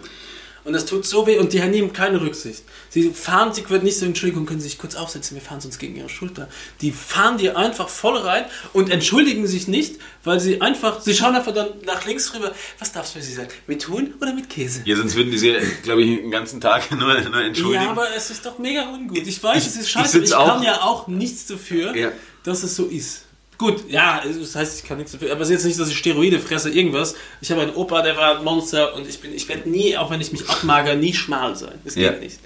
Und 0.65 0.73
das 0.73 0.85
tut 0.85 1.05
so 1.05 1.27
weh 1.27 1.37
und 1.37 1.53
die 1.53 1.59
nehmen 1.61 1.93
keine 1.93 2.19
Rücksicht. 2.19 2.63
Sie 2.89 3.11
fahren, 3.11 3.53
sie 3.53 3.69
wird 3.69 3.83
nicht 3.83 3.97
so, 3.99 4.05
Entschuldigung, 4.05 4.45
können 4.47 4.59
Sie 4.59 4.67
sich 4.67 4.77
kurz 4.79 4.95
aufsetzen, 4.95 5.35
wir 5.35 5.41
fahren 5.41 5.61
sonst 5.61 5.77
gegen 5.77 5.95
Ihre 5.95 6.09
Schulter. 6.09 6.49
Die 6.81 6.91
fahren 6.91 7.37
dir 7.37 7.55
einfach 7.55 7.87
voll 7.87 8.17
rein 8.17 8.45
und 8.73 8.89
entschuldigen 8.89 9.45
sich 9.45 9.67
nicht, 9.67 9.99
weil 10.23 10.39
sie 10.39 10.61
einfach, 10.61 11.01
sie 11.01 11.13
schauen 11.13 11.35
einfach 11.35 11.53
dann 11.53 11.67
nach 11.85 12.03
links 12.05 12.33
rüber, 12.33 12.51
was 12.79 12.91
darf 12.91 13.05
es 13.05 13.11
für 13.11 13.21
Sie 13.21 13.33
sein? 13.33 13.47
Mit 13.67 13.87
Huhn 13.87 14.15
oder 14.19 14.33
mit 14.33 14.49
Käse? 14.49 14.81
Ja, 14.85 14.95
sonst 14.95 15.15
würden 15.15 15.29
die 15.29 15.37
sich, 15.37 15.55
glaube 15.83 16.01
ich, 16.01 16.17
den 16.19 16.31
ganzen 16.31 16.59
Tag 16.59 16.89
nur, 16.99 16.99
nur 17.21 17.41
entschuldigen. 17.41 17.83
Ja, 17.83 17.91
aber 17.91 18.07
es 18.15 18.31
ist 18.31 18.43
doch 18.45 18.57
mega 18.57 18.89
ungut. 18.91 19.17
Ich 19.17 19.43
weiß, 19.43 19.57
Ich- 19.61 19.67
es 19.69 19.75
ist 19.75 19.81
ich 19.85 19.89
scheiße. 19.91 20.19
Ich, 20.19 20.33
auch- 20.33 20.47
kann 20.47 20.63
ja 20.63 20.81
auch 20.81 21.07
nichts 21.07 21.45
dafür, 21.45 21.95
Ja. 21.95 22.11
dass 22.43 22.63
es 22.63 22.75
so 22.75 22.85
ist. 22.85 23.21
Gut, 23.57 23.89
ja, 23.89 24.21
das 24.25 24.55
heißt, 24.55 24.81
ich 24.81 24.87
kann 24.87 24.97
nichts 24.97 25.13
dafür. 25.13 25.31
Aber 25.31 25.41
es 25.41 25.47
ist 25.49 25.53
jetzt 25.53 25.65
nicht, 25.65 25.79
dass 25.79 25.89
ich 25.89 25.97
Steroide 25.97 26.39
fresse, 26.39 26.69
irgendwas. 26.69 27.15
Ich 27.41 27.49
habe 27.51 27.61
einen 27.61 27.73
Opa, 27.75 28.01
der 28.01 28.17
war 28.17 28.37
ein 28.37 28.43
Monster 28.43 28.93
und 28.95 29.07
ich 29.07 29.19
bin, 29.19 29.33
ich 29.33 29.47
werde 29.47 29.69
nie, 29.69 29.95
auch 29.97 30.09
wenn 30.11 30.19
ich 30.19 30.31
mich 30.31 30.47
abmager, 30.49 30.95
nie 30.95 31.13
schmal 31.13 31.55
sein. 31.55 31.79
Das 31.85 31.95
geht 31.95 32.03
Ja. 32.03 32.11
nicht. 32.19 32.39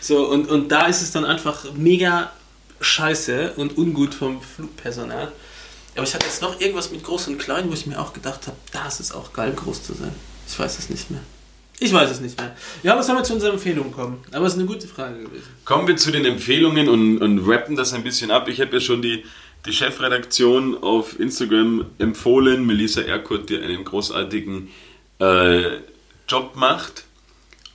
So, 0.00 0.28
und, 0.28 0.48
und 0.48 0.68
da 0.70 0.86
ist 0.86 1.02
es 1.02 1.10
dann 1.10 1.24
einfach 1.24 1.64
mega 1.74 2.30
scheiße 2.80 3.54
und 3.56 3.76
ungut 3.76 4.14
vom 4.14 4.40
Flugpersonal. 4.40 5.32
Aber 5.96 6.04
ich 6.04 6.14
hatte 6.14 6.26
jetzt 6.26 6.42
noch 6.42 6.60
irgendwas 6.60 6.90
mit 6.92 7.02
groß 7.02 7.28
und 7.28 7.38
klein, 7.38 7.68
wo 7.68 7.72
ich 7.74 7.86
mir 7.86 7.98
auch 8.00 8.12
gedacht 8.12 8.46
habe, 8.46 8.56
da 8.72 8.86
ist 8.86 9.00
es 9.00 9.12
auch 9.12 9.32
geil, 9.32 9.52
groß 9.56 9.82
zu 9.82 9.94
sein. 9.94 10.12
Ich 10.48 10.58
weiß 10.58 10.78
es 10.78 10.90
nicht 10.90 11.10
mehr. 11.10 11.20
Ich 11.78 11.92
weiß 11.92 12.10
es 12.10 12.20
nicht 12.20 12.38
mehr. 12.38 12.54
Ja, 12.82 12.92
aber 12.92 13.02
sollen 13.02 13.18
wir 13.18 13.24
zu 13.24 13.34
unserer 13.34 13.52
Empfehlung 13.52 13.92
kommen? 13.92 14.22
Aber 14.32 14.46
es 14.46 14.52
ist 14.54 14.58
eine 14.58 14.68
gute 14.68 14.86
Frage 14.86 15.18
gewesen. 15.24 15.44
Kommen 15.64 15.86
wir 15.88 15.96
zu 15.96 16.10
den 16.10 16.24
Empfehlungen 16.24 16.88
und, 16.88 17.18
und 17.18 17.46
rappen 17.46 17.76
das 17.76 17.92
ein 17.92 18.02
bisschen 18.02 18.30
ab. 18.30 18.48
Ich 18.48 18.60
habe 18.60 18.72
ja 18.74 18.80
schon 18.80 19.02
die, 19.02 19.24
die 19.66 19.72
Chefredaktion 19.72 20.82
auf 20.82 21.18
Instagram 21.18 21.86
empfohlen, 21.98 22.66
Melissa 22.66 23.02
Erkurt, 23.02 23.50
die 23.50 23.58
einen 23.58 23.84
großartigen 23.84 24.68
äh, 25.20 25.62
Job 26.28 26.52
macht. 26.54 27.04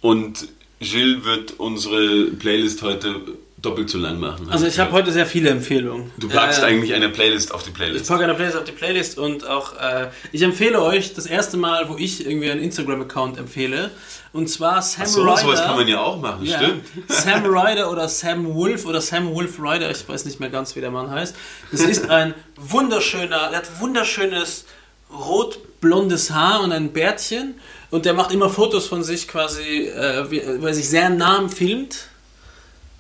Und 0.02 0.48
Gilles 0.80 1.24
wird 1.26 1.60
unsere 1.60 2.26
Playlist 2.32 2.82
heute 2.82 3.16
doppelt 3.62 3.92
so 3.92 4.00
lang 4.00 4.20
machen. 4.20 4.48
Also 4.50 4.66
ich 4.66 4.80
habe 4.80 4.92
heute 4.92 5.12
sehr 5.12 5.28
viele 5.28 5.52
Empfehlungen. 5.52 6.10
Du 6.18 6.28
packst 6.28 6.64
Äh, 6.64 6.66
eigentlich 6.66 6.96
eine 6.96 7.10
Playlist 7.10 7.54
auf 7.54 7.62
die 7.62 7.70
Ich 7.70 7.76
Playlist. 7.76 8.08
packe 8.08 8.24
eine 8.24 8.34
Playlist 8.34 8.58
auf 8.58 8.64
die 8.64 8.72
Playlist 8.72 9.20
und 9.20 9.46
auch, 9.48 9.78
äh, 9.80 10.08
ich 10.32 10.42
empfehle 10.42 10.82
euch 10.82 11.14
das 11.14 11.28
erste 11.28 11.58
Mal, 11.58 11.88
wo 11.88 11.96
ich 11.98 12.26
irgendwie 12.26 12.50
einen 12.50 12.62
Instagram-Account 12.64 13.38
empfehle. 13.38 13.92
Und 14.34 14.50
zwar 14.50 14.82
Sam 14.82 15.04
Ach 15.04 15.08
so, 15.08 15.22
Ryder. 15.24 15.38
sowas 15.38 15.62
kann 15.62 15.76
man 15.76 15.88
ja 15.88 16.00
auch 16.00 16.18
machen, 16.20 16.46
Ja, 16.46 16.58
stimmt? 16.58 16.86
Sam 17.10 17.46
Ryder 17.46 17.92
oder 17.92 18.08
Sam 18.08 18.54
Wolf 18.54 18.86
oder 18.86 19.02
Sam 19.02 19.34
Wolf 19.34 19.60
Ryder, 19.60 19.92
ich 19.92 20.08
weiß 20.08 20.24
nicht 20.26 20.40
mehr 20.40 20.50
ganz, 20.50 20.76
wie 20.76 20.82
der 20.82 20.92
Mann 20.92 21.12
heißt. 21.12 21.36
Das 21.72 21.82
ist 21.82 22.10
ein 22.10 22.34
wunderschöner, 22.56 23.50
er 23.52 23.58
hat 23.58 23.80
wunderschönes 23.82 24.66
rot-blondes 25.14 26.32
Haar 26.32 26.62
und 26.62 26.72
ein 26.72 26.94
Bärtchen 26.94 27.56
und 27.90 28.06
der 28.06 28.14
macht 28.14 28.32
immer 28.32 28.50
Fotos 28.50 28.88
von 28.88 29.04
sich 29.04 29.28
quasi, 29.28 29.88
äh, 29.88 30.32
weil 30.62 30.70
er 30.70 30.74
sich 30.74 30.88
sehr 30.88 31.10
nah 31.10 31.46
filmt 31.50 32.08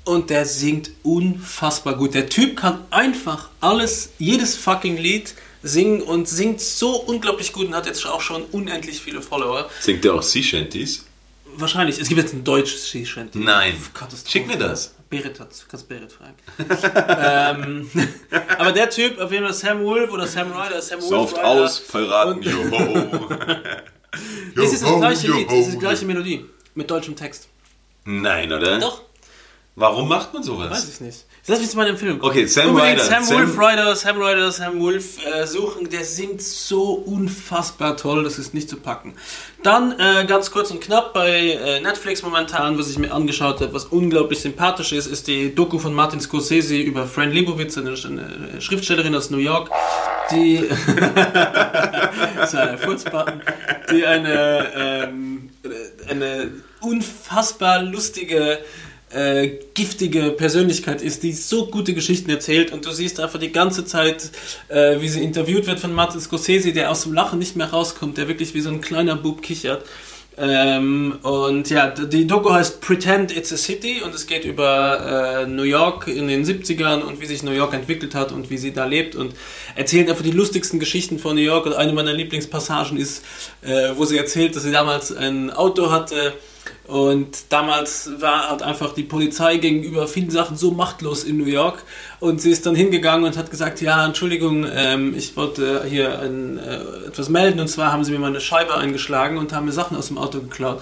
und 0.04 0.30
der 0.30 0.46
singt 0.46 0.92
unfassbar 1.04 1.96
gut. 1.96 2.14
Der 2.14 2.28
Typ 2.28 2.58
kann 2.58 2.84
einfach 2.90 3.50
alles, 3.62 4.10
jedes 4.18 4.56
fucking 4.58 4.98
Lied 4.98 5.34
singen 5.64 6.02
und 6.02 6.28
singt 6.28 6.60
so 6.60 6.96
unglaublich 6.96 7.54
gut 7.54 7.68
und 7.68 7.76
hat 7.76 7.86
jetzt 7.86 8.06
auch 8.06 8.22
schon 8.22 8.44
unendlich 8.52 9.00
viele 9.00 9.22
Follower. 9.22 9.70
Singt 9.80 10.04
der 10.04 10.16
auch 10.16 10.24
Sea 10.24 10.42
Shanties? 10.44 11.06
Wahrscheinlich. 11.56 12.00
Es 12.00 12.08
gibt 12.08 12.20
jetzt 12.20 12.34
ein 12.34 12.44
deutsches 12.44 12.88
Ski-Shanty. 12.88 13.40
Nein. 13.40 13.74
Schick 14.28 14.48
mir 14.48 14.58
das. 14.58 14.96
Berit 15.10 15.40
hat 15.40 15.50
kannst 15.68 15.90
Berit 15.90 16.12
fragen. 16.12 16.36
ähm, 17.90 17.90
aber 18.58 18.72
der 18.72 18.90
Typ, 18.90 19.20
auf 19.20 19.32
jeden 19.32 19.44
Fall 19.44 19.54
Sam 19.54 19.84
Wolf 19.84 20.10
oder 20.10 20.26
Sam 20.26 20.52
Ryder, 20.52 20.82
Sam 20.82 21.02
Wolf 21.02 21.10
Sauft 21.10 21.38
Ryder. 21.38 21.48
aus, 21.48 21.80
Piraten, 21.82 22.42
joho. 22.42 23.30
Das 24.56 24.74
ist 24.74 24.84
das 24.84 24.98
gleiche 24.98 25.32
Lied, 25.32 25.48
das 25.50 25.60
ist 25.60 25.72
die 25.74 25.80
gleiche 25.80 26.06
Melodie. 26.06 26.46
Mit 26.76 26.92
deutschem 26.92 27.16
Text. 27.16 27.48
Nein, 28.04 28.52
oder? 28.52 28.78
Doch, 28.78 29.04
Warum 29.76 30.10
macht 30.10 30.34
man 30.34 30.42
weiß 30.42 30.48
sowas? 30.48 30.90
ich 30.90 31.00
nicht. 31.00 31.26
Lass 31.48 31.60
mich 31.60 31.70
zu 31.72 31.78
meiner 31.78 31.90
Empfehlung 31.90 32.20
kommen. 32.20 32.32
Okay, 32.32 32.46
Sam 32.46 32.70
Unbedingt 32.70 33.00
Ryder. 33.00 33.04
Sam, 33.04 33.24
Sam- 33.24 33.38
Wolf 33.38 33.58
Ryder, 33.58 33.96
Sam 33.96 34.22
Ryder, 34.22 34.52
Sam 34.52 34.80
Wolf 34.80 35.26
äh, 35.26 35.48
suchen. 35.48 35.90
Der 35.90 36.04
singt 36.06 36.40
so 36.42 36.92
unfassbar 36.94 37.98
toll, 37.98 38.24
das 38.24 38.38
ist 38.38 38.54
nicht 38.54 38.70
zu 38.70 38.78
packen. 38.78 39.16
Dann 39.64 40.00
äh, 40.00 40.26
ganz 40.28 40.52
kurz 40.52 40.70
und 40.70 40.82
knapp 40.82 41.14
bei 41.14 41.30
äh, 41.54 41.80
Netflix 41.82 42.22
momentan, 42.22 42.78
was 42.78 42.90
ich 42.90 43.00
mir 43.00 43.12
angeschaut 43.12 43.60
habe, 43.60 43.74
was 43.74 43.86
unglaublich 43.86 44.40
sympathisch 44.40 44.92
ist, 44.92 45.08
ist 45.08 45.26
die 45.28 45.54
Doku 45.56 45.80
von 45.80 45.96
Martin 45.96 46.20
Scorsese 46.22 46.76
über 46.76 47.08
Fran 47.08 47.32
Lebowitz, 47.32 47.76
eine, 47.78 47.90
eine 47.92 48.62
Schriftstellerin 48.62 49.16
aus 49.16 49.32
New 49.32 49.38
York, 49.40 49.70
die 50.32 50.64
das 52.38 52.54
war 52.54 52.70
ein 52.70 52.78
Furzbutton, 52.78 53.42
die 53.92 54.06
eine, 54.06 55.08
ähm, 55.10 55.50
eine 56.08 56.52
unfassbar 56.82 57.82
lustige, 57.84 58.60
äh, 59.14 59.60
giftige 59.74 60.32
Persönlichkeit 60.32 61.02
ist, 61.02 61.24
die 61.24 61.34
so 61.34 61.68
gute 61.68 61.94
Geschichten 61.94 62.30
erzählt 62.30 62.72
und 62.72 62.86
du 62.86 62.92
siehst 62.92 63.20
einfach 63.20 63.40
die 63.40 63.52
ganze 63.52 63.86
Zeit, 63.86 64.32
äh, 64.70 65.02
wie 65.02 65.10
sie 65.10 65.24
interviewt 65.24 65.68
wird 65.68 65.80
von 65.80 65.94
Martin 65.94 66.22
Scorsese, 66.22 66.74
der 66.74 66.92
aus 66.92 67.04
dem 67.04 67.14
Lachen 67.14 67.40
nicht 67.40 67.56
mehr 67.56 67.70
rauskommt, 67.70 68.18
der 68.18 68.28
wirklich 68.28 68.54
wie 68.54 68.62
so 68.62 68.70
ein 68.70 68.82
kleiner 68.82 69.16
Bub 69.16 69.42
kichert. 69.42 69.86
Ähm, 70.38 71.20
und 71.24 71.70
ja, 71.70 71.90
die 71.90 72.26
Doku 72.26 72.52
heißt 72.52 72.80
Pretend 72.80 73.36
It's 73.36 73.52
a 73.52 73.58
City 73.58 74.02
und 74.02 74.16
es 74.16 74.28
geht 74.28 74.46
über 74.46 75.44
äh, 75.44 75.46
New 75.46 75.64
York 75.64 76.08
in 76.08 76.30
den 76.30 76.46
70ern 76.46 77.02
und 77.02 77.20
wie 77.20 77.26
sich 77.26 77.44
New 77.44 77.52
York 77.52 77.74
entwickelt 77.74 78.16
hat 78.16 78.32
und 78.32 78.50
wie 78.50 78.58
sie 78.58 78.72
da 78.72 78.86
lebt 78.86 79.16
und 79.16 79.34
erzählt 79.76 80.10
einfach 80.10 80.24
die 80.24 80.32
lustigsten 80.32 80.80
Geschichten 80.80 81.20
von 81.20 81.36
New 81.36 81.42
York 81.42 81.66
und 81.66 81.74
eine 81.74 81.92
meiner 81.92 82.14
Lieblingspassagen 82.14 82.98
ist, 82.98 83.26
äh, 83.62 83.90
wo 83.96 84.06
sie 84.06 84.18
erzählt, 84.18 84.56
dass 84.56 84.64
sie 84.64 84.72
damals 84.72 85.12
ein 85.14 85.52
Auto 85.52 85.92
hatte 85.92 86.34
und 86.88 87.54
damals 87.54 88.12
war 88.20 88.50
halt 88.50 88.64
einfach 88.64 88.94
die 88.94 89.04
Polizei 89.04 89.58
gegenüber 89.58 90.08
vielen 90.08 90.30
Sachen 90.30 90.58
so 90.58 90.72
machtlos 90.72 91.24
in 91.24 91.38
New 91.38 91.46
York. 91.46 91.84
Und 92.20 92.42
sie 92.42 92.52
ist 92.52 92.66
dann 92.66 92.76
hingegangen 92.76 93.24
und 93.26 93.38
hat 93.38 93.50
gesagt, 93.50 93.80
ja, 93.80 94.06
Entschuldigung, 94.06 94.68
ähm, 94.70 95.16
ich 95.16 95.38
wollte 95.38 95.86
hier 95.88 96.20
ein, 96.20 96.58
äh, 96.58 97.08
etwas 97.08 97.30
melden. 97.30 97.62
Und 97.62 97.70
zwar 97.70 97.94
haben 97.94 98.04
sie 98.04 98.12
mir 98.12 98.20
meine 98.20 98.42
Scheibe 98.42 98.76
eingeschlagen 98.76 99.38
und 99.38 99.54
haben 99.54 99.68
mir 99.68 99.72
Sachen 99.72 99.96
aus 99.96 100.08
dem 100.08 100.18
Auto 100.18 100.42
geklaut. 100.42 100.82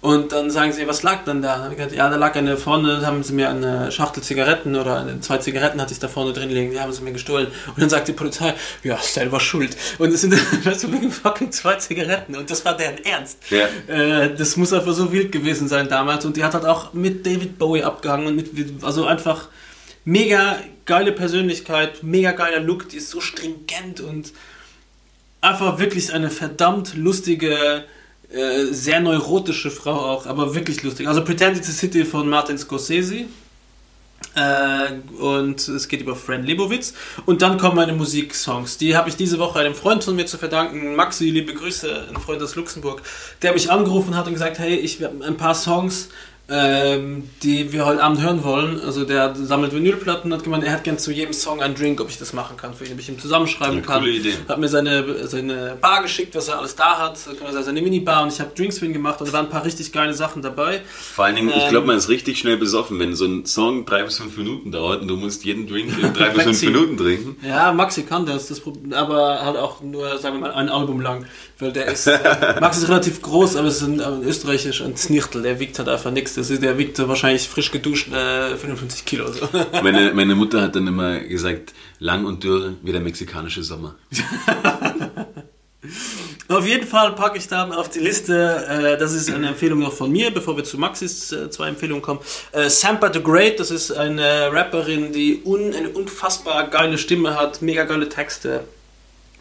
Und 0.00 0.30
dann 0.30 0.50
sagen 0.50 0.72
sie, 0.72 0.86
was 0.86 1.02
lag 1.02 1.24
denn 1.24 1.42
da? 1.42 1.56
Dann 1.56 1.64
hab 1.64 1.70
ich 1.72 1.76
gesagt, 1.76 1.94
ja, 1.94 2.08
da 2.08 2.16
lag 2.16 2.36
eine 2.36 2.56
vorne, 2.56 3.04
haben 3.04 3.24
sie 3.24 3.32
mir 3.32 3.50
eine 3.50 3.90
Schachtel 3.90 4.22
Zigaretten 4.22 4.76
oder 4.76 5.00
eine, 5.00 5.20
zwei 5.20 5.38
Zigaretten 5.38 5.80
hatte 5.80 5.92
ich 5.92 5.98
da 5.98 6.06
vorne 6.06 6.32
drin 6.32 6.50
liegen, 6.50 6.70
die 6.70 6.78
haben 6.78 6.92
sie 6.92 7.02
mir 7.02 7.12
gestohlen. 7.12 7.48
Und 7.66 7.80
dann 7.80 7.90
sagt 7.90 8.06
die 8.06 8.12
Polizei, 8.12 8.54
ja, 8.84 8.96
selber 8.98 9.40
schuld. 9.40 9.76
Und 9.98 10.12
es 10.12 10.20
sind 10.20 10.34
weißt 10.64 10.84
du, 10.84 11.10
fucking 11.10 11.50
zwei 11.50 11.74
Zigaretten. 11.76 12.36
Und 12.36 12.48
das 12.48 12.64
war 12.64 12.76
deren 12.76 13.04
Ernst. 13.04 13.38
Ja. 13.50 13.66
Äh, 13.92 14.36
das 14.36 14.56
muss 14.56 14.72
einfach 14.72 14.94
so 14.94 15.12
wild 15.12 15.32
gewesen 15.32 15.66
sein 15.66 15.88
damals. 15.88 16.24
Und 16.24 16.36
die 16.36 16.44
hat 16.44 16.54
halt 16.54 16.64
auch 16.64 16.92
mit 16.92 17.26
David 17.26 17.58
Bowie 17.58 17.82
abgehangen 17.82 18.28
und 18.28 18.36
mit, 18.36 18.84
also 18.84 19.04
einfach 19.04 19.48
mega 20.04 20.58
geile 20.86 21.12
Persönlichkeit, 21.12 22.02
mega 22.02 22.32
geiler 22.32 22.60
Look, 22.60 22.88
die 22.88 22.96
ist 22.96 23.10
so 23.10 23.20
stringent 23.20 24.00
und 24.00 24.32
einfach 25.40 25.78
wirklich 25.78 26.12
eine 26.12 26.30
verdammt 26.30 26.94
lustige, 26.96 27.84
äh, 28.30 28.66
sehr 28.72 29.00
neurotische 29.00 29.70
Frau 29.70 29.94
auch, 29.94 30.26
aber 30.26 30.54
wirklich 30.54 30.82
lustig. 30.82 31.08
Also 31.08 31.24
Pretend 31.24 31.56
It's 31.56 31.68
a 31.68 31.72
City 31.72 32.04
von 32.04 32.28
Martin 32.28 32.58
Scorsese. 32.58 33.26
Äh, 34.34 35.20
und 35.20 35.66
es 35.68 35.88
geht 35.88 36.02
über 36.02 36.14
Fran 36.14 36.44
Lebowitz. 36.44 36.94
Und 37.24 37.42
dann 37.42 37.58
kommen 37.58 37.76
meine 37.76 37.92
Musiksongs. 37.92 38.76
Die 38.76 38.96
habe 38.96 39.08
ich 39.08 39.16
diese 39.16 39.38
Woche 39.38 39.60
einem 39.60 39.74
Freund 39.74 40.04
von 40.04 40.14
mir 40.14 40.26
zu 40.26 40.38
verdanken. 40.38 40.94
Maxi, 40.94 41.30
liebe 41.30 41.54
Grüße, 41.54 42.08
ein 42.08 42.20
Freund 42.20 42.42
aus 42.42 42.54
Luxemburg, 42.54 43.02
der 43.42 43.52
mich 43.52 43.70
angerufen 43.70 44.16
hat 44.16 44.26
und 44.26 44.34
gesagt, 44.34 44.58
hey, 44.58 44.76
ich 44.76 45.02
habe 45.02 45.24
ein 45.24 45.36
paar 45.36 45.54
Songs, 45.54 46.08
ähm, 46.50 47.28
die 47.42 47.72
wir 47.72 47.84
heute 47.84 48.02
Abend 48.02 48.22
hören 48.22 48.42
wollen. 48.42 48.80
Also 48.80 49.04
der 49.04 49.34
sammelt 49.34 49.74
Vinylplatten 49.74 50.32
und 50.32 50.38
hat 50.38 50.44
gemeint, 50.44 50.64
er 50.64 50.72
hat 50.72 50.84
gern 50.84 50.98
zu 50.98 51.12
jedem 51.12 51.34
Song 51.34 51.60
einen 51.60 51.74
Drink, 51.74 52.00
ob 52.00 52.08
ich 52.08 52.18
das 52.18 52.32
machen 52.32 52.56
kann, 52.56 52.72
für 52.74 52.86
ihn, 52.86 52.92
ob 52.94 53.00
ich 53.00 53.08
ihm 53.08 53.18
zusammenschreiben 53.18 53.74
Eine 53.78 53.82
kann. 53.82 54.00
coole 54.00 54.12
Idee. 54.12 54.32
Hat 54.48 54.58
mir 54.58 54.68
seine, 54.68 55.26
seine 55.26 55.76
Bar 55.80 56.02
geschickt, 56.02 56.34
was 56.34 56.48
er 56.48 56.58
alles 56.58 56.74
da 56.74 56.98
hat, 56.98 57.18
seine 57.18 57.82
Minibar 57.82 58.22
und 58.22 58.32
ich 58.32 58.40
habe 58.40 58.50
Drinks 58.56 58.78
für 58.78 58.86
ihn 58.86 58.92
gemacht 58.94 59.20
und 59.20 59.28
da 59.28 59.32
waren 59.34 59.46
ein 59.46 59.50
paar 59.50 59.64
richtig 59.64 59.92
geile 59.92 60.14
Sachen 60.14 60.40
dabei. 60.40 60.80
Vor 61.14 61.26
allen 61.26 61.36
Dingen, 61.36 61.50
ich 61.50 61.64
Ähm, 61.64 61.70
glaube, 61.70 61.86
man 61.86 61.98
ist 61.98 62.08
richtig 62.08 62.38
schnell 62.38 62.56
besoffen, 62.56 62.98
wenn 62.98 63.14
so 63.14 63.26
ein 63.26 63.44
Song 63.44 63.84
drei 63.84 64.02
bis 64.04 64.16
fünf 64.18 64.36
Minuten 64.38 64.72
dauert 64.72 65.02
und 65.02 65.08
du 65.08 65.16
musst 65.16 65.44
jeden 65.44 65.66
Drink 65.68 65.92
in 66.02 66.14
drei 66.14 66.30
bis 66.30 66.44
fünf. 66.44 66.62
Minuten 66.62 66.96
trinken. 66.96 67.36
Ja, 67.46 67.72
Maxi 67.72 68.02
kann 68.04 68.24
das, 68.26 68.48
das 68.48 68.62
aber 68.92 69.44
halt 69.44 69.56
auch 69.56 69.80
nur, 69.82 70.18
sagen 70.18 70.36
wir 70.36 70.40
mal, 70.48 70.52
ein 70.52 70.68
Album 70.68 71.00
lang. 71.00 71.26
Weil 71.60 71.72
der 71.72 71.86
ist, 71.86 72.06
äh, 72.06 72.18
Max 72.60 72.78
ist 72.78 72.88
relativ 72.88 73.20
groß, 73.20 73.56
aber 73.56 73.66
es 73.66 73.82
ist 73.82 73.82
ein, 73.82 74.00
ein 74.00 74.22
österreichisch 74.22 74.80
ein 74.80 74.94
Znichtel, 74.94 75.42
der 75.42 75.58
wiegt 75.58 75.76
halt 75.78 75.88
einfach 75.88 76.12
nichts. 76.12 76.34
Das 76.34 76.50
ist, 76.50 76.62
der 76.62 76.78
wiegt 76.78 76.98
wahrscheinlich 77.06 77.48
frisch 77.48 77.72
geduscht 77.72 78.12
äh, 78.12 78.56
55 78.56 79.04
Kilo. 79.04 79.32
So. 79.32 79.48
Meine, 79.82 80.12
meine 80.14 80.36
Mutter 80.36 80.62
hat 80.62 80.76
dann 80.76 80.86
immer 80.86 81.18
gesagt, 81.18 81.72
lang 81.98 82.26
und 82.26 82.44
dürr 82.44 82.74
wie 82.82 82.92
der 82.92 83.00
mexikanische 83.00 83.64
Sommer. 83.64 83.96
Auf 86.48 86.66
jeden 86.66 86.86
Fall 86.86 87.14
packe 87.14 87.36
ich 87.36 87.46
dann 87.46 87.72
auf 87.72 87.90
die 87.90 87.98
Liste, 87.98 88.66
äh, 88.66 88.96
das 88.96 89.12
ist 89.12 89.30
eine 89.30 89.48
Empfehlung 89.48 89.80
noch 89.80 89.92
von 89.92 90.10
mir, 90.10 90.30
bevor 90.30 90.56
wir 90.56 90.64
zu 90.64 90.78
Maxis 90.78 91.30
äh, 91.30 91.50
zwei 91.50 91.68
Empfehlungen 91.68 92.00
kommen. 92.00 92.20
Äh, 92.52 92.70
Sampa 92.70 93.12
the 93.12 93.22
Great, 93.22 93.60
das 93.60 93.70
ist 93.70 93.92
eine 93.92 94.50
Rapperin, 94.50 95.12
die 95.12 95.42
un, 95.44 95.74
eine 95.74 95.90
unfassbar 95.90 96.68
geile 96.68 96.96
Stimme 96.96 97.38
hat, 97.38 97.60
mega 97.60 97.84
geile 97.84 98.08
Texte. 98.08 98.64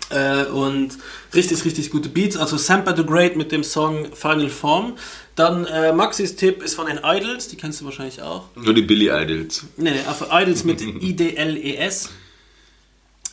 Äh, 0.10 0.46
und 0.46 0.98
richtig, 1.34 1.66
richtig 1.66 1.92
gute 1.92 2.10
Beats. 2.10 2.38
Also 2.38 2.58
Sampa 2.58 2.96
the 2.96 3.04
Great 3.04 3.36
mit 3.36 3.52
dem 3.52 3.64
Song 3.64 4.08
Final 4.14 4.50
Form. 4.50 4.98
Dann 5.36 5.66
äh, 5.66 5.92
Maxis 5.92 6.36
Tipp 6.36 6.64
ist 6.64 6.76
von 6.76 6.88
den 6.88 7.00
Idols, 7.04 7.50
die 7.50 7.58
kennst 7.58 7.82
du 7.82 7.86
wahrscheinlich 7.86 8.22
auch. 8.22 8.46
Nur 8.56 8.74
die 8.74 8.82
Billy 8.82 9.10
Idols. 9.10 9.66
Nee, 9.76 10.00
also 10.08 10.28
Idols 10.32 10.64
mit 10.64 10.82
I-D-L-E-S. 11.02 12.10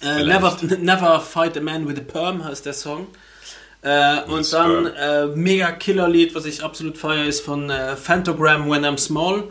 Äh, 0.03 0.25
never, 0.25 0.57
never 0.81 1.21
Fight 1.21 1.57
a 1.57 1.61
Man 1.61 1.89
with 1.89 1.97
a 1.99 2.03
Perm 2.03 2.45
heißt 2.45 2.67
der 2.67 2.75
Song. 2.75 3.07
Äh, 3.83 4.23
und 4.23 4.51
dann 4.53 4.87
äh, 4.87 5.27
mega 5.27 5.71
Killerlied, 5.71 6.35
was 6.35 6.47
ich 6.47 6.63
absolut 6.63 6.99
feiere, 6.99 7.27
ist 7.27 7.43
von 7.43 7.71
äh, 7.71 7.97
Phantogram 7.97 8.69
When 8.69 8.85
I'm 8.85 8.99
Small. 8.99 9.45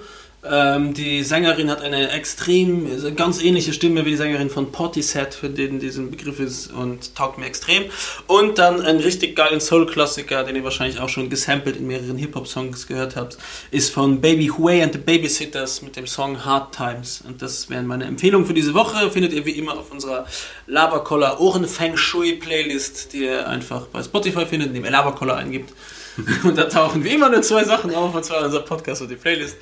Ähm, 0.45 0.93
die 0.93 1.23
Sängerin 1.23 1.69
hat 1.69 1.81
eine 1.81 2.11
extrem, 2.11 2.85
also 2.91 3.13
ganz 3.13 3.41
ähnliche 3.41 3.71
Stimme 3.71 4.05
wie 4.05 4.11
die 4.11 4.17
Sängerin 4.17 4.49
von 4.49 4.71
Portishead, 4.71 5.33
für 5.33 5.49
den 5.49 5.79
diesen 5.79 6.11
Begriff 6.11 6.39
ist 6.39 6.71
und 6.71 7.15
taugt 7.15 7.37
mir 7.37 7.45
extrem. 7.45 7.85
Und 8.27 8.57
dann 8.57 8.81
einen 8.81 8.99
richtig 8.99 9.35
geilen 9.35 9.61
Soul-Klassiker, 9.61 10.43
den 10.43 10.57
ihr 10.57 10.63
wahrscheinlich 10.63 10.99
auch 10.99 11.07
schon 11.07 11.29
gesampelt 11.29 11.77
in 11.77 11.87
mehreren 11.87 12.17
Hip-Hop-Songs 12.17 12.87
gehört 12.87 13.15
habt, 13.15 13.37
ist 13.71 13.91
von 13.91 14.19
Baby 14.19 14.47
Huey 14.47 14.81
and 14.81 14.93
the 14.93 14.99
Babysitters 14.99 15.81
mit 15.81 15.95
dem 15.95 16.07
Song 16.07 16.43
Hard 16.43 16.75
Times. 16.75 17.23
Und 17.25 17.41
das 17.41 17.69
wären 17.69 17.87
meine 17.87 18.03
Empfehlungen 18.03 18.45
für 18.45 18.53
diese 18.53 18.73
Woche. 18.73 19.11
Findet 19.11 19.31
ihr 19.31 19.45
wie 19.45 19.51
immer 19.51 19.77
auf 19.77 19.91
unserer 19.91 20.25
Laberkoller 20.67 21.39
Ohren 21.39 21.67
Feng 21.67 21.95
Shui 21.95 22.33
Playlist, 22.33 23.13
die 23.13 23.25
ihr 23.25 23.47
einfach 23.47 23.87
bei 23.87 24.03
Spotify 24.03 24.45
findet, 24.45 24.69
indem 24.69 24.83
ihr 24.83 24.91
Laberkoller 24.91 25.37
eingibt. 25.37 25.73
Und 26.43 26.57
da 26.57 26.65
tauchen 26.65 27.03
wie 27.03 27.09
immer 27.09 27.29
nur 27.29 27.41
zwei 27.41 27.63
Sachen 27.63 27.93
auf, 27.95 28.13
und 28.13 28.23
zwar 28.23 28.45
unser 28.45 28.59
Podcast 28.59 29.01
und 29.01 29.09
die 29.09 29.15
Playlist. 29.15 29.57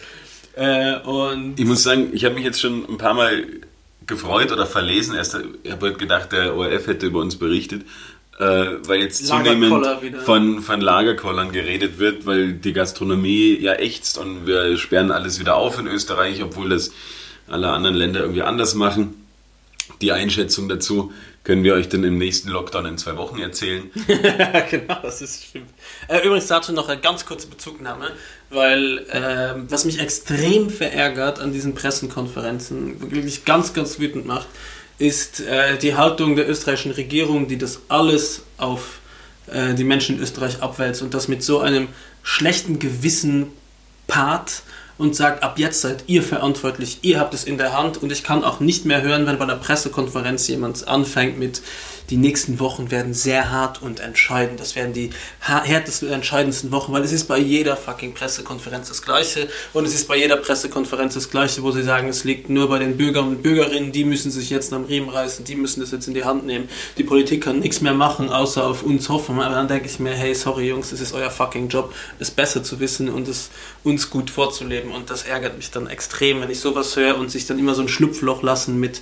Äh, 0.56 0.98
und 1.00 1.60
Ich 1.60 1.66
muss 1.66 1.84
sagen, 1.84 2.10
ich 2.14 2.26
habe 2.26 2.36
mich 2.36 2.44
jetzt 2.44 2.60
schon 2.60 2.86
ein 2.90 2.98
paar 2.98 3.14
Mal 3.14 3.46
gefreut 4.08 4.52
oder 4.52 4.66
verlesen. 4.66 5.16
Erst 5.16 5.38
ich 5.64 5.72
habe 5.72 5.88
heute 5.88 5.98
gedacht, 5.98 6.32
der 6.32 6.56
ORF 6.56 6.88
hätte 6.88 7.08
über 7.08 7.20
uns 7.20 7.38
berichtet, 7.38 7.84
äh, 8.40 8.66
weil 8.86 9.02
jetzt 9.02 9.26
zunehmend 9.26 9.86
von, 10.26 10.62
von 10.62 10.82
Lagerkollern 10.82 11.52
geredet 11.52 12.00
wird, 12.00 12.26
weil 12.26 12.54
die 12.54 12.74
Gastronomie 12.74 13.58
ja 13.60 13.74
ächzt 13.74 14.18
und 14.18 14.46
wir 14.48 14.78
sperren 14.78 15.12
alles 15.12 15.40
wieder 15.40 15.56
auf 15.56 15.80
in 15.80 15.88
Österreich, 15.88 16.44
obwohl 16.44 16.70
das 16.70 16.92
alle 17.48 17.70
anderen 17.70 17.96
Länder 17.96 18.22
irgendwie 18.22 18.44
anders 18.44 18.76
machen. 18.76 19.16
Die 20.02 20.12
Einschätzung 20.12 20.68
dazu 20.70 21.12
können 21.44 21.64
wir 21.64 21.74
euch 21.74 21.90
dann 21.90 22.04
im 22.04 22.18
nächsten 22.18 22.50
Lockdown 22.50 22.86
in 22.86 22.98
zwei 22.98 23.18
Wochen 23.18 23.40
erzählen. 23.40 23.90
genau, 24.70 25.00
das 25.02 25.22
ist 25.22 25.44
stimmt. 25.46 25.70
Äh, 26.08 26.26
übrigens 26.26 26.48
dazu 26.48 26.72
noch 26.72 26.88
eine 26.88 27.02
ganz 27.02 27.26
kurze 27.26 27.48
Bezugnahme, 27.48 28.12
weil 28.50 29.06
ähm, 29.12 29.66
was 29.70 29.86
mich 29.86 30.00
extrem 30.00 30.70
verärgert 30.70 31.40
an 31.40 31.52
diesen 31.52 31.74
Pressekonferenzen, 31.74 33.12
wirklich 33.12 33.44
ganz, 33.46 33.74
ganz 33.74 34.00
wütend 34.00 34.28
macht, 34.28 34.48
ist 35.00 35.40
äh, 35.42 35.80
die 35.80 35.96
Haltung 35.96 36.36
der 36.36 36.48
österreichischen 36.48 36.92
Regierung, 36.92 37.48
die 37.48 37.58
das 37.58 37.82
alles 37.88 38.44
auf 38.58 39.00
äh, 39.48 39.74
die 39.74 39.84
Menschen 39.84 40.18
in 40.18 40.22
Österreich 40.22 40.62
abwälzt 40.62 41.02
und 41.02 41.16
das 41.16 41.28
mit 41.28 41.44
so 41.44 41.60
einem 41.60 41.88
schlechten 42.22 42.78
Gewissen 42.78 43.48
paart 44.06 44.62
und 45.02 45.16
sagt, 45.16 45.42
ab 45.42 45.58
jetzt 45.58 45.82
seid 45.82 46.04
ihr 46.06 46.22
verantwortlich, 46.22 47.00
ihr 47.02 47.20
habt 47.20 47.34
es 47.34 47.44
in 47.44 47.58
der 47.58 47.76
Hand 47.76 48.02
und 48.02 48.12
ich 48.12 48.24
kann 48.24 48.44
auch 48.44 48.60
nicht 48.60 48.86
mehr 48.86 49.02
hören, 49.02 49.26
wenn 49.26 49.40
bei 49.40 49.46
der 49.46 49.56
Pressekonferenz 49.56 50.48
jemand 50.48 50.88
anfängt 50.88 51.40
mit, 51.40 51.64
die 52.12 52.18
nächsten 52.18 52.60
Wochen 52.60 52.92
werden 52.92 53.14
sehr 53.14 53.52
hart 53.52 53.82
und 53.82 54.02
entscheidend. 54.02 54.60
Das 54.60 54.76
werden 54.76 54.92
die 54.92 55.12
härtesten 55.40 56.10
und 56.10 56.14
entscheidendsten 56.14 56.72
Wochen, 56.72 56.92
weil 56.92 57.04
es 57.04 57.14
ist 57.14 57.30
bei 57.30 57.38
jeder 57.38 57.78
fucking 57.78 58.14
Pressekonferenz 58.14 58.90
das 58.90 59.02
Gleiche 59.02 59.48
und 59.72 59.86
es 59.86 59.96
ist 59.96 60.10
bei 60.10 60.18
jeder 60.18 60.36
Pressekonferenz 60.36 61.14
das 61.14 61.30
Gleiche, 61.30 61.64
wo 61.64 61.72
sie 61.72 61.84
sagen, 61.84 62.10
es 62.10 62.26
liegt 62.26 62.50
nur 62.50 62.68
bei 62.68 62.80
den 62.80 62.98
Bürgern 62.98 63.30
und 63.30 63.44
Bürgerinnen, 63.44 63.94
die 63.94 64.04
müssen 64.04 64.30
sich 64.30 64.50
jetzt 64.50 64.74
am 64.74 64.84
Riemen 64.84 65.10
reißen, 65.10 65.46
die 65.46 65.56
müssen 65.56 65.80
das 65.80 65.92
jetzt 65.92 66.08
in 66.08 66.14
die 66.14 66.26
Hand 66.26 66.46
nehmen. 66.46 66.68
Die 66.98 67.04
Politik 67.04 67.46
kann 67.46 67.60
nichts 67.60 67.80
mehr 67.80 67.94
machen, 67.94 68.30
außer 68.30 68.66
auf 68.68 68.84
uns 68.84 69.08
hoffen. 69.08 69.40
Aber 69.40 69.56
dann 69.56 69.70
denke 69.70 69.88
ich 69.88 70.00
mir, 70.00 70.12
hey, 70.12 70.36
sorry 70.36 70.68
Jungs, 70.68 70.92
es 70.92 71.00
ist 71.00 71.14
euer 71.14 71.32
fucking 71.32 71.70
Job, 71.70 71.94
es 72.20 72.30
besser 72.30 72.62
zu 72.62 72.82
wissen 72.82 73.10
und 73.10 73.28
es 73.30 73.50
uns 73.86 74.10
gut 74.10 74.30
vorzuleben. 74.30 74.92
Und 74.92 75.10
das 75.10 75.24
ärgert 75.24 75.56
mich 75.56 75.72
dann 75.72 75.88
extrem, 75.88 76.42
wenn 76.42 76.50
ich 76.50 76.60
sowas 76.60 76.96
höre 76.98 77.18
und 77.18 77.32
sich 77.32 77.48
dann 77.48 77.58
immer 77.58 77.74
so 77.74 77.82
ein 77.82 77.88
Schlupfloch 77.88 78.44
lassen 78.44 78.80
mit, 78.80 79.02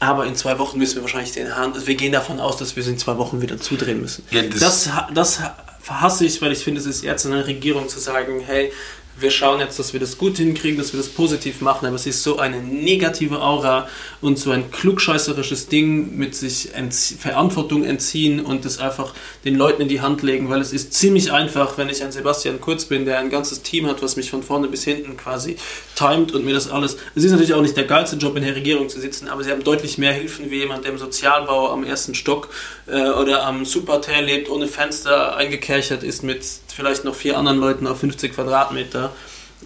aber 0.00 0.26
in 0.26 0.36
zwei 0.36 0.58
Wochen 0.58 0.78
müssen 0.78 0.96
wir 0.96 1.02
wahrscheinlich 1.02 1.32
den 1.32 1.56
Hahn, 1.56 1.72
wir 1.86 1.94
gehen 1.96 2.12
davon 2.12 2.38
aus, 2.40 2.56
dass 2.56 2.76
wir 2.76 2.82
es 2.82 2.88
in 2.88 2.98
zwei 2.98 3.16
Wochen 3.18 3.40
wieder 3.42 3.58
zudrehen 3.60 4.00
müssen. 4.00 4.24
Ja, 4.30 4.42
das- 4.42 4.58
das, 4.60 4.90
das 5.14 5.40
ha- 5.40 5.56
hasse 5.88 6.24
ich, 6.24 6.40
weil 6.42 6.52
ich 6.52 6.62
finde, 6.64 6.80
es 6.80 6.86
ist 6.86 7.02
jetzt 7.02 7.24
an 7.26 7.32
der 7.32 7.46
Regierung 7.46 7.88
zu 7.88 7.98
sagen, 7.98 8.40
hey, 8.40 8.72
wir 9.20 9.30
schauen 9.30 9.60
jetzt, 9.60 9.78
dass 9.78 9.92
wir 9.92 10.00
das 10.00 10.18
gut 10.18 10.36
hinkriegen, 10.36 10.78
dass 10.78 10.92
wir 10.92 10.98
das 10.98 11.08
positiv 11.08 11.60
machen, 11.60 11.86
aber 11.86 11.96
es 11.96 12.06
ist 12.06 12.22
so 12.22 12.38
eine 12.38 12.60
negative 12.62 13.40
Aura 13.40 13.88
und 14.20 14.38
so 14.38 14.50
ein 14.50 14.70
klugscheißerisches 14.70 15.68
Ding 15.68 16.16
mit 16.16 16.34
sich 16.34 16.74
entzie 16.74 17.16
Verantwortung 17.16 17.84
entziehen 17.84 18.40
und 18.40 18.64
das 18.64 18.78
einfach 18.78 19.14
den 19.44 19.56
Leuten 19.56 19.82
in 19.82 19.88
die 19.88 20.00
Hand 20.00 20.22
legen, 20.22 20.50
weil 20.50 20.60
es 20.60 20.72
ist 20.72 20.92
ziemlich 20.92 21.32
einfach, 21.32 21.78
wenn 21.78 21.88
ich 21.88 22.02
ein 22.02 22.12
Sebastian 22.12 22.60
Kurz 22.60 22.84
bin, 22.84 23.04
der 23.04 23.18
ein 23.18 23.30
ganzes 23.30 23.62
Team 23.62 23.86
hat, 23.86 24.02
was 24.02 24.16
mich 24.16 24.30
von 24.30 24.42
vorne 24.42 24.68
bis 24.68 24.84
hinten 24.84 25.16
quasi 25.16 25.56
timet 25.94 26.32
und 26.32 26.44
mir 26.44 26.54
das 26.54 26.70
alles. 26.70 26.96
Es 27.14 27.24
ist 27.24 27.32
natürlich 27.32 27.54
auch 27.54 27.62
nicht 27.62 27.76
der 27.76 27.84
geilste 27.84 28.16
Job 28.16 28.36
in 28.36 28.44
der 28.44 28.54
Regierung 28.54 28.88
zu 28.88 29.00
sitzen, 29.00 29.28
aber 29.28 29.42
sie 29.42 29.50
haben 29.50 29.64
deutlich 29.64 29.98
mehr 29.98 30.12
Hilfen 30.12 30.50
wie 30.50 30.58
jemand, 30.58 30.84
der 30.84 30.92
im 30.92 30.98
Sozialbau 30.98 31.70
am 31.72 31.84
ersten 31.84 32.14
Stock 32.14 32.50
äh, 32.86 33.10
oder 33.10 33.44
am 33.44 33.64
Superhotel 33.64 34.24
lebt, 34.24 34.48
ohne 34.48 34.68
Fenster 34.68 35.36
eingekerchert 35.36 36.02
ist 36.02 36.22
mit 36.22 36.44
vielleicht 36.78 37.04
noch 37.04 37.16
vier 37.16 37.36
anderen 37.36 37.58
Leuten 37.58 37.88
auf 37.88 37.98
50 37.98 38.34
Quadratmeter. 38.34 39.12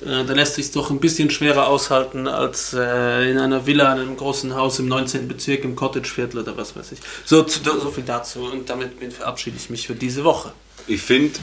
Äh, 0.01 0.25
da 0.25 0.33
lässt 0.33 0.55
sich 0.55 0.71
doch 0.73 0.91
ein 0.91 0.99
bisschen 0.99 1.29
schwerer 1.29 1.67
aushalten 1.67 2.27
als 2.27 2.73
äh, 2.73 3.31
in 3.31 3.37
einer 3.37 3.67
Villa 3.67 3.93
in 3.93 4.01
einem 4.01 4.17
großen 4.17 4.55
Haus 4.55 4.79
im 4.79 4.89
19. 4.89 5.29
Bezirk 5.29 5.63
im 5.65 5.77
Cottageviertel 5.77 6.41
oder 6.41 6.57
was 6.57 6.75
weiß 6.75 6.93
ich. 6.93 7.01
So, 7.27 7.47
so 7.47 7.91
viel 7.91 8.05
dazu 8.05 8.45
und 8.45 8.71
damit 8.71 8.93
verabschiede 9.13 9.59
ich 9.59 9.69
mich 9.69 9.87
für 9.87 9.95
diese 9.95 10.25
Woche. 10.25 10.55
Ich 10.87 11.03
finde, 11.03 11.39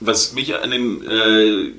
was 0.00 0.34
mich 0.34 0.54
an 0.54 0.70
den, 0.70 1.02
äh, 1.02 1.72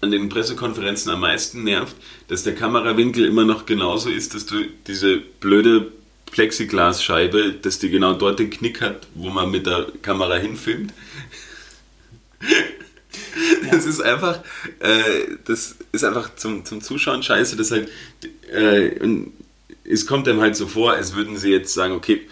an 0.00 0.10
den 0.10 0.30
Pressekonferenzen 0.30 1.12
am 1.12 1.20
meisten 1.20 1.64
nervt, 1.64 1.96
dass 2.28 2.44
der 2.44 2.54
Kamerawinkel 2.54 3.26
immer 3.26 3.44
noch 3.44 3.66
genauso 3.66 4.08
ist, 4.08 4.34
dass 4.34 4.46
du 4.46 4.64
diese 4.86 5.18
blöde 5.18 5.92
Plexiglasscheibe, 6.34 7.52
dass 7.62 7.78
die 7.78 7.90
genau 7.90 8.14
dort 8.14 8.40
den 8.40 8.50
Knick 8.50 8.80
hat, 8.80 9.06
wo 9.14 9.28
man 9.30 9.52
mit 9.52 9.66
der 9.66 9.86
Kamera 10.02 10.34
hinfilmt. 10.34 10.92
Das 13.70 13.86
ist 13.86 14.00
einfach, 14.00 14.40
äh, 14.78 15.36
das 15.44 15.76
ist 15.92 16.04
einfach 16.04 16.36
zum, 16.36 16.64
zum 16.64 16.80
Zuschauen 16.80 17.22
scheiße, 17.22 17.56
dass 17.56 17.70
halt, 17.70 17.88
äh, 18.52 18.98
und 19.00 19.32
es 19.84 20.06
kommt 20.06 20.28
einem 20.28 20.40
halt 20.40 20.56
so 20.56 20.66
vor, 20.66 20.92
als 20.92 21.14
würden 21.14 21.36
sie 21.36 21.50
jetzt 21.50 21.74
sagen, 21.74 21.94
okay, 21.94 22.22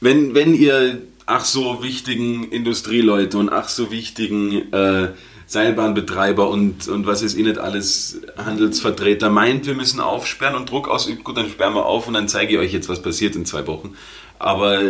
wenn, 0.00 0.34
wenn 0.34 0.54
ihr 0.54 1.02
ach 1.26 1.44
so 1.44 1.82
wichtigen 1.82 2.50
Industrieleute 2.50 3.38
und 3.38 3.50
ach 3.50 3.68
so 3.68 3.90
wichtigen 3.90 4.72
äh, 4.72 5.08
Seilbahnbetreiber 5.46 6.48
und, 6.48 6.88
und 6.88 7.06
was 7.06 7.22
ist 7.22 7.36
eh 7.36 7.42
nicht 7.42 7.58
alles 7.58 8.20
Handelsvertreter 8.36 9.30
meint, 9.30 9.66
wir 9.66 9.74
müssen 9.74 10.00
aufsperren 10.00 10.56
und 10.56 10.70
Druck 10.70 10.88
ausübt, 10.88 11.24
gut, 11.24 11.36
dann 11.36 11.48
sperren 11.48 11.74
wir 11.74 11.86
auf 11.86 12.08
und 12.08 12.14
dann 12.14 12.28
zeige 12.28 12.54
ich 12.54 12.58
euch 12.58 12.72
jetzt, 12.72 12.88
was 12.88 13.02
passiert 13.02 13.36
in 13.36 13.46
zwei 13.46 13.66
Wochen. 13.66 13.96
Aber 14.38 14.80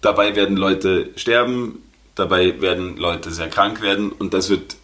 dabei 0.00 0.34
werden 0.34 0.56
Leute 0.56 1.10
sterben, 1.16 1.83
dabei 2.14 2.60
werden 2.60 2.96
Leute 2.96 3.30
sehr 3.30 3.48
krank 3.48 3.82
werden 3.82 4.10
und 4.12 4.34
das 4.34 4.50
wird 4.50 4.76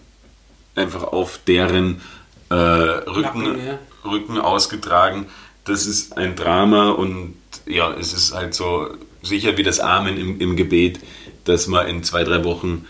einfach 0.75 1.05
auf 1.05 1.41
deren 1.47 2.01
äh, 2.49 2.55
Rücken, 2.55 3.43
Nacken, 3.43 3.67
ja. 3.67 3.79
Rücken 4.05 4.39
ausgetragen. 4.39 5.27
Das 5.65 5.87
ist 5.87 6.17
ein 6.17 6.37
Drama 6.37 6.91
und 6.91 7.35
ja, 7.67 7.93
es 7.93 8.13
ist 8.13 8.35
halt 8.35 8.55
so 8.55 8.89
sicher 9.23 9.57
wie 9.57 9.63
das 9.63 9.81
Amen 9.81 10.17
im, 10.17 10.41
im 10.41 10.57
Gebet, 10.57 11.01
dass 11.45 11.69
wir 11.69 11.87
in 11.87 12.03
zwei, 12.03 12.25
drei 12.25 12.45
Wochen 12.45 12.87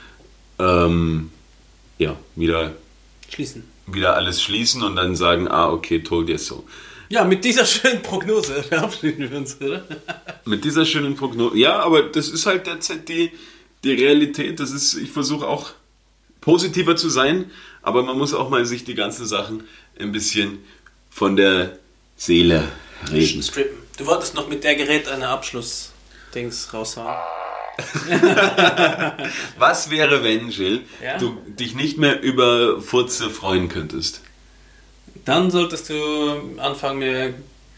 ähm, 0.58 1.30
ja, 1.98 2.16
wieder, 2.36 2.72
Schließen. 3.28 3.64
wieder 3.86 4.16
alles 4.16 4.42
schließen 4.42 4.82
und 4.82 4.96
dann 4.96 5.16
sagen, 5.16 5.48
ah, 5.48 5.70
okay, 5.70 6.00
told 6.00 6.28
you 6.28 6.38
so. 6.38 6.64
Ja, 7.08 7.24
mit 7.24 7.44
dieser 7.44 7.66
schönen 7.66 8.02
Prognose 8.02 8.62
verabschieden 8.62 9.30
wir 9.30 9.38
uns, 9.38 9.60
oder? 9.60 9.84
Mit 10.44 10.64
dieser 10.64 10.86
schönen 10.86 11.16
Prognose. 11.16 11.58
Ja, 11.58 11.80
aber 11.80 12.02
das 12.02 12.28
ist 12.28 12.46
halt 12.46 12.66
derzeit 12.66 13.08
die, 13.08 13.32
die 13.84 13.92
Realität. 13.92 14.60
Das 14.60 14.70
ist, 14.70 14.94
ich 14.94 15.10
versuche 15.10 15.46
auch 15.46 15.70
positiver 16.40 16.96
zu 16.96 17.08
sein, 17.08 17.50
aber 17.82 18.02
man 18.02 18.16
muss 18.18 18.34
auch 18.34 18.48
mal 18.48 18.64
sich 18.66 18.84
die 18.84 18.94
ganzen 18.94 19.26
Sachen 19.26 19.64
ein 19.98 20.12
bisschen 20.12 20.58
von 21.10 21.36
der 21.36 21.78
Seele 22.16 22.68
reden. 23.10 23.42
Strippen. 23.42 23.78
Du 23.98 24.06
wolltest 24.06 24.34
noch 24.34 24.48
mit 24.48 24.64
der 24.64 24.74
Gerät 24.76 25.08
eine 25.08 25.28
Abschluss-Dings 25.28 26.72
raushauen. 26.72 27.16
Was 29.58 29.90
wäre, 29.90 30.22
wenn, 30.22 30.50
Jill, 30.50 30.82
Ja? 31.02 31.18
du 31.18 31.36
dich 31.46 31.74
nicht 31.74 31.98
mehr 31.98 32.20
über 32.20 32.80
Furze 32.80 33.30
freuen 33.30 33.68
könntest? 33.68 34.22
Dann 35.24 35.50
solltest 35.50 35.88
du 35.90 36.58
anfangen, 36.58 36.98
mir 36.98 37.34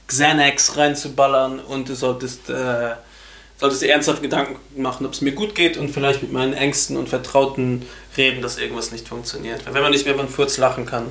Xanax 0.07 0.77
reinzuballern 0.77 1.59
und 1.61 1.89
du 1.89 1.95
solltest, 1.97 2.51
äh, 2.51 2.93
solltest 3.59 3.83
dir 3.83 3.91
ernsthaft 3.93 4.23
Gedanken 4.23 4.59
machen, 4.81 5.07
ob 5.07 5.13
es 5.13 5.21
mir 5.21 5.33
gut 5.33 5.55
geht 5.55 5.77
und 5.77 5.91
vielleicht 5.91 6.23
mit 6.23 6.33
meinen 6.33 6.53
Ängsten 6.53 6.97
und 6.97 7.09
Vertrauten 7.09 7.87
reden, 8.17 8.43
dass 8.43 8.59
irgendwas 8.59 8.91
nicht 8.91 9.09
funktioniert. 9.09 9.65
Weil 9.67 9.75
wenn 9.75 9.83
man 9.83 9.93
nicht 9.93 10.05
mehr 10.05 10.15
beim 10.15 10.29
Furz 10.29 10.59
lachen 10.59 10.87
kann, 10.87 11.11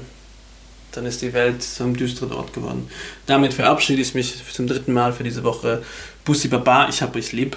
dann 0.91 1.05
ist 1.05 1.21
die 1.21 1.33
Welt 1.33 1.63
so 1.63 1.85
ein 1.85 1.95
düsteren 1.95 2.33
Ort 2.33 2.53
geworden. 2.53 2.91
Damit 3.25 3.53
verabschiede 3.53 4.01
ich 4.01 4.13
mich 4.13 4.33
zum 4.51 4.67
dritten 4.67 4.93
Mal 4.93 5.13
für 5.13 5.23
diese 5.23 5.43
Woche. 5.43 5.85
Bussi 6.25 6.49
Baba, 6.49 6.89
ich 6.89 7.01
hab 7.01 7.15
euch 7.15 7.31
lieb. 7.31 7.55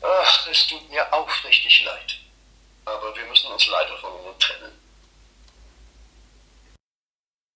Ach, 0.00 0.48
es 0.50 0.66
tut 0.68 0.88
mir 0.90 1.12
aufrichtig 1.12 1.84
leid. 1.84 2.16
Aber 2.84 3.14
wir 3.16 3.24
müssen 3.28 3.50
uns 3.52 3.66
leider 3.66 4.00
trennen. 4.00 4.17